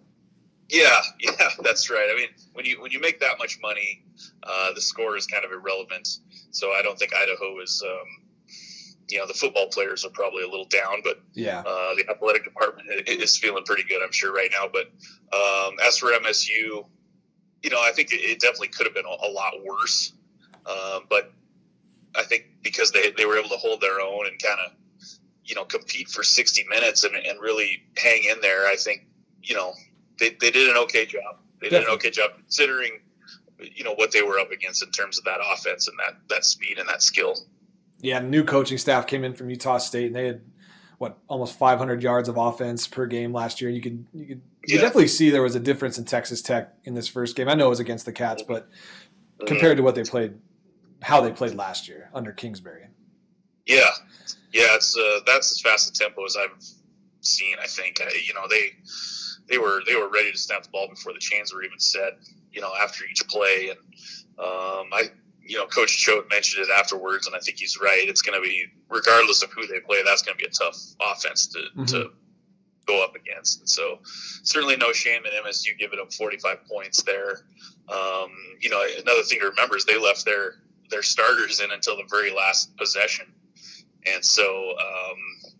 yeah, 0.70 1.00
yeah, 1.20 1.50
that's 1.64 1.90
right. 1.90 2.10
I 2.12 2.16
mean, 2.16 2.30
when 2.54 2.66
you 2.66 2.82
when 2.82 2.92
you 2.92 3.00
make 3.00 3.20
that 3.22 3.38
much 3.40 3.60
money, 3.62 4.04
uh, 4.44 4.74
the 4.74 4.82
score 4.82 5.18
is 5.18 5.26
kind 5.26 5.46
of 5.46 5.52
irrelevant. 5.52 6.20
So 6.52 6.72
I 6.72 6.82
don't 6.82 6.98
think 6.98 7.14
Idaho 7.16 7.60
is. 7.62 7.84
Um, 7.86 8.25
you 9.10 9.20
know, 9.20 9.28
the 9.28 9.34
football 9.34 9.68
players 9.68 10.04
are 10.04 10.10
probably 10.10 10.44
a 10.44 10.48
little 10.48 10.66
down, 10.66 11.02
but 11.04 11.22
yeah, 11.34 11.60
uh, 11.60 11.96
the 11.96 12.06
athletic 12.10 12.44
department 12.44 12.88
is 13.08 13.38
feeling 13.38 13.64
pretty 13.64 13.84
good, 13.84 14.02
I'm 14.04 14.12
sure, 14.12 14.34
right 14.34 14.50
now. 14.52 14.68
But 14.72 14.88
um, 15.36 15.76
as 15.86 15.98
for 15.98 16.08
MSU, 16.08 16.86
you 17.66 17.70
know, 17.70 17.82
I 17.82 17.92
think 17.92 18.10
it 18.12 18.40
definitely 18.40 18.70
could 18.70 18.86
have 18.86 18.96
been 18.96 19.06
a 19.06 19.28
lot 19.32 19.54
worse. 19.64 20.14
Um, 20.66 21.04
but 21.10 21.34
I 22.16 22.24
think 22.24 22.46
because 22.64 22.92
they, 22.92 23.12
they 23.12 23.26
were 23.26 23.38
able 23.38 23.50
to 23.50 23.58
hold 23.58 23.82
their 23.82 24.00
own 24.00 24.28
and 24.28 24.42
kind 24.42 24.60
of, 24.66 24.72
you 25.44 25.56
know, 25.56 25.66
compete 25.66 26.10
for 26.10 26.24
60 26.24 26.66
minutes 26.70 27.04
and, 27.04 27.16
and 27.16 27.40
really 27.40 27.84
hang 27.98 28.24
in 28.30 28.40
there, 28.42 28.68
I 28.68 28.76
think, 28.76 29.06
you 29.42 29.56
know, 29.56 29.74
they, 30.20 30.30
they 30.42 30.52
did 30.52 30.70
an 30.70 30.78
okay 30.84 31.06
job. 31.06 31.38
They 31.62 31.70
did 31.70 31.84
an 31.84 31.90
okay 31.90 32.10
job 32.10 32.32
considering, 32.38 33.00
you 33.60 33.84
know, 33.84 33.94
what 33.96 34.12
they 34.12 34.22
were 34.22 34.40
up 34.40 34.52
against 34.52 34.84
in 34.84 34.92
terms 34.92 35.18
of 35.18 35.24
that 35.26 35.40
offense 35.54 35.88
and 35.88 35.98
that, 36.00 36.16
that 36.30 36.46
speed 36.46 36.80
and 36.80 36.88
that 36.90 37.02
skill. 37.02 37.36
Yeah, 38.02 38.20
new 38.20 38.44
coaching 38.44 38.78
staff 38.78 39.08
came 39.08 39.24
in 39.24 39.34
from 39.34 39.50
Utah 39.50 39.78
State 39.78 40.08
and 40.08 40.16
they 40.16 40.28
had 40.28 40.42
what 40.98 41.18
almost 41.28 41.58
500 41.58 42.02
yards 42.02 42.30
of 42.30 42.38
offense 42.38 42.88
per 42.88 43.06
game 43.06 43.34
last 43.34 43.62
year. 43.62 43.70
You 43.70 43.82
could 43.82 44.06
you 44.14 44.26
could 44.26 44.42
you 44.68 44.76
yeah. 44.76 44.82
definitely 44.82 45.08
see 45.08 45.30
there 45.30 45.42
was 45.42 45.56
a 45.56 45.60
difference 45.60 45.98
in 45.98 46.06
Texas 46.06 46.42
Tech 46.42 46.74
in 46.84 46.94
this 46.94 47.08
first 47.08 47.36
game. 47.36 47.50
I 47.50 47.54
know 47.54 47.68
it 47.68 47.70
was 47.70 47.80
against 47.80 48.06
the 48.06 48.14
Cats, 48.14 48.44
but 48.44 48.70
mm-hmm. 48.70 49.46
compared 49.46 49.78
to 49.78 49.84
what 49.84 49.96
they 49.96 50.04
played, 50.04 50.36
how 51.02 51.22
they 51.22 51.32
played 51.32 51.56
last 51.56 51.88
year 51.88 52.10
under 52.14 52.32
Kingsbury. 52.32 52.88
Yeah, 53.66 53.90
yeah, 54.54 54.76
it's 54.76 54.96
uh, 54.98 55.20
that's 55.26 55.52
as 55.52 55.62
fast 55.62 55.90
a 55.90 55.94
tempo 55.94 56.24
as 56.26 56.38
I've 56.38 56.64
seen. 57.22 57.56
I 57.62 57.68
think 57.68 58.00
uh, 58.02 58.06
you 58.26 58.34
know 58.34 58.48
they 58.50 58.74
they 59.50 59.58
were 59.58 59.82
they 59.88 59.96
were 59.96 60.10
ready 60.10 60.32
to 60.32 60.38
snap 60.38 60.64
the 60.64 60.70
ball 60.70 60.88
before 60.88 61.14
the 61.14 61.20
chains 61.20 61.54
were 61.54 61.64
even 61.64 61.80
set. 61.80 62.20
You 62.52 62.62
know, 62.62 62.72
after 62.82 63.04
each 63.06 63.28
play, 63.28 63.70
and 63.70 63.80
um, 64.40 64.90
I 64.94 65.10
you 65.46 65.58
know, 65.58 65.68
Coach 65.68 65.98
Choate 65.98 66.28
mentioned 66.30 66.66
it 66.66 66.72
afterwards, 66.72 67.28
and 67.28 67.36
I 67.36 67.40
think 67.40 67.60
he's 67.60 67.80
right. 67.80 68.04
It's 68.08 68.24
going 68.24 68.42
to 68.42 68.42
be, 68.42 68.66
regardless 68.90 69.44
of 69.44 69.52
who 69.52 69.68
they 69.68 69.80
play, 69.80 70.02
that's 70.04 70.24
going 70.24 70.36
to 70.36 70.44
be 70.44 70.48
a 70.48 70.52
tough 70.52 70.78
offense 71.00 71.48
to, 71.48 71.60
mm-hmm. 71.60 71.86
to 71.86 72.12
go 72.88 73.04
up 73.04 73.16
against. 73.16 73.60
And 73.60 73.70
so, 73.70 74.00
certainly 74.44 74.76
no 74.76 74.92
shame 74.92 75.22
in 75.24 75.44
MSU 75.44 75.78
giving 75.78 76.00
up 76.00 76.12
45 76.12 76.58
points 76.68 77.04
there. 77.04 77.46
Um, 77.90 78.32
you 78.60 78.72
know, 78.72 78.84
another 79.00 79.22
thing 79.22 79.40
to 79.40 79.50
remember 79.50 79.78
is 79.78 79.86
they 79.86 80.00
left 80.00 80.26
their 80.26 80.56
their 80.90 81.04
starters 81.04 81.62
in 81.62 81.72
until 81.72 81.98
the 81.98 82.06
very 82.10 82.32
last 82.32 82.76
possession, 82.78 83.28
and 84.06 84.26
so 84.26 84.72
um, 84.72 85.52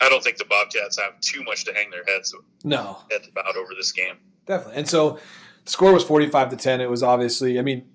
I 0.00 0.08
don't 0.08 0.22
think 0.22 0.36
the 0.36 0.44
Bobcats 0.44 0.98
have 0.98 1.20
too 1.20 1.44
much 1.44 1.64
to 1.64 1.74
hang 1.74 1.90
their 1.90 2.04
heads 2.04 2.34
no 2.64 2.98
heads 3.10 3.28
about 3.28 3.56
over 3.56 3.72
this 3.76 3.92
game. 3.92 4.16
Definitely, 4.46 4.78
and 4.78 4.88
so 4.88 5.20
the 5.64 5.70
score 5.70 5.92
was 5.92 6.02
45 6.02 6.50
to 6.50 6.56
10. 6.56 6.80
It 6.80 6.90
was 6.90 7.04
obviously, 7.04 7.60
I 7.60 7.62
mean 7.62 7.91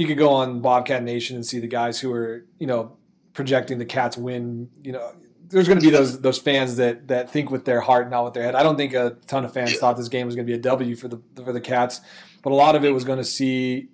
you 0.00 0.06
could 0.06 0.18
go 0.18 0.30
on 0.30 0.60
Bobcat 0.60 1.02
Nation 1.02 1.36
and 1.36 1.44
see 1.44 1.60
the 1.60 1.66
guys 1.68 2.00
who 2.00 2.12
are, 2.12 2.46
you 2.58 2.66
know, 2.66 2.96
projecting 3.34 3.78
the 3.78 3.84
Cats 3.84 4.16
win. 4.16 4.70
You 4.82 4.92
know, 4.92 5.12
there's 5.48 5.68
going 5.68 5.78
to 5.78 5.84
be 5.84 5.90
those 5.90 6.20
those 6.20 6.38
fans 6.38 6.76
that 6.76 7.08
that 7.08 7.30
think 7.30 7.50
with 7.50 7.66
their 7.66 7.80
heart, 7.80 8.10
not 8.10 8.24
with 8.24 8.34
their 8.34 8.42
head. 8.42 8.54
I 8.54 8.62
don't 8.62 8.76
think 8.76 8.94
a 8.94 9.16
ton 9.26 9.44
of 9.44 9.52
fans 9.52 9.76
thought 9.76 9.96
this 9.96 10.08
game 10.08 10.26
was 10.26 10.34
going 10.34 10.46
to 10.46 10.50
be 10.50 10.58
a 10.58 10.62
W 10.62 10.96
for 10.96 11.08
the 11.08 11.20
for 11.44 11.52
the 11.52 11.60
Cats, 11.60 12.00
but 12.42 12.50
a 12.50 12.54
lot 12.54 12.74
of 12.74 12.84
it 12.84 12.90
was 12.90 13.04
going 13.04 13.18
to 13.18 13.24
see. 13.24 13.88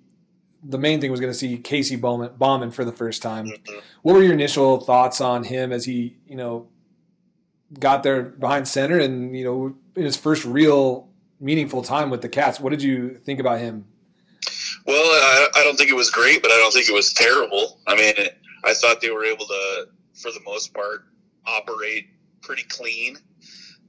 The 0.63 0.79
main 0.79 0.99
thing 0.99 1.11
was 1.11 1.19
going 1.19 1.31
to 1.31 1.37
see 1.37 1.57
Casey 1.57 1.97
Bowman, 1.97 2.31
Bauman 2.35 2.71
for 2.71 2.83
the 2.83 2.91
first 2.91 3.21
time. 3.21 3.45
Mm-hmm. 3.45 3.79
What 4.01 4.15
were 4.15 4.23
your 4.23 4.33
initial 4.33 4.79
thoughts 4.79 5.21
on 5.21 5.43
him 5.43 5.71
as 5.71 5.85
he, 5.85 6.17
you 6.25 6.35
know, 6.35 6.67
got 7.79 8.01
there 8.01 8.23
behind 8.23 8.67
center 8.67 8.97
and 8.97 9.37
you 9.37 9.43
know 9.43 9.75
in 9.95 10.03
his 10.03 10.17
first 10.17 10.45
real 10.45 11.09
meaningful 11.39 11.83
time 11.83 12.09
with 12.09 12.21
the 12.21 12.29
Cats? 12.29 12.59
What 12.59 12.69
did 12.69 12.81
you 12.81 13.15
think 13.23 13.39
about 13.39 13.59
him 13.59 13.85
well, 14.87 15.03
I, 15.03 15.47
I, 15.55 15.63
don't 15.63 15.77
think 15.77 15.89
it 15.89 15.95
was 15.95 16.09
great, 16.09 16.41
but 16.41 16.49
I 16.49 16.57
don't 16.57 16.73
think 16.73 16.87
it 16.89 16.93
was 16.93 17.13
terrible. 17.13 17.79
I 17.87 17.95
mean, 17.95 18.13
I 18.63 18.73
thought 18.73 19.01
they 19.01 19.11
were 19.11 19.25
able 19.25 19.45
to, 19.45 19.87
for 20.13 20.31
the 20.31 20.39
most 20.45 20.73
part, 20.73 21.03
operate 21.45 22.07
pretty 22.41 22.63
clean. 22.63 23.17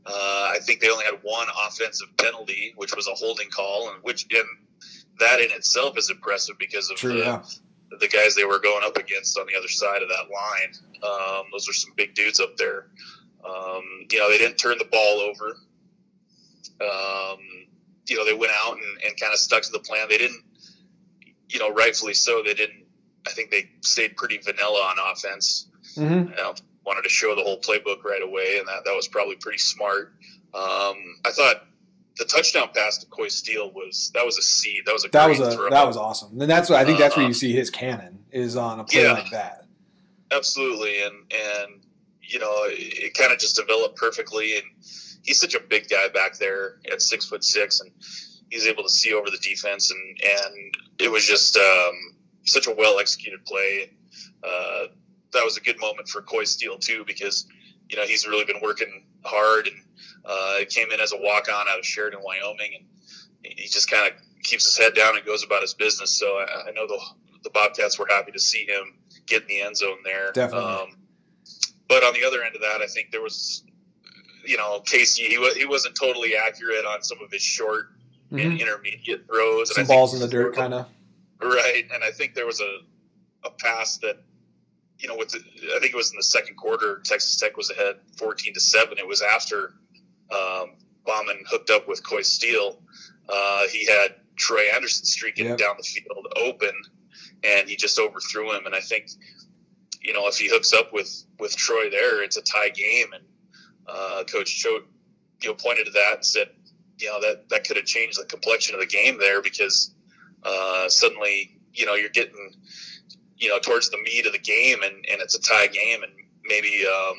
Uh, 0.05 0.53
I 0.55 0.59
think 0.63 0.81
they 0.81 0.91
only 0.91 1.05
had 1.05 1.19
one 1.23 1.47
offensive 1.67 2.09
penalty, 2.17 2.73
which 2.77 2.97
was 2.97 3.07
a 3.07 3.13
holding 3.13 3.49
call, 3.51 3.91
and 3.91 4.03
which 4.03 4.27
and 4.33 4.45
that 5.21 5.41
in 5.41 5.51
itself 5.53 5.97
is 5.99 6.11
impressive 6.11 6.57
because 6.59 6.91
of 6.91 6.97
True, 6.97 7.13
the, 7.13 7.19
yeah. 7.19 7.43
the 8.01 8.09
guys 8.09 8.35
they 8.35 8.45
were 8.45 8.59
going 8.59 8.85
up 8.85 8.97
against 8.97 9.39
on 9.39 9.47
the 9.47 9.57
other 9.57 9.69
side 9.69 10.03
of 10.03 10.09
that 10.09 10.27
line. 10.33 10.73
Um, 11.03 11.47
those 11.53 11.69
are 11.69 11.73
some 11.73 11.93
big 11.97 12.15
dudes 12.15 12.41
up 12.41 12.57
there. 12.57 12.87
Um, 13.45 13.85
you 14.11 14.19
know, 14.19 14.31
they 14.31 14.39
didn't 14.39 14.57
turn 14.57 14.79
the 14.79 14.87
ball 14.87 15.21
over. 15.21 15.59
Um, 16.81 17.39
you 18.09 18.17
know, 18.17 18.25
they 18.25 18.35
went 18.35 18.53
out 18.55 18.75
and, 18.75 19.03
and 19.05 19.21
kind 19.21 19.33
of 19.33 19.39
stuck 19.39 19.63
to 19.63 19.73
the 19.73 19.81
plan. 19.81 20.07
They 20.09 20.19
didn't 20.19 20.43
you 21.49 21.59
know, 21.59 21.71
rightfully 21.73 22.15
so. 22.15 22.43
They 22.45 22.55
didn't. 22.55 22.85
I 23.27 23.31
think 23.31 23.51
they 23.51 23.71
stayed 23.83 24.17
pretty 24.17 24.39
vanilla 24.39 24.81
on 24.81 25.13
offense. 25.13 25.69
Mm-hmm. 25.97 26.31
You 26.31 26.37
know, 26.37 26.55
wanted 26.85 27.03
to 27.03 27.09
show 27.09 27.35
the 27.35 27.43
whole 27.43 27.61
playbook 27.61 28.05
right 28.05 28.23
away, 28.23 28.59
and 28.59 28.67
that 28.69 28.85
that 28.85 28.95
was 28.95 29.09
probably 29.09 29.37
pretty 29.37 29.59
smart. 29.59 30.15
Um, 30.55 30.97
I 31.25 31.31
thought 31.31 31.65
the 32.19 32.25
touchdown 32.25 32.69
pass 32.75 32.99
to 32.99 33.07
Coy 33.07 33.29
Steele 33.29 33.71
was 33.73 34.11
that 34.15 34.25
was 34.25 34.39
a 34.39 34.43
seed. 34.43 34.83
That 34.87 34.93
was 34.93 35.05
a 35.05 35.09
that 35.09 35.29
was 35.29 35.41
a 35.41 35.51
throw. 35.53 35.71
that 35.71 35.87
was 35.87 35.97
awesome. 35.97 36.41
And 36.41 36.51
that's 36.51 36.69
what 36.69 36.79
I 36.81 36.85
think 36.85 36.99
that's 36.99 37.17
uh, 37.17 37.21
where 37.21 37.27
you 37.27 37.31
uh, 37.31 37.35
see 37.35 37.53
his 37.53 37.71
cannon 37.71 38.25
is 38.33 38.57
on 38.57 38.81
a 38.81 38.85
play 38.85 39.05
yeah, 39.05 39.13
like 39.13 39.31
that. 39.31 39.67
Absolutely, 40.31 41.03
and 41.03 41.15
and 41.33 41.81
you 42.23 42.39
know 42.39 42.65
it, 42.65 42.79
it 42.79 43.15
kind 43.15 43.33
of 43.33 43.39
just 43.39 43.57
developed 43.57 43.97
perfectly. 43.97 44.57
And 44.57 44.65
he's 45.23 45.41
such 45.41 45.55
a 45.55 45.61
big 45.61 45.89
guy 45.89 46.09
back 46.09 46.39
there 46.39 46.77
at 46.91 47.01
six 47.01 47.27
foot 47.27 47.45
six, 47.45 47.81
and 47.81 47.91
he's 48.51 48.67
able 48.67 48.83
to 48.83 48.89
see 48.89 49.13
over 49.13 49.31
the 49.31 49.39
defense, 49.39 49.91
and 49.91 50.21
and 50.23 50.75
it 50.99 51.11
was 51.11 51.27
just 51.27 51.57
um, 51.57 51.95
such 52.45 52.67
a 52.67 52.75
well 52.75 52.99
executed 52.99 53.45
play. 53.45 53.91
Uh, 54.43 54.87
that 55.33 55.45
was 55.45 55.57
a 55.57 55.61
good 55.61 55.79
moment 55.81 56.09
for 56.09 56.23
Coy 56.23 56.45
Steele 56.45 56.79
too, 56.79 57.05
because 57.07 57.47
you 57.89 57.97
know 57.97 58.05
he's 58.05 58.27
really 58.27 58.45
been 58.45 58.61
working 58.63 59.05
hard 59.25 59.67
and 59.67 59.77
uh, 60.25 60.59
came 60.69 60.91
in 60.91 61.01
as 61.01 61.13
a 61.13 61.17
walk 61.17 61.49
on 61.53 61.69
out 61.69 61.79
of 61.79 61.85
Sheridan, 61.85 62.21
Wyoming, 62.23 62.75
and 62.79 62.85
he 63.43 63.69
just 63.69 63.91
kind 63.91 64.11
of 64.11 64.19
keeps 64.43 64.65
his 64.65 64.79
head 64.79 64.95
down 64.95 65.17
and 65.17 65.27
goes 65.27 65.45
about 65.45 65.63
his 65.63 65.75
business. 65.75 66.11
So 66.11 66.27
I, 66.27 66.69
I, 66.69 66.71
know 66.73 66.87
the 66.87 67.01
the 67.43 67.51
Bobcats 67.51 67.99
were 67.99 68.07
happy 68.09 68.33
to 68.33 68.41
see 68.41 68.65
him 68.67 68.95
get 69.27 69.43
in 69.43 69.49
the 69.49 69.61
end 69.61 69.77
zone 69.77 69.99
there. 70.05 70.33
Definitely. 70.33 70.71
Um, 70.71 70.97
but 71.89 72.05
on 72.05 72.13
the 72.15 72.25
other 72.25 72.43
end 72.43 72.55
of 72.55 72.63
that, 72.63 72.81
I 72.83 72.87
think 72.87 73.11
there 73.11 73.23
was, 73.23 73.65
you 74.45 74.57
know, 74.57 74.81
Casey. 74.81 75.25
He 75.25 75.39
was 75.39 75.57
he 75.57 75.67
wasn't 75.67 75.95
totally 75.95 76.37
accurate 76.37 76.85
on 76.85 77.03
some 77.03 77.19
of 77.23 77.31
his 77.31 77.43
short 77.43 77.89
mm-hmm. 78.33 78.39
and 78.39 78.61
intermediate 78.61 79.27
throws. 79.27 79.75
Some 79.75 79.87
balls 79.87 80.15
in 80.15 80.21
the 80.21 80.29
dirt, 80.29 80.55
kind 80.55 80.75
of. 80.75 80.87
Right, 81.41 81.85
and 81.93 82.03
I 82.03 82.11
think 82.11 82.35
there 82.35 82.47
was 82.47 82.61
a 82.61 82.79
a 83.45 83.51
pass 83.51 83.99
that 83.99 84.19
you 84.99 85.09
know, 85.09 85.17
with 85.17 85.31
the, 85.31 85.39
I 85.39 85.79
think 85.79 85.93
it 85.93 85.97
was 85.97 86.11
in 86.11 86.17
the 86.17 86.25
second 86.25 86.57
quarter, 86.57 87.01
Texas 87.05 87.37
Tech 87.37 87.57
was 87.57 87.71
ahead 87.71 87.97
fourteen 88.17 88.55
to 88.55 88.61
seven. 88.61 88.99
It 88.99 89.07
was 89.07 89.23
after 89.23 89.75
um, 90.31 90.73
Bauman 91.05 91.45
hooked 91.49 91.71
up 91.71 91.89
with 91.89 92.07
Coy 92.07 92.23
Steele. 92.23 92.81
Uh, 93.29 93.63
he 93.71 93.87
had 93.87 94.17
Troy 94.37 94.63
Anderson 94.75 95.05
streaking 95.05 95.47
yep. 95.47 95.59
down 95.59 95.77
the 95.77 95.85
field 95.85 96.27
open, 96.37 96.73
and 97.45 97.69
he 97.69 97.77
just 97.77 97.99
overthrew 97.99 98.53
him. 98.55 98.67
And 98.67 98.75
I 98.75 98.81
think, 98.81 99.11
you 100.03 100.13
know, 100.13 100.27
if 100.27 100.39
he 100.39 100.49
hooks 100.49 100.73
up 100.73 100.93
with 100.93 101.25
with 101.39 101.57
Troy 101.57 101.91
there, 101.91 102.23
it's 102.23 102.37
a 102.37 102.43
tie 102.43 102.71
game. 102.71 103.13
And 103.15 103.25
uh, 103.87 104.25
Coach 104.25 104.59
Choate, 104.59 104.85
you 105.43 105.51
know, 105.51 105.55
pointed 105.55 105.87
to 105.87 105.93
that 105.93 106.15
and 106.17 106.25
said, 106.25 106.51
you 106.99 107.09
know 107.09 107.21
that 107.21 107.49
that 107.49 107.65
could 107.65 107.77
have 107.77 107.87
changed 107.87 108.21
the 108.21 108.25
complexion 108.27 108.75
of 108.75 108.81
the 108.81 108.87
game 108.87 109.19
there 109.19 109.41
because 109.43 109.95
uh, 110.43 110.89
suddenly 110.89 111.59
you 111.73 111.87
know 111.87 111.95
you're 111.95 112.11
getting 112.11 112.55
you 113.37 113.49
know 113.49 113.59
towards 113.59 113.91
the 113.91 113.99
meat 113.99 114.27
of 114.27 114.33
the 114.33 114.39
game 114.39 114.83
and, 114.83 114.95
and 115.11 115.21
it's 115.21 115.35
a 115.35 115.41
tie 115.41 115.67
game 115.69 116.03
and 116.03 116.13
maybe 116.45 116.85
um, 116.87 117.17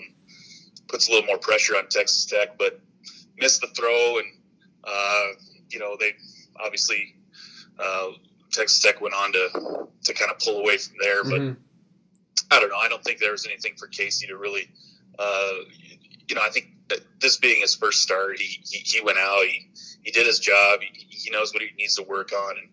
puts 0.87 1.07
a 1.07 1.11
little 1.11 1.25
more 1.25 1.37
pressure 1.37 1.75
on 1.77 1.87
Texas 1.89 2.25
Tech, 2.25 2.57
but 2.57 2.79
missed 3.37 3.61
the 3.61 3.67
throw 3.67 4.17
and 4.17 4.27
uh, 4.83 5.27
you 5.69 5.79
know 5.79 5.95
they 5.99 6.13
obviously 6.63 7.15
uh, 7.79 8.07
Texas 8.51 8.81
Tech 8.81 9.01
went 9.01 9.13
on 9.13 9.31
to 9.31 9.87
to 10.03 10.13
kind 10.13 10.31
of 10.31 10.39
pull 10.39 10.59
away 10.59 10.77
from 10.77 10.95
there, 11.01 11.23
but. 11.23 11.39
Mm-hmm. 11.39 11.61
I 12.51 12.59
don't 12.59 12.69
know. 12.69 12.77
I 12.77 12.89
don't 12.89 13.03
think 13.03 13.19
there 13.19 13.31
was 13.31 13.45
anything 13.45 13.75
for 13.77 13.85
Casey 13.85 14.25
to 14.25 14.35
really, 14.35 14.71
uh, 15.19 15.51
you 16.27 16.33
know. 16.33 16.41
I 16.41 16.49
think 16.49 16.71
this 17.19 17.37
being 17.37 17.61
his 17.61 17.75
first 17.75 18.01
start, 18.01 18.39
he, 18.39 18.59
he, 18.65 18.79
he 18.79 19.01
went 19.01 19.17
out, 19.17 19.43
he, 19.43 19.69
he 20.03 20.11
did 20.11 20.25
his 20.25 20.39
job, 20.39 20.79
he, 20.81 21.05
he 21.09 21.29
knows 21.31 21.53
what 21.53 21.61
he 21.61 21.69
needs 21.77 21.95
to 21.95 22.03
work 22.03 22.31
on. 22.33 22.55
And 22.57 22.69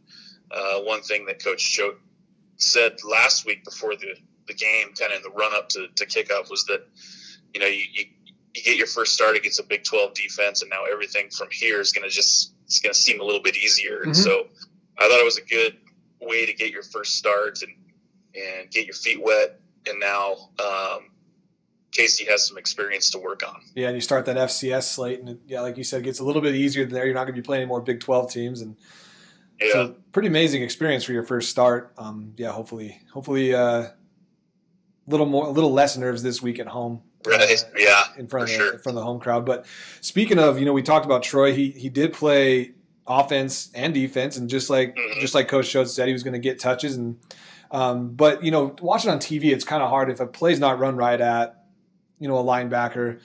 uh, 0.50 0.80
one 0.82 1.02
thing 1.02 1.26
that 1.26 1.42
Coach 1.42 1.72
Choate 1.72 1.98
said 2.56 2.96
last 3.08 3.46
week 3.46 3.64
before 3.64 3.96
the, 3.96 4.14
the 4.46 4.54
game, 4.54 4.94
kind 4.98 5.12
of 5.12 5.18
in 5.18 5.22
the 5.22 5.30
run 5.30 5.54
up 5.54 5.68
to, 5.70 5.88
to 5.94 6.06
kickoff, 6.06 6.50
was 6.50 6.64
that, 6.66 6.86
you 7.54 7.60
know, 7.60 7.66
you, 7.66 7.84
you, 7.92 8.04
you 8.54 8.62
get 8.62 8.76
your 8.76 8.86
first 8.86 9.12
start 9.12 9.36
against 9.36 9.60
a 9.60 9.62
Big 9.62 9.84
12 9.84 10.14
defense, 10.14 10.62
and 10.62 10.70
now 10.70 10.84
everything 10.90 11.28
from 11.30 11.48
here 11.50 11.80
is 11.80 11.92
going 11.92 12.08
to 12.08 12.14
just 12.14 12.54
it's 12.64 12.80
going 12.80 12.92
to 12.92 12.98
seem 12.98 13.20
a 13.20 13.24
little 13.24 13.42
bit 13.42 13.56
easier. 13.56 14.02
And 14.02 14.12
mm-hmm. 14.12 14.22
so 14.22 14.46
I 14.98 15.08
thought 15.08 15.20
it 15.20 15.24
was 15.24 15.38
a 15.38 15.44
good 15.44 15.76
way 16.20 16.46
to 16.46 16.52
get 16.52 16.70
your 16.70 16.82
first 16.82 17.16
start 17.16 17.60
and, 17.62 17.72
and 18.34 18.70
get 18.70 18.86
your 18.86 18.94
feet 18.94 19.22
wet. 19.22 19.60
And 19.88 20.00
now, 20.00 20.50
um, 20.58 21.10
Casey 21.96 22.26
has 22.26 22.46
some 22.46 22.58
experience 22.58 23.10
to 23.10 23.18
work 23.18 23.42
on. 23.46 23.60
Yeah, 23.74 23.88
and 23.88 23.96
you 23.96 24.00
start 24.00 24.26
that 24.26 24.36
FCS 24.36 24.84
slate, 24.84 25.20
and 25.20 25.38
yeah, 25.46 25.62
like 25.62 25.76
you 25.78 25.84
said, 25.84 26.00
it 26.00 26.04
gets 26.04 26.20
a 26.20 26.24
little 26.24 26.42
bit 26.42 26.54
easier 26.54 26.84
than 26.84 26.94
there. 26.94 27.06
You're 27.06 27.14
not 27.14 27.24
going 27.24 27.34
to 27.34 27.40
be 27.40 27.44
playing 27.44 27.62
any 27.62 27.68
more 27.68 27.80
Big 27.80 28.00
12 28.00 28.30
teams, 28.30 28.60
and 28.60 28.76
yeah. 29.60 29.72
so 29.72 29.94
pretty 30.12 30.28
amazing 30.28 30.62
experience 30.62 31.04
for 31.04 31.12
your 31.12 31.22
first 31.22 31.50
start. 31.50 31.94
Um, 31.96 32.34
yeah, 32.36 32.52
hopefully, 32.52 33.00
hopefully, 33.12 33.52
a 33.52 33.60
uh, 33.60 33.90
little 35.06 35.26
more, 35.26 35.46
a 35.46 35.50
little 35.50 35.72
less 35.72 35.96
nerves 35.96 36.22
this 36.22 36.42
week 36.42 36.58
at 36.58 36.66
home. 36.66 37.02
Right. 37.26 37.40
Uh, 37.40 37.68
yeah. 37.78 38.04
In 38.18 38.28
front 38.28 38.44
of 38.44 38.50
the, 38.50 38.56
sure. 38.56 38.72
in 38.74 38.78
front 38.78 38.98
of 38.98 39.02
the 39.02 39.06
home 39.06 39.18
crowd. 39.18 39.46
But 39.46 39.66
speaking 40.00 40.38
of, 40.38 40.58
you 40.58 40.64
know, 40.64 40.72
we 40.72 40.82
talked 40.82 41.06
about 41.06 41.22
Troy. 41.22 41.52
He 41.52 41.70
he 41.70 41.88
did 41.88 42.12
play 42.12 42.72
offense 43.06 43.70
and 43.74 43.94
defense, 43.94 44.36
and 44.36 44.48
just 44.50 44.68
like 44.70 44.94
mm-hmm. 44.94 45.20
just 45.20 45.34
like 45.34 45.48
Coach 45.48 45.66
Schultz 45.66 45.94
said, 45.94 46.06
he 46.06 46.12
was 46.12 46.22
going 46.22 46.34
to 46.34 46.40
get 46.40 46.60
touches. 46.60 46.96
And 46.96 47.18
um, 47.70 48.10
but 48.10 48.44
you 48.44 48.50
know, 48.50 48.76
watching 48.80 49.10
on 49.10 49.18
TV, 49.18 49.46
it's 49.46 49.64
kind 49.64 49.82
of 49.82 49.88
hard 49.88 50.10
if 50.10 50.20
a 50.20 50.26
play's 50.26 50.60
not 50.60 50.78
run 50.78 50.96
right 50.96 51.20
at 51.20 51.65
you 52.18 52.28
know 52.28 52.38
a 52.38 52.44
linebacker. 52.44 53.18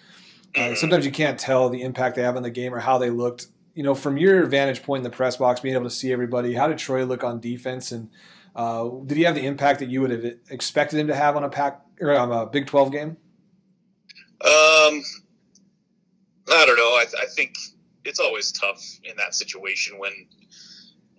Uh, 0.55 0.59
mm-hmm. 0.59 0.75
sometimes 0.75 1.05
you 1.05 1.11
can't 1.11 1.39
tell 1.39 1.69
the 1.69 1.81
impact 1.81 2.15
they 2.15 2.21
have 2.23 2.35
on 2.35 2.43
the 2.43 2.49
game 2.49 2.73
or 2.73 2.79
how 2.79 2.97
they 2.97 3.09
looked. 3.09 3.47
You 3.73 3.83
know, 3.83 3.95
from 3.95 4.17
your 4.17 4.45
vantage 4.45 4.83
point 4.83 4.99
in 4.99 5.03
the 5.03 5.15
press 5.15 5.37
box, 5.37 5.61
being 5.61 5.75
able 5.75 5.85
to 5.85 5.89
see 5.89 6.11
everybody, 6.11 6.53
how 6.53 6.67
did 6.67 6.77
Troy 6.77 7.05
look 7.05 7.23
on 7.23 7.39
defense, 7.39 7.91
and 7.91 8.09
uh, 8.55 8.89
did 9.05 9.17
he 9.17 9.23
have 9.23 9.35
the 9.35 9.45
impact 9.45 9.79
that 9.79 9.89
you 9.89 10.01
would 10.01 10.11
have 10.11 10.25
expected 10.49 10.99
him 10.99 11.07
to 11.07 11.15
have 11.15 11.37
on 11.37 11.43
a 11.43 11.49
Pac 11.49 11.81
or 12.01 12.17
on 12.17 12.31
a 12.31 12.45
Big 12.45 12.67
Twelve 12.67 12.91
game? 12.91 13.17
Um, 14.43 15.03
I 16.49 16.65
don't 16.65 16.77
know. 16.77 16.97
I, 16.97 17.05
th- 17.09 17.21
I 17.21 17.27
think 17.27 17.55
it's 18.03 18.19
always 18.19 18.51
tough 18.51 18.83
in 19.03 19.15
that 19.17 19.35
situation 19.35 19.99
when, 19.99 20.11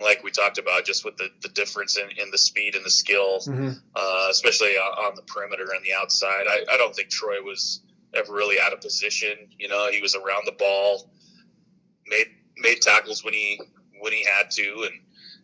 like 0.03 0.23
we 0.23 0.31
talked 0.31 0.59
about, 0.59 0.85
just 0.85 1.05
with 1.05 1.17
the, 1.17 1.29
the 1.43 1.49
difference 1.49 1.97
in, 1.97 2.09
in 2.19 2.31
the 2.31 2.39
speed 2.39 2.75
and 2.75 2.85
the 2.85 2.91
skill, 2.91 3.41
mm-hmm. 3.41 3.71
uh, 3.95 4.29
especially 4.31 4.73
on 4.77 5.15
the 5.15 5.23
perimeter 5.23 5.67
and 5.75 5.85
the 5.85 5.93
outside. 5.95 6.47
I, 6.49 6.65
I 6.73 6.77
don't 6.77 6.95
think 6.95 7.11
Troy 7.11 7.43
was 7.43 7.81
ever 8.15 8.33
really 8.33 8.57
out 8.61 8.73
of 8.73 8.81
position. 8.81 9.33
You 9.59 9.69
know, 9.69 9.89
he 9.91 10.01
was 10.01 10.15
around 10.15 10.47
the 10.47 10.53
ball, 10.53 11.11
made 12.07 12.27
made 12.59 12.81
tackles 12.81 13.25
when 13.25 13.35
he 13.35 13.61
when 14.01 14.13
he 14.13 14.25
had 14.25 14.51
to, 14.51 14.89
and 14.91 15.01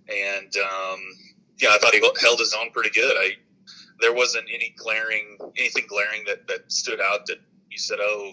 and 0.09 0.57
um, 0.57 1.01
yeah, 1.59 1.71
I 1.71 1.79
thought 1.79 1.95
he 1.95 2.01
held 2.21 2.39
his 2.39 2.55
own 2.59 2.71
pretty 2.71 2.91
good. 2.91 3.17
I 3.17 3.31
there 4.01 4.15
wasn't 4.15 4.47
any 4.53 4.75
glaring 4.77 5.39
anything 5.57 5.85
glaring 5.89 6.25
that 6.27 6.47
that 6.49 6.71
stood 6.71 7.01
out 7.01 7.27
that 7.27 7.39
you 7.71 7.79
said, 7.79 7.99
oh, 8.01 8.33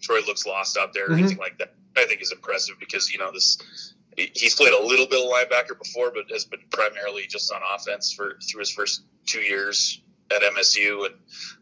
Troy 0.00 0.20
looks 0.26 0.46
lost 0.46 0.76
out 0.76 0.92
there 0.92 1.06
or 1.06 1.08
mm-hmm. 1.10 1.18
anything 1.18 1.38
like 1.38 1.58
that. 1.58 1.74
I 1.96 2.04
think 2.06 2.22
is 2.22 2.32
impressive 2.32 2.76
because 2.78 3.12
you 3.12 3.18
know 3.18 3.32
this 3.32 3.94
he's 4.34 4.54
played 4.54 4.72
a 4.72 4.82
little 4.82 5.06
bit 5.06 5.24
of 5.24 5.30
linebacker 5.30 5.78
before, 5.78 6.10
but 6.12 6.30
has 6.30 6.44
been 6.44 6.60
primarily 6.70 7.26
just 7.28 7.52
on 7.52 7.60
offense 7.74 8.12
for 8.12 8.38
through 8.48 8.60
his 8.60 8.70
first 8.70 9.02
two 9.26 9.40
years 9.40 10.02
at 10.30 10.42
MSU, 10.42 11.06
and 11.06 11.14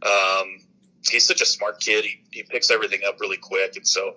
um, 0.02 0.66
he's 1.08 1.26
such 1.26 1.40
a 1.40 1.46
smart 1.46 1.80
kid. 1.80 2.04
He, 2.04 2.22
he 2.30 2.42
picks 2.42 2.70
everything 2.70 3.00
up 3.06 3.20
really 3.20 3.36
quick, 3.36 3.76
and 3.76 3.86
so 3.86 4.16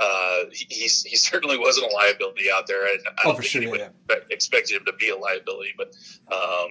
uh, 0.00 0.44
he, 0.52 0.66
he 0.84 0.88
certainly 0.88 1.58
wasn't 1.58 1.90
a 1.90 1.94
liability 1.94 2.50
out 2.52 2.66
there. 2.66 2.84
I, 2.84 2.96
I 3.18 3.22
don't 3.24 3.32
oh, 3.32 3.38
think 3.38 3.44
sure, 3.44 3.62
anyone 3.62 3.80
yeah. 3.80 4.16
expected 4.30 4.76
him 4.76 4.84
to 4.86 4.92
be 4.94 5.10
a 5.10 5.16
liability, 5.16 5.74
but 5.76 5.94
um, 6.32 6.68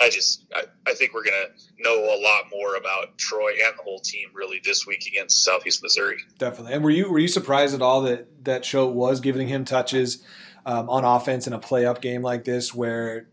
I 0.00 0.08
just 0.08 0.46
I, 0.54 0.64
I 0.86 0.94
think 0.94 1.12
we're 1.12 1.24
gonna 1.24 1.48
know 1.78 2.04
a 2.04 2.18
lot 2.20 2.44
more 2.50 2.76
about 2.76 3.18
Troy 3.18 3.50
and 3.50 3.78
the 3.78 3.82
whole 3.82 4.00
team 4.00 4.30
really 4.34 4.60
this 4.64 4.86
week 4.86 5.06
against 5.06 5.44
Southeast 5.44 5.82
Missouri. 5.82 6.18
Definitely. 6.38 6.72
And 6.72 6.82
were 6.82 6.90
you 6.90 7.10
were 7.10 7.18
you 7.18 7.28
surprised 7.28 7.74
at 7.74 7.82
all 7.82 8.02
that 8.02 8.44
that 8.44 8.62
Choate 8.62 8.94
was 8.94 9.20
giving 9.20 9.48
him 9.48 9.64
touches 9.64 10.24
um, 10.64 10.88
on 10.88 11.04
offense 11.04 11.46
in 11.46 11.52
a 11.52 11.58
play 11.58 11.84
up 11.84 12.00
game 12.00 12.22
like 12.22 12.44
this 12.44 12.74
where 12.74 13.28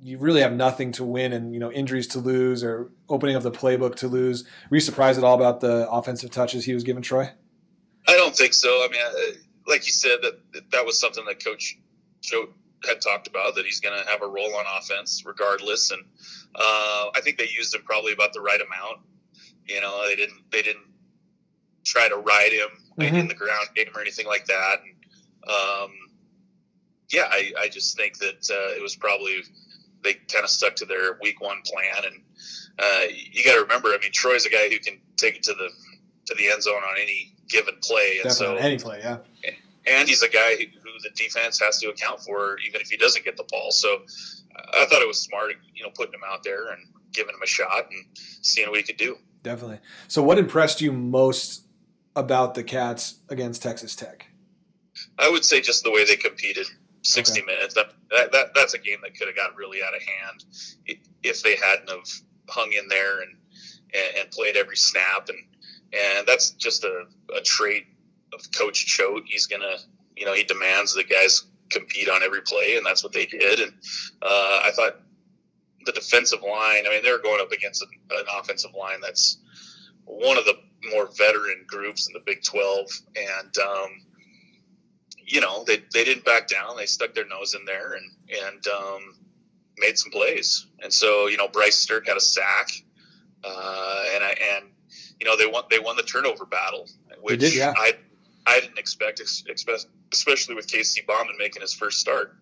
you 0.00 0.18
really 0.18 0.42
have 0.42 0.52
nothing 0.52 0.92
to 0.92 1.04
win 1.04 1.32
and 1.32 1.52
you 1.52 1.58
know 1.58 1.72
injuries 1.72 2.06
to 2.08 2.18
lose 2.18 2.62
or 2.62 2.90
opening 3.08 3.34
up 3.34 3.42
the 3.42 3.50
playbook 3.50 3.96
to 3.96 4.08
lose. 4.08 4.44
Were 4.70 4.76
you 4.76 4.80
surprised 4.80 5.18
at 5.18 5.24
all 5.24 5.34
about 5.34 5.60
the 5.60 5.88
offensive 5.90 6.30
touches 6.30 6.64
he 6.64 6.74
was 6.74 6.84
giving 6.84 7.02
Troy? 7.02 7.30
I 8.06 8.12
don't 8.12 8.36
think 8.36 8.54
so. 8.54 8.68
I 8.68 8.88
mean, 8.90 9.00
like 9.66 9.86
you 9.86 9.92
said, 9.92 10.18
that 10.22 10.70
that 10.70 10.86
was 10.86 11.00
something 11.00 11.24
that 11.24 11.42
Coach 11.42 11.78
Choate 12.22 12.52
had 12.86 13.00
talked 13.00 13.26
about 13.26 13.54
that 13.56 13.64
he's 13.64 13.80
going 13.80 13.98
to 13.98 14.10
have 14.10 14.22
a 14.22 14.26
role 14.26 14.54
on 14.56 14.64
offense 14.78 15.22
regardless, 15.26 15.90
and 15.90 16.02
uh, 16.54 17.10
I 17.14 17.20
think 17.22 17.38
they 17.38 17.48
used 17.48 17.74
him 17.74 17.82
probably 17.84 18.12
about 18.12 18.32
the 18.32 18.40
right 18.40 18.60
amount. 18.60 19.00
You 19.66 19.80
know, 19.80 20.06
they 20.06 20.16
didn't 20.16 20.50
they 20.50 20.62
didn't 20.62 20.86
try 21.84 22.08
to 22.08 22.16
ride 22.16 22.52
him 22.52 22.68
mm-hmm. 22.98 23.16
in 23.16 23.28
the 23.28 23.34
ground 23.34 23.68
game 23.74 23.88
or 23.94 24.00
anything 24.00 24.26
like 24.26 24.46
that. 24.46 24.76
And 24.82 25.50
um, 25.50 25.92
yeah, 27.10 27.28
I, 27.30 27.52
I 27.60 27.68
just 27.68 27.96
think 27.96 28.18
that 28.18 28.50
uh, 28.50 28.76
it 28.76 28.82
was 28.82 28.96
probably 28.96 29.42
they 30.02 30.14
kind 30.14 30.44
of 30.44 30.50
stuck 30.50 30.76
to 30.76 30.84
their 30.84 31.18
week 31.22 31.40
one 31.40 31.62
plan. 31.64 32.04
And 32.04 32.22
uh, 32.78 33.12
you 33.32 33.44
got 33.44 33.54
to 33.54 33.62
remember, 33.62 33.88
I 33.88 33.98
mean, 34.00 34.12
Troy's 34.12 34.46
a 34.46 34.50
guy 34.50 34.68
who 34.68 34.78
can 34.78 35.00
take 35.16 35.36
it 35.36 35.42
to 35.44 35.54
the 35.54 35.70
to 36.26 36.34
the 36.34 36.50
end 36.50 36.62
zone 36.62 36.74
on 36.74 36.96
any 37.00 37.34
given 37.48 37.74
play, 37.82 38.18
and 38.22 38.30
Definitely, 38.30 38.56
so 38.58 38.66
any 38.66 38.78
play, 38.78 39.00
yeah. 39.02 39.18
And 39.86 40.08
he's 40.08 40.22
a 40.22 40.28
guy 40.28 40.56
who 40.56 40.83
the 41.02 41.10
defense 41.14 41.60
has 41.60 41.78
to 41.80 41.88
account 41.88 42.20
for, 42.20 42.58
even 42.66 42.80
if 42.80 42.88
he 42.88 42.96
doesn't 42.96 43.24
get 43.24 43.36
the 43.36 43.44
ball. 43.50 43.70
So 43.70 44.02
uh, 44.56 44.80
I 44.80 44.86
thought 44.86 45.02
it 45.02 45.08
was 45.08 45.20
smart, 45.20 45.52
you 45.74 45.82
know, 45.82 45.90
putting 45.94 46.14
him 46.14 46.20
out 46.26 46.42
there 46.42 46.72
and 46.72 46.86
giving 47.12 47.34
him 47.34 47.42
a 47.42 47.46
shot 47.46 47.90
and 47.90 48.04
seeing 48.16 48.68
what 48.68 48.78
he 48.78 48.82
could 48.84 48.96
do. 48.96 49.16
Definitely. 49.42 49.80
So, 50.08 50.22
what 50.22 50.38
impressed 50.38 50.80
you 50.80 50.90
most 50.92 51.66
about 52.16 52.54
the 52.54 52.64
Cats 52.64 53.16
against 53.28 53.62
Texas 53.62 53.94
Tech? 53.94 54.26
I 55.18 55.28
would 55.28 55.44
say 55.44 55.60
just 55.60 55.84
the 55.84 55.90
way 55.90 56.04
they 56.04 56.16
competed. 56.16 56.66
60 57.02 57.40
okay. 57.40 57.46
minutes. 57.46 57.74
That, 57.74 57.92
that, 58.10 58.32
that, 58.32 58.54
that's 58.54 58.74
a 58.74 58.78
game 58.78 58.98
that 59.02 59.16
could 59.16 59.28
have 59.28 59.36
got 59.36 59.54
really 59.56 59.82
out 59.82 59.94
of 59.94 60.02
hand 60.02 60.44
if 61.22 61.42
they 61.42 61.56
hadn't 61.56 61.90
have 61.90 62.08
hung 62.48 62.72
in 62.72 62.88
there 62.88 63.20
and, 63.20 63.36
and, 64.18 64.30
played 64.30 64.56
every 64.56 64.76
snap. 64.76 65.28
And, 65.28 65.38
and 65.92 66.26
that's 66.26 66.50
just 66.50 66.84
a, 66.84 67.04
a 67.36 67.42
trait 67.42 67.84
of 68.32 68.40
Coach 68.52 68.86
Choate. 68.86 69.24
He's 69.26 69.46
going 69.46 69.62
to 69.62 69.76
you 70.16 70.24
know, 70.24 70.34
he 70.34 70.44
demands 70.44 70.94
that 70.94 71.08
guys 71.08 71.44
compete 71.70 72.08
on 72.08 72.22
every 72.22 72.42
play, 72.42 72.76
and 72.76 72.86
that's 72.86 73.02
what 73.02 73.12
they 73.12 73.26
did. 73.26 73.60
And 73.60 73.72
uh, 74.22 74.60
I 74.62 74.70
thought 74.74 75.00
the 75.84 75.92
defensive 75.92 76.42
line, 76.42 76.84
I 76.86 76.90
mean, 76.90 77.02
they're 77.02 77.20
going 77.20 77.40
up 77.40 77.52
against 77.52 77.82
an, 77.82 77.88
an 78.10 78.24
offensive 78.38 78.72
line 78.74 79.00
that's 79.00 79.38
one 80.04 80.38
of 80.38 80.44
the 80.44 80.54
more 80.90 81.08
veteran 81.16 81.64
groups 81.66 82.06
in 82.08 82.12
the 82.12 82.20
Big 82.24 82.42
12. 82.42 82.86
And, 83.16 83.58
um, 83.58 83.90
you 85.18 85.40
know, 85.40 85.64
they, 85.64 85.82
they 85.92 86.04
didn't 86.04 86.24
back 86.24 86.48
down. 86.48 86.76
They 86.76 86.86
stuck 86.86 87.14
their 87.14 87.26
nose 87.26 87.54
in 87.54 87.64
there 87.64 87.94
and, 87.94 88.10
and 88.46 88.66
um, 88.68 89.16
made 89.78 89.98
some 89.98 90.12
plays. 90.12 90.66
And 90.82 90.92
so, 90.92 91.26
you 91.26 91.36
know, 91.36 91.48
Bryce 91.48 91.84
Sterk 91.84 92.06
had 92.06 92.16
a 92.16 92.20
sack. 92.20 92.68
Uh, 93.42 94.04
and 94.14 94.24
I, 94.24 94.36
and, 94.56 94.66
you 95.20 95.26
know, 95.26 95.36
they 95.36 95.46
won, 95.46 95.64
they 95.70 95.78
won 95.78 95.96
the 95.96 96.02
turnover 96.02 96.44
battle, 96.46 96.88
which 97.20 97.40
did, 97.40 97.54
yeah. 97.54 97.72
I, 97.76 97.92
I 98.46 98.60
didn't 98.60 98.78
expect, 98.78 99.20
especially 100.12 100.54
with 100.54 100.68
Casey 100.68 101.02
Bauman 101.06 101.36
making 101.38 101.62
his 101.62 101.74
first 101.74 101.98
start. 101.98 102.36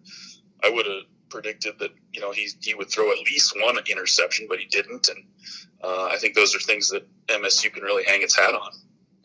I 0.62 0.70
would 0.70 0.86
have 0.86 1.02
predicted 1.28 1.78
that 1.78 1.90
you 2.12 2.20
know 2.20 2.32
he 2.32 2.48
he 2.60 2.74
would 2.74 2.90
throw 2.90 3.10
at 3.10 3.18
least 3.18 3.54
one 3.60 3.78
interception, 3.90 4.46
but 4.48 4.58
he 4.58 4.66
didn't, 4.66 5.08
and 5.08 5.24
uh, 5.82 6.04
I 6.04 6.18
think 6.18 6.34
those 6.34 6.54
are 6.54 6.60
things 6.60 6.90
that 6.90 7.06
MSU 7.28 7.72
can 7.72 7.82
really 7.82 8.04
hang 8.04 8.22
its 8.22 8.36
hat 8.36 8.54
on. 8.54 8.70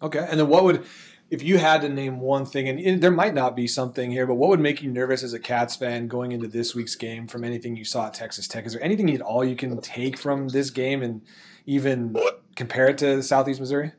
Okay, 0.02 0.26
and 0.30 0.40
then 0.40 0.48
what 0.48 0.64
would 0.64 0.86
if 1.30 1.44
you 1.44 1.58
had 1.58 1.82
to 1.82 1.90
name 1.90 2.20
one 2.20 2.46
thing, 2.46 2.70
and 2.70 3.02
there 3.02 3.12
might 3.12 3.34
not 3.34 3.56
be 3.56 3.68
something 3.68 4.12
here, 4.12 4.26
but 4.26 4.36
what 4.36 4.50
would 4.50 4.62
make 4.62 4.82
you 4.82 4.90
nervous 4.90 5.24
as 5.24 5.34
a 5.34 5.40
Cats 5.40 5.76
fan 5.76 6.08
going 6.08 6.32
into 6.32 6.48
this 6.48 6.74
week's 6.74 6.96
game 6.96 7.28
from 7.28 7.44
anything 7.44 7.76
you 7.76 7.84
saw 7.84 8.08
at 8.08 8.14
Texas 8.14 8.48
Tech? 8.48 8.66
Is 8.66 8.74
there 8.74 8.84
anything 8.84 9.14
at 9.14 9.22
all 9.22 9.44
you 9.44 9.56
can 9.56 9.80
take 9.82 10.18
from 10.18 10.48
this 10.48 10.70
game 10.70 11.04
and 11.04 11.22
even 11.66 12.14
what? 12.14 12.44
compare 12.56 12.88
it 12.88 12.98
to 13.00 13.22
Southeast 13.22 13.60
Missouri? 13.60 13.92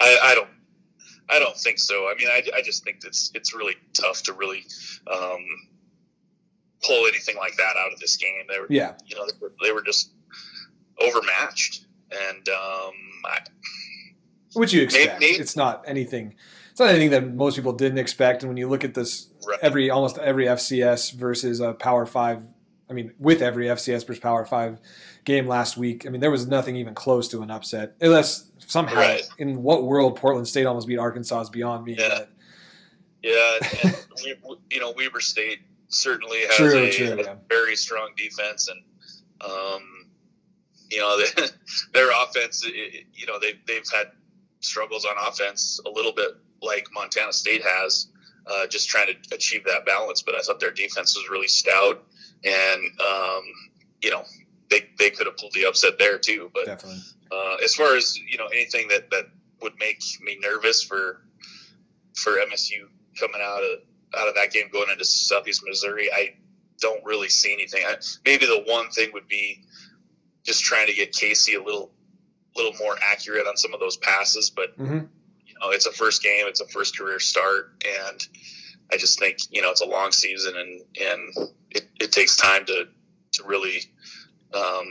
I, 0.00 0.18
I 0.22 0.34
don't 0.34 0.48
I 1.28 1.38
don't 1.38 1.56
think 1.56 1.78
so. 1.78 2.08
I 2.08 2.14
mean, 2.18 2.28
I, 2.28 2.42
I 2.56 2.62
just 2.62 2.84
think 2.84 2.98
it's 3.04 3.30
it's 3.34 3.54
really 3.54 3.74
tough 3.92 4.22
to 4.24 4.32
really 4.32 4.64
um, 5.12 5.44
pull 6.84 7.06
anything 7.06 7.36
like 7.36 7.56
that 7.56 7.76
out 7.76 7.92
of 7.92 7.98
this 7.98 8.16
game. 8.16 8.44
They 8.48 8.60
were, 8.60 8.66
yeah, 8.70 8.94
you 9.06 9.16
know, 9.16 9.26
they 9.26 9.38
were, 9.40 9.52
they 9.62 9.72
were 9.72 9.82
just 9.82 10.10
overmatched, 11.00 11.86
and 12.12 12.48
um, 12.48 12.92
I, 13.24 13.38
which 14.54 14.72
you 14.72 14.82
expect. 14.82 15.20
Maybe, 15.20 15.34
it's 15.34 15.56
not 15.56 15.84
anything. 15.86 16.34
It's 16.70 16.80
not 16.80 16.90
anything 16.90 17.10
that 17.10 17.34
most 17.34 17.56
people 17.56 17.72
didn't 17.72 17.98
expect. 17.98 18.42
And 18.42 18.50
when 18.50 18.56
you 18.58 18.68
look 18.68 18.84
at 18.84 18.94
this, 18.94 19.28
right. 19.46 19.58
every 19.62 19.90
almost 19.90 20.18
every 20.18 20.46
FCS 20.46 21.14
versus 21.14 21.60
a 21.60 21.72
Power 21.72 22.06
Five. 22.06 22.42
I 22.88 22.92
mean, 22.92 23.12
with 23.18 23.42
every 23.42 23.66
FCS 23.66 24.06
versus 24.06 24.20
Power 24.20 24.44
Five 24.44 24.78
game 25.24 25.46
last 25.46 25.76
week, 25.76 26.06
I 26.06 26.10
mean, 26.10 26.20
there 26.20 26.30
was 26.30 26.46
nothing 26.46 26.76
even 26.76 26.94
close 26.94 27.28
to 27.28 27.42
an 27.42 27.50
upset, 27.50 27.96
unless 28.00 28.50
somehow 28.58 28.96
right. 28.96 29.28
in 29.38 29.62
what 29.62 29.84
world 29.84 30.16
Portland 30.16 30.46
State 30.46 30.66
almost 30.66 30.86
beat 30.86 30.98
Arkansas 30.98 31.40
is 31.42 31.50
beyond 31.50 31.84
me. 31.84 31.96
Yeah, 31.98 32.08
but. 32.08 32.30
yeah, 33.22 33.58
and 33.82 34.06
we, 34.24 34.36
you 34.70 34.80
know 34.80 34.92
Weber 34.96 35.20
State 35.20 35.60
certainly 35.88 36.40
has 36.40 36.56
true, 36.56 36.78
a, 36.78 36.90
true, 36.90 37.22
yeah. 37.22 37.34
very 37.48 37.76
strong 37.76 38.10
defense, 38.16 38.68
and 38.68 38.82
um, 39.40 40.06
you 40.90 40.98
know 40.98 41.18
they, 41.36 41.46
their 41.92 42.10
offense. 42.22 42.64
You 42.64 43.26
know 43.26 43.38
they've 43.40 43.58
they've 43.66 43.88
had 43.92 44.12
struggles 44.60 45.04
on 45.04 45.14
offense 45.28 45.80
a 45.86 45.90
little 45.90 46.12
bit 46.12 46.30
like 46.62 46.88
Montana 46.92 47.32
State 47.32 47.62
has, 47.64 48.08
uh, 48.46 48.66
just 48.66 48.88
trying 48.88 49.08
to 49.08 49.34
achieve 49.34 49.64
that 49.64 49.86
balance. 49.86 50.22
But 50.22 50.34
I 50.34 50.40
thought 50.40 50.60
their 50.60 50.70
defense 50.70 51.16
was 51.16 51.28
really 51.30 51.48
stout, 51.48 52.04
and 52.44 52.82
um, 53.00 53.42
you 54.02 54.10
know 54.10 54.24
they, 54.70 54.88
they 54.98 55.10
could 55.10 55.26
have 55.26 55.36
pulled 55.36 55.52
the 55.54 55.66
upset 55.66 55.98
there 55.98 56.18
too. 56.18 56.50
But. 56.52 56.66
Uh, 57.32 57.56
as 57.64 57.74
far 57.74 57.96
as 57.96 58.16
you 58.16 58.38
know, 58.38 58.46
anything 58.46 58.86
that 58.88 59.10
that 59.10 59.24
would 59.62 59.72
make 59.80 60.00
me 60.20 60.38
nervous 60.40 60.82
for 60.82 61.22
for 62.14 62.32
MSU 62.32 62.86
coming 63.18 63.40
out 63.42 63.62
of 63.62 63.80
out 64.16 64.28
of 64.28 64.34
that 64.36 64.52
game 64.52 64.68
going 64.72 64.90
into 64.90 65.04
Southeast 65.04 65.62
Missouri, 65.66 66.08
I 66.12 66.36
don't 66.80 67.04
really 67.04 67.28
see 67.28 67.52
anything. 67.52 67.82
I, 67.84 67.96
maybe 68.24 68.46
the 68.46 68.62
one 68.66 68.90
thing 68.90 69.10
would 69.12 69.26
be 69.26 69.64
just 70.44 70.62
trying 70.62 70.86
to 70.86 70.92
get 70.94 71.12
Casey 71.12 71.54
a 71.54 71.62
little 71.62 71.90
little 72.54 72.74
more 72.78 72.96
accurate 73.02 73.46
on 73.46 73.56
some 73.56 73.74
of 73.74 73.80
those 73.80 73.96
passes, 73.96 74.50
but 74.50 74.78
Mm-hmm. 74.78 75.06
you 75.46 75.54
know, 75.60 75.70
it's 75.70 75.86
a 75.86 75.92
first 75.92 76.22
game, 76.22 76.46
it's 76.46 76.60
a 76.60 76.68
first 76.68 76.96
career 76.96 77.18
start, 77.18 77.82
and 77.84 78.20
I 78.92 78.96
just 78.98 79.18
think 79.18 79.38
you 79.50 79.62
know 79.62 79.70
it's 79.70 79.80
a 79.80 79.86
long 79.86 80.12
season, 80.12 80.54
and 80.56 80.80
and 81.10 81.48
it, 81.70 81.88
it 82.00 82.12
takes 82.12 82.36
time 82.36 82.64
to 82.66 82.86
to 83.32 83.44
really 83.44 83.80
um, 84.54 84.86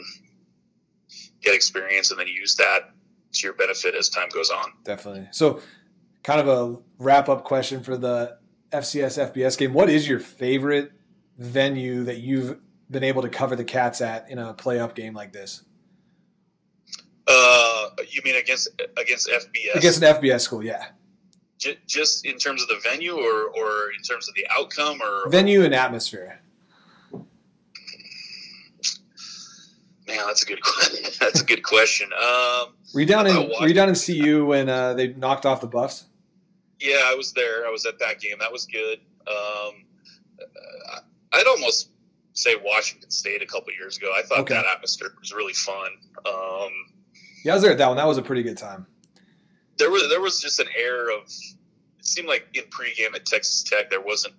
get 1.41 1.55
experience, 1.55 2.11
and 2.11 2.19
then 2.19 2.27
use 2.27 2.55
that 2.55 2.91
to 3.33 3.47
your 3.47 3.53
benefit 3.53 3.95
as 3.95 4.09
time 4.09 4.29
goes 4.29 4.49
on. 4.49 4.71
Definitely. 4.83 5.27
So, 5.31 5.61
kind 6.23 6.39
of 6.39 6.47
a 6.47 6.77
wrap 6.99 7.29
up 7.29 7.43
question 7.43 7.83
for 7.83 7.97
the 7.97 8.37
FCS 8.71 9.33
FBS 9.33 9.57
game. 9.57 9.73
What 9.73 9.89
is 9.89 10.07
your 10.07 10.19
favorite 10.19 10.91
venue 11.37 12.03
that 12.05 12.19
you've 12.19 12.59
been 12.89 13.03
able 13.03 13.21
to 13.21 13.29
cover 13.29 13.55
the 13.55 13.63
Cats 13.63 14.01
at 14.01 14.29
in 14.29 14.37
a 14.37 14.53
play 14.53 14.79
up 14.79 14.95
game 14.95 15.13
like 15.13 15.33
this? 15.33 15.63
Uh, 17.27 17.89
you 18.09 18.21
mean 18.23 18.35
against 18.35 18.69
against 18.97 19.29
FBS? 19.29 19.75
Against 19.75 20.01
an 20.01 20.15
FBS 20.15 20.41
school, 20.41 20.63
yeah. 20.63 20.85
J- 21.57 21.79
just 21.87 22.25
in 22.25 22.37
terms 22.37 22.61
of 22.61 22.67
the 22.67 22.79
venue, 22.83 23.15
or 23.15 23.49
or 23.49 23.91
in 23.97 24.03
terms 24.03 24.27
of 24.27 24.35
the 24.35 24.45
outcome, 24.51 25.01
or 25.01 25.29
Venue 25.29 25.63
and 25.63 25.73
atmosphere. 25.73 26.39
Man, 30.07 30.17
that's 30.27 30.43
a 30.43 30.45
good 30.45 30.59
that's 31.19 31.41
a 31.41 31.45
good 31.45 31.63
question. 31.63 32.09
Um, 32.13 32.73
Were 32.93 33.01
you 33.01 33.05
down 33.05 33.27
in 33.27 33.35
Were 33.59 33.67
you 33.67 33.73
down 33.73 33.89
in 33.89 33.95
CU 33.95 34.45
when 34.45 34.69
uh, 34.69 34.93
they 34.93 35.09
knocked 35.13 35.45
off 35.45 35.61
the 35.61 35.67
Buffs? 35.67 36.05
yeah, 36.79 36.99
I 37.05 37.15
was 37.15 37.31
there. 37.33 37.65
I 37.65 37.69
was 37.71 37.85
at 37.85 37.97
that 37.99 38.19
game. 38.19 38.35
That 38.39 38.51
was 38.51 38.65
good. 38.65 38.99
Um, 39.27 39.85
I'd 41.33 41.47
almost 41.47 41.89
say 42.33 42.55
Washington 42.63 43.09
State 43.09 43.41
a 43.41 43.45
couple 43.45 43.73
years 43.73 43.97
ago. 43.97 44.11
I 44.15 44.21
thought 44.23 44.39
Okay. 44.39 44.53
that 44.53 44.65
atmosphere 44.65 45.13
was 45.19 45.33
really 45.33 45.53
fun. 45.53 45.89
Um, 46.25 46.71
Yeah, 47.43 47.53
I 47.53 47.55
was 47.55 47.63
there 47.63 47.71
at 47.71 47.77
that 47.77 47.87
one. 47.87 47.97
That 47.97 48.07
was 48.07 48.17
a 48.17 48.21
pretty 48.21 48.43
good 48.43 48.57
time. 48.57 48.85
there 49.77 49.89
was 49.89 50.07
there 50.09 50.21
was 50.21 50.39
just 50.41 50.59
an 50.59 50.67
air 50.77 51.09
of 51.09 51.23
it 51.25 52.05
seemed 52.05 52.27
like 52.27 52.47
in 52.53 52.63
pregame 52.65 53.15
at 53.15 53.25
Texas 53.25 53.63
Tech 53.63 53.89
there 53.89 54.01
wasn't 54.01 54.33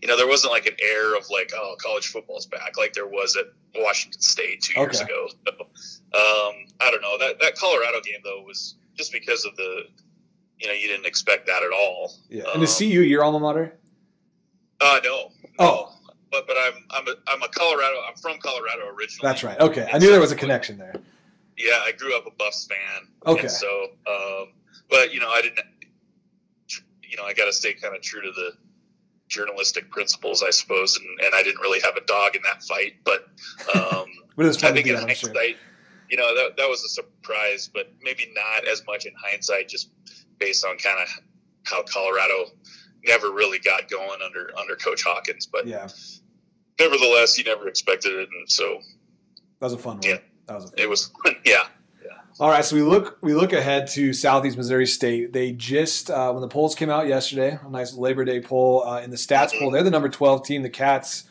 you 0.00 0.08
know 0.08 0.16
there 0.16 0.26
wasn't 0.26 0.52
like 0.52 0.66
an 0.66 0.74
air 0.82 1.14
of 1.16 1.24
like 1.30 1.50
oh 1.54 1.76
college 1.82 2.08
football's 2.08 2.46
back 2.46 2.76
like 2.78 2.92
there 2.94 3.06
was 3.06 3.36
at 3.36 3.46
Washington 3.80 4.20
State 4.20 4.62
two 4.62 4.78
years 4.80 5.00
Okay. 5.00 5.04
ago. 5.12 5.28
So, 5.46 5.52
um, 5.60 6.54
I 6.80 6.90
don't 6.90 7.02
know 7.02 7.18
that 7.18 7.40
that 7.40 7.56
Colorado 7.56 8.00
game 8.00 8.20
though 8.24 8.42
was 8.46 8.76
just 8.96 9.12
because 9.12 9.44
of 9.44 9.54
the 9.56 9.82
you 10.58 10.66
know 10.68 10.74
you 10.74 10.88
didn't 10.88 11.06
expect 11.06 11.46
that 11.46 11.62
at 11.62 11.72
all. 11.72 12.12
Yeah. 12.28 12.44
And 12.54 12.62
the 12.62 12.66
Um, 12.66 12.72
CU, 12.78 12.84
your 13.02 13.22
alma 13.24 13.38
mater? 13.40 13.78
Uh, 14.80 15.00
no. 15.04 15.30
Oh. 15.58 15.94
But 16.30 16.46
but 16.46 16.56
I'm 16.58 16.72
I'm 16.90 17.08
a, 17.08 17.14
I'm 17.28 17.42
a 17.42 17.48
Colorado. 17.48 17.96
I'm 18.08 18.16
from 18.16 18.38
Colorado 18.38 18.86
originally. 18.88 19.20
That's 19.28 19.44
right. 19.44 19.60
Okay. 19.60 19.86
I 19.92 19.98
knew 19.98 20.10
there 20.10 20.20
was 20.20 20.32
a 20.32 20.36
connection 20.36 20.78
there. 20.78 20.94
Yeah, 21.58 21.80
I 21.84 21.92
grew 21.92 22.16
up 22.16 22.26
a 22.26 22.30
Buffs 22.30 22.66
fan. 22.66 23.08
Okay. 23.26 23.48
So, 23.48 23.88
um, 24.06 24.52
but 24.88 25.12
you 25.12 25.20
know, 25.20 25.28
I 25.28 25.42
didn't. 25.42 25.60
You 27.02 27.18
know, 27.18 27.24
I 27.24 27.34
got 27.34 27.44
to 27.44 27.52
stay 27.52 27.74
kind 27.74 27.94
of 27.94 28.00
true 28.00 28.22
to 28.22 28.32
the 28.32 28.52
journalistic 29.32 29.90
principles, 29.90 30.42
I 30.42 30.50
suppose, 30.50 30.96
and, 30.98 31.06
and 31.24 31.34
I 31.34 31.42
didn't 31.42 31.60
really 31.60 31.80
have 31.80 31.96
a 31.96 32.04
dog 32.04 32.36
in 32.36 32.42
that 32.42 32.62
fight. 32.62 32.94
But 33.04 33.26
um, 33.74 34.06
But 34.36 34.44
it 34.44 34.48
was 34.48 34.62
I 34.62 34.72
think 34.72 34.86
in 34.86 34.96
I'm 34.96 35.08
sure. 35.14 35.30
hindsight, 35.30 35.56
you 36.10 36.16
know, 36.16 36.34
that 36.34 36.56
that 36.56 36.68
was 36.68 36.84
a 36.84 36.88
surprise, 36.88 37.68
but 37.72 37.92
maybe 38.02 38.32
not 38.34 38.66
as 38.68 38.82
much 38.86 39.06
in 39.06 39.12
hindsight, 39.22 39.68
just 39.68 39.90
based 40.38 40.64
on 40.64 40.76
kind 40.78 40.98
of 41.02 41.08
how 41.64 41.82
Colorado 41.82 42.50
never 43.04 43.30
really 43.32 43.58
got 43.58 43.88
going 43.90 44.20
under 44.24 44.50
under 44.58 44.76
Coach 44.76 45.02
Hawkins. 45.04 45.46
But 45.46 45.66
Yeah. 45.66 45.88
nevertheless, 46.78 47.38
you 47.38 47.44
never 47.44 47.68
expected 47.68 48.12
it, 48.12 48.28
and 48.38 48.50
so 48.50 48.80
That 49.60 49.66
was 49.66 49.72
a 49.74 49.78
fun 49.78 49.98
one. 49.98 50.02
Yeah. 50.08 50.18
That 50.46 50.54
was 50.56 50.64
a 50.64 50.68
fun 50.68 50.74
it 50.78 50.88
was. 50.88 51.10
Yeah, 51.44 51.64
All 52.40 52.48
right, 52.48 52.64
so 52.64 52.76
we 52.76 52.82
look 52.82 53.18
we 53.20 53.34
look 53.34 53.52
ahead 53.52 53.88
to 53.88 54.14
Southeast 54.14 54.56
Missouri 54.56 54.86
State. 54.86 55.34
They 55.34 55.52
just 55.52 56.10
uh, 56.10 56.32
when 56.32 56.40
the 56.40 56.48
polls 56.48 56.74
came 56.74 56.88
out 56.88 57.06
yesterday, 57.06 57.58
a 57.62 57.68
nice 57.68 57.92
Labor 57.92 58.24
Day 58.24 58.40
poll 58.40 58.84
uh, 58.86 59.02
in 59.02 59.10
the 59.10 59.18
stats 59.18 59.56
poll. 59.58 59.70
They're 59.70 59.82
the 59.82 59.90
number 59.90 60.08
twelve 60.08 60.42
team. 60.42 60.62
The 60.62 60.70
Cats, 60.70 61.24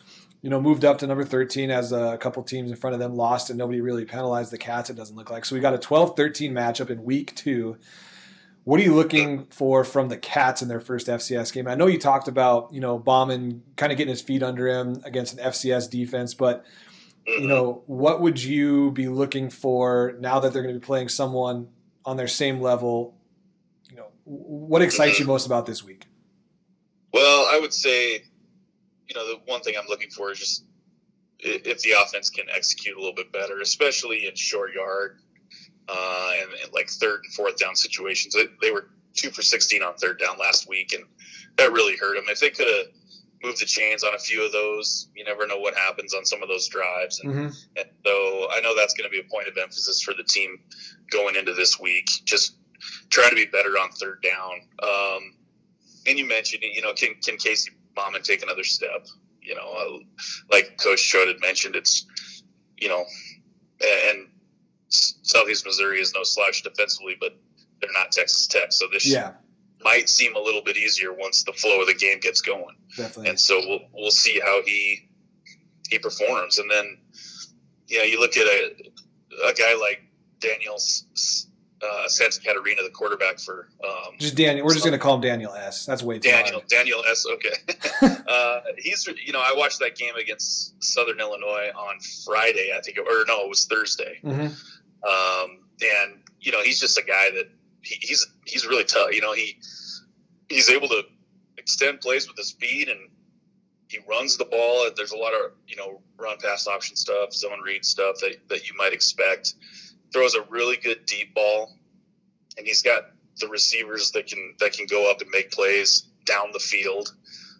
you 0.43 0.51
know, 0.51 0.61
moved 0.61 0.85
up 0.85 0.99
to 0.99 1.07
number 1.07 1.23
thirteen 1.23 1.71
as 1.71 1.91
a 1.91 2.19
couple 2.21 2.43
teams 2.43 2.69
in 2.69 2.77
front 2.77 2.93
of 2.93 2.99
them 2.99 3.15
lost, 3.15 3.49
and 3.49 3.57
nobody 3.57 3.81
really 3.81 4.05
penalized 4.05 4.51
the 4.51 4.59
Cats. 4.59 4.91
It 4.91 4.95
doesn't 4.95 5.15
look 5.15 5.31
like 5.31 5.43
so. 5.43 5.55
We 5.55 5.59
got 5.59 5.73
a 5.73 5.79
12-13 5.79 6.51
matchup 6.51 6.91
in 6.91 7.03
week 7.03 7.35
two. 7.35 7.77
What 8.63 8.79
are 8.79 8.83
you 8.83 8.93
looking 8.93 9.47
for 9.47 9.83
from 9.83 10.09
the 10.09 10.17
Cats 10.17 10.61
in 10.61 10.67
their 10.67 10.79
first 10.79 11.07
FCS 11.07 11.51
game? 11.51 11.67
I 11.67 11.73
know 11.73 11.87
you 11.87 11.97
talked 11.97 12.27
about 12.27 12.71
you 12.71 12.79
know 12.79 12.99
Bauman 12.99 13.63
kind 13.75 13.91
of 13.91 13.97
getting 13.97 14.11
his 14.11 14.21
feet 14.21 14.43
under 14.43 14.67
him 14.67 15.01
against 15.03 15.39
an 15.39 15.43
FCS 15.45 15.89
defense, 15.89 16.35
but 16.35 16.63
you 17.25 17.47
know, 17.47 17.83
what 17.85 18.21
would 18.21 18.41
you 18.41 18.91
be 18.91 19.07
looking 19.07 19.49
for 19.49 20.15
now 20.19 20.39
that 20.39 20.53
they're 20.53 20.63
going 20.63 20.73
to 20.73 20.79
be 20.79 20.85
playing 20.85 21.09
someone 21.09 21.67
on 22.05 22.17
their 22.17 22.27
same 22.27 22.59
level? 22.59 23.15
You 23.89 23.97
know, 23.97 24.07
what 24.25 24.81
excites 24.81 25.19
you 25.19 25.25
most 25.25 25.45
about 25.45 25.65
this 25.65 25.83
week? 25.83 26.07
Well, 27.13 27.47
I 27.51 27.59
would 27.59 27.73
say, 27.73 28.23
you 29.07 29.15
know, 29.15 29.27
the 29.27 29.39
one 29.45 29.61
thing 29.61 29.75
I'm 29.77 29.87
looking 29.87 30.09
for 30.09 30.31
is 30.31 30.39
just 30.39 30.63
if 31.39 31.81
the 31.81 31.91
offense 31.91 32.29
can 32.29 32.45
execute 32.53 32.95
a 32.95 32.99
little 32.99 33.15
bit 33.15 33.31
better, 33.31 33.59
especially 33.61 34.27
in 34.27 34.35
short 34.35 34.73
yard 34.73 35.19
uh, 35.89 36.31
and, 36.39 36.49
and 36.63 36.73
like 36.73 36.89
third 36.89 37.21
and 37.23 37.33
fourth 37.33 37.57
down 37.57 37.75
situations. 37.75 38.33
They, 38.33 38.45
they 38.61 38.71
were 38.71 38.89
two 39.15 39.31
for 39.31 39.41
16 39.41 39.81
on 39.83 39.95
third 39.95 40.19
down 40.19 40.37
last 40.37 40.69
week, 40.69 40.93
and 40.93 41.03
that 41.57 41.71
really 41.71 41.97
hurt 41.97 42.15
them. 42.15 42.25
If 42.29 42.39
they 42.39 42.49
could 42.49 42.67
have 42.67 42.85
moved 43.43 43.61
the 43.61 43.65
chains 43.65 44.03
on 44.03 44.13
a 44.13 44.19
few 44.19 44.45
of 44.45 44.51
those, 44.51 45.09
you 45.15 45.23
never 45.23 45.47
know 45.47 45.57
what 45.57 45.75
happens 45.75 46.13
on 46.13 46.25
some 46.25 46.41
of 46.43 46.49
those 46.49 46.67
drives. 46.67 47.19
And, 47.19 47.31
Mm-hmm. 47.31 47.47
and 47.77 47.89
so 48.05 48.47
I 48.51 48.61
know 48.61 48.75
that's 48.75 48.93
going 48.93 49.09
to 49.09 49.11
be 49.11 49.19
a 49.19 49.29
point 49.29 49.47
of 49.47 49.57
emphasis 49.57 50.01
for 50.01 50.13
the 50.13 50.23
team 50.23 50.59
going 51.09 51.35
into 51.35 51.53
this 51.53 51.79
week. 51.79 52.07
Just 52.25 52.55
try 53.09 53.29
to 53.29 53.35
be 53.35 53.45
better 53.45 53.69
on 53.71 53.89
third 53.91 54.23
down. 54.23 54.61
Um, 54.81 55.35
and 56.07 56.17
you 56.17 56.27
mentioned, 56.27 56.63
you 56.63 56.81
know, 56.81 56.93
can 56.93 57.15
can 57.23 57.37
Casey 57.37 57.71
Bauman 57.95 58.23
take 58.23 58.41
another 58.43 58.63
step? 58.63 59.07
You 59.41 59.55
know, 59.55 59.71
uh, 59.71 59.99
like 60.51 60.77
Coach 60.77 61.07
Choate 61.07 61.27
had 61.27 61.41
mentioned, 61.41 61.75
it's 61.75 62.05
you 62.77 62.89
know, 62.89 63.03
and 63.81 64.27
Southeast 64.89 65.65
Missouri 65.65 66.01
is 66.01 66.13
no 66.13 66.23
slouch 66.23 66.63
defensively, 66.63 67.15
but 67.19 67.37
they're 67.79 67.91
not 67.93 68.11
Texas 68.11 68.47
Tech, 68.47 68.71
so 68.71 68.87
this 68.91 69.05
Yeah, 69.07 69.31
might 69.83 70.09
seem 70.09 70.35
a 70.35 70.39
little 70.39 70.61
bit 70.63 70.77
easier 70.77 71.13
once 71.13 71.43
the 71.43 71.53
flow 71.53 71.81
of 71.81 71.87
the 71.87 71.93
game 71.95 72.19
gets 72.19 72.41
going 72.41 72.75
definitely. 72.97 73.29
and 73.29 73.39
so 73.39 73.59
we'll 73.65 73.79
we'll 73.93 74.11
see 74.11 74.39
how 74.43 74.61
he 74.65 75.07
he 75.89 75.99
performs. 75.99 76.57
And 76.57 76.71
then, 76.71 76.97
yeah, 77.87 78.03
you 78.03 78.19
look 78.19 78.37
at 78.37 78.45
a 78.47 78.75
a 79.49 79.53
guy 79.53 79.75
like 79.75 80.01
Daniel 80.39 80.75
S- 80.75 81.47
uh, 81.83 82.05
Santacaterina, 82.07 82.77
the 82.83 82.91
quarterback 82.93 83.39
for 83.39 83.67
um, 83.83 84.13
Just 84.19 84.35
Daniel. 84.35 84.65
We're 84.65 84.73
just 84.73 84.85
going 84.85 84.93
to 84.93 84.99
call 84.99 85.15
him 85.15 85.21
Daniel 85.21 85.53
S. 85.53 85.85
That's 85.85 86.01
way 86.03 86.19
too 86.19 86.29
Daniel 86.29 86.59
hard. 86.59 86.67
Daniel 86.67 87.03
S. 87.09 87.25
Okay, 87.25 88.07
uh, 88.27 88.59
he's 88.77 89.05
you 89.25 89.33
know 89.33 89.39
I 89.41 89.53
watched 89.57 89.79
that 89.79 89.95
game 89.97 90.15
against 90.15 90.81
Southern 90.83 91.19
Illinois 91.19 91.71
on 91.75 91.99
Friday, 92.25 92.71
I 92.75 92.81
think, 92.81 92.97
or 92.99 93.25
no, 93.27 93.41
it 93.41 93.49
was 93.49 93.65
Thursday. 93.65 94.19
hmm 94.21 94.47
Um, 95.07 95.59
and 95.81 96.21
you 96.39 96.51
know 96.51 96.61
he's 96.61 96.79
just 96.79 96.97
a 96.97 97.03
guy 97.03 97.31
that 97.31 97.49
he, 97.81 97.95
he's 98.01 98.27
he's 98.45 98.65
really 98.65 98.83
tough. 98.83 99.13
You 99.13 99.21
know 99.21 99.33
he 99.33 99.57
he's 100.49 100.69
able 100.69 100.87
to 100.89 101.03
extend 101.57 102.01
plays 102.01 102.27
with 102.27 102.37
his 102.37 102.47
speed 102.47 102.89
and 102.89 102.99
he 103.87 103.99
runs 104.09 104.37
the 104.37 104.45
ball. 104.45 104.89
There's 104.95 105.11
a 105.11 105.17
lot 105.17 105.33
of 105.33 105.51
you 105.67 105.75
know 105.75 106.01
run 106.17 106.37
pass 106.41 106.67
option 106.67 106.95
stuff, 106.95 107.33
zone 107.33 107.61
read 107.65 107.83
stuff 107.83 108.17
that, 108.21 108.37
that 108.49 108.69
you 108.69 108.75
might 108.77 108.93
expect. 108.93 109.53
Throws 110.13 110.35
a 110.35 110.41
really 110.49 110.77
good 110.77 111.05
deep 111.05 111.33
ball, 111.33 111.77
and 112.57 112.65
he's 112.65 112.81
got 112.81 113.03
the 113.39 113.47
receivers 113.47 114.11
that 114.11 114.27
can 114.27 114.55
that 114.59 114.73
can 114.73 114.85
go 114.85 115.09
up 115.09 115.21
and 115.21 115.29
make 115.29 115.51
plays 115.51 116.07
down 116.25 116.51
the 116.53 116.59
field. 116.59 117.13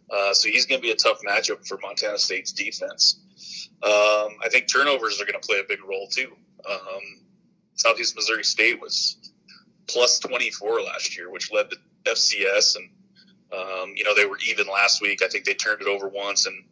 Uh, 0.10 0.34
so 0.34 0.50
he's 0.50 0.66
going 0.66 0.80
to 0.82 0.86
be 0.86 0.92
a 0.92 0.96
tough 0.96 1.20
matchup 1.28 1.66
for 1.66 1.78
Montana 1.82 2.18
State's 2.18 2.52
defense. 2.52 3.20
Um, 3.82 4.38
I 4.44 4.50
think 4.50 4.68
turnovers 4.72 5.22
are 5.22 5.26
going 5.26 5.40
to 5.42 5.48
play 5.48 5.60
a 5.60 5.64
big 5.68 5.80
role 5.88 6.08
too. 6.08 6.32
Um, 6.70 7.02
Southeast 7.76 8.16
Missouri 8.16 8.44
State 8.44 8.80
was 8.80 9.18
plus 9.92 10.20
24 10.20 10.82
last 10.82 11.18
year, 11.18 11.32
which 11.32 11.52
led 11.52 11.70
the 11.70 11.78
FCS. 12.10 12.78
And, 12.78 12.90
um, 13.54 13.94
you 13.96 14.04
know, 14.04 14.16
they 14.16 14.26
were 14.26 14.38
even 14.48 14.68
last 14.68 15.02
week. 15.02 15.22
I 15.24 15.28
think 15.28 15.46
they 15.46 15.54
turned 15.54 15.82
it 15.82 15.88
over 15.88 16.08
once 16.08 16.46
and 16.46 16.64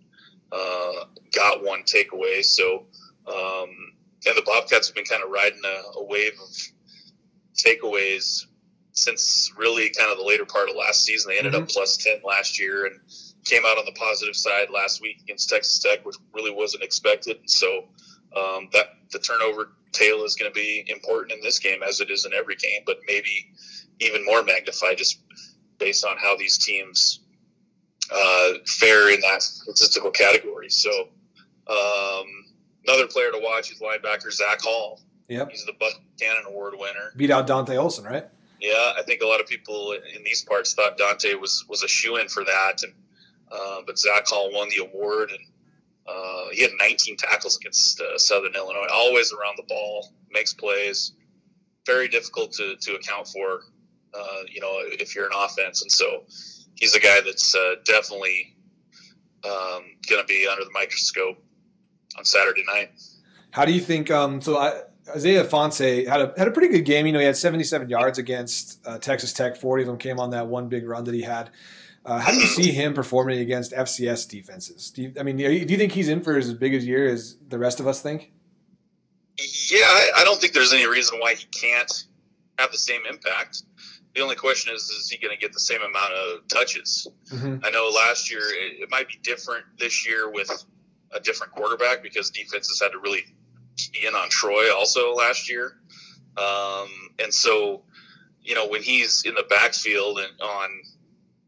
uh, 0.52 1.06
got 1.34 1.64
one 1.64 1.84
takeaway. 1.84 2.44
So, 2.44 2.86
um, 3.28 3.70
and 4.26 4.36
the 4.36 4.44
Bobcats 4.46 4.88
have 4.88 4.96
been 4.96 5.06
kind 5.06 5.24
of 5.24 5.30
riding 5.30 5.62
a, 5.66 6.00
a 6.00 6.04
wave 6.04 6.34
of 6.42 6.50
takeaways 7.56 8.46
since 8.94 9.52
really 9.58 9.90
kind 9.90 10.12
of 10.12 10.18
the 10.18 10.24
later 10.24 10.46
part 10.46 10.70
of 10.70 10.76
last 10.76 11.04
season. 11.04 11.32
They 11.32 11.38
ended 11.38 11.56
up 11.56 11.70
plus 11.70 11.98
10 11.98 12.22
last 12.26 12.60
year 12.60 12.86
and 12.86 13.00
came 13.46 13.64
out 13.66 13.78
on 13.78 13.86
the 13.86 13.94
positive 13.94 14.36
side 14.36 14.70
last 14.74 15.02
week 15.02 15.22
against 15.22 15.50
Texas 15.50 15.80
Tech, 15.80 16.06
which 16.06 16.18
really 16.34 16.52
wasn't 16.52 16.84
expected. 16.84 17.38
And 17.38 17.50
so, 17.50 17.86
um, 18.36 18.70
that 18.74 18.88
the 19.12 19.20
turnover 19.20 19.72
tail 19.92 20.24
is 20.24 20.36
going 20.36 20.52
to 20.52 20.56
be 20.56 20.86
important 20.88 21.32
in 21.32 21.42
this 21.42 21.60
game 21.60 21.82
as 21.84 22.00
it 22.00 22.10
is 22.10 22.26
in 22.26 22.34
every 22.34 22.56
game, 22.56 22.82
but 22.86 22.98
maybe 23.08 23.52
even 24.00 24.24
more 24.26 24.44
magnified 24.44 24.98
just 24.98 25.20
based 25.78 26.06
on 26.06 26.18
how 26.18 26.36
these 26.38 26.58
teams 26.58 27.22
uh, 28.14 28.54
fare 28.66 29.14
in 29.14 29.20
that 29.22 29.42
statistical 29.42 30.12
category. 30.12 30.70
So 30.70 31.10
um, 31.68 32.26
another 32.88 33.08
player 33.08 33.32
to 33.32 33.40
watch 33.42 33.72
is 33.72 33.80
linebacker 33.80 34.32
Zach 34.32 34.62
Hall. 34.62 35.02
Yep. 35.28 35.52
He's 35.52 35.66
the 35.66 35.74
Buck 35.74 35.94
Buchanan 36.18 36.44
Award 36.48 36.74
winner. 36.78 37.14
Beat 37.16 37.30
out 37.30 37.46
Dante 37.46 37.78
Olson, 37.78 38.04
right? 38.04 38.26
Yeah, 38.60 38.94
I 38.98 39.04
think 39.04 39.22
a 39.22 39.28
lot 39.28 39.40
of 39.40 39.48
people 39.48 39.94
in 39.94 40.24
these 40.24 40.44
parts 40.44 40.74
thought 40.74 40.98
Dante 40.98 41.36
was 41.36 41.66
was 41.70 41.84
a 41.84 41.88
shoe 41.88 42.18
in 42.18 42.28
for 42.28 42.44
that, 42.44 42.84
and 42.84 42.94
uh, 43.52 43.82
but 43.86 43.98
Zach 43.98 44.28
Hall 44.28 44.52
won 44.52 44.70
the 44.70 44.84
award, 44.84 45.30
and 45.30 45.40
uh, 46.10 46.50
he 46.52 46.62
had 46.62 46.72
19 46.80 47.18
tackles 47.18 47.58
against 47.58 48.02
uh, 48.02 48.18
Southern 48.18 48.56
Illinois, 48.56 48.88
always 48.92 49.32
around 49.32 49.58
the 49.58 49.64
ball, 49.68 50.12
makes 50.32 50.54
plays, 50.54 51.14
very 51.86 52.08
difficult 52.08 52.52
to 52.54 52.76
to 52.82 52.96
account 52.96 53.28
for, 53.28 53.62
uh, 54.14 54.42
you 54.52 54.62
know, 54.62 54.80
if 55.00 55.16
you're 55.16 55.26
an 55.26 55.32
offense, 55.36 55.82
and 55.82 55.92
so 55.92 56.24
he's 56.76 56.96
a 56.96 57.00
guy 57.00 57.22
that's 57.22 57.56
uh, 57.56 57.76
definitely 57.86 58.56
um, 59.46 59.84
going 60.10 60.22
to 60.22 60.28
be 60.28 60.48
under 60.50 60.64
the 60.64 60.72
microscope 60.72 61.38
on 62.18 62.26
Saturday 62.26 62.64
night. 62.66 62.92
How 63.52 63.66
do 63.66 63.74
you 63.74 63.82
think? 63.82 64.12
Um, 64.12 64.42
so 64.42 64.58
I, 64.58 64.82
Isaiah 65.16 65.44
Ifanse 65.44 66.08
had 66.08 66.22
a 66.22 66.34
had 66.38 66.48
a 66.48 66.52
pretty 66.52 66.70
good 66.70 66.86
game. 66.86 67.06
You 67.06 67.14
know, 67.14 67.20
he 67.20 67.26
had 67.26 67.38
77 67.38 67.90
yards 67.90 68.18
against 68.18 68.86
uh, 68.86 68.98
Texas 69.00 69.34
Tech. 69.34 69.58
40 69.58 69.84
of 69.84 69.88
them 69.88 69.98
came 69.98 70.20
on 70.20 70.32
that 70.32 70.48
one 70.48 70.70
big 70.70 70.88
run 70.88 71.04
that 71.06 71.14
he 71.14 71.22
had. 71.22 71.50
Uh, 72.06 72.20
how 72.20 72.32
do 72.32 72.38
you 72.38 72.48
see 72.48 72.72
him 72.72 72.94
performing 72.94 73.40
against 73.40 73.72
FCS 73.72 74.28
defenses? 74.30 74.92
Do 74.92 75.04
you, 75.04 75.14
I 75.20 75.24
mean, 75.24 75.38
do 75.38 75.44
you 75.44 75.78
think 75.78 75.92
he's 75.92 76.10
in 76.10 76.22
for 76.22 76.38
as 76.38 76.54
big 76.54 76.74
a 76.74 76.78
year 76.78 77.08
as 77.08 77.38
the 77.48 77.60
rest 77.60 77.80
of 77.80 77.88
us 77.88 78.02
think? 78.02 78.32
Yeah, 79.72 79.80
I, 79.84 80.12
I 80.18 80.24
don't 80.24 80.40
think 80.40 80.54
there's 80.54 80.74
any 80.74 80.88
reason 80.88 81.20
why 81.20 81.36
he 81.36 81.46
can't 81.46 81.92
have 82.58 82.72
the 82.72 82.78
same 82.78 83.02
impact. 83.10 83.64
The 84.16 84.22
only 84.22 84.36
question 84.36 84.74
is, 84.74 84.84
is 84.84 85.10
he 85.10 85.18
going 85.18 85.36
to 85.36 85.40
get 85.40 85.54
the 85.54 85.60
same 85.60 85.82
amount 85.82 86.14
of 86.14 86.48
touches? 86.48 87.08
Mm-hmm. 87.32 87.64
I 87.64 87.70
know 87.70 87.90
last 87.94 88.32
year 88.32 88.42
it, 88.42 88.82
it 88.82 88.90
might 88.90 89.08
be 89.08 89.20
different 89.22 89.66
this 89.78 90.08
year 90.08 90.30
with 90.30 90.66
a 91.14 91.20
different 91.20 91.54
quarterback 91.54 92.04
because 92.04 92.30
defenses 92.30 92.82
had 92.82 92.92
to 92.92 93.00
really 93.00 93.24
key 93.78 94.08
in 94.08 94.16
on 94.16 94.30
Troy 94.30 94.74
also 94.76 95.14
last 95.14 95.50
year. 95.50 95.78
Um, 96.38 96.90
and 97.20 97.34
so, 97.34 97.84
you 98.42 98.56
know, 98.56 98.68
when 98.68 98.82
he's 98.82 99.24
in 99.26 99.36
the 99.36 99.46
backfield 99.50 100.20
and 100.20 100.42
on, 100.42 100.70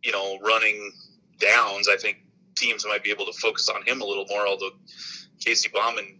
you 0.03 0.11
know, 0.11 0.39
running 0.39 0.91
downs, 1.39 1.87
I 1.89 1.97
think 1.97 2.17
teams 2.55 2.85
might 2.85 3.03
be 3.03 3.11
able 3.11 3.25
to 3.25 3.33
focus 3.33 3.69
on 3.69 3.83
him 3.83 4.01
a 4.01 4.05
little 4.05 4.25
more. 4.29 4.47
Although 4.47 4.71
Casey 5.39 5.69
Bauman 5.73 6.19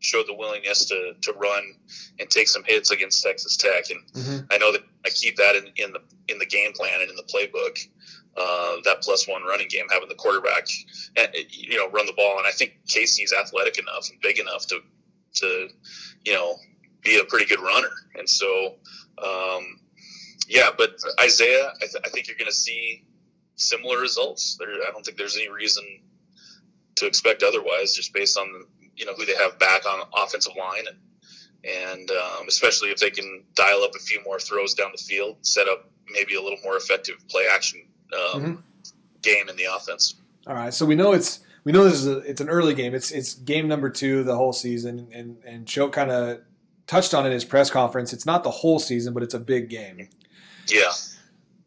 showed 0.00 0.26
the 0.26 0.34
willingness 0.34 0.84
to, 0.86 1.14
to 1.22 1.32
run 1.32 1.74
and 2.18 2.28
take 2.28 2.48
some 2.48 2.62
hits 2.64 2.90
against 2.90 3.22
Texas 3.22 3.56
Tech, 3.56 3.84
and 3.90 4.00
mm-hmm. 4.12 4.46
I 4.50 4.58
know 4.58 4.72
that 4.72 4.82
I 5.04 5.10
keep 5.10 5.36
that 5.36 5.56
in, 5.56 5.66
in 5.76 5.92
the 5.92 6.00
in 6.28 6.38
the 6.38 6.46
game 6.46 6.72
plan 6.72 7.00
and 7.00 7.10
in 7.10 7.16
the 7.16 7.22
playbook. 7.22 7.88
Uh, 8.36 8.76
that 8.84 9.00
plus 9.00 9.26
one 9.26 9.42
running 9.44 9.68
game, 9.68 9.86
having 9.90 10.10
the 10.10 10.14
quarterback, 10.14 10.68
eh, 11.16 11.26
you 11.48 11.78
know, 11.78 11.88
run 11.88 12.04
the 12.04 12.12
ball, 12.12 12.36
and 12.36 12.46
I 12.46 12.50
think 12.50 12.74
Casey's 12.86 13.32
athletic 13.32 13.78
enough 13.78 14.10
and 14.10 14.20
big 14.20 14.38
enough 14.38 14.66
to 14.66 14.80
to 15.36 15.68
you 16.24 16.34
know 16.34 16.56
be 17.02 17.18
a 17.18 17.24
pretty 17.24 17.46
good 17.46 17.60
runner, 17.60 17.88
and 18.14 18.28
so 18.28 18.74
um, 19.22 19.80
yeah. 20.48 20.68
But 20.76 20.96
Isaiah, 21.20 21.72
I, 21.76 21.86
th- 21.86 22.04
I 22.04 22.08
think 22.10 22.28
you're 22.28 22.36
going 22.36 22.50
to 22.50 22.54
see 22.54 23.05
similar 23.56 23.98
results. 23.98 24.56
There, 24.58 24.68
I 24.68 24.90
don't 24.92 25.04
think 25.04 25.18
there's 25.18 25.36
any 25.36 25.50
reason 25.50 25.84
to 26.96 27.06
expect 27.06 27.42
otherwise, 27.42 27.94
just 27.94 28.12
based 28.12 28.38
on 28.38 28.66
you 28.94 29.04
know 29.04 29.14
who 29.14 29.26
they 29.26 29.34
have 29.34 29.58
back 29.58 29.86
on 29.86 30.06
offensive 30.16 30.54
line, 30.58 30.84
and 30.86 30.98
and 31.64 32.10
um, 32.10 32.48
especially 32.48 32.90
if 32.90 32.98
they 32.98 33.10
can 33.10 33.44
dial 33.54 33.82
up 33.82 33.94
a 33.94 33.98
few 33.98 34.22
more 34.24 34.38
throws 34.38 34.74
down 34.74 34.90
the 34.92 35.02
field, 35.02 35.36
set 35.42 35.68
up 35.68 35.90
maybe 36.10 36.36
a 36.36 36.42
little 36.42 36.58
more 36.62 36.76
effective 36.76 37.16
play 37.28 37.44
action 37.52 37.82
um, 38.12 38.42
mm-hmm. 38.42 38.54
game 39.22 39.48
in 39.48 39.56
the 39.56 39.64
offense. 39.64 40.14
All 40.46 40.54
right, 40.54 40.72
so 40.72 40.86
we 40.86 40.94
know 40.94 41.12
it's 41.12 41.40
we 41.64 41.72
know 41.72 41.84
this 41.84 41.94
is 41.94 42.06
a, 42.06 42.18
it's 42.18 42.40
an 42.40 42.48
early 42.48 42.74
game. 42.74 42.94
It's 42.94 43.10
it's 43.10 43.34
game 43.34 43.68
number 43.68 43.90
two 43.90 44.22
the 44.22 44.36
whole 44.36 44.52
season, 44.52 45.08
and 45.12 45.38
and 45.44 45.66
Choate 45.66 45.92
kind 45.92 46.10
of 46.10 46.40
touched 46.86 47.14
on 47.14 47.24
it 47.24 47.28
in 47.28 47.32
his 47.32 47.44
press 47.44 47.70
conference. 47.70 48.12
It's 48.12 48.26
not 48.26 48.44
the 48.44 48.50
whole 48.50 48.78
season, 48.78 49.12
but 49.12 49.22
it's 49.22 49.34
a 49.34 49.40
big 49.40 49.68
game. 49.68 50.08
Yeah. 50.68 50.92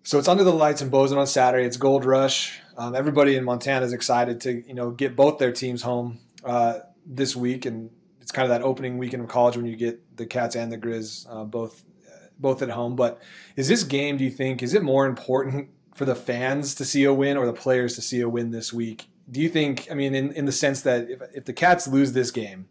So 0.03 0.17
it's 0.17 0.27
under 0.27 0.43
the 0.43 0.53
lights 0.53 0.81
in 0.81 0.89
Bozeman 0.89 1.19
on 1.19 1.27
Saturday. 1.27 1.65
It's 1.65 1.77
Gold 1.77 2.05
Rush. 2.05 2.59
Um, 2.77 2.95
everybody 2.95 3.35
in 3.35 3.43
Montana 3.43 3.85
is 3.85 3.93
excited 3.93 4.41
to 4.41 4.67
you 4.67 4.73
know 4.73 4.91
get 4.91 5.15
both 5.15 5.37
their 5.37 5.51
teams 5.51 5.81
home 5.81 6.19
uh, 6.43 6.79
this 7.05 7.35
week, 7.35 7.65
and 7.65 7.89
it's 8.21 8.31
kind 8.31 8.45
of 8.45 8.49
that 8.49 8.63
opening 8.65 8.97
weekend 8.97 9.23
of 9.23 9.29
college 9.29 9.57
when 9.57 9.65
you 9.65 9.75
get 9.75 10.17
the 10.17 10.25
Cats 10.25 10.55
and 10.55 10.71
the 10.71 10.77
Grizz 10.77 11.27
uh, 11.29 11.43
both 11.43 11.83
uh, 12.07 12.27
both 12.39 12.61
at 12.61 12.69
home. 12.69 12.95
But 12.95 13.21
is 13.55 13.67
this 13.67 13.83
game? 13.83 14.17
Do 14.17 14.23
you 14.23 14.31
think 14.31 14.63
is 14.63 14.73
it 14.73 14.83
more 14.83 15.05
important 15.05 15.69
for 15.93 16.05
the 16.05 16.15
fans 16.15 16.75
to 16.75 16.85
see 16.85 17.03
a 17.03 17.13
win 17.13 17.35
or 17.35 17.45
the 17.45 17.53
players 17.53 17.95
to 17.95 18.01
see 18.01 18.21
a 18.21 18.29
win 18.29 18.51
this 18.51 18.71
week 18.71 19.09
do 19.31 19.41
you 19.41 19.49
think? 19.49 19.87
I 19.91 19.93
mean, 19.93 20.15
in 20.15 20.31
in 20.33 20.45
the 20.45 20.51
sense 20.51 20.81
that 20.81 21.09
if 21.09 21.21
if 21.33 21.45
the 21.45 21.53
Cats 21.53 21.87
lose 21.87 22.13
this 22.13 22.31
game, 22.31 22.67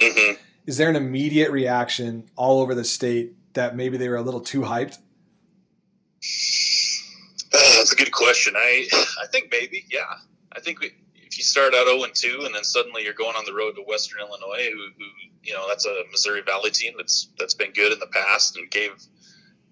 mm-hmm. 0.00 0.34
is 0.66 0.76
there 0.76 0.90
an 0.90 0.96
immediate 0.96 1.50
reaction 1.50 2.28
all 2.36 2.60
over 2.60 2.74
the 2.74 2.84
state 2.84 3.34
that 3.54 3.76
maybe 3.76 3.96
they 3.96 4.08
were 4.08 4.16
a 4.16 4.22
little 4.22 4.40
too 4.40 4.62
hyped? 4.62 4.98
Uh, 7.52 7.76
that's 7.76 7.92
a 7.92 7.96
good 7.96 8.12
question. 8.12 8.54
I 8.56 8.88
I 8.92 9.26
think 9.30 9.48
maybe, 9.50 9.86
yeah. 9.90 10.14
I 10.52 10.60
think 10.60 10.80
we, 10.80 10.90
if 11.14 11.36
you 11.36 11.44
start 11.44 11.74
out 11.74 11.86
0 11.86 12.02
and 12.04 12.14
2, 12.14 12.42
and 12.44 12.54
then 12.54 12.64
suddenly 12.64 13.04
you're 13.04 13.12
going 13.12 13.36
on 13.36 13.44
the 13.44 13.54
road 13.54 13.72
to 13.72 13.82
Western 13.82 14.20
Illinois, 14.20 14.70
who, 14.72 14.88
who 14.98 15.04
you 15.42 15.54
know 15.54 15.66
that's 15.68 15.86
a 15.86 16.02
Missouri 16.10 16.42
Valley 16.42 16.70
team 16.70 16.94
that's 16.96 17.28
that's 17.38 17.54
been 17.54 17.72
good 17.72 17.92
in 17.92 17.98
the 17.98 18.06
past 18.06 18.56
and 18.56 18.70
gave 18.70 18.90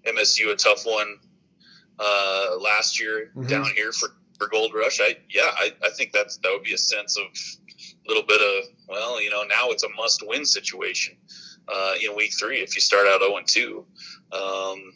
MSU 0.05 0.51
a 0.51 0.55
tough 0.55 0.85
one 0.85 1.17
uh, 1.99 2.57
last 2.59 2.99
year 2.99 3.31
mm-hmm. 3.35 3.47
down 3.47 3.65
here 3.75 3.91
for 3.91 4.09
for 4.37 4.47
Gold 4.47 4.73
Rush, 4.73 4.99
I 5.01 5.17
yeah, 5.29 5.49
I, 5.53 5.73
I 5.83 5.89
think 5.89 6.11
that's 6.11 6.37
that 6.37 6.51
would 6.51 6.63
be 6.63 6.73
a 6.73 6.77
sense 6.77 7.17
of 7.17 7.25
a 7.25 8.07
little 8.07 8.23
bit 8.23 8.41
of 8.41 8.69
well, 8.87 9.21
you 9.21 9.29
know, 9.29 9.43
now 9.43 9.69
it's 9.69 9.83
a 9.83 9.89
must 9.89 10.25
win 10.25 10.45
situation 10.45 11.17
uh, 11.67 11.93
in 12.03 12.15
week 12.15 12.31
three 12.39 12.59
if 12.59 12.75
you 12.75 12.81
start 12.81 13.07
out 13.07 13.21
0 13.21 13.37
and 13.37 13.47
2. 13.47 13.85
Um, 14.31 14.93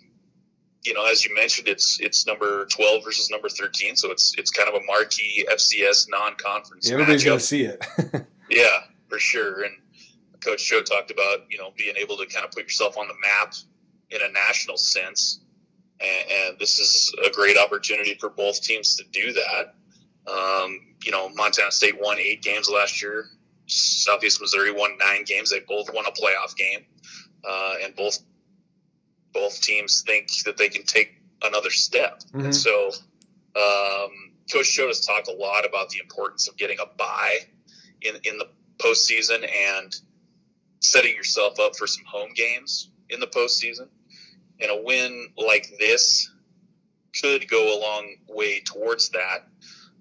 you 0.83 0.93
know, 0.93 1.05
as 1.05 1.23
you 1.25 1.33
mentioned, 1.35 1.67
it's 1.67 1.99
it's 1.99 2.25
number 2.25 2.65
twelve 2.65 3.03
versus 3.03 3.29
number 3.29 3.49
thirteen, 3.49 3.95
so 3.95 4.11
it's 4.11 4.35
it's 4.37 4.51
kind 4.51 4.69
of 4.69 4.75
a 4.75 4.85
marquee 4.85 5.45
FCS 5.51 6.09
non 6.09 6.35
conference. 6.35 6.87
Yeah, 6.87 6.93
everybody's 6.95 7.23
going 7.23 7.39
to 7.39 7.43
see 7.43 7.63
it. 7.63 7.85
yeah, 8.49 8.79
for 9.07 9.19
sure. 9.19 9.63
And 9.63 9.75
Coach 10.43 10.65
Choate 10.65 10.85
talked 10.85 11.11
about 11.11 11.45
you 11.49 11.57
know 11.57 11.71
being 11.77 11.95
able 11.97 12.17
to 12.17 12.25
kind 12.25 12.45
of 12.45 12.51
put 12.51 12.63
yourself 12.63 12.97
on 12.97 13.07
the 13.07 13.13
map 13.21 13.53
in 14.09 14.21
a 14.21 14.31
national 14.31 14.77
sense 14.77 15.41
and, 16.01 16.31
and 16.31 16.59
this 16.59 16.79
is 16.79 17.13
a 17.25 17.29
great 17.29 17.57
opportunity 17.57 18.15
for 18.15 18.29
both 18.29 18.61
teams 18.61 18.95
to 18.95 19.03
do 19.11 19.33
that. 19.33 19.75
Um, 20.27 20.79
you 21.03 21.11
know, 21.11 21.29
Montana 21.29 21.71
State 21.71 21.99
won 21.99 22.17
eight 22.19 22.41
games 22.41 22.69
last 22.69 23.01
year. 23.01 23.25
Southeast 23.67 24.41
Missouri 24.41 24.71
won 24.71 24.97
nine 24.97 25.23
games. 25.23 25.49
They 25.49 25.61
both 25.67 25.93
won 25.93 26.05
a 26.05 26.11
playoff 26.11 26.55
game, 26.55 26.85
uh, 27.47 27.75
and 27.83 27.95
both 27.95 28.19
both 29.33 29.61
teams 29.61 30.03
think 30.05 30.29
that 30.45 30.57
they 30.57 30.69
can 30.69 30.83
take 30.83 31.21
another 31.43 31.71
step. 31.71 32.21
Mm-hmm. 32.27 32.45
And 32.45 32.55
so, 32.55 32.91
um, 33.55 34.31
Coach 34.51 34.73
Choate 34.73 34.87
has 34.87 35.05
talked 35.05 35.27
a 35.27 35.33
lot 35.33 35.65
about 35.65 35.89
the 35.89 35.99
importance 35.99 36.47
of 36.47 36.57
getting 36.57 36.77
a 36.79 36.85
bye 36.97 37.39
in 38.01 38.15
in 38.23 38.37
the 38.37 38.47
postseason 38.77 39.47
and 39.73 39.95
setting 40.79 41.15
yourself 41.15 41.59
up 41.59 41.75
for 41.75 41.87
some 41.87 42.03
home 42.05 42.31
games 42.35 42.89
in 43.09 43.19
the 43.19 43.27
postseason 43.27 43.87
and 44.61 44.71
a 44.71 44.81
win 44.83 45.29
like 45.37 45.67
this 45.79 46.29
could 47.19 47.47
go 47.49 47.77
a 47.77 47.81
long 47.81 48.15
way 48.29 48.61
towards 48.61 49.09
that. 49.09 49.47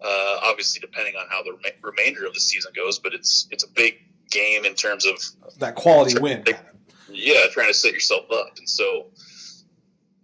Uh, 0.02 0.38
obviously, 0.44 0.80
depending 0.80 1.14
on 1.16 1.26
how 1.28 1.42
the 1.42 1.52
remainder 1.82 2.26
of 2.26 2.32
the 2.34 2.40
season 2.40 2.72
goes, 2.74 2.98
but 2.98 3.12
it's 3.12 3.48
it's 3.50 3.64
a 3.64 3.68
big 3.68 3.96
game 4.30 4.64
in 4.64 4.74
terms 4.74 5.06
of 5.06 5.16
that 5.58 5.74
quality 5.74 6.18
win. 6.18 6.44
To, 6.44 6.56
yeah, 7.10 7.46
trying 7.50 7.68
to 7.68 7.74
set 7.74 7.92
yourself 7.92 8.30
up, 8.32 8.56
and 8.56 8.68
so 8.68 9.08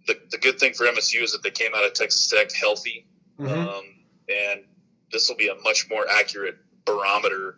the 0.07 0.19
the 0.31 0.37
good 0.37 0.59
thing 0.59 0.73
for 0.73 0.85
MSU 0.85 1.21
is 1.23 1.31
that 1.33 1.43
they 1.43 1.51
came 1.51 1.73
out 1.75 1.85
of 1.85 1.93
Texas 1.93 2.27
Tech 2.27 2.51
healthy, 2.51 3.05
mm-hmm. 3.39 3.53
um, 3.53 3.83
and 4.29 4.63
this 5.11 5.29
will 5.29 5.37
be 5.37 5.47
a 5.47 5.55
much 5.63 5.87
more 5.89 6.05
accurate 6.09 6.57
barometer 6.85 7.57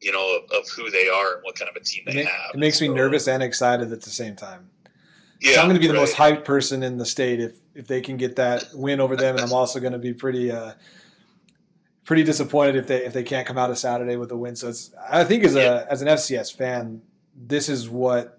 you 0.00 0.12
know, 0.12 0.38
of, 0.38 0.44
of, 0.52 0.68
who 0.70 0.90
they 0.90 1.08
are 1.08 1.34
and 1.34 1.42
what 1.42 1.58
kind 1.58 1.68
of 1.68 1.76
a 1.76 1.80
team 1.80 2.04
they 2.06 2.20
it 2.20 2.26
have. 2.28 2.54
It 2.54 2.58
makes 2.58 2.78
so, 2.78 2.86
me 2.86 2.94
nervous 2.94 3.26
and 3.26 3.42
excited 3.42 3.92
at 3.92 4.02
the 4.02 4.10
same 4.10 4.36
time. 4.36 4.70
Yeah, 5.40 5.60
I'm 5.60 5.66
going 5.66 5.74
to 5.74 5.80
be 5.80 5.86
the 5.86 5.94
right. 5.94 6.00
most 6.00 6.16
hyped 6.16 6.44
person 6.44 6.82
in 6.82 6.98
the 6.98 7.06
state 7.06 7.40
if 7.40 7.56
if 7.74 7.86
they 7.86 8.00
can 8.00 8.16
get 8.16 8.36
that 8.36 8.66
win 8.74 9.00
over 9.00 9.14
them, 9.14 9.36
and 9.36 9.44
I'm 9.44 9.52
also 9.52 9.78
going 9.78 9.92
to 9.92 9.98
be 9.98 10.12
pretty 10.12 10.50
uh, 10.50 10.72
pretty 12.04 12.24
disappointed 12.24 12.74
if 12.74 12.88
they 12.88 13.04
if 13.04 13.12
they 13.12 13.22
can't 13.22 13.46
come 13.46 13.56
out 13.56 13.70
of 13.70 13.78
Saturday 13.78 14.16
with 14.16 14.32
a 14.32 14.36
win. 14.36 14.56
So 14.56 14.68
it's 14.68 14.92
I 15.08 15.22
think 15.22 15.44
as 15.44 15.54
a 15.54 15.60
yeah. 15.60 15.86
as 15.88 16.02
an 16.02 16.08
FCS 16.08 16.56
fan, 16.56 17.02
this 17.36 17.68
is 17.68 17.88
what 17.88 18.37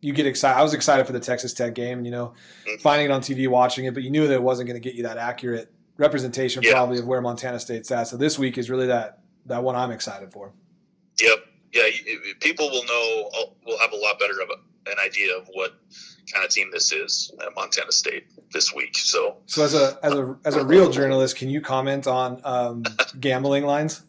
you 0.00 0.12
get 0.12 0.26
excited. 0.26 0.58
I 0.58 0.62
was 0.62 0.74
excited 0.74 1.06
for 1.06 1.12
the 1.12 1.20
Texas 1.20 1.52
Tech 1.52 1.74
game, 1.74 2.04
you 2.04 2.10
know, 2.10 2.34
mm-hmm. 2.66 2.80
finding 2.80 3.06
it 3.06 3.10
on 3.10 3.20
TV, 3.20 3.48
watching 3.48 3.84
it, 3.84 3.94
but 3.94 4.02
you 4.02 4.10
knew 4.10 4.26
that 4.26 4.34
it 4.34 4.42
wasn't 4.42 4.68
going 4.68 4.80
to 4.80 4.86
get 4.86 4.96
you 4.96 5.02
that 5.04 5.18
accurate 5.18 5.72
representation 5.98 6.62
yeah. 6.62 6.72
probably 6.72 6.98
of 6.98 7.06
where 7.06 7.20
Montana 7.20 7.60
State's 7.60 7.90
at. 7.90 8.08
So 8.08 8.16
this 8.16 8.38
week 8.38 8.58
is 8.58 8.70
really 8.70 8.86
that 8.86 9.20
that 9.46 9.62
one 9.62 9.76
I'm 9.76 9.90
excited 9.90 10.32
for. 10.32 10.52
Yep. 11.20 11.38
yeah, 11.72 11.82
people 12.40 12.70
will 12.70 12.84
know. 12.84 13.30
Will 13.66 13.78
have 13.78 13.92
a 13.92 13.96
lot 13.96 14.18
better 14.18 14.40
of 14.40 14.50
an 14.86 14.96
idea 15.04 15.36
of 15.36 15.48
what 15.52 15.78
kind 16.32 16.44
of 16.44 16.50
team 16.50 16.70
this 16.72 16.92
is 16.92 17.32
at 17.40 17.54
Montana 17.54 17.92
State 17.92 18.26
this 18.52 18.74
week. 18.74 18.96
So, 18.96 19.36
so 19.46 19.64
as 19.64 19.74
a 19.74 19.98
as 20.02 20.14
a 20.14 20.36
as 20.44 20.56
a 20.56 20.64
real 20.64 20.90
journalist, 20.90 21.36
can 21.36 21.50
you 21.50 21.60
comment 21.60 22.06
on 22.06 22.40
um, 22.44 22.84
gambling 23.20 23.64
lines? 23.64 24.02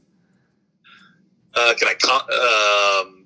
Uh, 1.54 1.74
can 1.78 1.90
I? 1.90 1.96
Com- 1.96 3.08
um, 3.08 3.21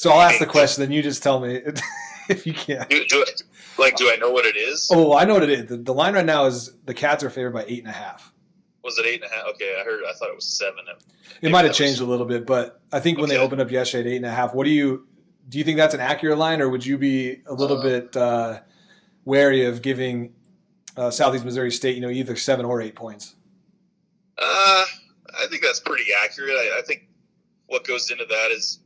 so 0.00 0.10
I'll 0.12 0.22
ask 0.22 0.38
the 0.38 0.46
question, 0.46 0.82
then 0.82 0.92
you 0.92 1.02
just 1.02 1.22
tell 1.22 1.40
me 1.40 1.60
if 2.30 2.46
you 2.46 2.54
can. 2.54 2.86
Do, 2.88 3.04
do 3.04 3.20
it, 3.20 3.42
like, 3.78 3.96
do 3.96 4.10
I 4.10 4.16
know 4.16 4.30
what 4.30 4.46
it 4.46 4.56
is? 4.56 4.88
Oh, 4.90 5.14
I 5.14 5.24
know 5.24 5.34
what 5.34 5.42
it 5.42 5.50
is. 5.50 5.66
The, 5.66 5.76
the 5.76 5.92
line 5.92 6.14
right 6.14 6.24
now 6.24 6.46
is 6.46 6.72
the 6.86 6.94
Cats 6.94 7.22
are 7.22 7.28
favored 7.28 7.52
by 7.52 7.64
eight 7.68 7.80
and 7.80 7.88
a 7.88 7.92
half. 7.92 8.32
Was 8.82 8.96
it 8.96 9.04
eight 9.04 9.22
and 9.22 9.30
a 9.30 9.34
half? 9.34 9.46
Okay, 9.48 9.76
I 9.78 9.84
heard. 9.84 10.02
I 10.08 10.14
thought 10.14 10.30
it 10.30 10.34
was 10.34 10.46
seven. 10.46 10.84
It 11.42 11.50
might 11.50 11.66
have 11.66 11.74
changed 11.74 12.00
was... 12.00 12.08
a 12.08 12.10
little 12.10 12.24
bit, 12.24 12.46
but 12.46 12.80
I 12.90 13.00
think 13.00 13.18
when 13.18 13.26
okay. 13.26 13.36
they 13.36 13.42
opened 13.42 13.60
up 13.60 13.70
yesterday 13.70 14.08
at 14.08 14.12
eight 14.14 14.16
and 14.16 14.26
a 14.26 14.30
half, 14.30 14.54
what 14.54 14.64
do 14.64 14.70
you 14.70 15.06
do? 15.50 15.58
You 15.58 15.64
think 15.64 15.76
that's 15.76 15.92
an 15.92 16.00
accurate 16.00 16.38
line, 16.38 16.62
or 16.62 16.70
would 16.70 16.86
you 16.86 16.96
be 16.96 17.42
a 17.46 17.52
little 17.52 17.78
uh, 17.78 17.82
bit 17.82 18.16
uh, 18.16 18.60
wary 19.26 19.66
of 19.66 19.82
giving 19.82 20.32
uh, 20.96 21.10
Southeast 21.10 21.44
Missouri 21.44 21.70
State, 21.70 21.94
you 21.94 22.00
know, 22.00 22.08
either 22.08 22.36
seven 22.36 22.64
or 22.64 22.80
eight 22.80 22.94
points? 22.94 23.34
Uh, 24.38 24.84
I 25.38 25.46
think 25.50 25.62
that's 25.62 25.80
pretty 25.80 26.10
accurate. 26.24 26.52
I, 26.52 26.78
I 26.78 26.82
think 26.82 27.06
what 27.66 27.84
goes 27.84 28.10
into 28.10 28.24
that 28.24 28.50
is, 28.50 28.79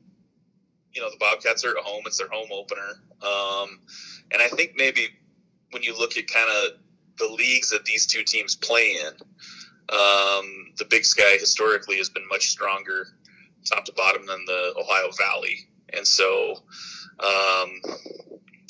you 0.94 1.02
know, 1.02 1.10
the 1.10 1.16
Bobcats 1.18 1.64
are 1.64 1.76
at 1.76 1.84
home; 1.84 2.02
it's 2.06 2.18
their 2.18 2.28
home 2.28 2.48
opener, 2.52 3.00
um, 3.22 3.80
and 4.30 4.40
I 4.40 4.48
think 4.48 4.74
maybe 4.76 5.08
when 5.70 5.82
you 5.82 5.96
look 5.98 6.16
at 6.16 6.26
kind 6.28 6.48
of 6.48 6.78
the 7.18 7.32
leagues 7.32 7.70
that 7.70 7.84
these 7.84 8.06
two 8.06 8.22
teams 8.22 8.54
play 8.56 8.96
in 9.00 9.12
um, 9.92 10.72
the 10.78 10.86
Big 10.88 11.04
Sky 11.04 11.36
historically 11.38 11.96
has 11.98 12.08
been 12.08 12.26
much 12.28 12.48
stronger, 12.48 13.08
top 13.64 13.84
to 13.84 13.92
bottom, 13.92 14.26
than 14.26 14.44
the 14.46 14.74
Ohio 14.78 15.10
Valley, 15.18 15.68
and 15.90 16.06
so 16.06 16.62
um, 17.20 17.80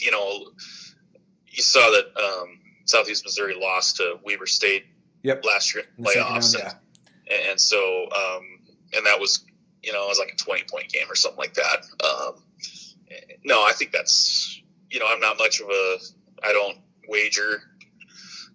you 0.01 0.11
know 0.11 0.51
you 1.47 1.63
saw 1.63 1.91
that 1.91 2.21
um, 2.21 2.59
Southeast 2.85 3.25
Missouri 3.25 3.55
lost 3.55 3.97
to 3.97 4.19
Weber 4.25 4.47
State 4.47 4.87
yep. 5.23 5.45
last 5.45 5.75
year 5.75 5.85
in 5.97 6.05
playoffs, 6.05 6.55
round, 6.55 6.75
yeah. 7.29 7.35
and, 7.37 7.51
and, 7.51 7.61
so 7.61 8.09
um, 8.11 8.43
and 8.93 9.07
that 9.07 9.21
was 9.21 9.45
you 9.85 9.93
know 9.93 10.05
it 10.05 10.09
was 10.09 10.19
like 10.19 10.33
a 10.33 10.37
twenty 10.37 10.65
point 10.71 10.89
game 10.89 11.11
or 11.11 11.15
something 11.15 11.39
like 11.39 11.55
that. 11.55 11.85
Um, 12.05 12.43
no, 13.45 13.63
I 13.63 13.73
think 13.73 13.93
that's 13.93 14.63
you 14.91 15.01
know 15.01 15.07
I'm 15.09 15.21
not 15.21 15.39
much 15.39 15.61
of 15.61 15.69
a 15.69 15.99
I 16.43 16.53
don't 16.53 16.79
wager 17.09 17.63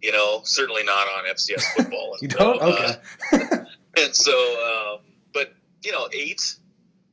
you 0.01 0.11
know, 0.11 0.41
certainly 0.43 0.83
not 0.83 1.07
on 1.07 1.25
FCS 1.25 1.61
football. 1.75 2.15
you 2.21 2.27
don't? 2.27 2.61
Uh, 2.61 2.95
okay. 3.33 3.63
And 3.97 4.15
so, 4.15 4.31
um, 4.31 4.99
but 5.33 5.53
you 5.83 5.91
know, 5.91 6.07
eight. 6.13 6.55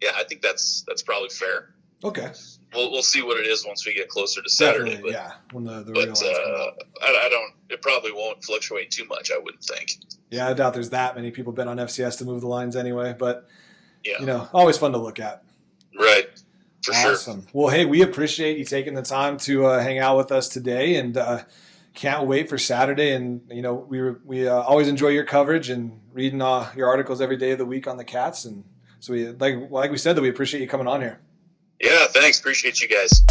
Yeah, 0.00 0.10
I 0.14 0.24
think 0.24 0.42
that's 0.42 0.84
that's 0.86 1.02
probably 1.02 1.30
fair. 1.30 1.74
Okay. 2.04 2.30
We'll, 2.74 2.92
we'll 2.92 3.02
see 3.02 3.22
what 3.22 3.40
it 3.40 3.46
is 3.46 3.66
once 3.66 3.86
we 3.86 3.94
get 3.94 4.08
closer 4.08 4.42
to 4.42 4.48
Saturday. 4.48 5.00
But, 5.00 5.10
yeah, 5.10 5.32
when 5.52 5.64
the, 5.64 5.82
the 5.82 5.92
but 5.92 6.22
uh, 6.22 6.70
I, 7.02 7.26
I, 7.26 7.28
don't. 7.30 7.54
It 7.70 7.80
probably 7.80 8.12
won't 8.12 8.44
fluctuate 8.44 8.90
too 8.90 9.06
much. 9.06 9.32
I 9.32 9.38
wouldn't 9.38 9.64
think. 9.64 9.92
Yeah, 10.30 10.48
I 10.48 10.52
doubt 10.52 10.74
there's 10.74 10.90
that 10.90 11.16
many 11.16 11.30
people 11.30 11.52
bet 11.52 11.66
on 11.66 11.78
FCS 11.78 12.18
to 12.18 12.24
move 12.24 12.42
the 12.42 12.48
lines 12.48 12.76
anyway. 12.76 13.16
But 13.18 13.48
yeah, 14.04 14.20
you 14.20 14.26
know, 14.26 14.48
always 14.52 14.78
fun 14.78 14.92
to 14.92 14.98
look 14.98 15.18
at. 15.20 15.42
Right. 15.98 16.26
For 16.82 16.94
awesome. 16.94 17.42
Sure. 17.42 17.50
Well, 17.52 17.68
hey, 17.68 17.84
we 17.84 18.02
appreciate 18.02 18.58
you 18.58 18.64
taking 18.64 18.94
the 18.94 19.02
time 19.02 19.38
to 19.38 19.66
uh, 19.66 19.82
hang 19.82 19.98
out 19.98 20.16
with 20.16 20.30
us 20.30 20.48
today, 20.48 20.96
and 20.96 21.16
uh, 21.16 21.42
can't 21.94 22.26
wait 22.26 22.48
for 22.48 22.58
Saturday. 22.58 23.12
And 23.12 23.40
you 23.50 23.62
know, 23.62 23.74
we 23.74 24.10
we 24.24 24.48
uh, 24.48 24.60
always 24.60 24.86
enjoy 24.86 25.08
your 25.08 25.24
coverage 25.24 25.70
and 25.70 26.00
reading 26.12 26.40
uh, 26.40 26.70
your 26.76 26.88
articles 26.88 27.20
every 27.20 27.36
day 27.36 27.50
of 27.50 27.58
the 27.58 27.66
week 27.66 27.88
on 27.88 27.96
the 27.96 28.04
Cats. 28.04 28.44
And 28.44 28.64
so 29.00 29.12
we 29.12 29.28
like 29.28 29.70
like 29.70 29.90
we 29.90 29.98
said 29.98 30.16
that 30.16 30.22
we 30.22 30.28
appreciate 30.28 30.60
you 30.60 30.68
coming 30.68 30.86
on 30.86 31.00
here. 31.00 31.18
Yeah, 31.80 32.06
thanks. 32.06 32.38
Appreciate 32.38 32.80
you 32.80 32.88
guys. 32.88 33.22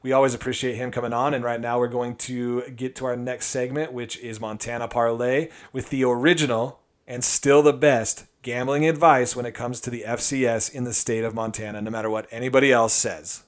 We 0.02 0.12
always 0.12 0.34
appreciate 0.34 0.74
him 0.74 0.90
coming 0.90 1.14
on. 1.14 1.32
And 1.32 1.42
right 1.42 1.60
now, 1.60 1.78
we're 1.78 1.88
going 1.88 2.16
to 2.16 2.68
get 2.70 2.94
to 2.96 3.06
our 3.06 3.16
next 3.16 3.46
segment, 3.46 3.92
which 3.92 4.18
is 4.18 4.40
Montana 4.40 4.88
Parlay 4.88 5.48
with 5.72 5.88
the 5.88 6.04
original 6.04 6.80
and 7.06 7.24
still 7.24 7.62
the 7.62 7.72
best 7.72 8.26
gambling 8.42 8.86
advice 8.86 9.34
when 9.34 9.46
it 9.46 9.52
comes 9.52 9.80
to 9.80 9.90
the 9.90 10.04
FCS 10.06 10.74
in 10.74 10.84
the 10.84 10.92
state 10.92 11.24
of 11.24 11.34
Montana, 11.34 11.80
no 11.80 11.90
matter 11.90 12.10
what 12.10 12.28
anybody 12.30 12.72
else 12.72 12.92
says. 12.92 13.44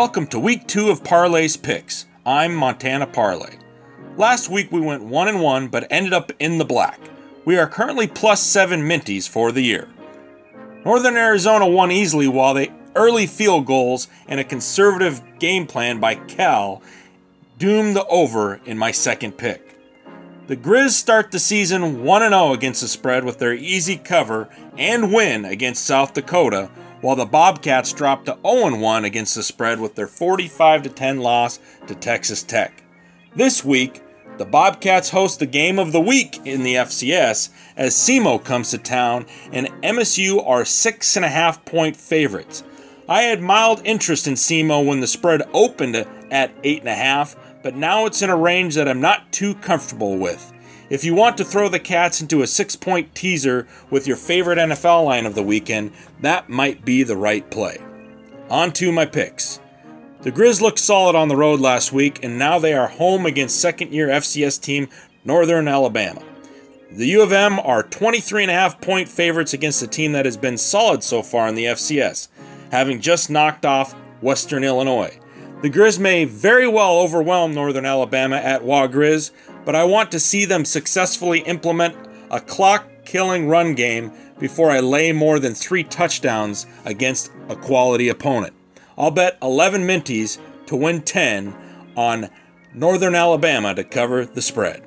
Welcome 0.00 0.28
to 0.28 0.40
week 0.40 0.66
two 0.66 0.88
of 0.88 1.04
Parlay's 1.04 1.58
Picks. 1.58 2.06
I'm 2.24 2.54
Montana 2.54 3.06
Parlay. 3.06 3.58
Last 4.16 4.48
week 4.48 4.72
we 4.72 4.80
went 4.80 5.04
1 5.04 5.28
and 5.28 5.42
1 5.42 5.68
but 5.68 5.86
ended 5.90 6.14
up 6.14 6.32
in 6.38 6.56
the 6.56 6.64
black. 6.64 6.98
We 7.44 7.58
are 7.58 7.66
currently 7.66 8.06
plus 8.06 8.42
7 8.42 8.80
minties 8.80 9.28
for 9.28 9.52
the 9.52 9.60
year. 9.60 9.90
Northern 10.86 11.18
Arizona 11.18 11.66
won 11.68 11.92
easily 11.92 12.28
while 12.28 12.54
the 12.54 12.72
early 12.96 13.26
field 13.26 13.66
goals 13.66 14.08
and 14.26 14.40
a 14.40 14.44
conservative 14.44 15.22
game 15.38 15.66
plan 15.66 16.00
by 16.00 16.14
Cal 16.14 16.80
doomed 17.58 17.94
the 17.94 18.06
over 18.06 18.58
in 18.64 18.78
my 18.78 18.92
second 18.92 19.32
pick. 19.32 19.76
The 20.46 20.56
Grizz 20.56 20.92
start 20.92 21.30
the 21.30 21.38
season 21.38 22.04
1 22.04 22.22
0 22.22 22.54
against 22.54 22.80
the 22.80 22.88
spread 22.88 23.22
with 23.22 23.38
their 23.38 23.52
easy 23.52 23.98
cover 23.98 24.48
and 24.78 25.12
win 25.12 25.44
against 25.44 25.84
South 25.84 26.14
Dakota 26.14 26.70
while 27.00 27.16
the 27.16 27.26
Bobcats 27.26 27.92
dropped 27.92 28.26
to 28.26 28.34
0-1 28.44 29.04
against 29.04 29.34
the 29.34 29.42
spread 29.42 29.80
with 29.80 29.94
their 29.94 30.06
45-10 30.06 31.20
loss 31.20 31.58
to 31.86 31.94
Texas 31.94 32.42
Tech. 32.42 32.82
This 33.34 33.64
week, 33.64 34.02
the 34.38 34.44
Bobcats 34.44 35.10
host 35.10 35.38
the 35.38 35.46
game 35.46 35.78
of 35.78 35.92
the 35.92 36.00
week 36.00 36.40
in 36.46 36.62
the 36.62 36.76
FCS 36.76 37.50
as 37.76 37.94
SEMO 37.94 38.42
comes 38.42 38.70
to 38.70 38.78
town 38.78 39.26
and 39.52 39.68
MSU 39.82 40.46
are 40.48 40.64
six 40.64 41.16
and 41.16 41.24
a 41.24 41.28
half 41.28 41.64
point 41.64 41.96
favorites. 41.96 42.64
I 43.08 43.22
had 43.22 43.42
mild 43.42 43.82
interest 43.84 44.26
in 44.26 44.34
SEMO 44.34 44.86
when 44.86 45.00
the 45.00 45.06
spread 45.06 45.42
opened 45.52 46.06
at 46.30 46.52
eight 46.64 46.80
and 46.80 46.88
a 46.88 46.94
half, 46.94 47.36
but 47.62 47.76
now 47.76 48.06
it's 48.06 48.22
in 48.22 48.30
a 48.30 48.36
range 48.36 48.76
that 48.76 48.88
I'm 48.88 49.00
not 49.00 49.32
too 49.32 49.54
comfortable 49.56 50.16
with. 50.16 50.52
If 50.90 51.04
you 51.04 51.14
want 51.14 51.38
to 51.38 51.44
throw 51.44 51.68
the 51.68 51.78
Cats 51.78 52.20
into 52.20 52.42
a 52.42 52.48
six 52.48 52.74
point 52.74 53.14
teaser 53.14 53.68
with 53.90 54.08
your 54.08 54.16
favorite 54.16 54.58
NFL 54.58 55.04
line 55.04 55.24
of 55.24 55.36
the 55.36 55.42
weekend, 55.42 55.92
that 56.20 56.48
might 56.48 56.84
be 56.84 57.04
the 57.04 57.16
right 57.16 57.48
play. 57.48 57.78
On 58.48 58.72
to 58.72 58.90
my 58.90 59.06
picks. 59.06 59.60
The 60.22 60.32
Grizz 60.32 60.60
looked 60.60 60.80
solid 60.80 61.14
on 61.14 61.28
the 61.28 61.36
road 61.36 61.60
last 61.60 61.92
week, 61.92 62.24
and 62.24 62.38
now 62.38 62.58
they 62.58 62.74
are 62.74 62.88
home 62.88 63.24
against 63.24 63.60
second 63.60 63.92
year 63.92 64.08
FCS 64.08 64.60
team 64.60 64.88
Northern 65.24 65.68
Alabama. 65.68 66.22
The 66.90 67.06
U 67.06 67.22
of 67.22 67.30
M 67.30 67.60
are 67.60 67.84
23.5 67.84 68.80
point 68.80 69.08
favorites 69.08 69.54
against 69.54 69.80
a 69.84 69.86
team 69.86 70.10
that 70.12 70.24
has 70.24 70.36
been 70.36 70.58
solid 70.58 71.04
so 71.04 71.22
far 71.22 71.46
in 71.46 71.54
the 71.54 71.66
FCS, 71.66 72.26
having 72.72 73.00
just 73.00 73.30
knocked 73.30 73.64
off 73.64 73.94
Western 74.22 74.64
Illinois. 74.64 75.16
The 75.62 75.70
Grizz 75.70 76.00
may 76.00 76.24
very 76.24 76.66
well 76.66 76.98
overwhelm 76.98 77.54
Northern 77.54 77.86
Alabama 77.86 78.36
at 78.36 78.64
Wa 78.64 78.88
Grizz, 78.88 79.30
but 79.64 79.74
I 79.76 79.84
want 79.84 80.10
to 80.12 80.20
see 80.20 80.44
them 80.44 80.64
successfully 80.64 81.40
implement 81.40 81.96
a 82.30 82.40
clock 82.40 82.86
killing 83.04 83.48
run 83.48 83.74
game 83.74 84.12
before 84.38 84.70
I 84.70 84.80
lay 84.80 85.12
more 85.12 85.38
than 85.38 85.54
three 85.54 85.84
touchdowns 85.84 86.66
against 86.84 87.30
a 87.48 87.56
quality 87.56 88.08
opponent. 88.08 88.54
I'll 88.96 89.10
bet 89.10 89.38
11 89.42 89.82
minties 89.82 90.38
to 90.66 90.76
win 90.76 91.02
10 91.02 91.54
on 91.96 92.30
Northern 92.74 93.14
Alabama 93.14 93.74
to 93.74 93.84
cover 93.84 94.24
the 94.24 94.42
spread. 94.42 94.82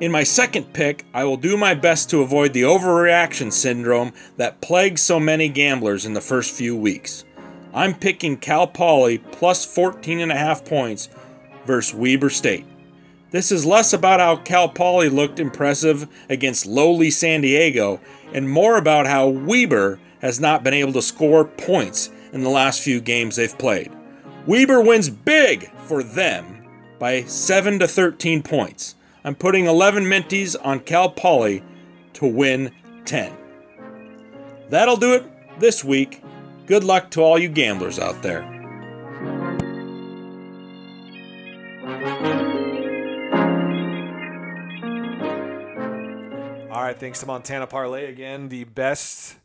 In 0.00 0.10
my 0.10 0.24
second 0.24 0.72
pick, 0.72 1.04
I 1.14 1.24
will 1.24 1.36
do 1.36 1.56
my 1.56 1.74
best 1.74 2.10
to 2.10 2.22
avoid 2.22 2.52
the 2.52 2.62
overreaction 2.62 3.52
syndrome 3.52 4.12
that 4.36 4.60
plagues 4.60 5.00
so 5.00 5.20
many 5.20 5.48
gamblers 5.48 6.06
in 6.06 6.12
the 6.12 6.20
first 6.20 6.52
few 6.52 6.76
weeks. 6.76 7.24
I'm 7.74 7.94
picking 7.94 8.36
Cal 8.36 8.66
Poly 8.66 9.18
plus 9.18 9.64
14 9.64 10.20
and 10.20 10.32
a 10.32 10.36
half 10.36 10.64
points 10.64 11.08
versus 11.66 11.94
Weber 11.94 12.30
State. 12.30 12.66
This 13.32 13.50
is 13.50 13.64
less 13.64 13.94
about 13.94 14.20
how 14.20 14.36
Cal 14.36 14.68
Poly 14.68 15.08
looked 15.08 15.40
impressive 15.40 16.06
against 16.28 16.66
lowly 16.66 17.10
San 17.10 17.40
Diego 17.40 17.98
and 18.34 18.48
more 18.48 18.76
about 18.76 19.06
how 19.06 19.26
Weber 19.28 19.98
has 20.20 20.38
not 20.38 20.62
been 20.62 20.74
able 20.74 20.92
to 20.92 21.02
score 21.02 21.46
points 21.46 22.10
in 22.34 22.42
the 22.42 22.50
last 22.50 22.82
few 22.82 23.00
games 23.00 23.36
they've 23.36 23.56
played. 23.56 23.90
Weber 24.46 24.82
wins 24.82 25.08
big 25.08 25.72
for 25.78 26.02
them 26.02 26.62
by 26.98 27.22
7 27.22 27.78
to 27.78 27.88
13 27.88 28.42
points. 28.42 28.96
I'm 29.24 29.34
putting 29.34 29.64
11 29.64 30.04
minties 30.04 30.54
on 30.62 30.80
Cal 30.80 31.08
Poly 31.08 31.64
to 32.14 32.26
win 32.26 32.70
10. 33.06 33.32
That'll 34.68 34.96
do 34.96 35.14
it 35.14 35.24
this 35.58 35.82
week. 35.82 36.22
Good 36.66 36.84
luck 36.84 37.10
to 37.12 37.22
all 37.22 37.38
you 37.38 37.48
gamblers 37.48 37.98
out 37.98 38.22
there. 38.22 38.61
Right, 46.92 47.00
thanks 47.00 47.20
to 47.20 47.26
Montana 47.26 47.66
Parlay 47.66 48.06
again, 48.06 48.48
the 48.48 48.64
best 48.64 49.36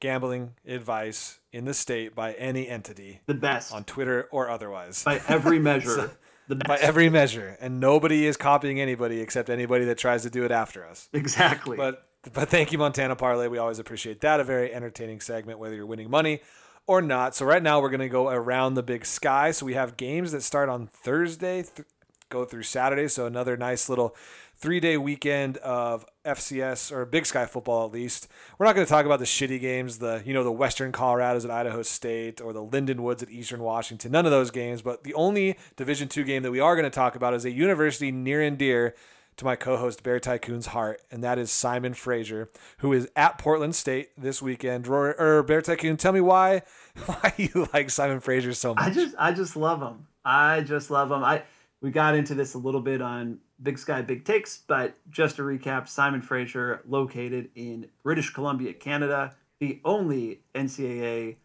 gambling 0.00 0.54
advice 0.66 1.40
in 1.52 1.64
the 1.64 1.74
state 1.74 2.14
by 2.14 2.32
any 2.34 2.68
entity 2.68 3.20
The 3.26 3.34
best 3.34 3.72
on 3.72 3.84
Twitter 3.84 4.28
or 4.30 4.48
otherwise. 4.48 5.02
by 5.02 5.20
every 5.28 5.58
measure. 5.70 6.12
the 6.48 6.54
best. 6.56 6.68
by 6.68 6.76
every 6.76 7.08
measure, 7.10 7.56
and 7.60 7.80
nobody 7.80 8.26
is 8.26 8.36
copying 8.36 8.80
anybody 8.80 9.20
except 9.20 9.50
anybody 9.50 9.84
that 9.86 9.98
tries 9.98 10.22
to 10.22 10.30
do 10.30 10.44
it 10.44 10.50
after 10.50 10.86
us. 10.86 11.08
exactly. 11.12 11.76
But 11.76 12.04
but 12.34 12.48
thank 12.48 12.72
you, 12.72 12.78
Montana 12.78 13.16
Parlay. 13.16 13.48
We 13.48 13.58
always 13.58 13.78
appreciate 13.78 14.20
that. 14.22 14.40
A 14.40 14.44
very 14.44 14.72
entertaining 14.74 15.20
segment, 15.20 15.58
whether 15.58 15.74
you're 15.74 15.86
winning 15.86 16.10
money 16.10 16.40
or 16.86 17.00
not. 17.00 17.34
So 17.34 17.46
right 17.46 17.62
now 17.62 17.80
we're 17.80 17.90
gonna 17.90 18.08
go 18.08 18.28
around 18.28 18.74
the 18.74 18.82
big 18.82 19.04
sky. 19.06 19.50
So 19.52 19.64
we 19.66 19.74
have 19.74 19.96
games 19.96 20.32
that 20.32 20.42
start 20.42 20.68
on 20.68 20.88
Thursday, 20.88 21.62
th- 21.62 21.86
go 22.28 22.44
through 22.44 22.64
Saturday. 22.64 23.08
So 23.08 23.26
another 23.26 23.56
nice 23.56 23.88
little 23.88 24.14
three 24.58 24.80
day 24.80 24.96
weekend 24.96 25.56
of 25.58 26.04
FCS 26.24 26.92
or 26.92 27.06
Big 27.06 27.26
Sky 27.26 27.46
football 27.46 27.86
at 27.86 27.92
least. 27.92 28.28
We're 28.58 28.66
not 28.66 28.74
going 28.74 28.86
to 28.86 28.90
talk 28.90 29.06
about 29.06 29.20
the 29.20 29.24
shitty 29.24 29.60
games, 29.60 29.98
the 29.98 30.22
you 30.24 30.34
know 30.34 30.44
the 30.44 30.52
Western 30.52 30.92
Colorados 30.92 31.44
at 31.44 31.50
Idaho 31.50 31.82
State 31.82 32.40
or 32.40 32.52
the 32.52 32.64
Lindenwoods 32.64 33.22
at 33.22 33.30
Eastern 33.30 33.62
Washington. 33.62 34.12
None 34.12 34.26
of 34.26 34.32
those 34.32 34.50
games. 34.50 34.82
But 34.82 35.04
the 35.04 35.14
only 35.14 35.58
Division 35.76 36.08
two 36.08 36.24
game 36.24 36.42
that 36.42 36.50
we 36.50 36.60
are 36.60 36.74
going 36.74 36.84
to 36.84 36.90
talk 36.90 37.14
about 37.14 37.34
is 37.34 37.44
a 37.44 37.50
university 37.50 38.10
near 38.10 38.42
and 38.42 38.58
dear 38.58 38.94
to 39.36 39.44
my 39.44 39.54
co-host 39.54 40.02
Bear 40.02 40.18
Tycoon's 40.18 40.66
heart, 40.66 41.00
and 41.12 41.22
that 41.22 41.38
is 41.38 41.52
Simon 41.52 41.94
Fraser, 41.94 42.50
who 42.78 42.92
is 42.92 43.08
at 43.14 43.38
Portland 43.38 43.76
State 43.76 44.10
this 44.18 44.42
weekend. 44.42 44.88
Or 44.88 45.44
Bear 45.44 45.62
Tycoon, 45.62 45.96
tell 45.96 46.12
me 46.12 46.20
why 46.20 46.62
why 47.06 47.32
you 47.36 47.68
like 47.72 47.90
Simon 47.90 48.20
Fraser 48.20 48.52
so 48.52 48.74
much. 48.74 48.84
I 48.84 48.90
just 48.90 49.14
I 49.18 49.32
just 49.32 49.56
love 49.56 49.80
him. 49.80 50.06
I 50.24 50.60
just 50.60 50.90
love 50.90 51.10
him. 51.10 51.22
I 51.22 51.42
we 51.80 51.90
got 51.90 52.14
into 52.14 52.34
this 52.34 52.54
a 52.54 52.58
little 52.58 52.80
bit 52.80 53.00
on 53.00 53.38
Big 53.62 53.78
Sky 53.78 54.02
Big 54.02 54.24
Takes, 54.24 54.58
but 54.66 54.94
just 55.10 55.36
to 55.36 55.42
recap, 55.42 55.88
Simon 55.88 56.22
Fraser, 56.22 56.82
located 56.86 57.50
in 57.54 57.88
British 58.02 58.30
Columbia, 58.30 58.72
Canada, 58.72 59.34
the 59.60 59.80
only 59.84 60.40
NCAA 60.54 61.36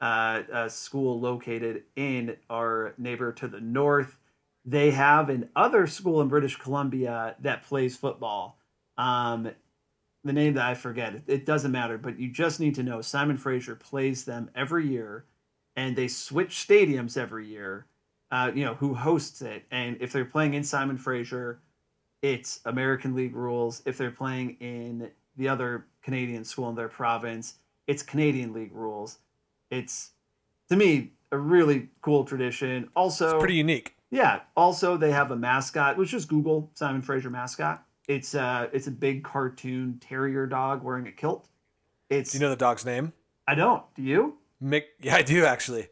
uh, 0.00 0.42
uh, 0.52 0.68
school 0.68 1.20
located 1.20 1.84
in 1.96 2.36
our 2.50 2.94
neighbor 2.98 3.32
to 3.32 3.48
the 3.48 3.60
north. 3.60 4.18
They 4.64 4.90
have 4.92 5.28
an 5.28 5.48
other 5.56 5.86
school 5.86 6.20
in 6.20 6.28
British 6.28 6.56
Columbia 6.56 7.36
that 7.40 7.64
plays 7.64 7.96
football. 7.96 8.58
Um, 8.98 9.50
the 10.24 10.32
name 10.32 10.54
that 10.54 10.64
I 10.64 10.74
forget, 10.74 11.22
it 11.26 11.46
doesn't 11.46 11.72
matter, 11.72 11.98
but 11.98 12.18
you 12.18 12.30
just 12.30 12.60
need 12.60 12.76
to 12.76 12.82
know 12.84 13.00
Simon 13.00 13.36
Fraser 13.36 13.74
plays 13.74 14.24
them 14.24 14.50
every 14.54 14.86
year, 14.86 15.24
and 15.74 15.96
they 15.96 16.06
switch 16.06 16.66
stadiums 16.66 17.16
every 17.16 17.46
year. 17.46 17.86
Uh, 18.32 18.50
you 18.54 18.64
know 18.64 18.74
who 18.74 18.94
hosts 18.94 19.42
it, 19.42 19.64
and 19.70 19.96
if 20.00 20.10
they're 20.10 20.24
playing 20.24 20.54
in 20.54 20.64
Simon 20.64 20.96
Fraser, 20.96 21.60
it's 22.22 22.60
American 22.64 23.14
League 23.14 23.36
rules. 23.36 23.82
If 23.84 23.98
they're 23.98 24.10
playing 24.10 24.56
in 24.58 25.10
the 25.36 25.48
other 25.48 25.84
Canadian 26.02 26.42
school 26.42 26.68
in 26.70 26.74
their 26.74 26.88
province, 26.88 27.54
it's 27.86 28.02
Canadian 28.02 28.54
League 28.54 28.72
rules. 28.72 29.18
It's 29.70 30.12
to 30.70 30.76
me 30.76 31.12
a 31.30 31.36
really 31.36 31.88
cool 32.00 32.24
tradition. 32.24 32.88
Also, 32.96 33.38
Pretty 33.38 33.56
unique. 33.56 33.96
yeah. 34.10 34.40
Also, 34.56 34.96
they 34.96 35.10
have 35.10 35.30
a 35.30 35.36
mascot, 35.36 35.98
which 35.98 36.14
is 36.14 36.24
Google 36.24 36.70
Simon 36.74 37.02
Fraser 37.02 37.28
mascot. 37.30 37.84
It's 38.08 38.34
uh 38.34 38.68
it's 38.72 38.86
a 38.86 38.90
big 38.90 39.24
cartoon 39.24 39.98
terrier 40.00 40.46
dog 40.46 40.82
wearing 40.82 41.06
a 41.06 41.12
kilt. 41.12 41.48
It's 42.08 42.32
Do 42.32 42.38
you 42.38 42.42
know 42.42 42.50
the 42.50 42.56
dog's 42.56 42.84
name? 42.86 43.12
I 43.46 43.54
don't. 43.54 43.82
Do 43.94 44.02
you? 44.02 44.38
Mick. 44.62 44.84
Yeah, 45.02 45.16
I 45.16 45.22
do 45.22 45.44
actually. 45.44 45.88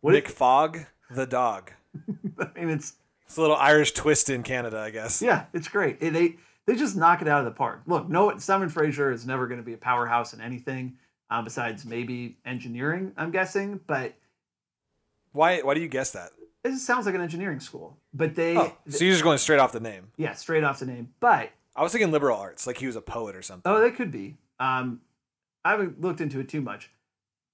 What 0.00 0.14
McFogg, 0.14 0.86
the 1.10 1.26
dog. 1.26 1.72
I 2.38 2.58
mean, 2.60 2.70
it's 2.70 2.94
It's 3.26 3.36
a 3.36 3.40
little 3.40 3.56
Irish 3.56 3.92
twist 3.92 4.30
in 4.30 4.42
Canada, 4.42 4.78
I 4.78 4.90
guess. 4.90 5.20
yeah, 5.22 5.46
it's 5.52 5.68
great. 5.68 5.98
It, 6.00 6.12
they 6.12 6.36
they 6.66 6.74
just 6.76 6.96
knock 6.96 7.22
it 7.22 7.28
out 7.28 7.38
of 7.40 7.44
the 7.44 7.52
park. 7.56 7.82
Look, 7.86 8.08
no, 8.08 8.36
Simon 8.38 8.68
Fraser 8.68 9.10
is 9.12 9.26
never 9.26 9.46
going 9.46 9.60
to 9.60 9.64
be 9.64 9.72
a 9.74 9.78
powerhouse 9.78 10.34
in 10.34 10.40
anything 10.40 10.96
um, 11.30 11.44
besides 11.44 11.84
maybe 11.84 12.36
engineering. 12.44 13.12
I'm 13.16 13.30
guessing, 13.30 13.80
but 13.86 14.14
Why? 15.32 15.60
Why 15.60 15.74
do 15.74 15.80
you 15.80 15.88
guess 15.88 16.10
that? 16.12 16.30
it 16.64 16.76
sounds 16.78 17.06
like 17.06 17.14
an 17.14 17.20
engineering 17.20 17.60
school. 17.60 17.96
But 18.12 18.34
they, 18.34 18.56
Oh, 18.56 18.72
so 18.88 19.04
you're 19.04 19.12
just 19.12 19.22
going 19.22 19.38
straight 19.38 19.60
off 19.60 19.70
the 19.72 19.78
name. 19.78 20.08
yeah, 20.16 20.32
straight 20.34 20.64
off 20.64 20.80
the 20.80 20.86
name. 20.86 21.10
But 21.20 21.50
I 21.76 21.82
was 21.84 21.92
thinking 21.92 22.10
liberal 22.10 22.36
arts, 22.38 22.66
like 22.66 22.78
he 22.78 22.86
was 22.86 22.96
a 22.96 23.00
poet 23.00 23.36
or 23.36 23.42
something. 23.42 23.70
Oh, 23.70 23.80
they 23.80 23.92
could 23.92 24.10
be. 24.10 24.36
Um, 24.58 25.00
I 25.64 25.70
haven't 25.72 26.00
looked 26.00 26.20
into 26.20 26.40
it 26.40 26.48
too 26.48 26.60
much, 26.60 26.90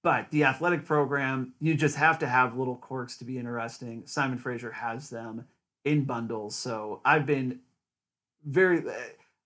but 0.03 0.29
the 0.31 0.43
athletic 0.43 0.85
program, 0.85 1.53
you 1.59 1.73
just 1.73 1.95
have 1.95 2.19
to 2.19 2.27
have 2.27 2.57
little 2.57 2.75
quirks 2.75 3.17
to 3.17 3.25
be 3.25 3.39
interesting. 3.39 4.03
Simon 4.05 4.37
Fraser 4.37 4.71
has 4.71 5.09
them 5.09 5.45
in 5.85 6.03
bundles, 6.03 6.55
so 6.55 7.01
I've 7.03 7.25
been 7.25 7.59
very. 8.45 8.83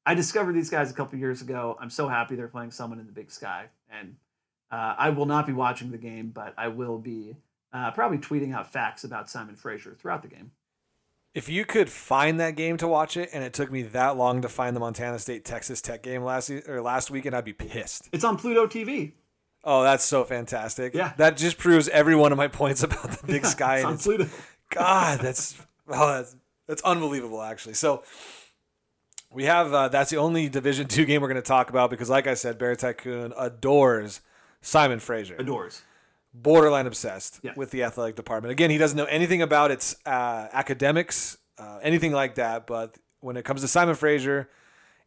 I 0.06 0.14
discovered 0.16 0.54
these 0.54 0.70
guys 0.70 0.90
a 0.90 0.94
couple 0.94 1.20
years 1.20 1.42
ago. 1.42 1.78
I'm 1.80 1.90
so 1.90 2.08
happy 2.08 2.36
they're 2.36 2.48
playing 2.48 2.72
someone 2.72 3.00
in 3.00 3.06
the 3.06 3.12
Big 3.12 3.30
Sky, 3.30 3.66
and 3.90 4.16
uh, 4.72 4.96
I 4.98 5.12
will 5.12 5.26
not 5.26 5.46
be 5.46 5.54
watching 5.54 5.92
the 5.92 5.98
game, 5.98 6.32
but 6.34 6.54
I 6.58 6.70
will 6.70 6.98
be 6.98 7.36
uh, 7.72 7.92
probably 7.92 8.18
tweeting 8.18 8.54
out 8.54 8.72
facts 8.72 9.04
about 9.04 9.30
Simon 9.30 9.56
Fraser 9.56 9.96
throughout 10.00 10.24
the 10.24 10.28
game. 10.28 10.52
If 11.36 11.50
you 11.50 11.66
could 11.66 11.92
find 11.92 12.40
that 12.40 12.56
game 12.56 12.78
to 12.78 12.88
watch 12.88 13.16
it, 13.16 13.30
and 13.32 13.44
it 13.44 13.54
took 13.54 13.72
me 13.72 13.84
that 13.84 14.18
long 14.18 14.42
to 14.42 14.50
find 14.50 14.76
the 14.76 14.80
Montana 14.80 15.20
State 15.20 15.46
Texas 15.46 15.82
Tech 15.84 16.02
game 16.02 16.24
last 16.24 16.50
or 16.50 16.82
last 16.82 17.12
weekend, 17.12 17.36
I'd 17.36 17.46
be 17.46 17.54
pissed. 17.54 18.10
It's 18.12 18.24
on 18.24 18.38
Pluto 18.38 18.66
TV. 18.66 19.12
Oh, 19.70 19.84
that's 19.84 20.04
so 20.06 20.24
fantastic! 20.24 20.94
Yeah. 20.94 21.12
that 21.18 21.36
just 21.36 21.58
proves 21.58 21.90
every 21.90 22.16
one 22.16 22.32
of 22.32 22.38
my 22.38 22.48
points 22.48 22.84
about 22.84 23.12
the 23.12 23.28
Big 23.28 23.44
Yeah, 23.44 23.50
Sky. 23.50 23.78
and 23.80 23.88
on 23.88 23.94
it's, 23.96 24.04
Pluto. 24.06 24.28
God, 24.70 25.20
that's 25.20 25.56
oh, 25.90 26.14
that's 26.14 26.36
that's 26.68 26.82
unbelievable, 26.84 27.42
actually. 27.42 27.74
So 27.76 28.04
we 29.32 29.44
have 29.44 29.74
uh, 29.74 29.90
that's 29.90 30.10
the 30.10 30.18
only 30.18 30.48
Division 30.50 30.88
two 30.88 31.06
game 31.06 31.22
we're 31.22 31.28
going 31.28 31.36
to 31.36 31.42
talk 31.42 31.70
about 31.70 31.90
because, 31.90 32.10
like 32.10 32.28
I 32.28 32.34
said, 32.34 32.58
Bear 32.58 32.76
Tycoon 32.76 33.34
adores 33.38 34.22
Simon 34.62 35.00
Fraser. 35.00 35.36
Adores. 35.38 35.82
borderline 36.34 36.88
obsessed 36.88 37.40
Yeah. 37.44 37.52
with 37.56 37.72
the 37.72 37.84
athletic 37.84 38.16
department. 38.16 38.52
Again, 38.54 38.70
he 38.70 38.78
doesn't 38.78 38.98
know 38.98 39.06
anything 39.06 39.42
about 39.42 39.72
its 39.72 39.96
uh, 40.06 40.48
academics, 40.54 41.38
uh, 41.58 41.80
anything 41.82 42.12
like 42.14 42.36
that. 42.36 42.68
But 42.68 42.98
when 43.20 43.36
it 43.38 43.44
comes 43.46 43.62
to 43.62 43.68
Simon 43.68 43.96
Fraser 43.96 44.50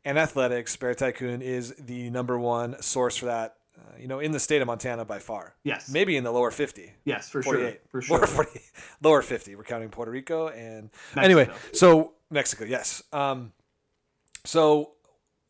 and 0.04 0.18
athletics, 0.18 0.76
Bear 0.76 0.94
Tycoon 0.94 1.40
is 1.42 1.74
the 1.78 2.10
number 2.10 2.38
one 2.38 2.80
source 2.82 3.16
for 3.16 3.26
that. 3.26 3.56
Uh, 3.90 3.96
you 3.98 4.06
know, 4.06 4.20
in 4.20 4.30
the 4.32 4.38
state 4.40 4.60
of 4.62 4.66
Montana 4.66 5.04
by 5.04 5.18
far. 5.18 5.54
Yes. 5.64 5.90
Maybe 5.90 6.16
in 6.16 6.24
the 6.24 6.30
lower 6.30 6.50
fifty. 6.50 6.92
Yes, 7.04 7.28
for 7.28 7.42
48. 7.42 7.70
sure. 7.70 7.78
For 7.88 8.02
sure. 8.02 8.18
Lower, 8.18 8.26
40, 8.26 8.60
lower 9.02 9.22
50. 9.22 9.56
We're 9.56 9.64
counting 9.64 9.88
Puerto 9.88 10.10
Rico 10.10 10.48
and 10.48 10.90
Mexico. 11.14 11.20
anyway. 11.20 11.50
So 11.72 12.12
Mexico, 12.30 12.64
yes. 12.64 13.02
Um, 13.12 13.52
so 14.44 14.92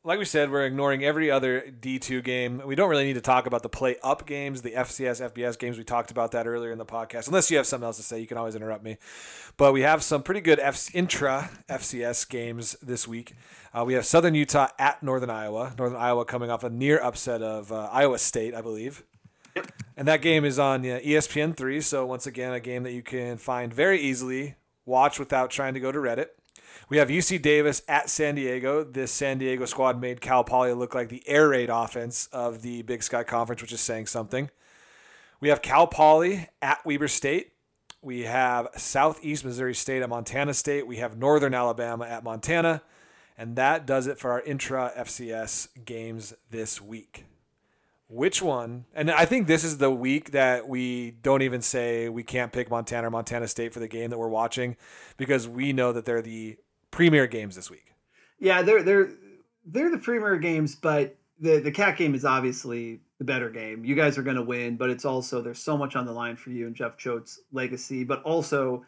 like 0.03 0.19
we 0.19 0.25
said, 0.25 0.51
we're 0.51 0.65
ignoring 0.65 1.05
every 1.05 1.31
other 1.31 1.61
D2 1.61 2.25
game. 2.25 2.63
We 2.65 2.75
don't 2.75 2.89
really 2.89 3.05
need 3.05 3.15
to 3.15 3.21
talk 3.21 3.47
about 3.47 3.63
the 3.63 3.69
play 3.69 3.97
up 4.03 4.27
games, 4.27 4.63
the 4.63 4.71
FCS, 4.71 5.31
FBS 5.33 5.59
games. 5.59 5.77
We 5.77 5.85
talked 5.85 6.11
about 6.11 6.33
that 6.33 6.47
earlier 6.47 6.73
in 6.73 6.79
the 6.79 6.87
podcast. 6.87 7.29
Unless 7.29 7.51
you 7.51 7.59
have 7.59 7.67
something 7.67 7.85
else 7.85 7.99
to 7.99 8.03
say, 8.03 8.19
you 8.19 8.27
can 8.27 8.39
always 8.39 8.55
interrupt 8.55 8.83
me. 8.83 8.97
But 9.59 9.75
we 9.75 9.83
have 9.83 10.03
some 10.03 10.23
pretty 10.23 10.41
good 10.41 10.59
F- 10.59 10.95
intra 10.95 11.51
FCS 11.69 12.29
games 12.29 12.77
this 12.81 13.07
week. 13.07 13.35
Uh, 13.75 13.85
we 13.85 13.93
have 13.93 14.07
Southern 14.07 14.35
Utah 14.35 14.69
at 14.79 15.03
Northern 15.03 15.31
Iowa. 15.31 15.75
Northern 15.77 15.99
Iowa 16.01 16.25
coming 16.25 16.51
off 16.51 16.65
a 16.65 16.71
near 16.71 16.99
upset 16.99 17.43
of 17.43 17.71
uh, 17.71 17.91
Iowa 17.93 18.19
State, 18.19 18.55
I 18.55 18.63
believe. 18.63 19.05
And 19.99 20.09
that 20.09 20.23
game 20.23 20.47
is 20.47 20.59
on 20.59 20.81
uh, 20.81 21.01
ESPN 21.05 21.55
three. 21.55 21.83
So 21.83 22.07
once 22.07 22.27
again, 22.27 22.55
a 22.55 22.61
game 22.61 22.85
that 22.85 22.93
you 22.93 23.03
can 23.03 23.37
find 23.37 23.73
very 23.73 24.01
easily, 24.01 24.55
watch 24.87 25.19
without 25.19 25.51
trying 25.51 25.75
to 25.75 25.81
go 25.81 25.93
to 25.93 25.99
Reddit. 25.99 26.29
We 26.91 26.97
have 26.97 27.09
UC 27.09 27.41
Davis 27.41 27.83
at 27.87 28.11
San 28.11 28.35
Diego. 28.35 28.83
This 28.83 29.13
San 29.13 29.39
Diego 29.39 29.65
squad 29.65 30.01
made 30.01 30.21
Cal 30.21 30.43
Poly 30.43 30.73
look 30.73 30.93
like 30.93 31.09
the 31.09 31.23
air 31.29 31.51
raid 31.51 31.71
offense 31.71 32.29
of 32.33 32.63
the 32.63 32.83
Big 32.83 33.05
Sky 33.05 33.23
Conference, 33.23 33.63
which 33.63 33.73
is 33.73 33.81
saying 33.81 34.07
something. 34.07 34.51
We 35.39 35.51
have 35.51 35.63
Cal 35.63 35.87
Poly 35.87 36.49
at 36.61 36.85
Weber 36.85 37.07
State. 37.07 37.53
We 38.03 38.23
have 38.23 38.67
Southeast 38.77 39.45
Missouri 39.45 39.73
State 39.73 40.03
at 40.03 40.09
Montana 40.09 40.53
State. 40.53 40.85
We 40.85 40.97
have 40.97 41.17
Northern 41.17 41.55
Alabama 41.55 42.07
at 42.07 42.25
Montana. 42.25 42.83
And 43.39 43.55
that 43.55 43.87
does 43.87 44.09
it 44.09 44.19
for 44.19 44.33
our 44.33 44.41
intra 44.41 44.91
FCS 44.99 45.69
games 45.85 46.35
this 46.51 46.81
week. 46.81 47.25
Which 48.09 48.43
one? 48.43 48.87
And 48.93 49.13
I 49.13 49.27
think 49.27 49.47
this 49.47 49.63
is 49.63 49.79
the 49.79 49.93
week 49.93 50.33
that 50.33 50.69
we 50.69 51.13
don't 51.13 51.43
even 51.43 51.63
say 51.63 52.09
we 52.09 52.25
can't 52.25 52.53
pick 52.53 52.69
Montana 52.69 53.07
or 53.07 53.11
Montana 53.13 53.47
State 53.47 53.73
for 53.73 53.79
the 53.79 53.87
game 53.87 54.11
that 54.11 54.19
we're 54.19 54.27
watching 54.27 54.77
because 55.17 55.47
we 55.47 55.73
know 55.73 55.93
that 55.93 56.05
they're 56.05 56.21
the 56.21 56.59
premier 56.91 57.27
games 57.27 57.57
this 57.57 57.71
week. 57.71 57.93
Yeah, 58.39 58.63
they're 58.63 58.83
they're 58.83 59.11
they're 59.67 59.91
the 59.91 59.99
premier 59.99 60.37
games, 60.37 60.75
but 60.75 61.17
the 61.39 61.61
the 61.61 61.71
cat 61.71 61.97
game 61.97 62.15
is 62.15 62.25
obviously 62.25 63.01
the 63.19 63.25
better 63.25 63.51
game. 63.51 63.85
You 63.85 63.95
guys 63.95 64.17
are 64.19 64.23
going 64.23 64.37
to 64.37 64.43
win, 64.43 64.77
but 64.77 64.91
it's 64.91 65.05
also 65.05 65.43
there's 65.43 65.63
so 65.63 65.77
much 65.77 65.97
on 65.97 66.07
the 66.07 66.13
line 66.13 66.37
for 66.37 66.51
you 66.51 66.67
and 66.67 66.75
Jeff 66.75 66.97
Choate's 66.97 67.41
legacy, 67.53 68.05
but 68.05 68.23
also 68.23 68.85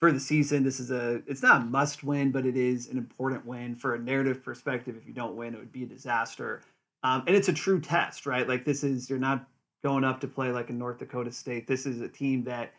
for 0.00 0.12
the 0.12 0.20
season. 0.20 0.64
This 0.64 0.80
is 0.80 0.90
a 0.90 1.22
it's 1.26 1.42
not 1.42 1.62
a 1.62 1.64
must 1.64 2.04
win, 2.04 2.30
but 2.30 2.46
it 2.46 2.56
is 2.56 2.88
an 2.88 2.98
important 2.98 3.46
win 3.46 3.74
for 3.74 3.94
a 3.94 3.98
narrative 3.98 4.42
perspective. 4.42 4.96
If 4.96 5.06
you 5.06 5.12
don't 5.12 5.36
win, 5.36 5.54
it 5.54 5.58
would 5.58 5.72
be 5.72 5.84
a 5.84 5.86
disaster. 5.86 6.62
Um, 7.04 7.22
and 7.26 7.36
it's 7.36 7.48
a 7.48 7.52
true 7.52 7.80
test, 7.80 8.26
right? 8.26 8.48
Like 8.48 8.64
this 8.64 8.82
is 8.82 9.08
you're 9.08 9.18
not 9.18 9.46
going 9.84 10.04
up 10.04 10.20
to 10.20 10.26
play 10.26 10.50
like 10.50 10.70
a 10.70 10.72
North 10.72 10.98
Dakota 10.98 11.30
State. 11.30 11.66
This 11.66 11.86
is 11.86 12.00
a 12.00 12.08
team 12.08 12.42
that 12.44 12.72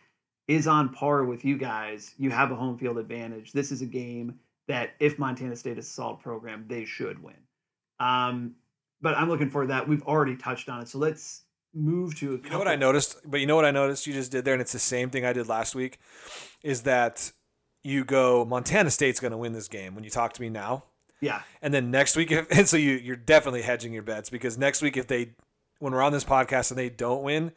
is 0.48 0.68
on 0.68 0.90
par 0.90 1.24
with 1.24 1.46
you 1.46 1.58
guys. 1.58 2.14
You 2.18 2.30
have 2.32 2.52
a 2.52 2.56
home 2.56 2.78
field 2.78 2.98
advantage. 2.98 3.54
This 3.54 3.72
is 3.72 3.82
a 3.82 3.86
game 3.86 4.40
that 4.70 4.92
if 5.00 5.18
Montana 5.18 5.56
State 5.56 5.78
is 5.80 5.88
a 5.88 5.90
solid 5.90 6.20
program, 6.20 6.64
they 6.68 6.86
should 6.86 7.22
win. 7.22 7.36
Um, 8.00 8.56
but 9.02 9.18
I'm 9.18 9.28
looking 9.28 9.50
for 9.50 9.66
that. 9.68 9.88
We've 9.88 10.04
already 10.04 10.38
touched 10.38 10.70
on 10.70 10.82
it, 10.82 10.88
so 10.88 11.00
let's 11.00 11.42
move 11.74 12.16
to. 12.20 12.40
you 12.44 12.50
know 12.50 12.60
what 12.60 12.68
I 12.68 12.76
noticed? 12.76 13.18
But 13.26 13.40
you 13.40 13.48
know 13.48 13.56
what 13.56 13.66
I 13.66 13.72
noticed? 13.72 14.06
You 14.08 14.14
just 14.14 14.32
did 14.32 14.46
there, 14.46 14.54
and 14.54 14.62
it's 14.62 14.72
the 14.72 14.80
same 14.80 15.10
thing 15.10 15.26
I 15.26 15.34
did 15.34 15.50
last 15.50 15.74
week. 15.74 15.98
Is 16.64 16.84
that 16.84 17.32
you 17.84 18.06
go 18.06 18.46
Montana 18.46 18.92
State's 18.92 19.20
going 19.20 19.32
to 19.32 19.38
win 19.38 19.54
this 19.54 19.68
game 19.68 19.96
when 19.96 20.04
you 20.04 20.10
talk 20.12 20.34
to 20.34 20.42
me 20.42 20.50
now? 20.50 20.84
Yeah. 21.20 21.42
And 21.62 21.74
then 21.74 21.90
next 21.90 22.16
week, 22.16 22.32
if, 22.32 22.48
and 22.56 22.70
so 22.70 22.78
you 22.78 22.92
you're 22.92 23.16
definitely 23.16 23.64
hedging 23.64 23.92
your 23.92 24.04
bets 24.04 24.30
because 24.30 24.58
next 24.58 24.84
week 24.84 24.96
if 24.96 25.08
they 25.08 25.32
when 25.80 25.94
we're 25.94 26.02
on 26.04 26.12
this 26.12 26.26
podcast 26.26 26.70
and 26.70 26.78
they 26.78 26.90
don't 26.90 27.24
win, 27.24 27.54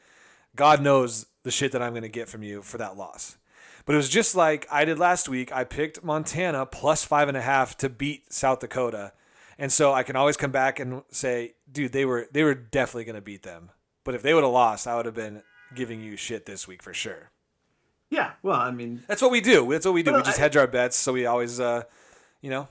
God 0.57 0.81
knows 0.81 1.27
the 1.43 1.51
shit 1.51 1.73
that 1.73 1.83
I'm 1.83 1.93
going 1.93 2.03
to 2.03 2.09
get 2.09 2.29
from 2.29 2.43
you 2.43 2.63
for 2.63 2.79
that 2.79 2.97
loss. 2.97 3.37
But 3.85 3.95
it 3.95 3.97
was 3.97 4.09
just 4.09 4.35
like 4.35 4.67
I 4.71 4.85
did 4.85 4.99
last 4.99 5.29
week. 5.29 5.53
I 5.53 5.65
picked 5.65 6.05
Montana 6.05 6.67
plus 6.67 7.05
five 7.05 7.29
and 7.29 7.37
a 7.37 7.43
half 7.43 7.77
to 7.79 7.89
beat 7.89 8.33
South 8.33 8.61
Dakota, 8.61 9.13
and 9.59 9.73
so 9.73 9.93
I 9.93 10.03
can 10.03 10.17
always 10.17 10.37
come 10.37 10.53
back 10.53 10.79
and 10.79 11.03
say, 11.11 11.55
dude, 11.71 11.93
they 11.93 12.05
were 12.05 12.29
they 12.33 12.45
were 12.45 12.55
definitely 12.55 13.05
going 13.05 13.17
to 13.17 13.21
beat 13.23 13.43
them. 13.43 13.71
But 14.05 14.15
if 14.15 14.23
they 14.23 14.35
would 14.35 14.45
have 14.45 14.53
lost, 14.53 14.87
I 14.87 14.97
would 14.97 15.07
have 15.07 15.15
been 15.15 15.43
giving 15.75 16.01
you 16.01 16.17
shit 16.17 16.47
this 16.47 16.69
week 16.69 16.83
for 16.83 16.95
sure. 16.95 17.31
Yeah, 18.11 18.33
well, 18.43 18.61
I 18.61 18.71
mean, 18.71 19.03
that's 19.07 19.23
what 19.23 19.31
we 19.31 19.41
do. 19.41 19.71
That's 19.71 19.87
what 19.87 19.95
we 19.95 20.03
do. 20.03 20.13
We 20.13 20.23
just 20.23 20.39
I- 20.39 20.43
hedge 20.43 20.57
our 20.57 20.67
bets, 20.67 20.97
so 20.97 21.13
we 21.13 21.25
always, 21.25 21.59
uh, 21.59 21.85
you 22.43 22.51
know, 22.51 22.69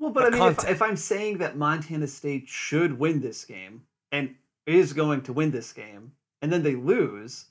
well, 0.00 0.10
but 0.10 0.24
I 0.24 0.30
mean, 0.30 0.52
if, 0.52 0.68
if 0.68 0.82
I'm 0.82 0.96
saying 0.96 1.38
that 1.38 1.58
Montana 1.58 2.06
State 2.06 2.48
should 2.48 2.98
win 2.98 3.20
this 3.20 3.44
game 3.44 3.82
and 4.10 4.34
is 4.64 4.94
going 4.94 5.20
to 5.22 5.32
win 5.32 5.50
this 5.50 5.72
game, 5.74 6.12
and 6.40 6.50
then 6.50 6.62
they 6.62 6.74
lose, 6.74 7.46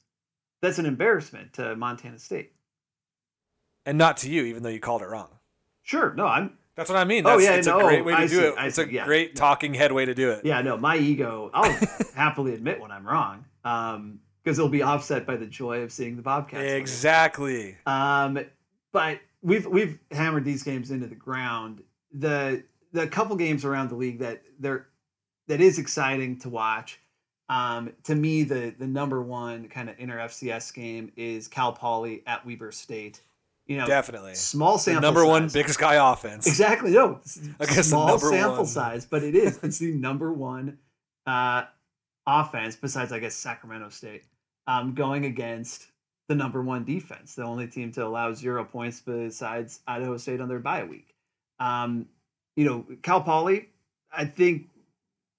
that's 0.61 0.79
an 0.79 0.87
embarrassment 0.87 1.53
to 1.53 1.75
Montana 1.75 2.17
State. 2.17 2.53
And 3.89 3.97
not 3.97 4.17
to 4.17 4.29
you, 4.29 4.43
even 4.43 4.61
though 4.61 4.69
you 4.69 4.79
called 4.79 5.01
it 5.01 5.07
wrong. 5.07 5.29
Sure, 5.81 6.13
no, 6.13 6.27
I'm 6.27 6.55
That's 6.75 6.91
what 6.91 6.99
I 6.99 7.05
mean. 7.05 7.25
Oh, 7.25 7.31
That's, 7.31 7.43
yeah, 7.43 7.55
it's 7.55 7.67
no, 7.67 7.79
a 7.79 7.83
great 7.83 8.05
way 8.05 8.13
to 8.13 8.19
I 8.19 8.27
do 8.27 8.35
see, 8.35 8.41
it. 8.41 8.55
I 8.55 8.67
It's 8.67 8.75
see, 8.75 8.83
a 8.83 8.87
yeah, 8.87 9.05
great 9.05 9.35
talking 9.35 9.73
head 9.73 9.91
way 9.91 10.05
to 10.05 10.13
do 10.13 10.29
it. 10.29 10.45
Yeah, 10.45 10.61
no, 10.61 10.77
my 10.77 10.95
ego. 10.95 11.49
I'll 11.55 11.75
happily 12.15 12.53
admit 12.53 12.79
when 12.79 12.91
I'm 12.91 13.05
wrong, 13.07 13.45
um, 13.65 14.19
because 14.43 14.59
it'll 14.59 14.69
be 14.69 14.83
offset 14.83 15.25
by 15.25 15.37
the 15.37 15.47
joy 15.47 15.81
of 15.81 15.91
seeing 15.91 16.15
the 16.15 16.21
Bobcats. 16.21 16.71
Exactly. 16.71 17.77
Um, 17.87 18.39
but 18.91 19.19
we've 19.41 19.65
we've 19.65 19.97
hammered 20.11 20.45
these 20.45 20.61
games 20.61 20.91
into 20.91 21.07
the 21.07 21.15
ground. 21.15 21.81
The 22.13 22.63
the 22.93 23.07
couple 23.07 23.35
games 23.37 23.65
around 23.65 23.89
the 23.89 23.95
league 23.95 24.19
that 24.19 24.43
they're 24.59 24.85
that 25.47 25.61
is 25.61 25.79
exciting 25.79 26.37
to 26.41 26.49
watch. 26.49 26.99
Um, 27.49 27.91
to 28.03 28.13
me, 28.13 28.43
the 28.43 28.75
the 28.77 28.85
number 28.85 29.19
one 29.23 29.67
kind 29.67 29.89
of 29.89 29.95
inter 29.97 30.19
FCS 30.19 30.71
game 30.75 31.11
is 31.15 31.47
Cal 31.47 31.73
Poly 31.73 32.21
at 32.27 32.45
Weber 32.45 32.71
State. 32.71 33.21
You 33.69 33.77
know, 33.77 33.85
Definitely. 33.85 34.33
small 34.33 34.73
The 34.73 34.79
sample. 34.79 35.01
number 35.03 35.25
one 35.25 35.43
size. 35.43 35.53
Big 35.53 35.69
Sky 35.69 36.11
offense. 36.11 36.47
Exactly. 36.47 36.89
No, 36.91 37.19
small 37.61 38.07
number 38.07 38.29
sample 38.31 38.55
one. 38.57 38.65
size, 38.65 39.05
but 39.05 39.23
it 39.23 39.35
is. 39.35 39.59
It's 39.63 39.77
the 39.77 39.91
number 39.93 40.33
one 40.33 40.79
uh, 41.27 41.65
offense, 42.25 42.75
besides 42.75 43.11
I 43.11 43.19
guess 43.19 43.35
Sacramento 43.35 43.89
State, 43.89 44.23
um, 44.65 44.95
going 44.95 45.25
against 45.25 45.85
the 46.29 46.35
number 46.35 46.63
one 46.63 46.83
defense, 46.83 47.35
the 47.35 47.43
only 47.43 47.67
team 47.67 47.91
to 47.91 48.05
allow 48.05 48.33
zero 48.33 48.63
points 48.65 49.01
besides 49.01 49.81
Idaho 49.87 50.17
State 50.17 50.41
on 50.41 50.47
their 50.49 50.59
bye 50.59 50.83
week. 50.83 51.13
Um, 51.59 52.07
you 52.55 52.65
know, 52.65 52.85
Cal 53.03 53.21
Poly. 53.21 53.69
I 54.11 54.25
think 54.25 54.67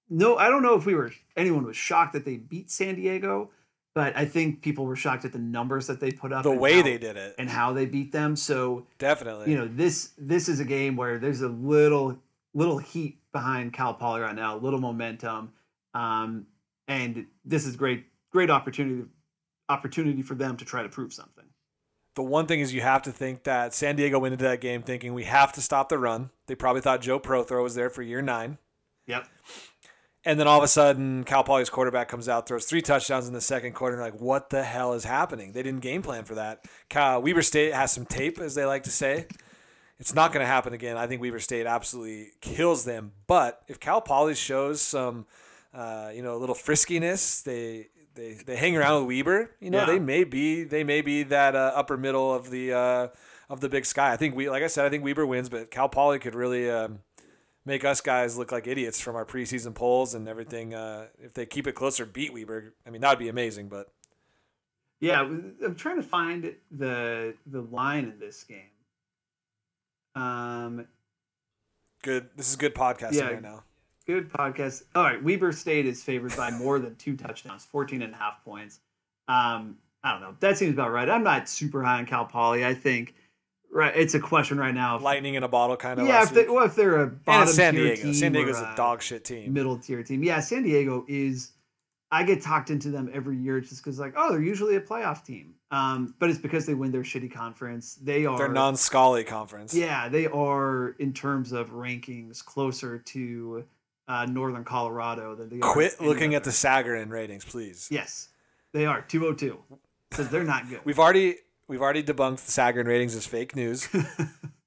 no, 0.09 0.37
I 0.37 0.47
don't 0.47 0.63
know 0.63 0.75
if 0.75 0.85
we 0.85 0.95
were 0.95 1.11
anyone 1.35 1.65
was 1.65 1.75
shocked 1.75 2.13
that 2.13 2.23
they 2.23 2.37
beat 2.37 2.71
San 2.71 2.95
Diego, 2.95 3.49
but 3.93 4.15
I 4.15 4.25
think 4.25 4.61
people 4.61 4.85
were 4.85 4.95
shocked 4.95 5.25
at 5.25 5.33
the 5.33 5.39
numbers 5.39 5.87
that 5.87 5.99
they 5.99 6.11
put 6.11 6.31
up, 6.31 6.43
The 6.43 6.51
way 6.51 6.77
how- 6.77 6.83
they 6.83 6.97
did 6.97 7.17
it. 7.17 7.35
and 7.37 7.49
how 7.49 7.73
they 7.73 7.85
beat 7.85 8.11
them. 8.11 8.35
So 8.35 8.85
Definitely. 8.99 9.51
you 9.51 9.57
know 9.57 9.67
this 9.67 10.11
this 10.17 10.47
is 10.49 10.59
a 10.59 10.65
game 10.65 10.95
where 10.95 11.17
there's 11.19 11.41
a 11.41 11.49
little 11.49 12.17
little 12.53 12.77
heat 12.79 13.19
behind 13.31 13.73
Cal 13.73 13.93
Poly 13.93 14.21
right 14.21 14.35
now, 14.35 14.55
a 14.57 14.59
little 14.59 14.79
momentum, 14.79 15.53
um, 15.93 16.45
and 16.87 17.25
this 17.45 17.65
is 17.65 17.75
great 17.75 18.05
great 18.31 18.49
opportunity 18.49 19.07
opportunity 19.69 20.21
for 20.21 20.35
them 20.35 20.57
to 20.57 20.65
try 20.65 20.83
to 20.83 20.89
prove 20.89 21.13
something. 21.13 21.45
the 22.15 22.21
one 22.21 22.45
thing 22.45 22.59
is 22.59 22.73
you 22.73 22.81
have 22.81 23.01
to 23.01 23.11
think 23.11 23.43
that 23.43 23.73
San 23.73 23.95
Diego 23.95 24.19
went 24.19 24.33
into 24.33 24.43
that 24.43 24.59
game 24.59 24.81
thinking 24.83 25.13
we 25.13 25.23
have 25.23 25.53
to 25.53 25.61
stop 25.61 25.87
the 25.87 25.97
run. 25.97 26.29
They 26.47 26.55
probably 26.55 26.81
thought 26.81 26.99
Joe 26.99 27.21
Protheroe 27.21 27.63
was 27.63 27.73
there 27.75 27.89
for 27.89 28.01
year 28.01 28.21
nine. 28.21 28.57
Yep. 29.07 29.27
And 30.23 30.39
then 30.39 30.47
all 30.47 30.59
of 30.59 30.63
a 30.63 30.67
sudden, 30.67 31.23
Cal 31.23 31.43
Poly's 31.43 31.69
quarterback 31.71 32.07
comes 32.07 32.29
out, 32.29 32.47
throws 32.47 32.65
three 32.65 32.81
touchdowns 32.83 33.27
in 33.27 33.33
the 33.33 33.41
second 33.41 33.73
quarter. 33.73 33.95
And 33.95 34.03
they're 34.03 34.11
like, 34.11 34.21
what 34.21 34.51
the 34.51 34.63
hell 34.63 34.93
is 34.93 35.03
happening? 35.03 35.51
They 35.51 35.63
didn't 35.63 35.79
game 35.81 36.03
plan 36.03 36.25
for 36.25 36.35
that. 36.35 36.63
Cal, 36.89 37.21
Weber 37.21 37.41
State 37.41 37.73
has 37.73 37.91
some 37.91 38.05
tape, 38.05 38.39
as 38.39 38.53
they 38.53 38.63
like 38.65 38.83
to 38.83 38.91
say. 38.91 39.25
It's 39.99 40.13
not 40.13 40.31
going 40.31 40.43
to 40.43 40.47
happen 40.47 40.73
again. 40.73 40.95
I 40.97 41.07
think 41.07 41.21
Weber 41.21 41.39
State 41.39 41.65
absolutely 41.65 42.29
kills 42.39 42.85
them. 42.85 43.13
But 43.25 43.63
if 43.67 43.79
Cal 43.79 43.99
Poly 44.01 44.35
shows 44.35 44.81
some, 44.81 45.25
uh, 45.73 46.11
you 46.13 46.21
know, 46.21 46.35
a 46.35 46.39
little 46.39 46.55
friskiness, 46.55 47.43
they 47.43 47.87
they 48.13 48.33
they 48.45 48.55
hang 48.57 48.75
around 48.77 49.05
with 49.07 49.15
Weber. 49.17 49.51
You 49.59 49.69
know, 49.71 49.79
Yeah. 49.79 49.85
they 49.85 49.99
may 49.99 50.23
be 50.23 50.63
they 50.63 50.83
may 50.83 51.01
be 51.01 51.23
that 51.23 51.55
uh, 51.55 51.71
upper 51.75 51.97
middle 51.97 52.33
of 52.33 52.49
the 52.49 52.73
uh, 52.73 53.07
of 53.49 53.59
the 53.61 53.69
Big 53.69 53.85
Sky. 53.85 54.11
I 54.11 54.17
think 54.17 54.35
we, 54.35 54.49
like 54.49 54.63
I 54.63 54.67
said, 54.67 54.85
I 54.85 54.89
think 54.89 55.03
Weber 55.03 55.25
wins, 55.25 55.49
but 55.49 55.71
Cal 55.71 55.89
Poly 55.89 56.19
could 56.19 56.35
really. 56.35 56.69
Um, 56.69 56.99
make 57.65 57.85
us 57.85 58.01
guys 58.01 58.37
look 58.37 58.51
like 58.51 58.67
idiots 58.67 58.99
from 58.99 59.15
our 59.15 59.25
preseason 59.25 59.73
polls 59.75 60.13
and 60.15 60.27
everything. 60.27 60.73
Uh, 60.73 61.07
if 61.19 61.33
they 61.33 61.45
keep 61.45 61.67
it 61.67 61.73
closer, 61.73 62.05
beat 62.05 62.33
Weber. 62.33 62.73
I 62.85 62.89
mean, 62.89 63.01
that 63.01 63.09
would 63.09 63.19
be 63.19 63.29
amazing. 63.29 63.69
But 63.69 63.91
Yeah, 64.99 65.21
I'm 65.21 65.75
trying 65.75 65.97
to 65.97 66.03
find 66.03 66.55
the 66.71 67.35
the 67.45 67.61
line 67.61 68.05
in 68.05 68.19
this 68.19 68.43
game. 68.43 68.69
Um, 70.15 70.87
good. 72.03 72.29
This 72.35 72.49
is 72.49 72.55
good 72.55 72.75
podcasting 72.75 73.13
Yeah. 73.13 73.27
right 73.29 73.41
now. 73.41 73.63
good 74.07 74.29
podcast. 74.33 74.83
All 74.95 75.03
right, 75.03 75.23
Weber 75.23 75.51
State 75.53 75.85
is 75.85 76.03
favored 76.03 76.35
by 76.35 76.51
more 76.51 76.79
than 76.79 76.95
two 76.95 77.15
touchdowns, 77.15 77.63
14 77.63 78.01
and 78.01 78.13
a 78.13 78.17
half 78.17 78.43
points. 78.43 78.79
Um, 79.29 79.77
I 80.03 80.11
don't 80.11 80.21
know. 80.21 80.35
That 80.39 80.57
seems 80.57 80.73
about 80.73 80.91
right. 80.91 81.07
I'm 81.07 81.23
not 81.23 81.47
super 81.47 81.81
high 81.83 81.99
on 81.99 82.05
Cal 82.07 82.25
Poly. 82.25 82.65
I 82.65 82.73
think 82.73 83.13
right. 83.71 83.93
It's 83.95 84.13
a 84.13 84.19
question 84.19 84.57
right 84.57 84.73
now. 84.73 84.99
Lightning 84.99 85.35
in 85.35 85.43
a 85.43 85.47
bottle 85.47 85.77
kind 85.77 85.99
of. 85.99 86.07
yeah, 86.07 86.23
if 86.23 86.31
they, 86.31 86.47
well, 86.47 86.65
if 86.65 86.75
they're 86.75 86.97
a 86.97 87.03
and 87.03 87.25
bottom 87.25 87.43
it's 87.43 87.55
San 87.55 87.73
tier 87.73 87.83
Diego. 87.85 88.01
team 88.03 88.13
San 88.13 88.31
Diego's 88.33 88.59
a 88.59 88.73
dog 88.75 89.01
shit 89.01 89.23
team. 89.23 89.53
middle 89.53 89.77
tier 89.77 90.03
team. 90.03 90.23
Yeah, 90.23 90.39
San 90.39 90.63
Diego 90.63 91.05
is. 91.07 91.51
I 92.13 92.23
get 92.23 92.41
talked 92.41 92.69
into 92.69 92.89
them 92.89 93.09
every 93.13 93.37
year 93.37 93.61
just 93.61 93.77
because, 93.81 93.97
like, 93.97 94.13
oh, 94.17 94.31
they're 94.33 94.41
usually 94.41 94.75
a 94.75 94.81
playoff 94.81 95.25
team. 95.25 95.53
Um, 95.71 96.13
but 96.19 96.29
it's 96.29 96.39
because 96.39 96.65
they 96.65 96.73
win 96.73 96.91
their 96.91 97.03
shitty 97.03 97.31
conference. 97.31 97.95
They 97.95 98.25
are 98.25 98.37
Their 98.37 98.49
non-Scully 98.49 99.23
conference. 99.23 99.73
yeah, 99.73 100.09
they 100.09 100.27
are 100.27 100.89
in 100.99 101.13
terms 101.13 101.53
of 101.53 101.69
rankings 101.69 102.43
closer 102.43 102.97
to 102.99 103.63
uh, 104.09 104.25
Northern 104.25 104.65
Colorado 104.65 105.35
than 105.35 105.47
they 105.47 105.61
are. 105.61 105.71
Quit 105.71 106.01
looking 106.01 106.35
at 106.35 106.43
the 106.43 106.49
Sagarin 106.49 107.09
ratings, 107.09 107.45
please. 107.45 107.87
Yes, 107.89 108.27
they 108.73 108.85
are 108.85 109.01
two 109.03 109.21
hundred 109.21 109.37
two 109.39 109.59
because 110.09 110.27
they're 110.27 110.43
not 110.43 110.67
good. 110.67 110.81
We've 110.83 110.99
already 110.99 111.37
we've 111.71 111.81
already 111.81 112.03
debunked 112.03 112.45
the 112.45 112.51
Sagarin 112.51 112.85
ratings 112.85 113.15
as 113.15 113.25
fake 113.25 113.55
news. 113.55 113.87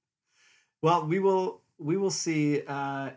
well, 0.82 1.06
we 1.06 1.18
will 1.18 1.60
we 1.78 1.98
will 1.98 2.10
see. 2.10 2.62
Uh, 2.66 3.10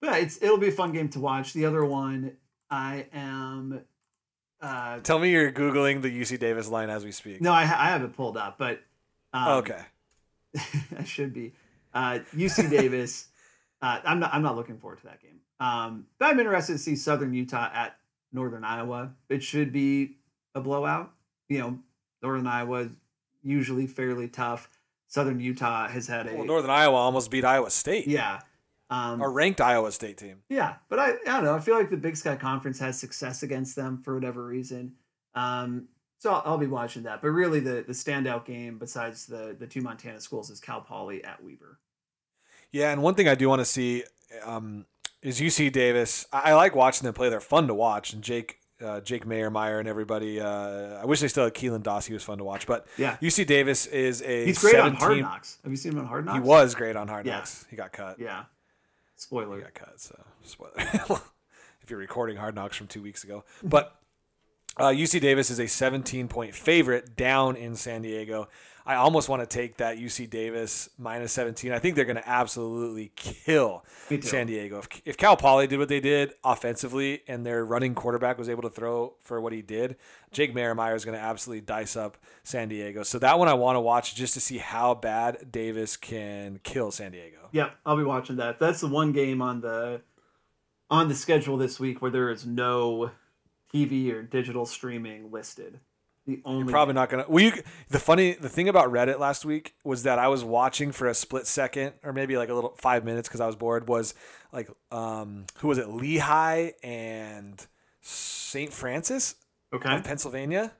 but 0.00 0.22
it's 0.22 0.42
it'll 0.42 0.56
be 0.56 0.68
a 0.68 0.72
fun 0.72 0.92
game 0.92 1.10
to 1.10 1.20
watch. 1.20 1.52
The 1.52 1.66
other 1.66 1.84
one, 1.84 2.38
I 2.70 3.06
am. 3.12 3.84
Uh, 4.60 5.00
Tell 5.00 5.18
me 5.18 5.30
you're 5.30 5.52
googling 5.52 6.00
the 6.00 6.08
UC 6.08 6.38
Davis 6.38 6.68
line 6.68 6.88
as 6.88 7.04
we 7.04 7.12
speak. 7.12 7.42
no, 7.42 7.52
I, 7.52 7.62
I 7.62 7.90
have 7.90 8.02
it 8.02 8.16
pulled 8.16 8.38
up, 8.38 8.56
but 8.56 8.80
um, 9.34 9.58
okay. 9.58 9.82
I 10.98 11.04
should 11.04 11.34
be. 11.34 11.52
Uh, 11.92 12.20
UC 12.34 12.70
Davis. 12.70 13.28
uh, 13.82 14.00
I'm 14.02 14.18
not. 14.18 14.32
I'm 14.32 14.42
not 14.42 14.56
looking 14.56 14.78
forward 14.78 14.98
to 15.00 15.04
that 15.04 15.20
game. 15.20 15.40
Um, 15.60 16.06
but 16.18 16.26
I'm 16.26 16.40
interested 16.40 16.72
to 16.72 16.78
see 16.78 16.96
Southern 16.96 17.34
Utah 17.34 17.68
at 17.72 17.98
Northern 18.32 18.64
Iowa. 18.64 19.12
It 19.28 19.42
should 19.42 19.72
be 19.72 20.16
a 20.54 20.60
blowout. 20.62 21.12
You 21.50 21.58
know, 21.58 21.78
Northern 22.22 22.46
Iowa 22.46 22.88
usually 23.46 23.86
fairly 23.86 24.28
tough. 24.28 24.68
Southern 25.08 25.38
Utah 25.40 25.88
has 25.88 26.06
had 26.08 26.26
a 26.26 26.34
Well, 26.34 26.44
Northern 26.44 26.70
Iowa 26.70 26.96
almost 26.96 27.30
beat 27.30 27.44
Iowa 27.44 27.70
State. 27.70 28.06
yeah. 28.08 28.40
Um, 28.90 29.20
A 29.20 29.28
ranked 29.28 29.60
Iowa 29.60 29.90
State 29.90 30.16
team. 30.16 30.42
yeah, 30.48 30.76
but 30.88 30.98
I, 31.00 31.10
I 31.10 31.14
don't 31.26 31.44
know. 31.44 31.54
I 31.54 31.60
feel 31.60 31.76
like 31.76 31.90
the 31.90 31.96
Big 31.96 32.16
Sky 32.16 32.36
Conference 32.36 32.78
has 32.78 32.98
success 32.98 33.42
against 33.42 33.74
them 33.74 33.98
for 33.98 34.14
whatever 34.14 34.44
reason. 34.46 34.92
Um, 35.34 35.88
so 36.18 36.32
I'll, 36.32 36.42
I'll 36.44 36.58
be 36.58 36.66
watching 36.68 37.02
that. 37.02 37.20
But 37.20 37.30
really, 37.30 37.58
the 37.60 37.84
the 37.86 37.92
standout 37.92 38.44
game 38.44 38.78
besides 38.78 39.26
the 39.26 39.56
the 39.58 39.66
two 39.66 39.80
Montana 39.80 40.20
schools 40.20 40.50
is 40.50 40.60
Cal 40.60 40.80
Poly 40.80 41.22
at 41.24 41.42
Weber. 41.42 41.80
Yeah, 42.70 42.92
and 42.92 43.02
one 43.02 43.14
thing 43.14 43.26
I 43.28 43.34
do 43.34 43.48
want 43.48 43.60
to 43.60 43.64
see 43.64 44.04
um, 44.44 44.86
is 45.20 45.40
UC 45.40 45.72
Davis. 45.72 46.24
I, 46.32 46.50
I 46.50 46.54
like 46.54 46.74
watching 46.76 47.06
them 47.06 47.14
play. 47.14 47.28
They're 47.28 47.40
fun 47.40 47.66
to 47.66 47.74
watch, 47.74 48.12
and 48.12 48.22
Jake 48.22 48.60
uh, 48.84 49.00
Jake 49.00 49.24
Mayermeyer 49.26 49.78
and 49.78 49.88
everybody. 49.88 50.40
Uh, 50.40 51.00
I 51.00 51.04
wish 51.06 51.20
they 51.20 51.28
still 51.28 51.44
had 51.44 51.54
Keelan 51.54 51.82
Doss. 51.82 52.06
He 52.06 52.12
was 52.12 52.22
fun 52.22 52.38
to 52.38 52.44
watch, 52.44 52.66
but 52.66 52.86
Yeah, 52.98 53.16
UC 53.22 53.46
Davis 53.46 53.86
is 53.86 54.22
a 54.22 54.46
he's 54.46 54.58
great 54.58 54.76
on 54.76 54.94
Hard 54.94 55.18
Knocks. 55.20 55.58
Have 55.62 55.72
you 55.72 55.76
seen 55.76 55.92
him 55.92 56.00
on 56.00 56.06
Hard 56.06 56.24
Knocks? 56.26 56.36
He 56.36 56.40
was 56.40 56.74
great 56.74 56.96
on 56.96 57.08
Hard 57.08 57.26
Yeah. 57.26 57.36
Knocks. 57.36 57.66
He 57.70 57.76
got 57.76 57.92
cut. 57.92 58.18
Yeah. 58.18 58.44
Spoiler. 59.16 59.56
He 59.56 59.62
got 59.62 59.74
cut. 59.74 60.00
So 60.00 60.18
spoiler. 60.44 60.72
if 60.76 61.10
if 61.82 61.90
you're 61.90 61.98
recording 61.98 62.36
Hard 62.36 62.54
Knocks 62.54 62.76
from 62.76 62.86
two 62.86 63.02
weeks 63.02 63.24
ago. 63.24 63.44
But 63.62 63.96
uh, 64.76 64.88
UC 64.88 65.20
Davis 65.22 65.50
is 65.50 65.58
a 65.58 65.66
17 65.66 66.28
point 66.28 66.54
favorite 66.54 67.16
down 67.16 67.56
in 67.56 67.76
San 67.76 68.02
Diego. 68.02 68.48
I 68.86 68.94
almost 68.94 69.28
want 69.28 69.42
to 69.42 69.46
take 69.46 69.78
that 69.78 69.98
UC 69.98 70.30
Davis 70.30 70.88
minus 70.96 71.32
17. 71.32 71.72
I 71.72 71.80
think 71.80 71.96
they're 71.96 72.04
going 72.04 72.16
to 72.16 72.28
absolutely 72.28 73.10
kill 73.16 73.84
San 74.20 74.46
Diego. 74.46 74.78
If, 74.78 75.02
if 75.04 75.16
Cal 75.16 75.36
Poly 75.36 75.66
did 75.66 75.80
what 75.80 75.88
they 75.88 75.98
did 75.98 76.34
offensively 76.44 77.22
and 77.26 77.44
their 77.44 77.64
running 77.64 77.96
quarterback 77.96 78.38
was 78.38 78.48
able 78.48 78.62
to 78.62 78.70
throw 78.70 79.14
for 79.20 79.40
what 79.40 79.52
he 79.52 79.60
did, 79.60 79.96
Jake 80.30 80.54
Merrimeyer 80.54 80.94
is 80.94 81.04
going 81.04 81.18
to 81.18 81.22
absolutely 81.22 81.62
dice 81.62 81.96
up 81.96 82.16
San 82.44 82.68
Diego. 82.68 83.02
So 83.02 83.18
that 83.18 83.40
one 83.40 83.48
I 83.48 83.54
want 83.54 83.74
to 83.74 83.80
watch 83.80 84.14
just 84.14 84.34
to 84.34 84.40
see 84.40 84.58
how 84.58 84.94
bad 84.94 85.50
Davis 85.50 85.96
can 85.96 86.60
kill 86.62 86.92
San 86.92 87.10
Diego. 87.10 87.48
Yeah, 87.50 87.70
I'll 87.84 87.96
be 87.96 88.04
watching 88.04 88.36
that. 88.36 88.60
That's 88.60 88.80
the 88.80 88.88
one 88.88 89.10
game 89.10 89.42
on 89.42 89.60
the 89.60 90.00
on 90.88 91.08
the 91.08 91.14
schedule 91.16 91.56
this 91.56 91.80
week 91.80 92.00
where 92.00 92.12
there 92.12 92.30
is 92.30 92.46
no 92.46 93.10
TV 93.74 94.12
or 94.12 94.22
digital 94.22 94.64
streaming 94.64 95.32
listed. 95.32 95.80
The 96.26 96.42
only 96.44 96.72
Probably 96.72 96.94
not 96.94 97.08
gonna. 97.08 97.24
Well, 97.28 97.44
you, 97.44 97.52
the 97.88 98.00
funny, 98.00 98.32
the 98.32 98.48
thing 98.48 98.68
about 98.68 98.90
Reddit 98.90 99.20
last 99.20 99.44
week 99.44 99.74
was 99.84 100.02
that 100.02 100.18
I 100.18 100.26
was 100.26 100.42
watching 100.42 100.90
for 100.90 101.06
a 101.06 101.14
split 101.14 101.46
second, 101.46 101.92
or 102.02 102.12
maybe 102.12 102.36
like 102.36 102.48
a 102.48 102.54
little 102.54 102.74
five 102.78 103.04
minutes 103.04 103.28
because 103.28 103.40
I 103.40 103.46
was 103.46 103.54
bored. 103.54 103.88
Was 103.88 104.14
like, 104.52 104.68
um, 104.90 105.44
who 105.58 105.68
was 105.68 105.78
it? 105.78 105.88
Lehigh 105.88 106.72
and 106.82 107.64
St. 108.00 108.72
Francis 108.72 109.36
okay. 109.72 109.94
of 109.94 110.02
Pennsylvania. 110.02 110.72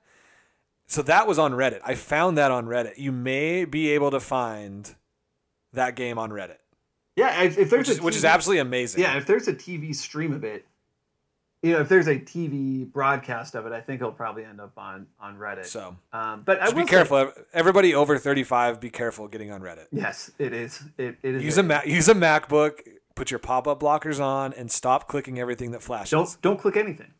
So 0.87 1.01
that 1.03 1.27
was 1.27 1.39
on 1.39 1.53
Reddit. 1.53 1.79
I 1.83 1.95
found 1.95 2.37
that 2.37 2.51
on 2.51 2.65
Reddit. 2.65 2.97
You 2.97 3.11
may 3.11 3.65
be 3.65 3.91
able 3.91 4.11
to 4.11 4.19
find 4.19 4.95
that 5.73 5.95
game 5.95 6.17
on 6.17 6.31
Reddit, 6.31 6.57
Yeah, 7.15 7.43
if, 7.43 7.57
if 7.57 7.69
there's 7.69 7.87
which 7.87 7.97
is, 7.97 8.01
which 8.01 8.15
is 8.15 8.25
absolutely 8.25 8.59
amazing. 8.59 9.01
Yeah, 9.01 9.17
if 9.17 9.25
there's 9.25 9.47
a 9.47 9.53
TV 9.53 9.93
stream 9.95 10.33
of 10.33 10.43
it, 10.43 10.65
you 11.63 11.73
know, 11.73 11.79
if 11.81 11.89
there's 11.89 12.07
a 12.07 12.15
TV 12.15 12.91
broadcast 12.91 13.55
of 13.55 13.65
it, 13.65 13.71
I 13.73 13.81
think 13.81 13.99
it'll 14.01 14.11
probably 14.13 14.45
end 14.45 14.61
up 14.61 14.73
on 14.77 15.07
on 15.19 15.37
Reddit. 15.37 15.65
So 15.65 15.95
um, 16.13 16.43
but 16.45 16.61
I 16.61 16.69
be 16.69 16.75
will 16.75 16.87
say- 16.87 16.89
careful. 16.91 17.31
Everybody 17.53 17.95
over 17.95 18.17
thirty-five, 18.17 18.79
be 18.79 18.89
careful 18.89 19.27
getting 19.27 19.51
on 19.51 19.61
Reddit. 19.61 19.87
yes, 19.91 20.31
it 20.39 20.53
is. 20.53 20.81
It, 20.97 21.17
it 21.23 21.35
is. 21.35 21.43
Use 21.43 21.57
a 21.57 21.63
Ma- 21.63 21.81
use 21.85 22.07
a 22.09 22.13
MacBook. 22.15 22.79
Put 23.15 23.31
your 23.31 23.39
pop-up 23.39 23.79
blockers 23.79 24.19
on 24.23 24.53
and 24.53 24.71
stop 24.71 25.07
clicking 25.07 25.39
everything 25.39 25.71
that 25.71 25.81
flashes. 25.81 26.11
Don't 26.11 26.37
don't 26.43 26.59
click 26.59 26.77
anything. 26.77 27.11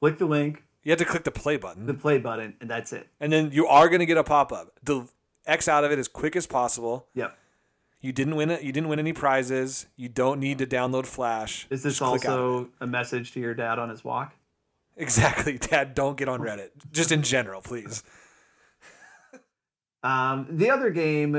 Click 0.00 0.18
the 0.18 0.26
link, 0.26 0.62
You 0.82 0.90
have 0.92 0.98
to 0.98 1.06
click 1.06 1.24
the 1.24 1.30
play 1.30 1.56
button, 1.56 1.86
the 1.86 1.94
play 1.94 2.18
button, 2.18 2.54
and 2.60 2.68
that's 2.68 2.92
it. 2.92 3.08
and 3.20 3.32
then 3.32 3.50
you 3.50 3.66
are 3.66 3.88
going 3.88 4.00
to 4.00 4.06
get 4.06 4.18
a 4.18 4.24
pop-up. 4.24 4.78
The 4.82 5.08
X 5.46 5.66
out 5.66 5.82
of 5.84 5.92
it 5.92 5.98
as 5.98 6.08
quick 6.08 6.36
as 6.36 6.46
possible. 6.46 7.06
Yep. 7.14 7.38
You 8.04 8.12
didn't 8.12 8.36
win 8.36 8.50
it. 8.50 8.62
You 8.62 8.70
didn't 8.70 8.90
win 8.90 8.98
any 8.98 9.14
prizes. 9.14 9.86
You 9.96 10.10
don't 10.10 10.38
need 10.38 10.58
to 10.58 10.66
download 10.66 11.06
Flash. 11.06 11.66
Is 11.70 11.82
this 11.82 11.98
Just 11.98 12.10
click 12.10 12.26
out 12.26 12.38
of 12.38 12.44
also 12.44 12.68
a 12.82 12.86
message 12.86 13.32
to 13.32 13.40
your 13.40 13.54
dad 13.54 13.78
on 13.78 13.88
his 13.88 14.04
walk? 14.04 14.34
exactly, 14.94 15.56
Dad? 15.58 15.94
Don't 15.94 16.14
get 16.18 16.28
on 16.28 16.40
Reddit. 16.40 16.68
Just 16.92 17.10
in 17.12 17.22
general, 17.22 17.62
please. 17.62 18.02
Um, 20.02 20.46
the 20.50 20.68
other 20.68 20.90
game 20.90 21.34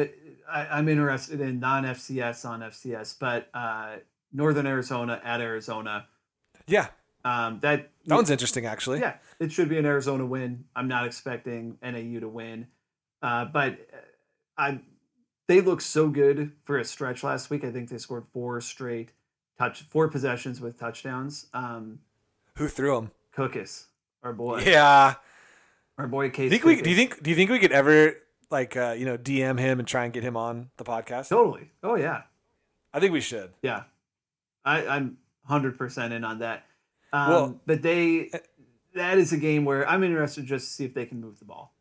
I, 0.52 0.66
I'm 0.66 0.90
interested 0.90 1.40
in 1.40 1.60
non 1.60 1.84
FCS 1.84 2.50
on 2.50 2.62
FCS, 2.62 3.16
but 3.20 3.48
uh, 3.54 3.98
Northern 4.34 4.66
Arizona 4.66 5.22
at 5.24 5.40
Arizona. 5.40 6.08
Yeah, 6.66 6.88
Um, 7.24 7.60
that 7.62 7.92
that 8.08 8.16
one's 8.16 8.32
interesting 8.32 8.66
actually. 8.66 9.02
yeah, 9.02 9.18
it 9.40 9.52
should 9.52 9.70
be 9.70 9.78
an 9.78 9.86
Arizona 9.86 10.26
win. 10.26 10.66
I'm 10.76 10.88
not 10.88 11.06
expecting 11.06 11.78
NAU 11.84 12.22
to 12.22 12.28
win, 12.28 12.66
uh, 13.22 13.46
but 13.46 13.74
uh, 13.94 13.98
I 14.58 14.80
they 15.48 15.62
looked 15.62 15.84
so 15.84 16.10
good 16.10 16.52
for 16.64 16.78
a 16.78 16.86
stretch 16.86 17.24
last 17.24 17.50
week. 17.50 17.64
I 17.64 17.72
think 17.72 17.90
they 17.90 17.98
scored 17.98 18.26
four 18.34 18.60
straight 18.62 19.10
touch, 19.58 19.84
four 19.84 20.08
possessions 20.10 20.60
with 20.62 20.80
touchdowns. 20.80 21.48
Um, 21.54 22.00
Who 22.58 22.68
threw 22.68 22.96
them? 22.96 23.12
Cookus, 23.36 23.86
our 24.24 24.34
boy, 24.34 24.62
Yeah. 24.66 25.16
our 25.98 26.08
boy 26.08 26.30
Case. 26.30 26.50
Do 26.50 26.56
you 26.56 26.62
think 26.62 26.66
we? 26.66 26.82
Do 26.82 26.90
you 26.90 26.96
think? 26.96 27.22
Do 27.24 27.30
you 27.30 27.36
think 27.36 27.50
we 27.52 27.60
could 27.60 27.72
ever 27.72 28.16
like 28.50 28.76
uh, 28.78 28.96
you 28.98 29.06
know 29.06 29.18
DM 29.18 29.60
him 29.60 29.80
and 29.80 29.88
try 29.88 30.06
and 30.06 30.14
get 30.14 30.24
him 30.24 30.38
on 30.38 30.70
the 30.78 30.84
podcast? 30.84 31.30
Totally. 31.30 31.72
Oh 31.84 31.96
yeah. 31.96 32.24
I 32.94 33.00
think 33.02 33.12
we 33.12 33.20
should. 33.22 33.52
Yeah, 33.62 33.84
I, 34.64 34.88
I'm 34.88 35.18
hundred 35.44 35.78
percent 35.78 36.14
in 36.14 36.24
on 36.24 36.40
that. 36.40 36.64
Um, 37.12 37.30
Well- 37.30 37.62
but 37.66 37.82
they 37.82 38.30
that 38.96 39.18
is 39.18 39.34
a 39.34 39.38
game 39.38 39.66
where 39.66 39.88
I'm 39.88 40.02
interested 40.04 40.46
just 40.46 40.68
to 40.70 40.74
see 40.74 40.86
if 40.86 40.94
they 40.94 41.06
can 41.06 41.20
move 41.20 41.38
the 41.40 41.46
ball. 41.46 41.75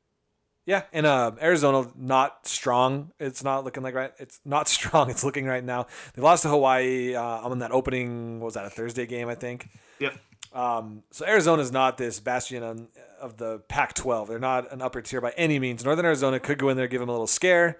Yeah, 0.66 0.84
and 0.94 1.04
uh, 1.04 1.32
Arizona 1.42 1.86
not 1.94 2.46
strong. 2.46 3.12
It's 3.20 3.44
not 3.44 3.64
looking 3.64 3.82
like 3.82 3.94
right. 3.94 4.12
It's 4.18 4.40
not 4.44 4.66
strong. 4.76 5.10
It's 5.10 5.22
looking 5.24 5.44
right 5.46 5.62
now. 5.64 5.86
They 6.14 6.22
lost 6.22 6.42
to 6.44 6.48
Hawaii 6.48 7.14
uh, 7.14 7.22
I'm 7.22 7.52
on 7.52 7.58
that 7.58 7.70
opening. 7.72 8.40
What 8.40 8.46
was 8.46 8.54
that 8.54 8.64
a 8.64 8.70
Thursday 8.70 9.06
game? 9.06 9.28
I 9.28 9.34
think. 9.34 9.68
Yep. 10.00 10.16
Um, 10.54 11.02
so 11.10 11.26
Arizona's 11.26 11.72
not 11.72 11.98
this 11.98 12.20
bastion 12.20 12.88
of 13.20 13.36
the 13.38 13.58
Pac-12. 13.68 14.28
They're 14.28 14.38
not 14.38 14.72
an 14.72 14.80
upper 14.82 15.02
tier 15.02 15.20
by 15.20 15.32
any 15.36 15.58
means. 15.58 15.84
Northern 15.84 16.04
Arizona 16.06 16.38
could 16.38 16.58
go 16.58 16.68
in 16.68 16.76
there, 16.76 16.86
give 16.86 17.00
them 17.00 17.08
a 17.08 17.12
little 17.12 17.26
scare. 17.26 17.78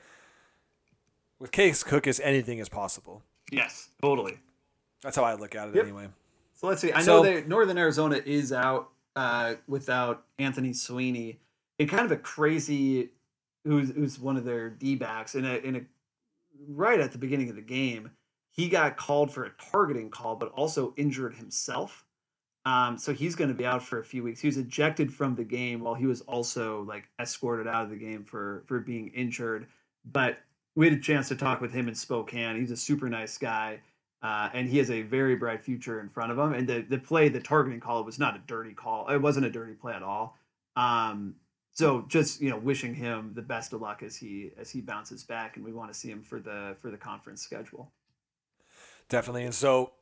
With 1.39 1.53
Case 1.53 1.85
Cookus, 1.85 2.21
anything 2.23 2.59
is 2.59 2.69
possible. 2.69 3.23
Yes, 3.53 3.91
totally. 4.03 4.39
That's 5.03 5.17
how 5.17 5.25
I 5.25 5.35
look 5.35 5.55
at 5.55 5.69
it 5.69 5.75
Yep. 5.77 5.85
anyway. 5.85 6.09
So 6.55 6.67
let's 6.67 6.81
see. 6.81 6.93
I 6.93 7.03
So- 7.03 7.23
know 7.23 7.33
that 7.33 7.47
Northern 7.49 7.79
Arizona 7.79 8.21
is 8.25 8.53
out 8.53 8.91
uh, 9.17 9.55
without 9.69 10.25
Anthony 10.41 10.73
Sweeney 10.73 11.39
in 11.79 11.89
kind 11.89 12.05
of 12.05 12.13
a 12.13 12.17
crazy, 12.17 13.11
who's 13.65 13.91
who's 13.91 14.19
one 14.19 14.37
of 14.37 14.45
their 14.45 14.71
D 14.71 14.95
backs 14.95 15.35
in 15.35 15.45
a 15.45 15.55
in 15.57 15.77
a 15.77 15.81
right 16.69 17.01
at 17.01 17.13
the 17.13 17.19
beginning 17.19 17.51
of 17.51 17.57
the 17.57 17.63
game. 17.63 18.11
He 18.51 18.69
got 18.69 18.97
called 18.97 19.33
for 19.33 19.45
a 19.45 19.51
targeting 19.71 20.11
call, 20.11 20.37
but 20.37 20.51
also 20.51 20.95
injured 20.97 21.35
himself. 21.35 22.05
Um, 22.67 22.97
so 22.97 23.13
he's 23.13 23.35
going 23.35 23.49
to 23.49 23.55
be 23.55 23.67
out 23.67 23.83
for 23.83 23.99
a 23.99 24.05
few 24.05 24.23
weeks. 24.23 24.41
He 24.41 24.47
was 24.47 24.57
ejected 24.57 25.13
from 25.13 25.35
the 25.35 25.45
game 25.45 25.81
while 25.81 25.95
he 25.95 26.07
was 26.07 26.21
also 26.23 26.83
like 26.83 27.09
escorted 27.21 27.67
out 27.67 27.85
of 27.85 27.91
the 27.91 27.97
game 27.97 28.25
for 28.25 28.63
for 28.67 28.81
being 28.81 29.09
injured. 29.09 29.67
But 30.05 30.39
we 30.77 30.87
had 30.89 30.99
a 30.99 31.01
chance 31.01 31.29
to 31.29 31.37
talk 31.37 31.61
with 31.61 31.73
him 31.73 31.89
in 31.89 31.95
Spokane. 31.95 32.59
He's 32.59 32.71
a 32.71 32.77
super 32.77 33.09
nice 33.09 33.39
guy. 33.39 33.81
Uh, 34.23 34.49
and 34.55 34.67
he 34.67 34.79
has 34.79 34.91
a 34.91 35.03
very 35.03 35.37
bright 35.37 35.63
future 35.63 36.01
in 36.01 36.09
front 36.09 36.33
of 36.33 36.39
him. 36.39 36.55
And 36.55 36.67
the, 36.67 36.81
the 36.89 36.97
play, 36.97 37.29
the 37.29 37.41
targeting 37.41 37.79
call, 37.79 38.03
was 38.05 38.19
not 38.19 38.35
a 38.35 38.41
dirty 38.47 38.73
call. 38.73 39.07
It 39.11 39.19
wasn't 39.19 39.45
a 39.45 39.51
dirty 39.51 39.75
play 39.75 39.93
at 39.93 40.03
all. 40.03 40.39
Um, 40.77 41.35
so 41.75 42.05
just 42.09 42.41
you 42.41 42.51
know, 42.51 42.59
wishing 42.59 42.95
him 42.95 43.33
the 43.35 43.43
best 43.43 43.73
of 43.73 43.83
luck 43.83 44.03
as 44.03 44.17
he 44.17 44.51
as 44.59 44.71
he 44.71 44.81
bounces 44.81 45.25
back, 45.25 45.57
and 45.57 45.65
we 45.65 45.73
want 45.73 45.93
to 45.93 45.99
see 45.99 46.11
him 46.11 46.23
for 46.23 46.41
the 46.41 46.77
for 46.81 46.91
the 46.91 46.97
conference 46.97 47.43
schedule. 47.43 47.93
Definitely. 49.09 49.45
And 49.45 49.55
so 49.55 49.93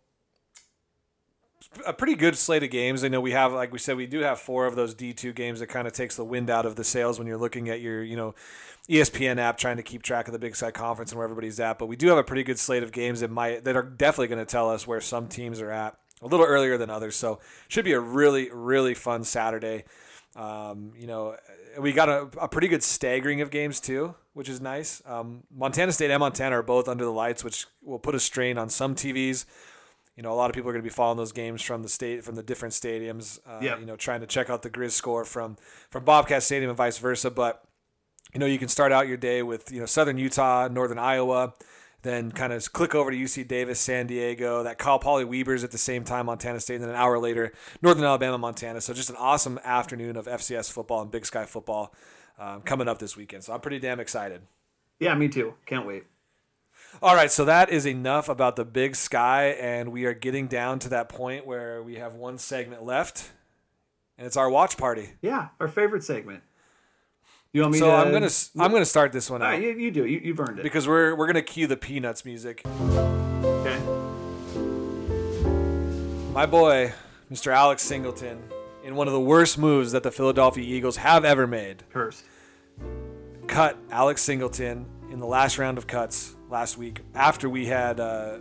a 1.86 1.93
pretty 1.93 2.15
good 2.15 2.36
slate 2.36 2.62
of 2.62 2.70
games. 2.70 3.05
I 3.05 3.09
know 3.09 3.20
we 3.20 3.32
have, 3.32 3.53
like 3.53 3.73
we 3.73 3.78
said, 3.78 3.97
we 3.97 4.07
do 4.07 4.20
have 4.20 4.39
four 4.39 4.66
of 4.66 4.77
those 4.77 4.94
D2 4.94 5.35
games 5.35 5.61
that 5.61 5.69
kind 5.69 5.86
of 5.86 5.93
takes 5.93 6.16
the 6.16 6.24
wind 6.24 6.51
out 6.51 6.66
of 6.66 6.77
the 6.77 6.85
sails 6.85 7.19
when 7.19 7.27
you're 7.27 7.39
looking 7.39 7.69
at 7.69 7.81
your, 7.81 8.03
you 8.03 8.16
know, 8.16 8.35
ESPN 8.89 9.39
app 9.39 9.59
trying 9.59 9.77
to 9.77 9.82
keep 9.82 10.03
track 10.03 10.27
of 10.27 10.32
the 10.32 10.39
Big 10.39 10.57
Sky 10.57 10.70
Conference 10.70 11.12
and 11.12 11.19
where 11.19 11.24
everybody's 11.24 11.61
at. 11.61 11.78
But 11.78 11.86
we 11.86 11.97
do 11.97 12.09
have 12.09 12.19
a 12.19 12.24
pretty 12.24 12.43
good 12.43 12.59
slate 12.59 12.82
of 12.82 12.93
games 12.93 13.20
that 13.20 13.31
might 13.31 13.65
that 13.65 13.77
are 13.77 13.82
definitely 13.82 14.28
going 14.28 14.44
to 14.44 14.51
tell 14.51 14.70
us 14.70 14.86
where 14.86 15.01
some 15.01 15.28
teams 15.28 15.61
are 15.61 15.70
at 15.70 15.97
a 16.20 16.27
little 16.27 16.47
earlier 16.47 16.77
than 16.77 16.90
others. 16.90 17.16
So 17.16 17.40
should 17.69 17.85
be 17.85 17.93
a 17.93 18.01
really 18.01 18.51
really 18.53 18.94
fun 18.94 19.24
Saturday. 19.24 19.85
Um, 20.35 20.93
you 20.97 21.07
know, 21.07 21.36
we 21.78 21.93
got 21.93 22.09
a, 22.09 22.28
a 22.40 22.49
pretty 22.49 22.69
good 22.69 22.82
staggering 22.82 23.40
of 23.40 23.51
games 23.51 23.81
too, 23.81 24.15
which 24.35 24.49
is 24.49 24.61
nice. 24.61 25.03
Um, 25.07 25.43
Montana 25.55 25.93
State 25.93 26.11
and 26.11 26.20
Montana 26.20 26.59
are 26.59 26.62
both 26.62 26.89
under 26.89 27.05
the 27.05 27.12
lights, 27.12 27.44
which 27.44 27.66
will 27.82 27.99
put 27.99 28.15
a 28.15 28.20
strain 28.20 28.59
on 28.59 28.69
some 28.69 28.94
TVs. 28.94 29.44
You 30.16 30.23
know, 30.23 30.32
a 30.32 30.35
lot 30.35 30.51
of 30.51 30.55
people 30.55 30.69
are 30.69 30.73
going 30.74 30.82
to 30.82 30.89
be 30.89 30.94
following 30.94 31.16
those 31.16 31.32
games 31.32 31.62
from 31.62 31.82
the 31.82 31.89
state, 31.89 32.23
from 32.23 32.35
the 32.35 32.43
different 32.43 32.74
stadiums. 32.74 33.39
Uh, 33.47 33.61
Yep. 33.62 33.81
You 33.81 33.86
know, 33.86 33.97
trying 33.97 34.20
to 34.20 34.27
check 34.27 34.51
out 34.51 34.62
the 34.62 34.70
Grizz 34.70 34.93
score 34.93 35.24
from 35.24 35.57
from 35.90 36.05
Bobcat 36.05 36.43
Stadium 36.43 36.70
and 36.70 36.77
vice 36.77 36.99
versa. 36.99 37.31
But 37.31 37.62
you 38.35 38.40
know, 38.40 38.47
you 38.47 38.59
can 38.59 38.69
start 38.69 38.93
out 38.93 39.09
your 39.09 39.16
day 39.16 39.43
with 39.43 39.73
you 39.73 39.81
know 39.81 39.86
Southern 39.86 40.19
Utah, 40.19 40.69
Northern 40.69 40.99
Iowa, 40.99 41.55
then 42.03 42.33
kind 42.33 42.53
of 42.53 42.73
click 42.73 42.95
over 42.95 43.11
to 43.11 43.16
UC 43.16 43.47
Davis, 43.47 43.81
San 43.81 44.07
Diego, 44.07 44.62
that 44.65 44.79
Cal 44.79 44.99
Poly 44.99 45.24
Weber's 45.24 45.65
at 45.65 45.70
the 45.70 45.79
same 45.79 46.05
time, 46.05 46.27
Montana 46.27 46.61
State, 46.61 46.77
and 46.77 46.85
then 46.85 46.91
an 46.91 46.97
hour 46.97 47.19
later, 47.19 47.53
Northern 47.81 48.05
Alabama, 48.05 48.39
Montana. 48.39 48.81
So 48.81 48.93
just 48.93 49.11
an 49.11 49.16
awesome 49.16 49.59
afternoon 49.65 50.16
of 50.16 50.27
FCS 50.27 50.70
football 50.70 51.03
and 51.03 51.11
Big 51.11 51.24
Sky 51.24 51.45
football 51.45 51.95
um, 52.39 52.62
coming 52.62 52.89
up 52.89 52.99
this 52.99 53.16
weekend. 53.16 53.45
So 53.45 53.53
I'm 53.53 53.61
pretty 53.61 53.79
damn 53.79 54.01
excited. 54.01 54.43
Yeah, 54.99 55.15
me 55.15 55.29
too. 55.29 55.55
Can't 55.66 55.87
wait. 55.87 56.05
All 57.01 57.15
right, 57.15 57.31
so 57.31 57.45
that 57.47 57.70
is 57.70 57.87
enough 57.87 58.29
about 58.29 58.57
the 58.57 58.65
Big 58.65 58.97
Sky, 58.97 59.57
and 59.61 59.93
we 59.93 60.05
are 60.05 60.12
getting 60.12 60.47
down 60.47 60.79
to 60.81 60.91
that 60.91 61.09
point 61.09 61.47
where 61.47 61.83
we 61.83 61.97
have 61.97 62.15
one 62.15 62.37
segment 62.37 62.85
left, 62.85 63.31
and 64.19 64.27
it's 64.27 64.37
our 64.37 64.51
watch 64.51 64.77
party. 64.77 65.12
Yeah, 65.23 65.49
our 65.59 65.69
favorite 65.69 66.05
segment. 66.05 66.43
You 67.53 67.61
want 67.62 67.74
me 67.74 67.79
So 67.81 67.87
to? 67.87 67.93
I'm 67.93 68.12
gonna 68.12 68.31
I'm 68.59 68.73
gonna 68.73 68.85
start 68.87 69.12
this 69.12 69.29
one 69.29 69.43
All 69.43 69.49
out 69.49 69.53
right, 69.53 69.62
you, 69.62 69.70
you 69.73 69.91
do. 69.91 70.07
You, 70.07 70.20
you've 70.24 70.41
earned 70.41 70.59
it. 70.59 70.62
because 70.62 70.89
we're 70.89 71.15
we're 71.15 71.27
gonna 71.27 71.43
cue 71.43 71.66
the 71.66 71.77
Peanuts 71.77 72.24
music. 72.24 72.62
Okay. 72.66 73.79
My 76.33 76.47
boy, 76.47 76.95
Mr. 77.31 77.53
Alex 77.53 77.83
Singleton, 77.83 78.43
in 78.85 78.95
one 78.97 79.07
of 79.07 79.12
the 79.12 79.20
worst 79.20 79.59
moves 79.59 79.93
that 79.93 80.03
the 80.03 80.11
Philadelphia 80.11 80.65
Eagles 80.65 80.97
have 80.97 81.27
ever 81.27 81.47
made, 81.47 81.85
Cursed. 81.93 82.24
cut 83.49 83.77
Alex 83.91 84.23
Singleton 84.23 84.87
in 85.11 85.19
the 85.19 85.27
last 85.27 85.59
round 85.59 85.77
of 85.77 85.87
cuts 85.87 86.35
last 86.49 86.79
week 86.79 87.01
after 87.15 87.51
we 87.51 87.66
had 87.66 88.01
uh, 88.01 88.39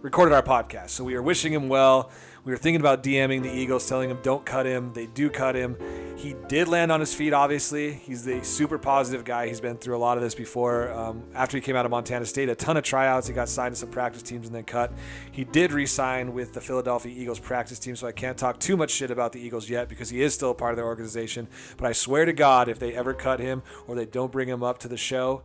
recorded 0.00 0.34
our 0.34 0.42
podcast. 0.42 0.90
So 0.90 1.04
we 1.04 1.14
were 1.14 1.22
wishing 1.22 1.52
him 1.52 1.68
well. 1.68 2.10
We 2.44 2.52
were 2.52 2.58
thinking 2.58 2.80
about 2.80 3.02
DMing 3.02 3.42
the 3.42 3.54
Eagles, 3.54 3.86
telling 3.86 4.10
him 4.10 4.18
don't 4.22 4.44
cut 4.46 4.64
him. 4.64 4.92
They 4.94 5.06
do 5.06 5.28
cut 5.28 5.54
him. 5.54 5.76
He 6.16 6.34
did 6.48 6.68
land 6.68 6.92
on 6.92 7.00
his 7.00 7.14
feet, 7.14 7.32
obviously. 7.32 7.92
He's 7.92 8.24
the 8.24 8.42
super 8.42 8.78
positive 8.78 9.24
guy. 9.24 9.48
He's 9.48 9.60
been 9.60 9.76
through 9.76 9.96
a 9.96 9.98
lot 9.98 10.16
of 10.18 10.22
this 10.22 10.34
before. 10.34 10.90
Um, 10.92 11.24
after 11.34 11.56
he 11.56 11.60
came 11.62 11.76
out 11.76 11.84
of 11.84 11.90
Montana 11.90 12.26
State, 12.26 12.48
a 12.48 12.54
ton 12.54 12.76
of 12.76 12.84
tryouts. 12.84 13.26
He 13.26 13.32
got 13.32 13.48
signed 13.48 13.74
to 13.74 13.80
some 13.80 13.90
practice 13.90 14.22
teams 14.22 14.46
and 14.46 14.54
then 14.54 14.64
cut. 14.64 14.92
He 15.32 15.44
did 15.44 15.72
re 15.72 15.86
sign 15.86 16.32
with 16.32 16.52
the 16.52 16.60
Philadelphia 16.60 17.14
Eagles 17.14 17.38
practice 17.38 17.78
team, 17.78 17.96
so 17.96 18.06
I 18.06 18.12
can't 18.12 18.36
talk 18.36 18.58
too 18.58 18.76
much 18.76 18.90
shit 18.90 19.10
about 19.10 19.32
the 19.32 19.40
Eagles 19.40 19.68
yet 19.68 19.88
because 19.88 20.10
he 20.10 20.22
is 20.22 20.34
still 20.34 20.50
a 20.50 20.54
part 20.54 20.72
of 20.72 20.76
their 20.76 20.86
organization. 20.86 21.48
But 21.76 21.86
I 21.86 21.92
swear 21.92 22.24
to 22.24 22.32
God, 22.32 22.68
if 22.68 22.78
they 22.78 22.94
ever 22.94 23.14
cut 23.14 23.40
him 23.40 23.62
or 23.86 23.94
they 23.94 24.06
don't 24.06 24.32
bring 24.32 24.48
him 24.48 24.62
up 24.62 24.78
to 24.78 24.88
the 24.88 24.96
show, 24.96 25.44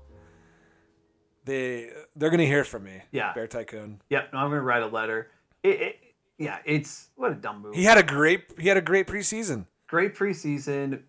they 1.46 1.90
they're 2.16 2.30
gonna 2.30 2.44
hear 2.46 2.64
from 2.64 2.84
me. 2.84 3.02
Yeah. 3.12 3.34
Bear 3.34 3.48
Tycoon. 3.48 4.02
Yep, 4.10 4.34
no, 4.34 4.40
I'm 4.40 4.50
gonna 4.50 4.62
write 4.62 4.84
a 4.84 4.88
letter. 4.88 5.32
It, 5.64 5.82
it, 5.82 6.00
yeah, 6.38 6.60
it's 6.66 7.10
what 7.16 7.32
a 7.32 7.36
dumb 7.36 7.62
move. 7.62 7.76
He 7.76 7.84
had 7.84 7.98
a 7.98 8.03
great 8.03 8.44
he 8.60 8.68
had 8.68 8.78
a 8.78 8.82
great 8.82 9.07
preseason. 9.07 9.66
Great 9.88 10.16
preseason. 10.16 11.02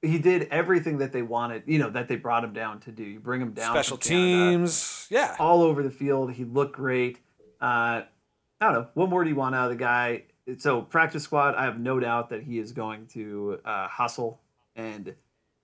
He 0.00 0.18
did 0.18 0.48
everything 0.50 0.98
that 0.98 1.12
they 1.12 1.22
wanted, 1.22 1.62
you 1.66 1.78
know, 1.78 1.90
that 1.90 2.08
they 2.08 2.16
brought 2.16 2.42
him 2.42 2.52
down 2.52 2.80
to 2.80 2.90
do. 2.90 3.04
You 3.04 3.20
bring 3.20 3.40
him 3.40 3.52
down, 3.52 3.72
Special 3.72 3.96
from 3.98 4.08
Canada, 4.08 4.50
teams, 4.50 5.06
yeah. 5.10 5.36
all 5.38 5.62
over 5.62 5.82
the 5.84 5.90
field. 5.90 6.32
He 6.32 6.44
looked 6.44 6.74
great. 6.74 7.18
Uh, 7.60 8.02
I 8.60 8.64
don't 8.64 8.72
know. 8.72 8.88
What 8.94 9.10
more 9.10 9.22
do 9.22 9.30
you 9.30 9.36
want 9.36 9.54
out 9.54 9.70
of 9.70 9.78
the 9.78 9.82
guy? 9.82 10.24
So 10.58 10.82
practice 10.82 11.22
squad, 11.22 11.54
I 11.54 11.64
have 11.64 11.78
no 11.78 12.00
doubt 12.00 12.30
that 12.30 12.42
he 12.42 12.58
is 12.58 12.72
going 12.72 13.06
to 13.08 13.60
uh, 13.64 13.86
hustle 13.86 14.40
and 14.74 15.14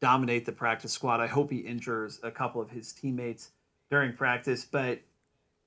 dominate 0.01 0.47
the 0.47 0.53
practice 0.53 0.93
squad. 0.93 1.21
I 1.21 1.27
hope 1.27 1.51
he 1.51 1.59
injures 1.59 2.21
a 2.23 2.31
couple 2.31 2.61
of 2.61 2.71
his 2.71 2.93
teammates 2.93 3.51
during 3.91 4.13
practice. 4.13 4.65
But 4.65 5.01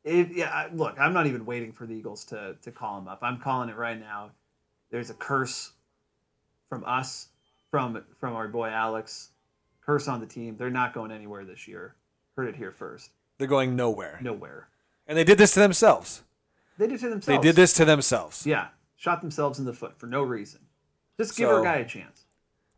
if 0.04 0.36
yeah, 0.36 0.68
look, 0.74 0.96
I'm 1.00 1.14
not 1.14 1.28
even 1.28 1.46
waiting 1.46 1.72
for 1.72 1.86
the 1.86 1.94
Eagles 1.94 2.26
to 2.26 2.56
to 2.62 2.72
call 2.72 2.98
him 2.98 3.08
up. 3.08 3.20
I'm 3.22 3.40
calling 3.40 3.70
it 3.70 3.76
right 3.76 4.00
now. 4.00 4.32
There's 4.90 5.10
a 5.10 5.14
curse 5.14 5.72
from 6.70 6.84
us, 6.86 7.28
from 7.70 8.04
from 8.20 8.34
our 8.36 8.48
boy 8.48 8.70
Alex. 8.70 9.30
Curse 9.86 10.08
on 10.08 10.20
the 10.20 10.28
team. 10.28 10.58
They're 10.58 10.70
not 10.70 10.94
going 10.94 11.12
anywhere 11.12 11.44
this 11.44 11.68
year. 11.68 11.96
Heard 12.38 12.48
it 12.50 12.56
here 12.56 12.72
first. 12.72 13.10
They're 13.38 13.48
going 13.48 13.76
nowhere. 13.76 14.20
Nowhere. 14.22 14.68
And 15.08 15.18
they 15.18 15.24
did 15.24 15.38
this 15.38 15.54
to 15.56 15.60
themselves. 15.60 16.24
They 16.78 16.88
did 16.88 17.00
to 17.00 17.10
themselves. 17.10 17.26
They 17.26 17.38
did 17.50 17.56
this 17.56 17.74
to 17.74 17.86
themselves. 17.86 18.46
Yeah, 18.46 18.68
shot 18.96 19.22
themselves 19.22 19.60
in 19.60 19.66
the 19.66 19.74
foot 19.74 19.98
for 20.00 20.06
no 20.08 20.22
reason. 20.24 20.62
Just 21.18 21.36
give 21.36 21.50
So- 21.50 21.58
our 21.58 21.64
guy 21.64 21.76
a 21.78 21.86
chance. 21.86 22.21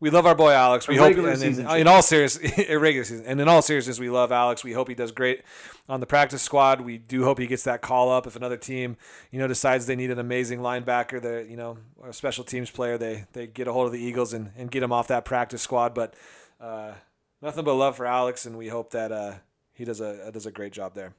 We 0.04 0.10
love 0.10 0.26
our 0.26 0.34
boy 0.34 0.52
Alex. 0.52 0.86
We 0.86 0.98
hope, 0.98 1.16
and 1.16 1.42
in, 1.42 1.66
in 1.66 1.86
all 1.86 2.02
serious, 2.02 2.38
regular 2.68 3.04
season, 3.04 3.24
and 3.24 3.40
in 3.40 3.48
all 3.48 3.62
seriousness, 3.62 3.98
we 3.98 4.10
love 4.10 4.32
Alex. 4.32 4.62
We 4.62 4.74
hope 4.74 4.86
he 4.86 4.94
does 4.94 5.12
great 5.12 5.40
on 5.88 6.00
the 6.00 6.04
practice 6.04 6.42
squad. 6.42 6.82
We 6.82 6.98
do 6.98 7.24
hope 7.24 7.38
he 7.38 7.46
gets 7.46 7.62
that 7.62 7.80
call 7.80 8.12
up 8.12 8.26
if 8.26 8.36
another 8.36 8.58
team, 8.58 8.98
you 9.30 9.38
know, 9.38 9.48
decides 9.48 9.86
they 9.86 9.96
need 9.96 10.10
an 10.10 10.18
amazing 10.18 10.60
linebacker, 10.60 11.22
the 11.22 11.46
you 11.48 11.56
know, 11.56 11.78
or 11.96 12.10
a 12.10 12.12
special 12.12 12.44
teams 12.44 12.70
player. 12.70 12.98
They 12.98 13.24
they 13.32 13.46
get 13.46 13.66
a 13.66 13.72
hold 13.72 13.86
of 13.86 13.92
the 13.92 13.98
Eagles 13.98 14.34
and, 14.34 14.50
and 14.58 14.70
get 14.70 14.82
him 14.82 14.92
off 14.92 15.08
that 15.08 15.24
practice 15.24 15.62
squad. 15.62 15.94
But 15.94 16.12
uh, 16.60 16.92
nothing 17.40 17.64
but 17.64 17.72
love 17.72 17.96
for 17.96 18.04
Alex, 18.04 18.44
and 18.44 18.58
we 18.58 18.68
hope 18.68 18.90
that 18.90 19.10
uh, 19.10 19.36
he 19.72 19.86
does 19.86 20.02
a 20.02 20.30
does 20.30 20.44
a 20.44 20.52
great 20.52 20.74
job 20.74 20.94
there. 20.94 21.14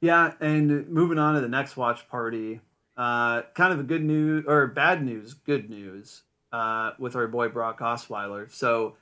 Yeah, 0.00 0.32
and 0.40 0.88
moving 0.88 1.20
on 1.20 1.36
to 1.36 1.40
the 1.40 1.48
next 1.48 1.76
watch 1.76 2.08
party, 2.08 2.60
uh, 2.96 3.42
kind 3.54 3.72
of 3.72 3.78
a 3.78 3.84
good 3.84 4.02
news 4.02 4.46
or 4.48 4.66
bad 4.66 5.04
news, 5.04 5.34
good 5.34 5.70
news 5.70 6.24
uh, 6.52 6.92
with 6.98 7.16
our 7.16 7.26
boy 7.28 7.48
Brock 7.48 7.80
Osweiler. 7.80 8.50
So 8.50 8.96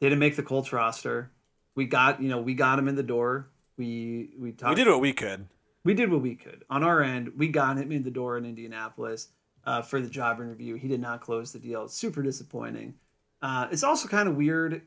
didn't 0.00 0.18
make 0.18 0.36
the 0.36 0.42
Colts 0.42 0.72
roster. 0.72 1.30
We 1.74 1.86
got 1.86 2.20
you 2.22 2.28
know 2.28 2.40
we 2.40 2.54
got 2.54 2.78
him 2.78 2.88
in 2.88 2.94
the 2.96 3.02
door. 3.02 3.48
We 3.76 4.30
we 4.38 4.52
talked. 4.52 4.76
We 4.76 4.84
did 4.84 4.90
what 4.90 5.00
we 5.00 5.12
could. 5.12 5.46
we 5.84 5.94
did 5.94 6.10
what 6.10 6.20
we 6.20 6.34
could 6.34 6.64
on 6.68 6.82
our 6.82 7.02
end. 7.02 7.32
We 7.36 7.48
got 7.48 7.78
him 7.78 7.92
in 7.92 8.02
the 8.02 8.10
door 8.10 8.36
in 8.36 8.44
Indianapolis 8.44 9.28
uh, 9.64 9.82
for 9.82 10.00
the 10.00 10.08
job 10.08 10.40
interview. 10.40 10.74
He 10.76 10.88
did 10.88 11.00
not 11.00 11.20
close 11.20 11.52
the 11.52 11.58
deal. 11.58 11.84
It's 11.84 11.94
super 11.94 12.22
disappointing. 12.22 12.94
Uh, 13.40 13.68
it's 13.70 13.84
also 13.84 14.08
kind 14.08 14.28
of 14.28 14.36
weird 14.36 14.82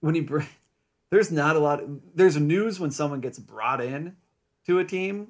when 0.00 0.14
he 0.14 0.20
br- 0.20 0.42
there's 1.10 1.30
not 1.30 1.56
a 1.56 1.58
lot. 1.60 1.82
there's 2.14 2.36
news 2.36 2.80
when 2.80 2.90
someone 2.90 3.20
gets 3.20 3.38
brought 3.38 3.80
in 3.80 4.16
to 4.66 4.80
a 4.80 4.84
team, 4.84 5.28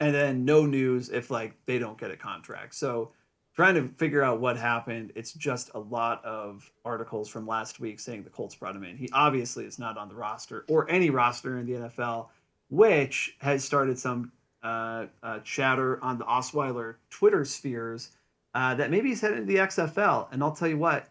and 0.00 0.14
then 0.14 0.44
no 0.44 0.64
news 0.66 1.10
if 1.10 1.30
like 1.30 1.54
they 1.66 1.78
don't 1.78 1.98
get 1.98 2.10
a 2.10 2.16
contract. 2.16 2.74
So 2.74 3.12
trying 3.56 3.74
to 3.74 3.88
figure 3.96 4.22
out 4.22 4.38
what 4.40 4.56
happened. 4.58 5.12
It's 5.16 5.32
just 5.32 5.70
a 5.74 5.78
lot 5.78 6.22
of 6.24 6.70
articles 6.84 7.28
from 7.28 7.46
last 7.46 7.80
week 7.80 7.98
saying 7.98 8.22
the 8.22 8.30
Colts 8.30 8.54
brought 8.54 8.76
him 8.76 8.84
in. 8.84 8.96
He 8.96 9.08
obviously 9.12 9.64
is 9.64 9.78
not 9.78 9.96
on 9.96 10.08
the 10.08 10.14
roster 10.14 10.64
or 10.68 10.88
any 10.90 11.10
roster 11.10 11.58
in 11.58 11.66
the 11.66 11.72
NFL 11.88 12.28
which 12.68 13.36
has 13.38 13.62
started 13.64 13.96
some 13.96 14.32
uh, 14.64 15.06
uh, 15.22 15.38
chatter 15.44 16.02
on 16.02 16.18
the 16.18 16.24
Osweiler 16.24 16.96
Twitter 17.10 17.44
spheres 17.44 18.10
uh, 18.54 18.74
that 18.74 18.90
maybe 18.90 19.10
he's 19.10 19.20
headed 19.20 19.38
to 19.38 19.44
the 19.44 19.56
XFL. 19.60 20.26
And 20.32 20.42
I'll 20.42 20.50
tell 20.50 20.66
you 20.66 20.76
what, 20.76 21.06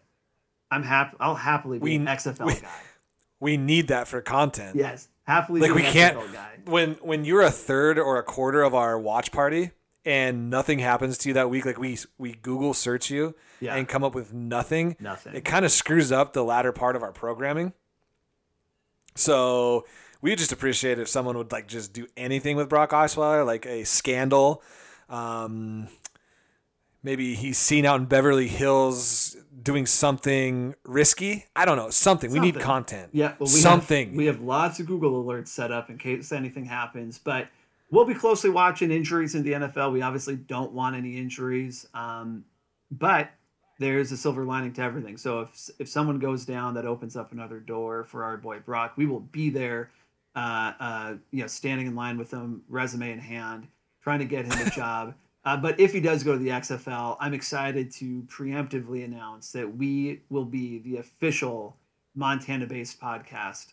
I'm 0.70 0.82
happy. 0.82 1.16
I'll 1.18 1.34
happily 1.34 1.78
be 1.78 1.84
We- 1.84 1.96
an 1.96 2.04
XFL 2.06 2.44
we- 2.46 2.54
guy. 2.56 2.68
We 3.40 3.56
need 3.58 3.88
that 3.88 4.06
for 4.08 4.20
content. 4.22 4.76
Yes, 4.76 5.08
happily. 5.26 5.60
like 5.62 5.70
be 5.70 5.76
we 5.76 5.86
an 5.86 5.92
can't 5.92 6.18
XFL 6.18 6.32
guy. 6.34 6.56
when 6.66 6.90
when 7.02 7.24
you're 7.24 7.42
a 7.42 7.50
third 7.50 7.98
or 7.98 8.18
a 8.18 8.22
quarter 8.22 8.62
of 8.62 8.74
our 8.74 8.98
watch 8.98 9.30
party 9.32 9.70
and 10.06 10.48
nothing 10.48 10.78
happens 10.78 11.18
to 11.18 11.28
you 11.28 11.34
that 11.34 11.50
week 11.50 11.66
like 11.66 11.78
we 11.78 11.98
we 12.16 12.32
google 12.34 12.72
search 12.72 13.10
you 13.10 13.34
Yeah. 13.60 13.74
and 13.74 13.86
come 13.88 14.02
up 14.04 14.14
with 14.14 14.32
nothing 14.32 14.96
Nothing. 15.00 15.34
it 15.34 15.44
kind 15.44 15.64
of 15.66 15.70
screws 15.72 16.10
up 16.12 16.32
the 16.32 16.44
latter 16.44 16.72
part 16.72 16.96
of 16.96 17.02
our 17.02 17.12
programming. 17.12 17.72
So 19.14 19.84
we 20.22 20.34
just 20.36 20.52
appreciate 20.52 20.98
if 20.98 21.08
someone 21.08 21.36
would 21.38 21.52
like 21.52 21.66
just 21.68 21.92
do 21.92 22.06
anything 22.16 22.56
with 22.56 22.68
brock 22.68 22.90
osweiler 22.90 23.44
like 23.44 23.66
a 23.66 23.84
scandal. 23.84 24.62
Um 25.08 25.88
maybe 27.02 27.34
he's 27.34 27.56
seen 27.58 27.86
out 27.86 28.00
in 28.00 28.06
beverly 28.06 28.48
hills 28.48 29.36
doing 29.62 29.86
something 29.86 30.74
risky. 30.84 31.46
I 31.54 31.64
don't 31.64 31.76
know 31.76 31.90
something, 31.90 32.30
we 32.32 32.40
need 32.40 32.58
content. 32.60 33.10
Yeah, 33.12 33.28
well, 33.38 33.46
we 33.46 33.46
something. 33.46 34.08
Have, 34.08 34.16
we 34.16 34.26
have 34.26 34.40
lots 34.40 34.80
of 34.80 34.86
Google 34.86 35.24
alerts 35.24 35.48
set 35.48 35.70
up 35.72 35.88
in 35.88 35.98
case 35.98 36.32
anything 36.32 36.64
happens, 36.64 37.18
but 37.18 37.48
we'll 37.90 38.04
be 38.04 38.14
closely 38.14 38.50
watching 38.50 38.90
injuries 38.90 39.34
in 39.34 39.42
the 39.42 39.52
NFL. 39.52 39.92
We 39.92 40.02
obviously 40.02 40.36
don't 40.36 40.72
want 40.72 40.96
any 40.96 41.16
injuries, 41.18 41.86
um, 41.94 42.44
but 42.90 43.30
there's 43.78 44.12
a 44.12 44.16
silver 44.16 44.44
lining 44.44 44.72
to 44.74 44.82
everything. 44.82 45.16
So 45.16 45.40
if 45.40 45.70
if 45.78 45.88
someone 45.88 46.18
goes 46.18 46.44
down, 46.44 46.74
that 46.74 46.86
opens 46.86 47.16
up 47.16 47.32
another 47.32 47.60
door 47.60 48.04
for 48.04 48.24
our 48.24 48.36
boy 48.36 48.60
Brock. 48.60 48.94
We 48.96 49.06
will 49.06 49.20
be 49.20 49.50
there, 49.50 49.90
uh, 50.34 50.72
uh, 50.80 51.14
you 51.30 51.42
know, 51.42 51.46
standing 51.46 51.86
in 51.86 51.94
line 51.94 52.18
with 52.18 52.30
him, 52.30 52.62
resume 52.68 53.10
in 53.10 53.18
hand, 53.18 53.68
trying 54.02 54.20
to 54.20 54.24
get 54.24 54.46
him 54.46 54.66
a 54.66 54.70
job. 54.74 55.14
Uh, 55.44 55.56
but 55.56 55.78
if 55.78 55.92
he 55.92 56.00
does 56.00 56.24
go 56.24 56.32
to 56.32 56.38
the 56.38 56.48
XFL, 56.48 57.16
I'm 57.20 57.32
excited 57.32 57.92
to 57.92 58.22
preemptively 58.22 59.04
announce 59.04 59.52
that 59.52 59.76
we 59.76 60.22
will 60.28 60.44
be 60.44 60.80
the 60.80 60.96
official 60.96 61.76
Montana-based 62.16 63.00
podcast 63.00 63.66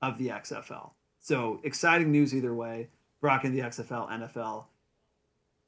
of 0.00 0.16
the 0.16 0.28
XFL. 0.28 0.92
So 1.18 1.60
exciting 1.62 2.10
news 2.10 2.34
either 2.34 2.54
way. 2.54 2.88
Brock 3.20 3.44
in 3.44 3.52
the 3.54 3.60
XFL, 3.60 4.10
NFL. 4.10 4.64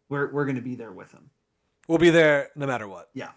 We're 0.08 0.32
we're 0.32 0.44
going 0.44 0.56
to 0.56 0.62
be 0.62 0.74
there 0.74 0.92
with 0.92 1.12
him. 1.12 1.30
we'll 1.88 1.98
be 1.98 2.10
there 2.10 2.50
no 2.56 2.66
matter 2.66 2.86
what 2.88 3.08
Yeah. 3.14 3.30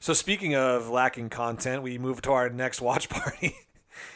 So 0.00 0.12
speaking 0.12 0.54
of 0.54 0.88
lacking 0.88 1.28
content, 1.30 1.82
we 1.82 1.98
move 1.98 2.22
to 2.22 2.32
our 2.32 2.48
next 2.48 2.80
watch 2.80 3.08
party. 3.08 3.56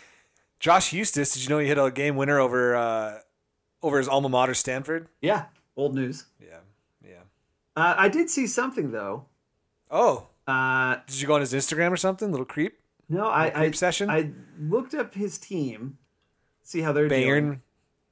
Josh 0.60 0.92
Huestis, 0.92 1.34
did 1.34 1.42
you 1.42 1.48
know 1.48 1.58
he 1.58 1.66
hit 1.66 1.76
a 1.78 1.90
game 1.90 2.14
winner 2.16 2.38
over 2.38 2.76
uh, 2.76 3.18
over 3.82 3.98
his 3.98 4.06
alma 4.08 4.28
mater, 4.28 4.54
Stanford? 4.54 5.08
Yeah. 5.20 5.46
Old 5.76 5.94
news. 5.94 6.26
Yeah, 6.40 6.58
yeah. 7.04 7.22
Uh, 7.74 7.94
I 7.96 8.08
did 8.08 8.30
see 8.30 8.46
something 8.46 8.92
though. 8.92 9.24
Oh, 9.90 10.28
Uh, 10.46 10.96
did 11.06 11.20
you 11.20 11.26
go 11.26 11.34
on 11.34 11.40
his 11.40 11.52
Instagram 11.52 11.90
or 11.90 11.96
something? 11.96 12.30
Little 12.30 12.46
creep, 12.46 12.78
no, 13.08 13.28
I 13.28 13.50
creep 13.50 13.72
I, 13.74 13.76
session. 13.76 14.08
I 14.10 14.30
looked 14.60 14.94
up 14.94 15.14
his 15.14 15.36
team, 15.38 15.98
see 16.62 16.80
how 16.80 16.92
they're 16.92 17.08
Bayern, 17.08 17.40
doing. 17.40 17.62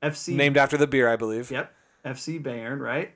FC. 0.03 0.35
named 0.35 0.57
after 0.57 0.77
the 0.77 0.87
beer, 0.87 1.09
I 1.09 1.17
believe. 1.17 1.51
Yep. 1.51 1.73
FC 2.05 2.43
Bayern, 2.43 2.81
right? 2.81 3.13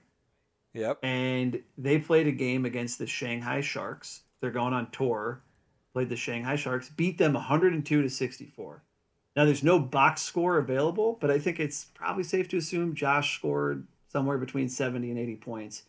Yep. 0.74 0.98
and 1.04 1.62
they 1.78 1.98
played 1.98 2.26
a 2.26 2.32
game 2.32 2.64
against 2.66 2.98
the 2.98 3.06
Shanghai 3.06 3.60
Sharks. 3.60 4.22
They're 4.40 4.50
going 4.50 4.74
on 4.74 4.90
tour. 4.90 5.40
Played 5.92 6.08
the 6.08 6.16
Shanghai 6.16 6.56
Sharks, 6.56 6.88
beat 6.88 7.16
them 7.18 7.34
102 7.34 8.02
to 8.02 8.10
64. 8.10 8.82
Now 9.36 9.44
there's 9.44 9.62
no 9.62 9.78
box 9.78 10.22
score 10.22 10.58
available, 10.58 11.16
but 11.20 11.30
I 11.30 11.38
think 11.38 11.60
it's 11.60 11.84
probably 11.94 12.24
safe 12.24 12.48
to 12.48 12.56
assume 12.56 12.96
Josh 12.96 13.36
scored 13.38 13.86
somewhere 14.08 14.36
between 14.38 14.68
70 14.68 15.10
and 15.10 15.18
80 15.18 15.36
points. 15.36 15.82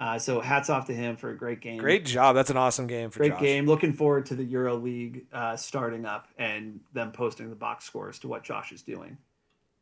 Uh, 0.00 0.18
so 0.18 0.40
hats 0.40 0.70
off 0.70 0.86
to 0.86 0.94
him 0.94 1.14
for 1.14 1.28
a 1.28 1.36
great 1.36 1.60
game. 1.60 1.76
Great 1.76 2.06
job. 2.06 2.34
That's 2.34 2.48
an 2.48 2.56
awesome 2.56 2.86
game 2.86 3.10
for 3.10 3.18
Great 3.18 3.32
Josh. 3.32 3.40
game. 3.42 3.66
Looking 3.66 3.92
forward 3.92 4.24
to 4.26 4.34
the 4.34 4.44
Euro 4.44 4.74
League 4.76 5.26
uh, 5.30 5.56
starting 5.56 6.06
up 6.06 6.26
and 6.38 6.80
them 6.94 7.12
posting 7.12 7.50
the 7.50 7.54
box 7.56 7.84
scores 7.84 8.18
to 8.20 8.28
what 8.28 8.42
Josh 8.42 8.72
is 8.72 8.80
doing. 8.80 9.18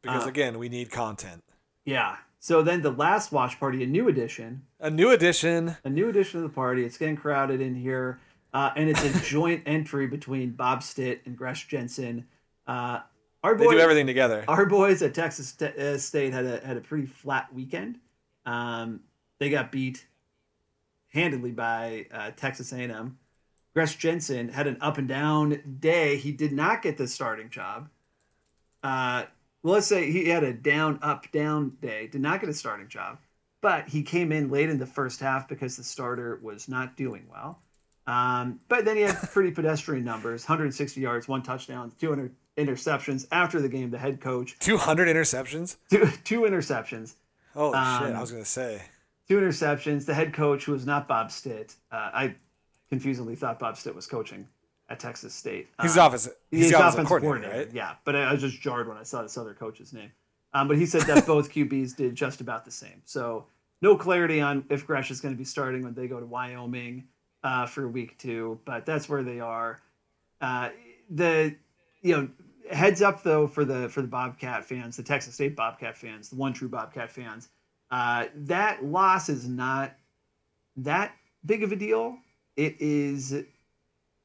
Because 0.02 0.26
Uh, 0.26 0.28
again, 0.28 0.58
we 0.58 0.68
need 0.68 0.90
content. 0.90 1.44
Yeah. 1.84 2.16
So 2.40 2.62
then 2.62 2.82
the 2.82 2.90
last 2.90 3.30
watch 3.30 3.60
party, 3.60 3.84
a 3.84 3.86
new 3.86 4.08
edition, 4.08 4.62
A 4.80 4.90
new 4.90 5.10
edition. 5.12 5.76
a 5.84 5.90
new 5.90 6.08
edition 6.08 6.38
of 6.38 6.42
the 6.42 6.54
party. 6.54 6.84
It's 6.84 6.98
getting 6.98 7.16
crowded 7.16 7.60
in 7.60 7.74
here, 7.76 8.18
uh, 8.52 8.70
and 8.76 8.88
it's 8.88 9.04
a 9.04 9.20
joint 9.24 9.62
entry 9.66 10.06
between 10.08 10.50
Bob 10.50 10.82
Stitt 10.82 11.22
and 11.26 11.36
Gresh 11.36 11.68
Jensen. 11.68 12.26
Uh, 12.66 13.00
Our 13.44 13.56
They 13.56 13.64
boys, 13.66 13.74
do 13.76 13.80
everything 13.80 14.06
together. 14.06 14.44
Our 14.48 14.66
boys 14.66 15.00
at 15.02 15.14
Texas 15.14 15.60
uh, 15.62 15.96
State 15.98 16.32
had 16.32 16.44
a 16.44 16.64
had 16.66 16.76
a 16.76 16.80
pretty 16.80 17.06
flat 17.06 17.52
weekend. 17.54 17.98
Um, 18.46 19.00
they 19.38 19.50
got 19.50 19.72
beat 19.72 20.06
handedly 21.08 21.52
by 21.52 22.06
uh, 22.12 22.30
Texas 22.36 22.72
A&M. 22.72 23.18
Gresh 23.74 23.96
Jensen 23.96 24.48
had 24.48 24.66
an 24.66 24.78
up 24.80 24.98
and 24.98 25.08
down 25.08 25.76
day. 25.80 26.16
He 26.16 26.32
did 26.32 26.52
not 26.52 26.82
get 26.82 26.96
the 26.96 27.06
starting 27.06 27.48
job. 27.50 27.88
Uh, 28.82 29.24
well, 29.62 29.74
let's 29.74 29.86
say 29.86 30.10
he 30.10 30.28
had 30.28 30.44
a 30.44 30.52
down 30.52 30.98
up 31.02 31.30
down 31.32 31.76
day. 31.80 32.06
Did 32.06 32.20
not 32.20 32.40
get 32.40 32.48
a 32.48 32.54
starting 32.54 32.88
job, 32.88 33.18
but 33.60 33.88
he 33.88 34.02
came 34.02 34.32
in 34.32 34.50
late 34.50 34.70
in 34.70 34.78
the 34.78 34.86
first 34.86 35.20
half 35.20 35.48
because 35.48 35.76
the 35.76 35.84
starter 35.84 36.38
was 36.42 36.68
not 36.68 36.96
doing 36.96 37.26
well. 37.30 37.60
Um, 38.06 38.60
but 38.68 38.84
then 38.84 38.96
he 38.96 39.02
had 39.02 39.16
pretty 39.30 39.50
pedestrian 39.54 40.04
numbers: 40.04 40.44
160 40.44 41.00
yards, 41.00 41.28
one 41.28 41.42
touchdown, 41.42 41.92
200 42.00 42.34
interceptions. 42.56 43.26
After 43.30 43.60
the 43.60 43.68
game, 43.68 43.90
the 43.90 43.98
head 43.98 44.20
coach 44.20 44.56
200 44.60 45.08
interceptions. 45.08 45.76
two, 45.90 46.08
two 46.24 46.40
interceptions. 46.42 47.14
Shit! 47.54 47.74
Um, 47.74 47.74
I 47.74 48.20
was 48.20 48.30
gonna 48.30 48.44
say. 48.44 48.82
Two 49.28 49.38
interceptions. 49.38 50.06
The 50.06 50.14
head 50.14 50.32
coach, 50.32 50.64
who 50.64 50.72
was 50.72 50.86
not 50.86 51.06
Bob 51.08 51.30
Stitt, 51.30 51.74
uh, 51.92 52.10
I 52.12 52.34
confusingly 52.88 53.34
thought 53.34 53.58
Bob 53.58 53.76
Stitt 53.76 53.94
was 53.94 54.06
coaching 54.06 54.46
at 54.88 54.98
Texas 54.98 55.34
State. 55.34 55.68
He's 55.82 55.96
Um, 55.98 56.06
offensive. 56.06 56.34
He's, 56.50 56.70
the 56.70 56.86
offensive 56.86 57.20
coordinator, 57.20 57.58
right? 57.58 57.68
Yeah, 57.72 57.94
but 58.04 58.16
I, 58.16 58.24
I 58.24 58.32
was 58.32 58.40
just 58.40 58.60
jarred 58.60 58.88
when 58.88 58.96
I 58.96 59.02
saw 59.02 59.22
this 59.22 59.36
other 59.36 59.54
coach's 59.54 59.92
name. 59.92 60.10
Um, 60.54 60.66
but 60.66 60.78
he 60.78 60.86
said 60.86 61.02
that 61.02 61.26
both 61.26 61.50
QBs 61.52 61.94
did 61.96 62.14
just 62.14 62.40
about 62.40 62.64
the 62.64 62.70
same. 62.70 63.02
So 63.04 63.44
no 63.82 63.96
clarity 63.96 64.40
on 64.40 64.64
if 64.70 64.86
Gresh 64.86 65.10
is 65.10 65.20
going 65.20 65.34
to 65.34 65.38
be 65.38 65.44
starting 65.44 65.82
when 65.82 65.94
they 65.94 66.08
go 66.08 66.18
to 66.18 66.26
Wyoming 66.26 67.04
uh, 67.44 67.66
for 67.66 67.86
week 67.88 68.16
two, 68.18 68.58
but 68.64 68.86
that's 68.86 69.08
where 69.08 69.22
they 69.22 69.40
are. 69.40 69.80
Uh, 70.40 70.70
the 71.10 71.54
you 72.02 72.16
know 72.16 72.28
heads 72.70 73.02
up 73.02 73.22
though 73.22 73.46
for 73.46 73.64
the 73.64 73.88
for 73.88 74.02
the 74.02 74.08
Bobcat 74.08 74.64
fans, 74.64 74.96
the 74.96 75.02
Texas 75.02 75.34
State 75.34 75.54
Bobcat 75.54 75.96
fans, 75.96 76.30
the 76.30 76.36
one 76.36 76.52
true 76.52 76.68
Bobcat 76.68 77.10
fans. 77.10 77.48
Uh, 77.90 78.26
that 78.34 78.84
loss 78.84 79.28
is 79.28 79.48
not 79.48 79.94
that 80.76 81.12
big 81.44 81.62
of 81.62 81.72
a 81.72 81.76
deal. 81.76 82.18
It 82.56 82.76
is. 82.80 83.32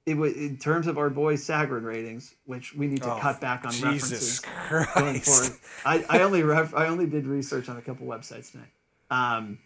It 0.05 0.17
was 0.17 0.33
in 0.33 0.57
terms 0.57 0.87
of 0.87 0.97
our 0.97 1.09
boys 1.09 1.45
Sagarin 1.47 1.85
ratings, 1.85 2.35
which 2.45 2.75
we 2.75 2.87
need 2.87 3.01
to 3.03 3.13
Oh, 3.13 3.19
cut 3.19 3.39
back 3.39 3.63
on 3.65 3.71
Jesus 3.71 4.41
references 4.43 4.85
going 4.95 5.13
Christ! 5.21 5.53
forward. 5.85 6.03
I, 6.09 6.17
I 6.17 6.21
only 6.23 6.43
ref, 6.43 6.73
I 6.75 6.87
only 6.87 7.05
did 7.05 7.25
research 7.25 7.69
on 7.69 7.77
a 7.77 7.81
couple 7.81 8.05
websites 8.05 8.51
tonight. 8.51 8.67
Um, 9.09 9.59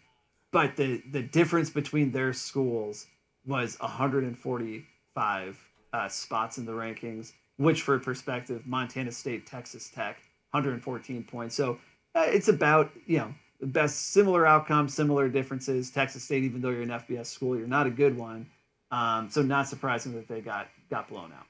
but 0.52 0.76
the 0.76 1.02
the 1.12 1.24
difference 1.24 1.72
between 1.72 2.12
their 2.12 2.34
schools 2.34 3.08
was 3.48 3.80
145 3.80 5.58
uh, 5.94 6.08
spots 6.10 6.58
in 6.58 6.66
the 6.66 6.72
rankings, 6.72 7.32
which 7.58 7.82
for 7.82 7.98
perspective, 8.00 8.66
Montana 8.66 9.12
State, 9.12 9.46
Texas 9.48 9.90
Tech, 9.90 10.18
114 10.52 11.24
points. 11.24 11.56
So 11.56 11.80
uh, 12.16 12.26
it's 12.28 12.48
about 12.48 12.92
you 13.06 13.18
know 13.20 13.34
best 13.62 14.12
similar 14.12 14.46
outcomes, 14.46 14.94
similar 14.94 15.30
differences. 15.30 15.90
Texas 15.90 16.24
State, 16.24 16.44
even 16.44 16.62
though 16.62 16.70
you're 16.70 16.84
an 16.84 16.90
FBS 16.90 17.28
school, 17.28 17.58
you're 17.58 17.68
not 17.68 17.88
a 17.88 17.92
good 17.92 18.18
one. 18.18 18.46
Um, 18.92 19.30
so 19.30 19.42
not 19.42 19.68
surprising 19.68 20.14
that 20.14 20.28
they 20.28 20.42
got 20.42 20.68
got 20.90 21.10
blown 21.10 21.32
out. 21.32 21.46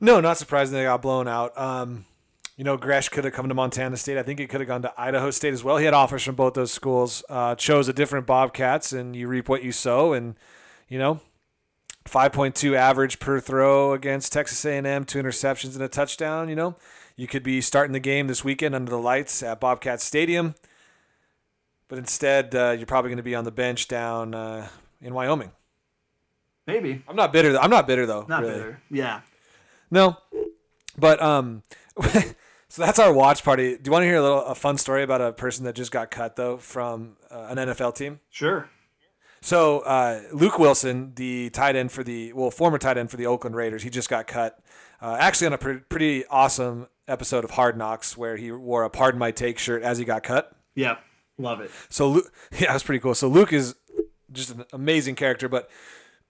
No, 0.00 0.20
not 0.20 0.38
surprising 0.38 0.74
they 0.74 0.84
got 0.84 1.02
blown 1.02 1.28
out. 1.28 1.56
Um, 1.58 2.06
you 2.56 2.64
know, 2.64 2.76
Gresch 2.76 3.10
could 3.10 3.24
have 3.24 3.32
come 3.32 3.48
to 3.48 3.54
Montana 3.54 3.96
State. 3.96 4.18
I 4.18 4.22
think 4.22 4.38
he 4.38 4.46
could 4.46 4.60
have 4.60 4.68
gone 4.68 4.82
to 4.82 4.92
Idaho 4.96 5.30
State 5.30 5.52
as 5.52 5.64
well. 5.64 5.76
He 5.76 5.84
had 5.84 5.94
offers 5.94 6.22
from 6.22 6.34
both 6.34 6.54
those 6.54 6.72
schools. 6.72 7.24
Uh, 7.28 7.54
chose 7.54 7.88
a 7.88 7.92
different 7.92 8.26
Bobcats, 8.26 8.92
and 8.92 9.14
you 9.14 9.28
reap 9.28 9.48
what 9.48 9.62
you 9.62 9.72
sow. 9.72 10.12
And 10.12 10.36
you 10.88 10.98
know, 10.98 11.20
5.2 12.06 12.74
average 12.74 13.18
per 13.18 13.40
throw 13.40 13.92
against 13.92 14.32
Texas 14.32 14.64
A&M, 14.64 15.04
two 15.04 15.22
interceptions 15.22 15.74
and 15.74 15.82
a 15.82 15.88
touchdown. 15.88 16.48
You 16.48 16.56
know, 16.56 16.76
you 17.16 17.26
could 17.26 17.42
be 17.42 17.60
starting 17.60 17.92
the 17.92 18.00
game 18.00 18.26
this 18.26 18.44
weekend 18.44 18.74
under 18.74 18.90
the 18.90 18.98
lights 18.98 19.42
at 19.42 19.60
Bobcat 19.60 20.00
Stadium, 20.00 20.54
but 21.88 21.98
instead 21.98 22.54
uh, 22.54 22.74
you're 22.76 22.86
probably 22.86 23.10
going 23.10 23.16
to 23.18 23.22
be 23.22 23.34
on 23.34 23.44
the 23.44 23.50
bench 23.50 23.88
down 23.88 24.34
uh, 24.34 24.68
in 25.00 25.14
Wyoming. 25.14 25.52
Maybe 26.66 27.02
I'm 27.08 27.16
not 27.16 27.32
bitter. 27.32 27.58
I'm 27.58 27.70
not 27.70 27.86
bitter 27.86 28.06
though. 28.06 28.24
not 28.28 28.42
really. 28.42 28.54
bitter. 28.54 28.82
Yeah. 28.90 29.20
No, 29.90 30.16
but 30.96 31.20
um, 31.20 31.62
so 32.68 32.82
that's 32.82 32.98
our 32.98 33.12
watch 33.12 33.42
party. 33.44 33.76
Do 33.76 33.80
you 33.84 33.92
want 33.92 34.02
to 34.02 34.06
hear 34.06 34.16
a 34.16 34.22
little 34.22 34.44
a 34.44 34.54
fun 34.54 34.78
story 34.78 35.02
about 35.02 35.20
a 35.20 35.32
person 35.32 35.64
that 35.64 35.74
just 35.74 35.90
got 35.90 36.10
cut 36.10 36.36
though 36.36 36.56
from 36.56 37.16
uh, 37.30 37.48
an 37.50 37.58
NFL 37.58 37.96
team? 37.96 38.20
Sure. 38.30 38.68
So 39.40 39.80
uh, 39.80 40.20
Luke 40.32 40.60
Wilson, 40.60 41.12
the 41.16 41.50
tight 41.50 41.74
end 41.74 41.90
for 41.90 42.04
the 42.04 42.32
well 42.32 42.52
former 42.52 42.78
tight 42.78 42.96
end 42.96 43.10
for 43.10 43.16
the 43.16 43.26
Oakland 43.26 43.56
Raiders, 43.56 43.82
he 43.82 43.90
just 43.90 44.08
got 44.08 44.28
cut. 44.28 44.58
Uh, 45.00 45.16
actually, 45.18 45.48
on 45.48 45.52
a 45.54 45.58
pre- 45.58 45.78
pretty 45.78 46.24
awesome 46.26 46.86
episode 47.08 47.44
of 47.44 47.52
Hard 47.52 47.76
Knocks 47.76 48.16
where 48.16 48.36
he 48.36 48.50
wore 48.50 48.84
a 48.84 48.90
"Pardon 48.90 49.18
My 49.18 49.30
Take" 49.30 49.58
shirt 49.58 49.82
as 49.82 49.98
he 49.98 50.04
got 50.04 50.22
cut. 50.22 50.56
Yep. 50.74 51.02
Love 51.38 51.60
it. 51.60 51.70
So 51.88 52.08
Luke, 52.08 52.32
yeah, 52.52 52.72
that's 52.72 52.84
pretty 52.84 53.00
cool. 53.00 53.14
So 53.14 53.28
Luke 53.28 53.52
is 53.52 53.74
just 54.32 54.50
an 54.50 54.64
amazing 54.72 55.14
character, 55.14 55.48
but 55.48 55.70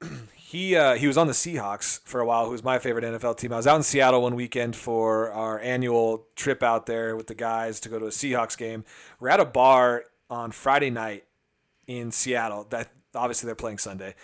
he 0.37 0.77
uh, 0.77 0.95
he 0.95 1.07
was 1.07 1.17
on 1.17 1.27
the 1.27 1.33
Seahawks 1.33 2.01
for 2.05 2.21
a 2.21 2.27
while, 2.27 2.47
who 2.47 2.51
was 2.51 2.65
my 2.65 2.79
favorite 2.79 3.05
NFL 3.05 3.39
team. 3.39 3.53
I 3.53 3.57
was 3.57 3.67
out 3.67 3.77
in 3.77 3.83
Seattle 3.83 4.23
one 4.23 4.35
weekend 4.35 4.77
for 4.77 5.31
our 5.33 5.59
annual 5.61 6.27
trip 6.37 6.63
out 6.63 6.87
there 6.87 7.17
with 7.17 7.27
the 7.27 7.35
guys 7.35 7.81
to 7.81 7.89
go 7.89 7.99
to 7.99 8.07
a 8.07 8.11
Seahawks 8.11 8.57
game. 8.57 8.85
We're 9.21 9.31
at 9.31 9.41
a 9.41 9.45
bar 9.45 10.05
on 10.29 10.53
Friday 10.53 10.91
night 10.91 11.25
in 11.87 12.11
Seattle. 12.11 12.67
That 12.71 12.91
obviously 13.15 13.47
they're 13.47 13.55
playing 13.55 13.79
Sunday, 13.79 14.15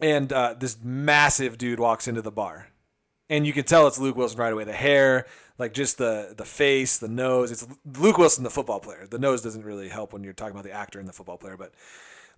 and 0.00 0.32
uh, 0.32 0.54
this 0.58 0.78
massive 0.82 1.58
dude 1.58 1.80
walks 1.80 2.08
into 2.08 2.22
the 2.22 2.32
bar, 2.32 2.68
and 3.30 3.46
you 3.46 3.54
can 3.54 3.64
tell 3.64 3.86
it's 3.86 3.98
Luke 3.98 4.16
Wilson 4.16 4.38
right 4.38 4.52
away. 4.52 4.64
The 4.64 4.74
hair, 4.74 5.26
like 5.56 5.72
just 5.72 5.96
the 5.96 6.34
the 6.36 6.44
face, 6.44 6.98
the 6.98 7.08
nose. 7.08 7.50
It's 7.50 7.66
Luke 7.98 8.18
Wilson, 8.18 8.44
the 8.44 8.50
football 8.50 8.80
player. 8.80 9.06
The 9.08 9.18
nose 9.18 9.40
doesn't 9.40 9.64
really 9.64 9.88
help 9.88 10.12
when 10.12 10.22
you're 10.22 10.34
talking 10.34 10.52
about 10.52 10.64
the 10.64 10.72
actor 10.72 10.98
and 10.98 11.08
the 11.08 11.12
football 11.14 11.38
player, 11.38 11.56
but 11.56 11.72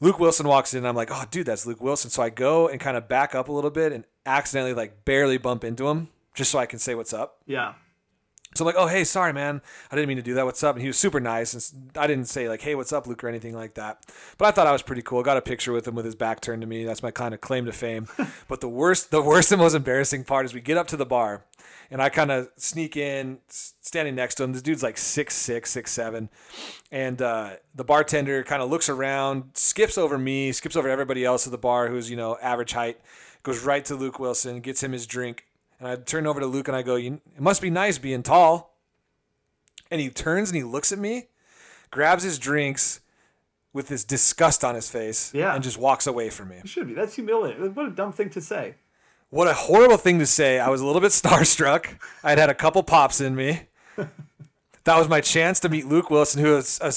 Luke 0.00 0.18
Wilson 0.18 0.48
walks 0.48 0.74
in, 0.74 0.78
and 0.78 0.88
I'm 0.88 0.96
like, 0.96 1.10
oh, 1.12 1.24
dude, 1.30 1.46
that's 1.46 1.64
Luke 1.64 1.80
Wilson. 1.80 2.10
So 2.10 2.22
I 2.24 2.30
go 2.30 2.68
and 2.68 2.80
kind 2.80 2.96
of 2.96 3.08
back 3.08 3.36
up 3.36 3.48
a 3.48 3.52
little 3.52 3.70
bit 3.70 3.92
and 3.92 4.04
accidentally 4.26 4.74
like 4.74 5.04
barely 5.04 5.38
bump 5.38 5.64
into 5.64 5.88
him 5.88 6.08
just 6.34 6.50
so 6.50 6.58
I 6.58 6.66
can 6.66 6.80
say 6.80 6.94
what's 6.94 7.12
up. 7.12 7.38
Yeah. 7.46 7.74
So 8.54 8.64
I'm 8.64 8.66
like, 8.66 8.76
oh, 8.76 8.86
hey, 8.86 9.04
sorry, 9.04 9.32
man. 9.32 9.62
I 9.90 9.96
didn't 9.96 10.08
mean 10.08 10.18
to 10.18 10.22
do 10.22 10.34
that. 10.34 10.44
What's 10.44 10.62
up? 10.62 10.76
And 10.76 10.82
he 10.82 10.88
was 10.88 10.98
super 10.98 11.20
nice. 11.20 11.72
And 11.72 11.90
I 11.96 12.06
didn't 12.06 12.26
say, 12.26 12.48
like, 12.48 12.60
hey, 12.60 12.74
what's 12.74 12.92
up, 12.92 13.06
Luke, 13.06 13.24
or 13.24 13.28
anything 13.28 13.54
like 13.54 13.74
that. 13.74 14.04
But 14.36 14.46
I 14.46 14.50
thought 14.50 14.66
I 14.66 14.72
was 14.72 14.82
pretty 14.82 15.02
cool. 15.02 15.22
Got 15.22 15.38
a 15.38 15.42
picture 15.42 15.72
with 15.72 15.88
him 15.88 15.94
with 15.94 16.04
his 16.04 16.14
back 16.14 16.40
turned 16.40 16.60
to 16.60 16.66
me. 16.66 16.84
That's 16.84 17.02
my 17.02 17.10
kind 17.10 17.32
of 17.32 17.40
claim 17.40 17.64
to 17.64 17.72
fame. 17.72 18.08
but 18.48 18.60
the 18.60 18.68
worst, 18.68 19.10
the 19.10 19.22
worst 19.22 19.52
and 19.52 19.60
most 19.60 19.74
embarrassing 19.74 20.24
part 20.24 20.44
is 20.44 20.52
we 20.52 20.60
get 20.60 20.76
up 20.76 20.86
to 20.88 20.96
the 20.96 21.06
bar 21.06 21.44
and 21.92 22.00
I 22.00 22.08
kind 22.08 22.30
of 22.30 22.48
sneak 22.56 22.96
in, 22.96 23.38
standing 23.48 24.14
next 24.14 24.36
to 24.36 24.44
him. 24.44 24.54
This 24.54 24.62
dude's 24.62 24.82
like 24.82 24.96
six 24.96 25.34
six, 25.34 25.70
six 25.70 25.92
seven, 25.92 26.30
and 26.90 27.20
uh, 27.20 27.50
the 27.74 27.84
bartender 27.84 28.42
kind 28.44 28.62
of 28.62 28.70
looks 28.70 28.88
around, 28.88 29.50
skips 29.52 29.98
over 29.98 30.16
me, 30.16 30.52
skips 30.52 30.74
over 30.74 30.88
everybody 30.88 31.22
else 31.22 31.46
at 31.46 31.50
the 31.50 31.58
bar 31.58 31.88
who's 31.88 32.10
you 32.10 32.16
know 32.16 32.38
average 32.40 32.72
height, 32.72 32.98
goes 33.42 33.62
right 33.62 33.84
to 33.84 33.94
Luke 33.94 34.18
Wilson, 34.18 34.60
gets 34.60 34.82
him 34.82 34.92
his 34.92 35.06
drink, 35.06 35.44
and 35.82 35.90
I 35.90 35.96
turn 35.96 36.26
over 36.28 36.38
to 36.40 36.46
Luke 36.46 36.68
and 36.68 36.76
I 36.76 36.82
go, 36.82 36.94
"You- 36.96 37.20
"It 37.34 37.40
must 37.40 37.60
be 37.60 37.70
nice 37.70 37.98
being 37.98 38.22
tall." 38.22 38.78
And 39.90 40.00
he 40.00 40.08
turns 40.10 40.48
and 40.50 40.56
he 40.56 40.62
looks 40.62 40.92
at 40.92 40.98
me, 40.98 41.28
grabs 41.90 42.22
his 42.22 42.38
drinks 42.38 43.00
with 43.72 43.88
this 43.88 44.04
disgust 44.04 44.64
on 44.64 44.74
his 44.74 44.88
face, 44.90 45.32
Yeah. 45.34 45.54
and 45.54 45.62
just 45.64 45.78
walks 45.78 46.06
away 46.06 46.30
from 46.30 46.48
me. 46.50 46.56
It 46.58 46.68
should 46.68 46.86
be. 46.86 46.94
That's 46.94 47.14
humiliating. 47.14 47.74
What 47.74 47.86
a 47.86 47.90
dumb 47.90 48.12
thing 48.12 48.30
to 48.30 48.40
say. 48.40 48.76
What 49.30 49.48
a 49.48 49.54
horrible 49.54 49.96
thing 49.96 50.18
to 50.18 50.26
say. 50.26 50.60
I 50.60 50.68
was 50.68 50.80
a 50.80 50.86
little 50.86 51.00
bit 51.00 51.10
starstruck. 51.22 51.98
I'd 52.22 52.38
had 52.38 52.48
a 52.50 52.54
couple 52.54 52.82
pops 52.82 53.20
in 53.20 53.34
me. 53.34 53.62
That 54.84 54.98
was 54.98 55.08
my 55.08 55.20
chance 55.20 55.60
to 55.60 55.68
meet 55.68 55.86
Luke 55.86 56.10
Wilson, 56.10 56.42
who 56.42 56.56
is, 56.56 56.80
a 56.82 56.90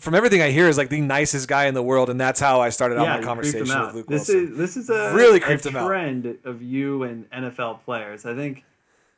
from 0.00 0.14
everything 0.14 0.42
I 0.42 0.50
hear, 0.50 0.68
is 0.68 0.76
like 0.78 0.88
the 0.88 1.00
nicest 1.00 1.48
guy 1.48 1.66
in 1.66 1.74
the 1.74 1.82
world, 1.82 2.10
and 2.10 2.20
that's 2.20 2.40
how 2.40 2.60
I 2.60 2.68
started 2.70 2.98
out 2.98 3.08
my 3.08 3.22
conversation 3.22 3.70
out. 3.70 3.86
with 3.88 3.94
Luke 3.96 4.06
this 4.08 4.28
Wilson. 4.28 4.52
is 4.52 4.58
this 4.58 4.76
is 4.76 4.90
a 4.90 5.14
Really 5.14 5.40
a 5.40 5.56
him 5.58 5.76
out. 5.76 5.86
trend 5.86 6.38
of 6.44 6.62
you 6.62 7.02
and 7.04 7.30
NFL 7.30 7.82
players. 7.84 8.24
I 8.26 8.34
think 8.34 8.64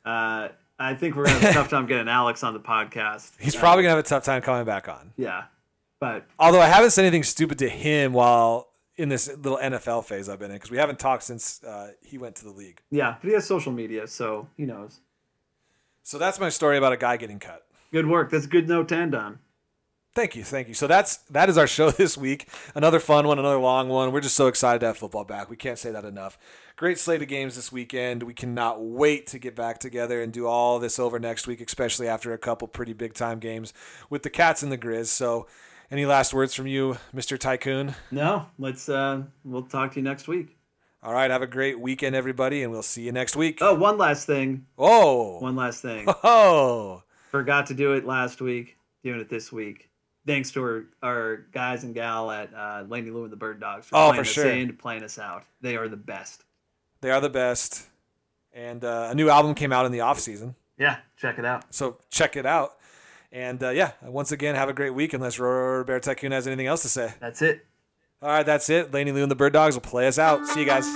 uh, 0.04 0.48
I 0.78 0.94
think 0.94 1.16
we're 1.16 1.24
gonna 1.26 1.38
have 1.38 1.50
a 1.50 1.54
tough 1.54 1.68
time 1.70 1.86
getting 1.86 2.08
Alex 2.08 2.42
on 2.44 2.52
the 2.54 2.60
podcast. 2.60 3.32
He's 3.40 3.56
probably 3.56 3.82
gonna 3.84 3.96
have 3.96 4.04
a 4.04 4.08
tough 4.08 4.24
time 4.24 4.42
coming 4.42 4.64
back 4.64 4.88
on. 4.88 5.12
yeah, 5.16 5.44
but 6.00 6.26
Although 6.38 6.60
I 6.60 6.66
haven't 6.66 6.90
said 6.90 7.02
anything 7.04 7.22
stupid 7.24 7.58
to 7.60 7.68
him 7.68 8.12
while 8.12 8.68
in 8.96 9.08
this 9.08 9.28
little 9.28 9.58
NFL 9.58 10.04
phase 10.04 10.28
I've 10.28 10.38
been 10.38 10.50
in, 10.50 10.56
because 10.56 10.70
we 10.70 10.78
haven't 10.78 10.98
talked 10.98 11.22
since 11.22 11.62
uh, 11.64 11.92
he 12.02 12.16
went 12.18 12.36
to 12.36 12.44
the 12.44 12.50
league. 12.50 12.80
yeah, 12.90 13.16
but 13.20 13.28
he 13.28 13.34
has 13.34 13.46
social 13.46 13.72
media, 13.72 14.06
so 14.06 14.48
he 14.56 14.64
knows. 14.64 15.00
So 16.02 16.18
that's 16.18 16.38
my 16.38 16.48
story 16.50 16.78
about 16.78 16.92
a 16.92 16.96
guy 16.96 17.16
getting 17.16 17.38
cut. 17.38 17.66
Good 17.92 18.06
work. 18.06 18.30
That's 18.30 18.44
a 18.46 18.48
good 18.48 18.68
note 18.68 18.88
to 18.90 18.96
end 18.96 19.14
on. 19.14 19.38
Thank 20.16 20.34
you, 20.34 20.44
thank 20.44 20.66
you. 20.66 20.72
So 20.72 20.86
that's 20.86 21.18
that 21.28 21.50
is 21.50 21.58
our 21.58 21.66
show 21.76 21.90
this 21.90 22.16
week. 22.16 22.48
Another 22.74 23.00
fun 23.00 23.28
one, 23.28 23.38
another 23.38 23.58
long 23.58 23.90
one. 23.90 24.12
We're 24.12 24.22
just 24.22 24.34
so 24.34 24.46
excited 24.46 24.78
to 24.78 24.86
have 24.86 24.96
football 24.96 25.24
back. 25.24 25.50
We 25.50 25.56
can't 25.56 25.78
say 25.78 25.90
that 25.90 26.06
enough. 26.06 26.38
Great 26.74 26.98
slate 26.98 27.20
of 27.20 27.28
games 27.28 27.54
this 27.54 27.70
weekend. 27.70 28.22
We 28.22 28.32
cannot 28.32 28.82
wait 28.82 29.26
to 29.26 29.38
get 29.38 29.54
back 29.54 29.78
together 29.78 30.22
and 30.22 30.32
do 30.32 30.46
all 30.46 30.78
this 30.78 30.98
over 30.98 31.18
next 31.18 31.46
week, 31.46 31.60
especially 31.60 32.08
after 32.08 32.32
a 32.32 32.38
couple 32.38 32.66
pretty 32.66 32.94
big 32.94 33.12
time 33.12 33.40
games 33.40 33.74
with 34.08 34.22
the 34.22 34.30
Cats 34.30 34.62
and 34.62 34.72
the 34.72 34.78
Grizz. 34.78 35.08
So, 35.08 35.48
any 35.90 36.06
last 36.06 36.32
words 36.32 36.54
from 36.54 36.66
you, 36.66 36.96
Mr. 37.14 37.38
Tycoon? 37.38 37.94
No, 38.10 38.46
let's 38.58 38.88
uh, 38.88 39.22
we'll 39.44 39.64
talk 39.64 39.92
to 39.92 39.96
you 40.00 40.02
next 40.02 40.28
week. 40.28 40.56
All 41.02 41.12
right, 41.12 41.30
have 41.30 41.42
a 41.42 41.46
great 41.46 41.78
weekend, 41.78 42.16
everybody, 42.16 42.62
and 42.62 42.72
we'll 42.72 42.82
see 42.82 43.02
you 43.02 43.12
next 43.12 43.36
week. 43.36 43.58
Oh, 43.60 43.74
one 43.74 43.98
last 43.98 44.26
thing. 44.26 44.64
Oh, 44.78 45.40
One 45.40 45.56
last 45.56 45.82
thing. 45.82 46.06
oh, 46.24 47.02
Forgot 47.30 47.66
to 47.66 47.74
do 47.74 47.92
it 47.92 48.06
last 48.06 48.40
week. 48.40 48.78
Doing 49.04 49.20
it 49.20 49.28
this 49.28 49.52
week. 49.52 49.90
Thanks 50.26 50.50
to 50.52 50.62
our, 50.62 50.84
our 51.02 51.36
guys 51.52 51.84
and 51.84 51.94
gal 51.94 52.30
at 52.30 52.52
uh, 52.52 52.84
Laney 52.88 53.10
Lou 53.10 53.24
and 53.24 53.32
the 53.32 53.36
Bird 53.36 53.60
Dogs 53.60 53.86
for 53.86 53.96
Oh, 53.96 54.08
playing 54.08 54.14
for 54.16 54.20
us 54.22 54.28
sure. 54.28 54.50
in, 54.50 54.76
playing 54.76 55.02
us 55.04 55.18
out. 55.18 55.44
They 55.60 55.76
are 55.76 55.88
the 55.88 55.96
best. 55.96 56.44
they 57.00 57.10
are 57.10 57.20
the 57.20 57.30
best. 57.30 57.86
And 58.52 58.84
uh, 58.84 59.08
a 59.10 59.14
new 59.14 59.28
album 59.30 59.54
came 59.54 59.72
out 59.72 59.86
in 59.86 59.92
the 59.92 60.00
off 60.00 60.18
season, 60.18 60.54
Yeah, 60.78 60.96
check 61.16 61.38
it 61.38 61.44
out. 61.44 61.64
so 61.74 61.98
check 62.10 62.36
it 62.36 62.46
out. 62.46 62.76
And 63.30 63.62
uh, 63.62 63.68
yeah, 63.70 63.92
once 64.02 64.32
again, 64.32 64.54
have 64.54 64.68
a 64.68 64.72
great 64.72 64.94
week. 64.94 65.12
Unless 65.12 65.38
Roberto 65.38 65.98
Tycoon 66.10 66.32
has 66.32 66.46
anything 66.46 66.66
else 66.66 66.82
to 66.82 66.88
say. 66.88 67.12
That's 67.20 67.42
it. 67.42 67.66
All 68.22 68.30
right, 68.30 68.46
that's 68.46 68.70
it. 68.70 68.92
Laney 68.94 69.12
Lou 69.12 69.22
and 69.22 69.30
the 69.30 69.34
Bird 69.36 69.52
Dogs 69.52 69.74
will 69.76 69.82
play 69.82 70.06
us 70.08 70.18
out. 70.18 70.46
See 70.46 70.60
you 70.60 70.66
guys. 70.66 70.86